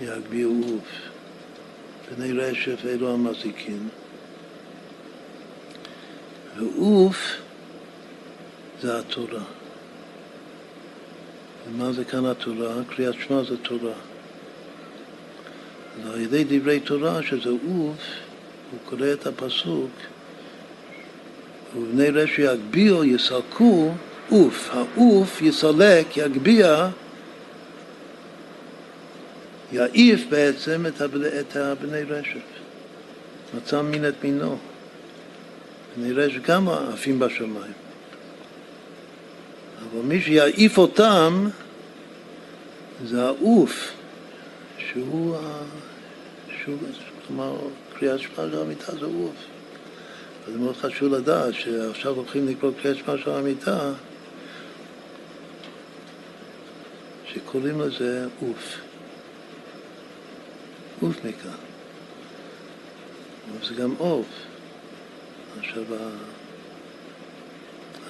יגביאו 0.00 0.50
עוף. 0.50 1.06
בני 2.14 2.32
רשף 2.32 2.84
אלו 2.84 3.14
המזיקין. 3.14 3.88
ועוף 6.56 7.16
זה 8.82 8.98
התורה. 8.98 9.42
ומה 11.68 11.92
זה 11.92 12.04
כאן 12.04 12.26
התורה? 12.26 12.74
קריאת 12.88 13.14
שמע 13.14 13.42
זה 13.42 13.56
תורה. 13.56 13.94
על 16.04 16.20
ידי 16.20 16.44
דברי 16.48 16.80
תורה, 16.80 17.22
שזה 17.22 17.50
עוף, 17.50 17.98
הוא 18.70 18.80
קורא 18.84 19.12
את 19.12 19.26
הפסוק, 19.26 19.90
ובני 21.76 22.10
רשע 22.10 22.52
יגביאו, 22.52 23.04
יסלקו, 23.04 23.92
עוף. 24.28 24.70
העוף 24.72 25.42
יסלק, 25.42 26.16
יגביה, 26.16 26.90
יעיף 29.72 30.20
בעצם 30.28 30.86
את, 30.86 31.00
הבני, 31.00 31.28
את 31.40 31.56
הבני 31.56 32.02
רשף. 32.02 32.38
מצא 33.54 33.82
מין 33.82 34.08
את 34.08 34.14
מינו. 34.24 34.58
בני 35.96 36.12
רשף 36.12 36.40
גם 36.42 36.68
עפים 36.68 37.18
בשמיים. 37.18 37.72
אבל 39.78 40.02
מי 40.04 40.20
שיעיף 40.20 40.78
אותם 40.78 41.48
זה 43.06 43.24
העוף, 43.24 43.92
שהוא 44.78 45.36
חשוב, 46.66 46.84
כלומר, 47.26 47.56
קריאת 47.98 48.20
שמע 48.20 48.50
של 48.50 48.60
המיטה 48.60 48.92
זה 48.92 49.06
עוף. 49.06 49.36
אז 50.48 50.56
מאוד 50.56 50.76
חשוב 50.76 51.14
לדעת 51.14 51.54
שעכשיו 51.54 52.12
הולכים 52.12 52.48
לקרוא 52.48 52.72
קריאת 52.82 52.96
שמע 52.96 53.18
של 53.18 53.30
המיטה, 53.30 53.92
שקוראים 57.32 57.80
לזה 57.80 58.26
עוף. 58.40 58.78
עוף 61.00 61.16
מכאן. 61.18 61.50
זה 63.62 63.74
גם 63.74 63.94
עוף. 63.98 64.26
עכשיו, 65.58 65.84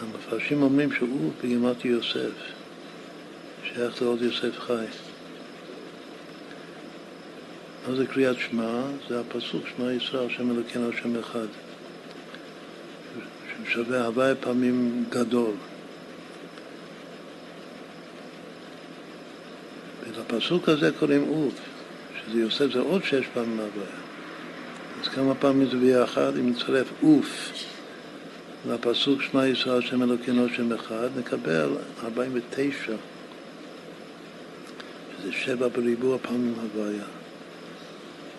המפרשים 0.01 0.63
אומרים 0.63 0.93
שעוף 0.93 1.35
בגימת 1.45 1.85
יוסף, 1.85 2.31
שייך 3.65 4.03
לעוד 4.03 4.23
יוסף 4.23 4.59
חי. 4.59 4.85
מה 7.87 7.95
זה 7.97 8.07
קריאת 8.07 8.37
שמע? 8.39 8.83
זה 9.09 9.21
הפסוק 9.21 9.63
שמע 9.77 9.93
ישראל, 9.93 10.27
השם 10.27 10.51
אלוקינו 10.51 10.89
השם 10.89 11.19
אחד. 11.19 11.47
שווה 13.69 14.07
הוואי 14.07 14.33
פעמים 14.41 15.05
גדול. 15.09 15.55
ולפסוק 20.17 20.69
הזה 20.69 20.91
קוראים 20.99 21.29
אוף, 21.29 21.55
שזה 22.17 22.41
יוסף 22.41 22.73
זה 22.73 22.81
עוד 22.81 23.05
שש 23.05 23.25
פעמים 23.35 23.59
הוואי. 23.59 23.87
אז 25.03 25.09
כמה 25.09 25.35
פעמים 25.35 25.69
זה 25.71 25.77
ביחד, 25.77 26.37
אם 26.37 26.51
נצרף 26.51 26.87
אוף 27.03 27.53
לפסוק 28.69 29.23
שמע 29.23 29.47
ישראל 29.47 29.79
השם 29.79 30.03
אלוקינו 30.03 30.47
השם 30.47 30.73
אחד, 30.73 31.09
נקבל 31.19 31.71
49, 32.05 32.93
שזה 35.19 35.33
שבע 35.33 35.69
בריבוע 35.69 36.19
פעמים 36.23 36.55
הוויה, 36.63 37.05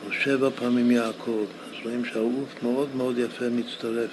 או 0.06 0.11
שבע 0.11 0.49
פעמים 0.56 0.91
יעקב. 0.91 1.45
אז 1.69 1.76
רואים 1.84 2.06
שהעוף 2.06 2.64
מאוד 2.64 2.95
מאוד 2.95 3.18
יפה 3.18 3.45
מצטרף 3.49 4.11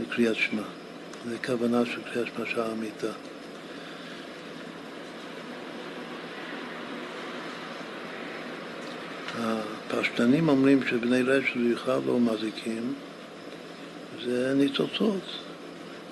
לקריאת 0.00 0.36
שמע. 0.36 0.62
זה 1.28 1.36
כוונה 1.46 1.86
של 1.86 2.00
קריאת 2.12 2.26
שמע 2.36 2.46
שעה 2.46 2.72
אמיתה. 2.72 3.12
הפשטנים 9.90 10.48
אומרים 10.48 10.80
שבני 10.86 11.22
רשת 11.22 11.56
בכלל 11.72 12.00
לא 12.06 12.20
מזיקים, 12.20 12.94
זה 14.24 14.54
ניצוצות, 14.56 15.22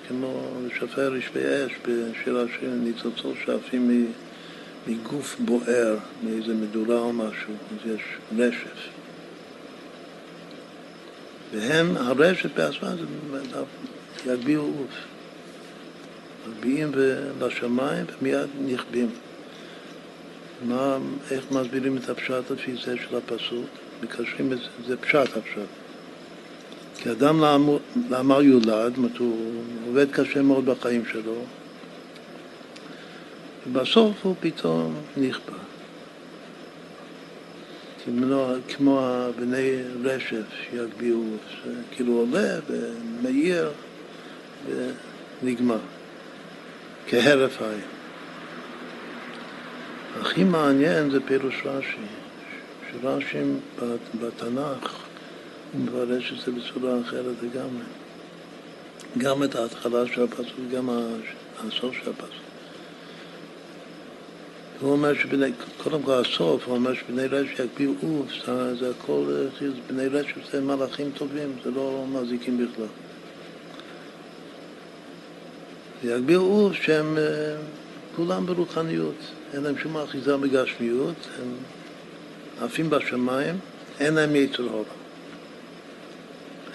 כמו 0.07 0.49
שפר 0.79 1.13
רשפי 1.13 1.39
אש 1.39 1.71
בשיר 1.81 2.37
השירים, 2.37 2.83
ניצוצות 2.83 3.35
שעפים 3.45 4.07
מגוף 4.87 5.35
בוער, 5.39 5.97
מאיזה 6.23 6.53
מדורה 6.53 6.95
או 6.95 7.13
משהו, 7.13 7.53
אז 7.71 7.91
יש 7.91 8.01
רשף. 8.37 8.89
והם, 11.53 11.97
הרשת 11.97 12.49
בעצמם 12.55 12.95
זה 12.97 14.33
יגביאו 14.33 14.61
עוף. 14.61 15.13
מגביהים 16.49 16.91
לשמיים 17.41 18.05
ומיד 18.21 18.49
נכבים. 18.65 19.09
מה, 20.65 20.97
איך 21.31 21.51
מסבירים 21.51 21.97
את 21.97 22.09
הפשט 22.09 22.51
לפי 22.51 22.73
זה 22.73 22.95
של 22.97 23.17
הפסוק? 23.17 23.65
מקשרים 24.03 24.53
את 24.53 24.57
זה, 24.57 24.63
זה 24.87 24.97
פשט 24.97 25.37
הפשט. 25.37 25.67
כי 26.97 27.11
אדם 27.11 27.43
לעמל 28.09 28.41
יולד, 28.41 28.95
זאת 28.95 29.17
הוא 29.17 29.63
עובד 29.87 30.11
קשה 30.11 30.41
מאוד 30.41 30.65
בחיים 30.65 31.03
שלו, 31.11 31.35
ובסוף 33.67 34.15
הוא 34.23 34.35
פתאום 34.39 34.95
נכפה. 35.17 35.51
כמו, 38.05 38.47
כמו 38.67 39.27
בני 39.39 39.81
רשף 40.03 40.43
שיגביאו, 40.63 41.19
כאילו 41.91 42.13
עולה 42.13 42.59
ומאיר 42.67 43.71
ונגמר, 45.41 45.79
כהרף 47.07 47.61
עין. 47.61 47.81
הכי 50.21 50.43
מעניין 50.43 51.09
זה 51.09 51.19
פירוש 51.25 51.61
רש"י, 51.65 51.97
שרש"י 52.91 53.37
בתנ"ך 54.21 55.03
הוא 55.73 55.81
מפרש 55.81 56.33
את 56.33 56.45
זה 56.45 56.51
בצורה 56.51 57.01
אחרת 57.01 57.35
לגמרי. 57.41 57.83
גם 59.17 59.43
את 59.43 59.55
ההתחלה 59.55 60.07
של 60.07 60.23
הפסוק 60.23 60.59
וגם 60.69 60.89
הסוף 61.59 61.95
של 62.03 62.09
הפסוק. 62.09 62.52
הוא 64.83 64.91
אומר 64.91 65.13
שבני, 65.13 65.51
קודם 65.83 66.03
כל 66.03 66.11
הסוף, 66.11 66.67
הוא 66.67 66.75
אומר 66.75 66.93
שבני 66.93 67.25
רשת 67.25 67.59
יקפיאו 67.59 67.91
עוף, 68.01 68.31
זה, 68.79 68.89
הכל, 68.89 69.47
בני 69.87 70.07
רשת 70.07 70.51
זה 70.51 70.61
מלאכים 70.61 71.11
טובים, 71.17 71.55
זה 71.63 71.71
לא 71.71 72.05
מזיקים 72.11 72.57
בכלל. 72.57 72.85
יגביאו 76.03 76.41
עוף 76.41 76.73
שהם 76.73 77.17
אה, 77.17 77.55
כולם 78.15 78.45
ברוחניות, 78.45 79.15
אין 79.53 79.63
להם 79.63 79.77
שום 79.77 79.97
אחיזה 79.97 80.37
בגשמיות, 80.37 81.27
הם 81.41 81.55
עפים 82.61 82.89
בשמיים, 82.89 83.55
אין 83.99 84.13
להם 84.13 84.35
יצר 84.35 84.63
הורה. 84.63 84.83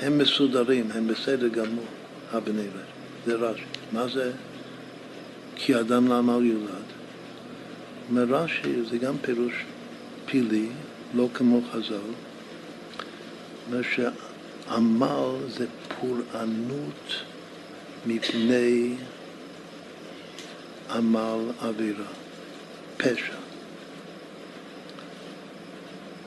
הם 0.01 0.18
מסודרים, 0.18 0.89
הם 0.94 1.09
בסדר 1.09 1.48
גמור, 1.48 1.85
הבני 2.32 2.62
רשת. 2.62 3.26
זה 3.26 3.35
רש"י. 3.35 3.64
מה 3.93 4.09
זה? 4.09 4.32
כי 5.56 5.80
אדם 5.80 6.09
לעמל 6.09 6.44
יולד. 6.44 6.88
אומר 8.10 8.24
רש"י, 8.24 8.85
זה 8.90 8.98
גם 8.98 9.18
פירוש 9.18 9.64
פילי, 10.26 10.68
לא 11.14 11.28
כמו 11.35 11.60
חז"ל. 11.72 11.94
אומר 13.66 13.80
שעמל 13.82 15.48
זה 15.48 15.66
פורענות 16.01 17.14
מפני 18.06 18.94
עמל 20.90 21.39
עבירה, 21.60 22.06
פשע. 22.97 23.35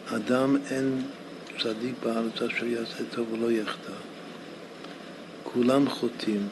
אדם 0.07 0.57
אין 0.71 1.01
צדיק 1.59 1.95
בארץ 2.03 2.41
אשר 2.41 2.65
יעשה 2.65 3.03
טוב 3.15 3.33
ולא 3.33 3.51
יחטא. 3.51 3.91
כולם 5.43 5.89
חוטאים 5.89 6.47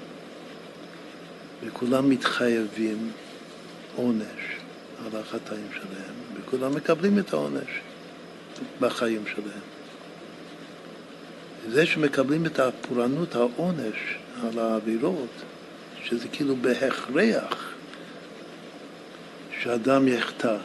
וכולם 1.63 2.09
מתחייבים 2.09 3.11
עונש 3.95 4.58
על 5.05 5.19
החטאים 5.21 5.67
שלהם, 5.73 6.15
וכולם 6.35 6.75
מקבלים 6.75 7.19
את 7.19 7.33
העונש 7.33 7.69
בחיים 8.79 9.23
שלהם. 9.27 9.61
זה 11.69 11.85
שמקבלים 11.85 12.45
את 12.45 12.59
הפורענות, 12.59 13.35
העונש 13.35 14.17
על 14.43 14.59
העבירות, 14.59 15.29
שזה 16.03 16.27
כאילו 16.27 16.55
בהכרח 16.55 17.73
שאדם 19.61 20.07
יחטא. 20.07 20.57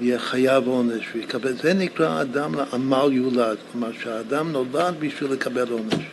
יהיה 0.00 0.18
חייב 0.18 0.66
עונש 0.66 1.04
ויקבל, 1.14 1.52
זה 1.52 1.74
נקרא 1.74 2.22
אדם 2.22 2.54
לעמל 2.54 3.12
יולד, 3.12 3.56
כלומר 3.72 3.92
שהאדם 4.02 4.52
נולד 4.52 4.94
בשביל 4.98 5.32
לקבל 5.32 5.70
עונש. 5.70 6.04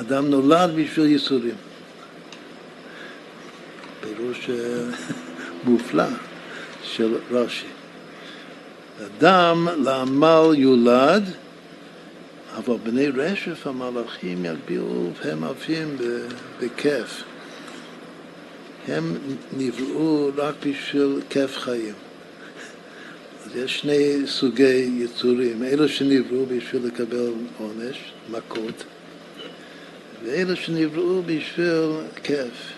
אדם 0.00 0.30
נולד 0.30 0.70
בשביל 0.76 1.06
ייסורים. 1.06 1.54
פירוש 4.00 4.50
מופלא 5.64 6.04
של 6.82 7.14
רש"י. 7.30 7.66
אדם 9.06 9.68
לעמל 9.84 10.54
יולד, 10.54 11.24
אבל 12.56 12.76
בני 12.82 13.08
רשף 13.08 13.66
המלאכים 13.66 14.44
יגביאו, 14.44 15.10
הם 15.24 15.44
עפים 15.44 15.96
בכיף. 16.60 17.22
הם 18.88 19.14
נבראו 19.56 20.30
רק 20.36 20.54
בשביל 20.66 21.20
כיף 21.30 21.58
חיים. 21.58 21.94
אז 23.46 23.56
יש 23.56 23.78
שני 23.78 24.26
סוגי 24.26 24.90
יצורים, 24.98 25.62
אלה 25.62 25.88
שנבראו 25.88 26.46
בשביל 26.46 26.86
לקבל 26.86 27.30
עונש, 27.58 28.12
מכות, 28.30 28.84
ואלה 30.24 30.56
שנבראו 30.56 31.22
בשביל 31.22 31.90
כיף. 32.22 32.75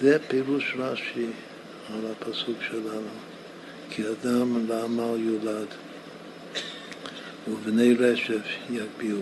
זה 0.00 0.18
פירוש 0.28 0.74
רש"י 0.78 1.26
על 1.88 2.00
הפסוק 2.12 2.56
שלנו, 2.68 3.10
כי 3.90 4.02
אדם 4.08 4.68
לעמל 4.68 5.16
יולד, 5.18 5.66
ובני 7.48 7.94
רשף 7.94 8.42
יגביאו. 8.70 9.18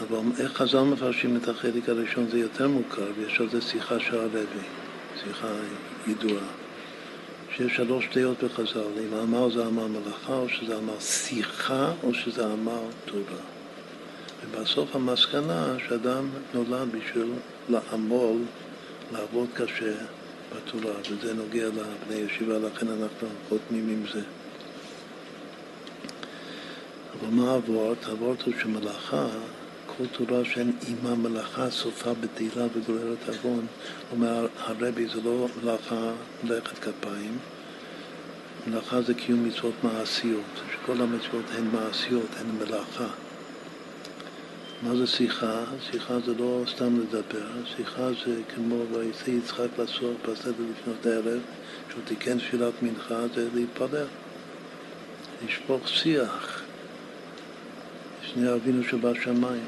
אבל 0.00 0.18
איך 0.40 0.52
חז"ל 0.52 0.80
מפרשים 0.80 1.36
את 1.36 1.48
החלק 1.48 1.88
הראשון 1.88 2.26
זה 2.30 2.38
יותר 2.38 2.68
מוכר, 2.68 3.10
ויש 3.16 3.40
על 3.40 3.48
זה 3.50 3.60
שיחה 3.60 4.00
של 4.00 4.18
הרבי, 4.18 4.38
שיחה 5.24 5.48
ידועה. 6.06 6.46
שיש 7.56 7.76
שלוש 7.76 8.08
דעות 8.14 8.44
בחז"ל, 8.44 9.00
אם 9.08 9.14
העמל 9.14 9.52
זה 9.54 9.66
עמל 9.66 9.86
מלאכה, 9.86 10.34
או 10.34 10.48
שזה 10.48 10.76
עמל 10.76 11.00
שיחה, 11.00 11.92
או 12.02 12.14
שזה 12.14 12.46
עמל 12.46 12.82
תורה. 13.04 13.42
ובסוף 14.44 14.96
המסקנה 14.96 15.76
שאדם 15.88 16.28
נולד 16.54 16.88
בשביל 16.88 17.28
לעמול, 17.68 18.36
לעבוד 19.12 19.48
קשה 19.54 19.92
בתורה, 20.56 20.94
וזה 21.10 21.34
נוגע 21.34 21.66
לבני 21.66 22.14
ישיבה, 22.14 22.58
לכן 22.58 22.86
אנחנו 22.88 23.28
חותמים 23.48 23.88
עם 23.88 24.02
זה. 24.12 24.20
אבל 27.20 27.30
מה 27.30 27.50
הוורט? 27.50 28.04
הוורט 28.04 28.42
הוא 28.42 28.54
שמלאכה, 28.62 29.26
כל 29.86 30.04
תורה 30.06 30.44
שאין 30.44 30.72
עימה 30.86 31.14
מלאכה, 31.14 31.70
סופה 31.70 32.14
בתהילה 32.14 32.66
וגוררת 32.74 33.28
עוון, 33.28 33.66
אומר 34.12 34.46
הרבי, 34.58 35.06
זה 35.06 35.20
לא 35.24 35.46
מלאכה 35.62 36.12
מלאכת 36.44 36.78
כפיים, 36.78 37.38
מלאכה 38.66 39.02
זה 39.02 39.14
קיום 39.14 39.44
מצוות 39.44 39.74
מעשיות, 39.82 40.62
שכל 40.72 41.00
המצוות 41.00 41.44
הן 41.58 41.64
מעשיות, 41.72 42.28
הן 42.40 42.46
מלאכה. 42.58 43.08
מה 44.82 44.96
זה 44.96 45.06
שיחה? 45.06 45.64
שיחה 45.90 46.20
זה 46.20 46.32
לא 46.38 46.62
סתם 46.74 47.00
לדבר, 47.00 47.46
שיחה 47.76 48.08
זה 48.26 48.40
כמו 48.54 48.82
ויצא 48.92 49.30
יצחק 49.30 49.68
לעשות 49.78 50.16
בסדר 50.28 50.64
לפנות 50.70 51.06
ערב, 51.06 51.40
שהוא 51.90 52.02
תיקן 52.04 52.38
תפילת 52.38 52.72
מנחה, 52.82 53.20
זה 53.34 53.48
להתפלל, 53.54 54.06
לשפוך 55.46 55.88
שיח. 55.88 56.62
שני 58.22 58.52
אבינו 58.52 58.84
שבשמיים. 58.84 59.64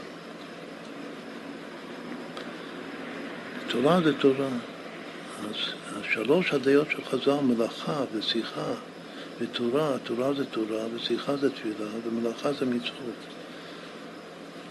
תורה 3.68 4.00
זה 4.04 4.18
תורה. 4.18 4.48
אז 5.40 5.56
השלוש 6.00 6.52
הדעות 6.52 6.90
של 6.90 7.04
חז"ל, 7.04 7.40
מלאכה 7.42 8.04
ושיחה 8.12 8.72
ותורה, 9.38 9.98
תורה 10.04 10.34
זה 10.34 10.44
תורה 10.44 10.84
ושיחה 10.94 11.36
זה 11.36 11.50
תפילה 11.50 11.90
ומלאכה 12.04 12.52
זה 12.52 12.66
מצוות. 12.66 13.33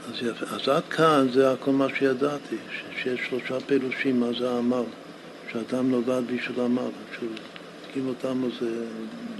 אז. 0.07 0.27
אז 0.53 0.67
עד 0.67 0.83
כאן 0.89 1.27
זה 1.33 1.53
כל 1.59 1.71
מה 1.71 1.87
שידעתי, 1.95 2.55
שיש 3.03 3.19
שלושה 3.29 3.59
פירושים 3.65 4.19
מה 4.19 4.27
זה 4.39 4.51
עמל, 4.51 4.83
שאדם 5.51 5.91
נולד 5.91 6.23
בשביל 6.35 6.59
עמל, 6.59 6.89
כשהקים 7.11 8.07
אותנו 8.07 8.47
זה 8.59 8.85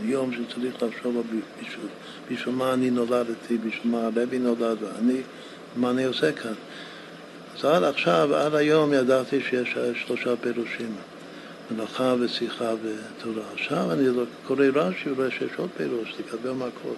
יום 0.01 0.31
שצריך 0.33 0.83
לחשוב 0.83 1.23
בשביל, 1.61 1.85
בשביל 2.31 2.55
מה 2.55 2.73
אני 2.73 2.89
נולדתי, 2.89 3.57
בשביל 3.57 3.91
מה 3.91 4.05
הרבי 4.05 4.39
נולד 4.39 4.77
ואני, 4.83 5.21
מה 5.75 5.89
אני 5.89 6.03
עושה 6.03 6.31
כאן. 6.31 6.53
אז 7.57 7.65
עד 7.65 7.83
עכשיו, 7.83 8.35
עד 8.35 8.55
היום 8.55 8.93
ידעתי 8.93 9.41
שיש 9.49 9.77
שלושה 10.05 10.35
פירושים, 10.35 10.95
מלאכה 11.71 12.15
ושיחה 12.19 12.73
ותורה. 12.83 13.43
עכשיו 13.53 13.91
אני 13.91 14.07
קורא 14.47 14.65
רש"י 14.75 15.09
ורואה 15.09 15.31
שיש 15.31 15.51
עוד 15.57 15.69
פירוש, 15.77 16.13
לקבל 16.19 16.51
מכות. 16.51 16.97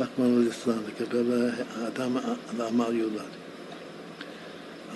רחמנא 0.00 0.38
ליצלן, 0.38 0.78
לקבל 0.88 1.50
האדם 1.76 2.16
לעמל 2.58 2.96
יולד. 2.96 3.20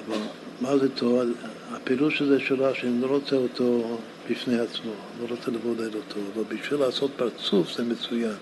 אבל 0.06 0.18
מה 0.60 0.78
זה 0.78 0.88
תורה? 0.88 1.24
הפירוש 1.72 2.22
הזה 2.22 2.40
של 2.40 2.62
רש"י, 2.62 2.86
אני 2.86 3.00
לא 3.00 3.06
רוצה 3.06 3.36
אותו 3.36 3.98
בפני 4.30 4.58
עצמו, 4.58 4.92
לא 5.20 5.26
רוצה 5.30 5.50
לבודד 5.50 5.94
אותו, 5.94 6.20
אבל 6.34 6.42
בשביל 6.48 6.80
לעשות 6.80 7.10
פרצוף 7.16 7.76
זה 7.76 7.84
מצוין, 7.84 8.36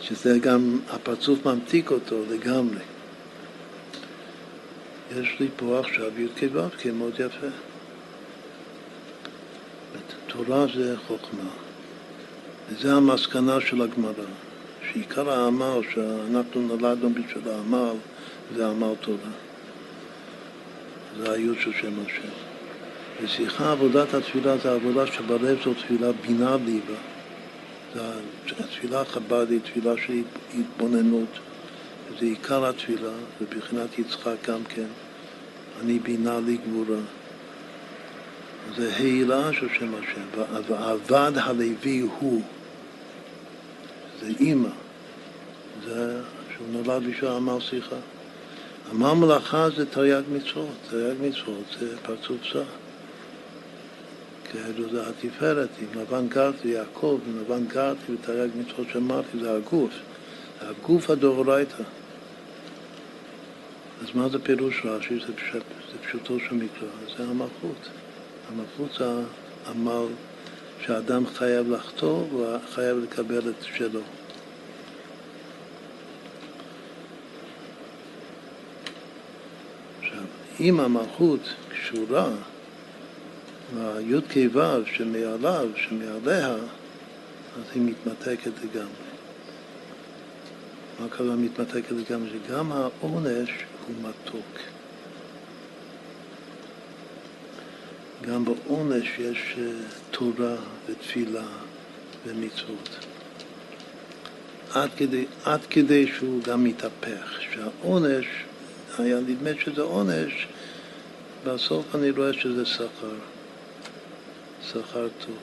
שזה 0.00 0.38
גם, 0.38 0.78
הפרצוף 0.90 1.46
ממתיק 1.46 1.90
אותו 1.90 2.22
לגמרי. 2.30 2.80
יש 5.16 5.36
לי 5.40 5.48
פה 5.56 5.80
עכשיו 5.80 6.20
י"ק 6.20 6.42
ו"ק 6.52 6.86
מאוד 6.86 7.14
יפה. 7.14 7.46
תורה 10.26 10.66
זה 10.74 10.96
חוכמה, 11.06 11.50
וזו 12.68 12.96
המסקנה 12.96 13.60
של 13.60 13.82
הגמרא. 13.82 14.24
שעיקר 14.92 15.30
העמל 15.30 15.80
שאנחנו 15.94 16.60
נולדנו 16.60 17.10
בשביל 17.10 17.48
העמל 17.48 17.94
זה 18.56 18.66
עמל 18.66 18.94
תורה. 19.00 19.30
זה 21.18 21.32
היוד 21.32 21.56
של 21.60 21.72
שם 21.72 21.92
השם. 22.06 22.28
ושיחה 23.22 23.72
עבודת 23.72 24.14
התפילה 24.14 24.58
זה 24.58 24.72
עבודה 24.72 25.06
שבלב 25.06 25.58
זו 25.64 25.74
תפילה 25.74 26.12
בינה 26.12 26.56
ליבה. 26.64 26.94
התפילה 28.60 29.04
חב"דית, 29.04 29.64
תפילה 29.64 29.92
של 30.06 30.22
התבוננות. 30.58 31.38
זה 32.20 32.24
עיקר 32.26 32.66
התפילה, 32.66 33.10
זה 33.40 33.86
יצחק 33.98 34.48
גם 34.48 34.64
כן. 34.68 34.86
אני 35.80 35.98
בינה 35.98 36.40
לי 36.46 36.56
גבורה. 36.56 37.00
זה 38.76 38.94
העילה 38.94 39.52
של 39.52 39.68
שם 39.78 39.94
השם, 39.94 40.42
ועבד 40.68 41.32
הלוי 41.36 42.00
הוא. 42.18 42.42
זה 44.20 44.26
אימא, 44.40 44.68
זה 45.84 46.20
שהוא 46.54 46.66
נולד 46.72 47.02
בשביל 47.06 47.30
עמל 47.30 47.60
שיחה. 47.60 47.96
עמל 48.90 49.12
מלאכה 49.12 49.70
זה 49.76 49.86
תרי"ג 49.86 50.22
מצוות, 50.32 50.76
תרי"ג 50.90 51.14
מצוות 51.20 51.76
זה 51.80 51.96
פרצוף 52.02 52.36
צר. 52.52 52.64
כאילו 54.50 54.90
זה 54.90 55.08
התפארת, 55.08 55.68
עם 55.80 56.00
לבן 56.02 56.28
גרתי, 56.28 56.68
יעקב, 56.68 57.18
עם 57.26 57.40
לבן 57.40 57.66
גרתי 57.66 58.12
ותרי"ג 58.12 58.48
מצוות 58.56 58.86
שאמרתי, 58.92 59.38
זה 59.40 59.56
הגוף, 59.56 59.92
הגוף 60.60 61.10
הדאורייתא. 61.10 61.82
אז 64.02 64.06
מה 64.14 64.28
זה 64.28 64.38
פירוש 64.38 64.82
רש"י? 64.84 65.18
זה, 65.26 65.32
פשוט, 65.32 65.62
זה 65.92 65.98
פשוטו 66.08 66.38
של 66.38 66.54
מקרא, 66.54 66.88
זה 67.16 67.24
המלכות. 67.24 67.88
המלכות 68.48 68.98
זה 68.98 69.22
עמל 69.70 70.06
שהאדם 70.80 71.26
חייב 71.26 71.70
לחטוא 71.70 72.24
וחייב 72.32 72.98
לקבל 72.98 73.50
את 73.50 73.62
שלו. 73.62 74.00
עכשיו, 80.00 80.22
אם 80.60 80.80
המלכות 80.80 81.40
קשורה 81.70 82.30
לי"ק 83.76 84.36
ו' 84.52 84.86
שמעליו, 84.96 85.68
שמעליה, 85.76 86.54
אז 86.54 87.64
היא 87.74 87.82
מתנתקת 87.82 88.52
לגמרי. 88.64 89.08
מה 91.00 91.08
קרה 91.08 91.36
מתנתקת 91.36 91.92
לגמרי? 91.92 92.30
שגם 92.30 92.72
העונש 92.72 93.50
הוא 93.86 93.94
מתוק. 94.00 94.77
גם 98.22 98.44
בעונש 98.44 99.18
יש 99.18 99.56
אה, 99.58 99.70
תורה 100.10 100.56
ותפילה 100.86 101.46
ומצוות. 102.26 103.06
עד 104.74 104.90
כדי, 104.96 105.24
עד 105.44 105.60
כדי 105.70 106.06
שהוא 106.06 106.42
גם 106.42 106.64
מתהפך, 106.64 107.40
שהעונש, 107.40 108.26
היה 108.98 109.20
נדמה 109.20 109.50
שזה 109.64 109.82
עונש, 109.82 110.46
בסוף 111.44 111.94
אני 111.94 112.10
רואה 112.10 112.32
שזה 112.32 112.66
שכר, 112.66 113.14
שכר 114.62 115.08
טוב, 115.26 115.38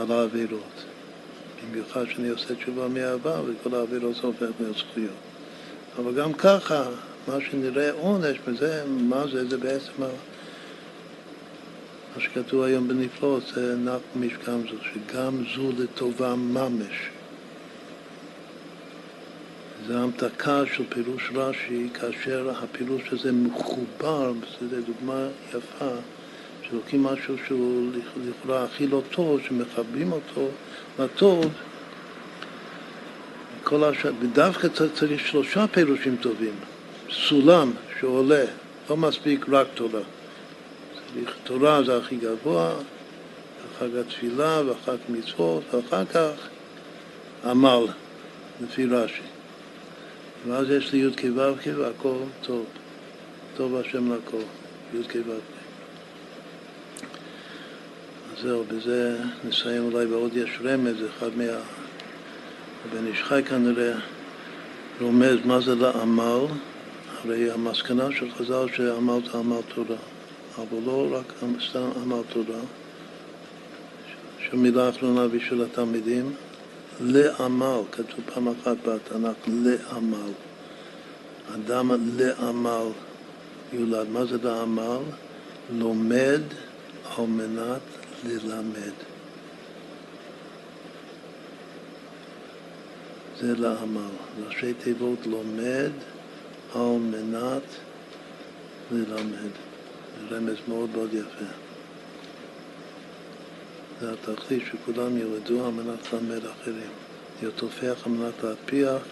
על 0.00 0.12
העבירות. 0.12 0.84
במיוחד 1.70 2.04
שאני 2.14 2.28
עושה 2.28 2.54
תשובה 2.54 2.88
מהעבר 2.88 3.44
וכל 3.46 3.74
העבירות 3.74 4.14
זה 4.14 4.20
הופך 4.22 4.46
להיות 4.60 4.76
זכויות. 4.76 5.14
אבל 5.98 6.14
גם 6.14 6.32
ככה, 6.32 6.84
מה 7.28 7.36
שנראה 7.50 7.90
עונש, 7.92 8.36
וזה, 8.46 8.84
מה 8.86 9.24
זה, 9.32 9.48
זה 9.48 9.58
בעצם 9.58 9.92
מה 12.16 12.22
שכתוב 12.22 12.62
היום 12.62 12.88
בנפלאות 12.88 13.42
זה 13.54 13.76
נח 13.76 14.00
משכם 14.16 14.60
זו, 14.70 14.76
שגם 14.92 15.44
זו 15.56 15.72
לטובה 15.78 16.34
ממש. 16.34 17.10
זה 19.86 19.98
המתקה 19.98 20.62
של 20.74 20.84
פירוש 20.88 21.30
רש"י, 21.34 21.88
כאשר 21.94 22.50
הפירוש 22.62 23.02
הזה 23.12 23.32
מחובר, 23.32 24.32
זו 24.60 24.76
דוגמה 24.86 25.26
יפה, 25.48 25.90
שלוקחים 26.68 27.02
משהו 27.02 27.34
שהוא 27.46 27.90
לכאורה 28.28 28.64
הכי 28.64 28.86
לא 28.86 29.02
טוב, 29.10 29.40
שמחברים 29.48 30.12
אותו 30.12 30.48
לטוב, 30.98 31.46
כל 33.64 33.84
השאר, 33.84 34.12
ודווקא 34.20 34.68
צריך 34.94 35.26
שלושה 35.26 35.66
פירושים 35.66 36.16
טובים, 36.20 36.54
סולם 37.10 37.72
שעולה, 38.00 38.44
לא 38.90 38.96
מספיק 38.96 39.46
רק 39.48 39.66
תורה. 39.74 40.00
תורה 41.44 41.82
זה 41.82 41.96
הכי 41.96 42.16
גבוה, 42.16 42.74
אחר 43.76 43.88
כך 43.88 44.08
תפילה 44.08 44.62
ואחר 44.66 44.96
כך 44.96 45.02
מצוות, 45.08 45.62
ואחר 45.74 46.04
כך 46.04 46.48
עמל, 47.44 47.86
לפי 48.62 48.86
רש"י. 48.86 49.22
ואז 50.48 50.70
יש 50.70 50.92
לי 50.92 50.98
י"ק 50.98 51.22
ו"ק 51.36 51.66
והכל 51.76 52.16
טוב. 52.42 52.64
טוב 53.56 53.76
השם 53.76 54.12
לכל, 54.12 54.42
י"ק 54.94 55.16
ו"ק. 55.16 55.62
זהו, 58.42 58.64
בזה 58.64 59.18
נסיים 59.44 59.84
אולי 59.84 60.06
בעוד 60.06 60.36
יש 60.36 60.58
רמז, 60.64 60.96
אחד 61.16 61.30
מה... 61.36 61.44
הבן 62.84 63.06
איש 63.06 63.22
חי 63.22 63.42
כנראה 63.42 63.94
רומז 65.00 65.36
מה 65.44 65.60
זה 65.60 65.74
לעמל, 65.74 66.44
הרי 67.24 67.50
המסקנה 67.50 68.08
של 68.18 68.30
חז"ל 68.30 68.66
שעמל 68.76 69.18
זה 69.32 69.38
עמל 69.38 69.60
תורה. 69.74 69.96
אבל 70.58 70.78
לא 70.86 71.06
רק 71.10 71.32
סתם 71.68 71.88
עמל 72.02 72.22
תורה, 72.32 72.60
שמילה 74.38 74.88
אחרונה 74.88 75.28
בשביל 75.28 75.62
התלמידים, 75.62 76.34
לעמל, 77.00 77.80
כתוב 77.92 78.20
פעם 78.34 78.48
אחת 78.48 78.76
בתנ"ך, 78.86 79.36
לעמל. 79.46 80.32
אדם 81.54 81.90
לעמל 82.16 82.86
יולד. 83.72 84.08
מה 84.08 84.24
זה 84.24 84.36
לעמל? 84.42 84.98
לומד 85.70 86.40
על 87.16 87.26
מנת 87.26 87.80
ללמד. 88.26 88.92
זה 93.40 93.54
לעמל. 93.56 94.10
ראשי 94.46 94.74
תיבות 94.74 95.26
לומד 95.26 95.90
על 96.74 96.98
מנת 96.98 97.62
ללמד. 98.92 99.71
רמז 100.30 100.56
מאוד 100.68 100.90
מאוד 100.94 101.14
יפה. 101.14 101.44
זה 104.00 104.12
התכלית 104.12 104.62
שכולם 104.66 105.18
ירדו 105.18 105.64
על 105.66 105.70
מנת 105.72 106.12
ללמד 106.12 106.44
אחרים. 106.46 106.90
להיות 107.40 107.54
תופח 107.56 108.06
על 108.06 108.12
מנת 108.12 108.44
להטפיח, 108.44 109.02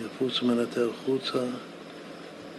יפוץ 0.00 0.42
מנתר 0.42 0.90
חוצה. 1.04 1.44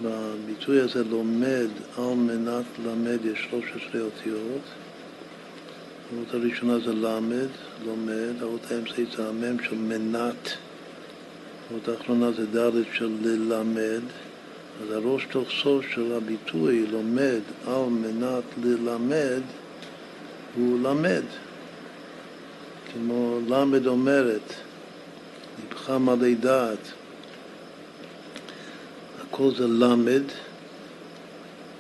בביטוי 0.04 0.80
הזה 0.80 1.04
לומד 1.04 1.68
על 1.98 2.14
מנת 2.16 2.66
ללמד 2.86 3.26
יש 3.26 3.48
13 3.50 4.02
אותיות. 4.02 4.62
האות 6.16 6.34
הראשונה 6.34 6.80
זה 6.80 6.94
למד, 6.94 7.48
לומד, 7.86 8.42
האות 8.42 8.72
האמצעית 8.72 9.12
זה 9.18 9.28
המם 9.28 9.64
של 9.64 9.76
מנת, 9.76 10.50
האות 11.72 11.88
האחרונה 11.88 12.32
זה 12.32 12.46
ד' 12.46 12.84
של 12.94 13.12
ללמד. 13.22 14.02
אז 14.82 14.92
הראש 14.92 15.26
תוך 15.32 15.50
סוף 15.62 15.86
של 15.94 16.14
הביטוי 16.14 16.88
לומד 16.88 17.40
על 17.68 17.86
מנת 17.90 18.44
ללמד 18.64 19.42
הוא 20.56 20.80
למד. 20.80 21.24
כמו 22.94 23.40
למד 23.48 23.88
אומרת, 23.88 24.54
נבחר 25.66 25.98
מלא 25.98 26.34
דעת. 26.40 26.92
הכל 29.22 29.52
זה 29.56 29.68
למד, 29.68 30.24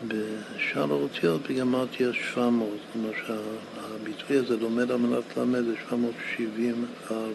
בשאר 0.08 0.92
האותיות 0.92 1.42
בגמרתיה 1.50 2.14
700, 2.14 2.70
כמו 2.94 3.10
שהביטוי 3.26 4.38
הזה 4.38 4.58
לומד 4.58 4.92
על 4.92 4.98
מנת 4.98 5.24
ללמד 5.38 5.64
זה 5.64 5.74
774. 5.90 7.26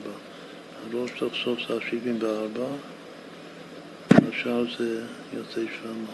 הראש 0.93 1.11
סוף 1.19 1.33
סוף 1.45 1.59
זה 1.69 1.81
74, 1.91 2.61
השאר 4.35 4.65
זה 4.79 5.01
יוצא 5.33 5.61
700. 5.83 6.09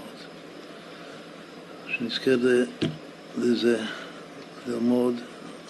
שנזכה 1.88 2.30
לזה, 3.38 3.78
ללמוד 4.68 5.14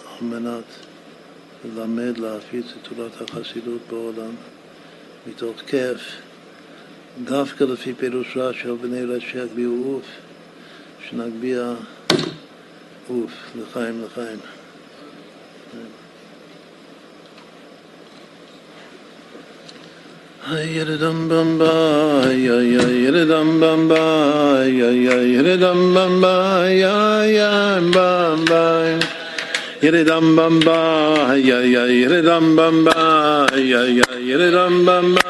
על 0.05 0.27
מנת 0.27 0.63
ללמד, 1.65 2.17
להפיץ 2.17 2.65
את 2.65 2.87
תורת 2.87 3.21
החסידות 3.21 3.81
בעולם 3.89 4.35
מתוך 5.27 5.61
כיף, 5.67 6.01
דווקא 7.23 7.63
לפי 7.63 7.93
פירוש 7.93 8.37
רש"י 8.37 8.67
על 8.67 8.75
בני 8.75 9.05
רש"י 9.05 9.37
יגביהו 9.37 9.93
עוף, 9.93 10.05
שנגביה 11.09 11.73
עוף, 13.07 13.31
לחיים 13.61 14.03
לחיים. 14.05 14.39
Yiridam 20.41 21.29
bamba, 21.29 22.25
ya 22.33 22.57
ya 22.57 22.81
yiridam 22.81 23.61
bamba, 23.61 24.65
ya 24.65 24.89
ya 24.89 25.17
yiridam 25.21 25.93
bamba, 25.93 26.65
ya 26.65 27.21
ya 27.29 27.79
bamba. 27.93 28.97
Yiridam 29.85 30.35
bamba, 30.35 31.37
ya 31.37 31.61
ya 31.61 31.85
yiridam 31.85 32.55
bamba, 32.57 33.53
ya 33.53 33.85
ya 33.85 34.09
yiridam 34.17 34.81
bamba, 34.83 35.29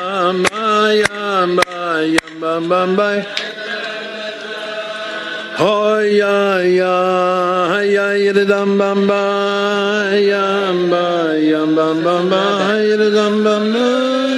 ya 0.95 1.45
ba 1.59 2.01
ya 2.07 2.27
bamba. 2.39 3.25
Oh 5.59 5.99
ya 5.99 6.63
ya 6.63 6.95
ya 7.83 8.07
yiridam 8.15 8.79
bamba, 8.79 9.23
ya 10.15 10.71
ba 10.87 11.35
ya 11.35 11.67
bamba, 11.67 12.79
yiridam 12.79 13.43
bamba. 13.43 14.30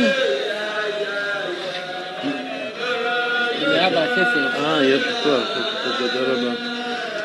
אה, 3.67 4.85
יפה, 4.85 5.09
טוב, 5.23 5.43
תודה 5.97 6.31
רבה. 6.31 6.51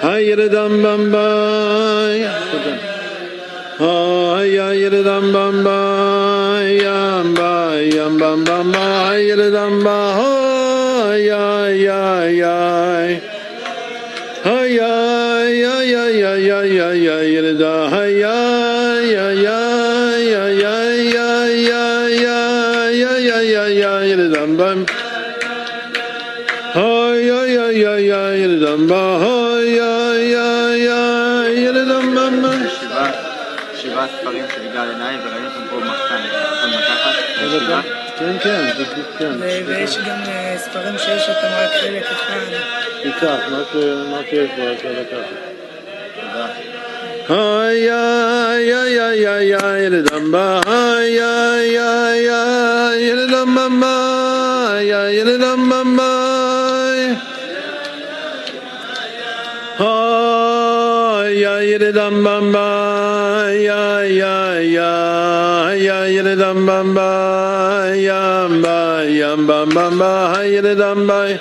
הירדם 0.03 0.83
במביי, 0.83 2.25
תודה. 2.51 2.77
הירדם 4.39 5.33
במביי, 5.33 6.79
ימביי, 6.83 7.91
ימבם 7.95 8.45
במביי, 8.45 9.19
הירדם 9.19 9.85
בהור. 9.85 10.38
כן, 38.19 38.37
כן, 38.43 38.67
כן. 39.19 39.33
ויש 39.67 39.99
גם 39.99 40.19
ספרים 40.57 40.99
שיש 40.99 41.29
אותם 41.29 41.49
רק 41.59 41.71
חלק 41.81 42.03
אחד. 42.03 42.41
ניקח, 43.05 43.39
מה 44.11 44.21
שיש 44.31 44.51
בו, 44.57 44.73
אפשר 44.73 44.93
לקחת. 45.01 45.49
היי, 47.29 47.91
היי, 47.91 49.01
היי, 49.01 49.27
היי, 49.27 49.87
ילד 49.87 50.13
אמבה, 50.13 50.61
היי, 50.67 51.21
היי, 51.21 51.79
היי, 52.31 53.03
ילד 53.03 53.35
אממה, 53.35 54.69
היי, 54.73 55.15
ילד 55.15 55.43
אממה. 55.43 56.25
היי, 59.79 61.65
ילד 61.65 61.99
אממה, 61.99 63.45
היי, 63.47 63.71
היי. 63.71 64.48
hayre 66.29 66.37
dam 66.37 66.67
bam 66.67 66.95
ba 66.95 67.95
yam 67.97 68.61
ba 68.63 69.05
yam 69.09 69.47
bam 69.47 69.69
bam 69.71 69.99
ba 69.99 70.35
hayre 70.35 70.75
dam 70.77 71.07
ba 71.07 71.39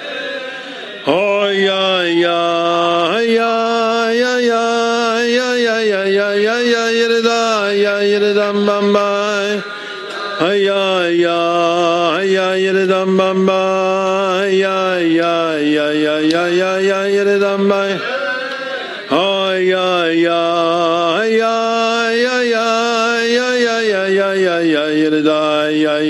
Oh 1.09 1.48
ya 1.48 2.03
ya 2.03 2.40
ya 3.24 3.53
ya 4.11 4.35
ya 4.43 4.67
ya 5.27 5.45
ya 5.56 5.75
ya 5.80 6.03
ya 6.03 6.27
ya 6.35 6.56
ya 6.72 6.83
yere 6.99 7.22
da 7.24 7.72
ya 7.72 7.95
yere 8.03 8.33
dam 8.33 8.66
bam 8.66 8.91
ba 8.93 9.07
ya 10.51 11.07
ya 11.24 11.40
ya 12.24 12.48
yere 12.64 12.88
dam 12.88 13.16
bam 13.17 13.45
ba 13.45 13.67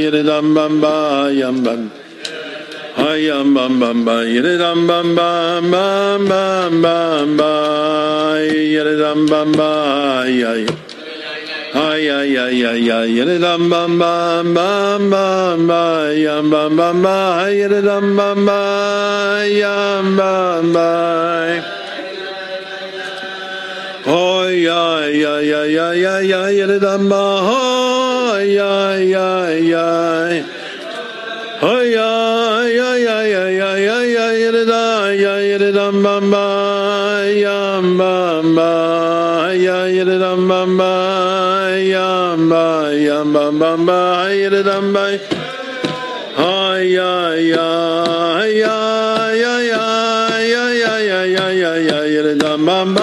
yere 0.08 0.24
bam 0.24 0.54
bam 0.56 0.80
ba 0.82 1.30
yam 1.40 1.64
bam. 1.66 1.82
bam 2.98 3.16
yam 3.28 3.54
bam 3.56 3.80
bam 3.80 4.06
ba 4.06 4.16
yere 4.34 4.54
bam 4.58 4.88
bam 4.88 5.08
bam 5.18 6.30
bam 6.32 6.82
bam 6.84 7.38
ba 7.40 7.52
yere 8.74 8.96
dam 9.02 9.26
bam 9.32 9.52
ba 9.60 9.72
yay. 10.42 10.64
Ay 11.76 12.08
ay 12.18 12.38
ay 12.46 12.64
ay 12.72 12.92
ay 12.98 13.08
yere 13.18 13.38
dam 13.46 13.70
bam 13.70 14.00
bam 14.00 14.54
bam 14.54 15.10
bam 15.12 15.68
ba 15.68 15.84
yam 16.26 16.50
bam 16.54 16.78
bam 16.80 17.02
ba 17.02 17.20
yere 17.60 17.82
dam 17.90 18.16
bam 18.18 18.46
ba 18.48 18.64
yam 19.62 20.16
bam 20.20 20.72
ba. 20.76 20.92
Hoy 24.08 24.58
ay 24.72 25.20
ay 25.36 25.52
ay 25.62 25.78
ay 25.88 26.32
ay 26.42 26.52
yere 26.60 26.80
dam 26.80 27.10
bam 27.12 27.97
ay 28.38 28.54
ay 28.60 29.14
ay 29.18 29.74
ay 29.74 30.36
ay 31.58 31.94
ay 31.98 32.74
ay 32.78 33.06
ay 33.10 33.34
ay 33.34 33.58
ay 33.66 33.84
ay 33.98 34.10
ay 34.26 34.36
yerda 34.46 34.86
ya 35.24 35.36
yerda 35.50 35.90
bam 36.04 36.30
ba 36.34 36.46
ya 37.44 37.82
bam 38.00 38.46
ba 38.58 38.74
ya 39.66 39.80
yerda 39.90 40.32
bam 40.50 40.78
ba 40.78 40.94
ya 41.82 42.38
ba 42.52 42.94
ya 42.94 43.20
bam 43.26 43.58
bam 43.58 43.80
ba 43.90 44.02
yerda 44.30 44.78
ba 44.94 45.06
ay 46.38 46.94
ay 46.94 47.50
ay 47.58 47.90
ay 48.38 48.54
ay 48.62 49.40
ay 49.50 50.50
ay 50.54 51.10
ay 51.18 51.34
ay 51.42 51.90
ay 51.90 52.08
yerda 52.14 52.54
bam 52.68 52.94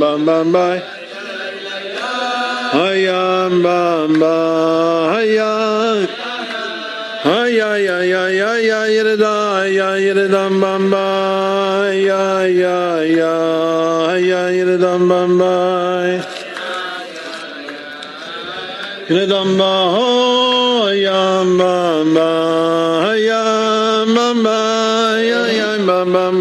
bam 0.00 0.24
bam 0.24 0.52
bye. 0.52 0.80
Hayam 2.72 3.62
bam 3.64 4.10
ba 4.20 4.36
hayam. 5.12 6.08
Haya 7.28 7.70
ya 7.86 7.98
ya 8.12 8.24
ya 8.40 8.52
ya 8.68 8.80
yirda 8.94 9.36
ya 9.78 9.88
yirdam 10.04 10.52
bam 10.62 10.90
ba 10.92 11.08
ya 11.92 12.48
ya 12.62 12.80
ya 13.18 13.36
ya 14.30 14.42
yirdam 14.56 15.02
bam 15.10 15.36
ba. 15.40 15.56
Yirdam 19.10 19.48
ba 19.60 19.74
hayam 20.88 21.48
bam 21.60 22.14
ba 22.16 22.30
hayam 23.04 24.08
bam 24.16 24.36
ba 24.46 24.60
ya 25.30 25.42
ya 25.60 25.70
bam 25.88 26.08
bam 26.14 26.36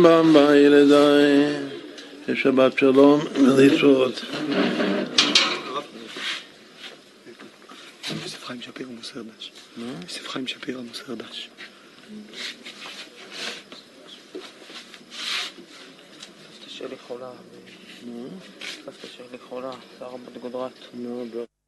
שבת 2.42 2.78
שלום 2.78 3.20
ולהתראות. 3.20 4.14
יוסף 8.24 8.46
חיים 8.46 8.62
שפירא 8.62 8.90
מוסר 8.90 9.22
דש. 9.22 9.52
יוסף 10.02 10.28
חיים 10.28 10.48
שפירא 10.48 10.82
מוסר 10.82 11.16
דש. 11.16 11.50
שלי 16.68 16.98
חולה. 17.08 17.32
סבתא 18.86 19.08
שלי 19.08 19.38
חולה, 19.50 19.72
זה 20.00 20.06
ארבע 20.06 20.40
גודרת. 20.42 21.59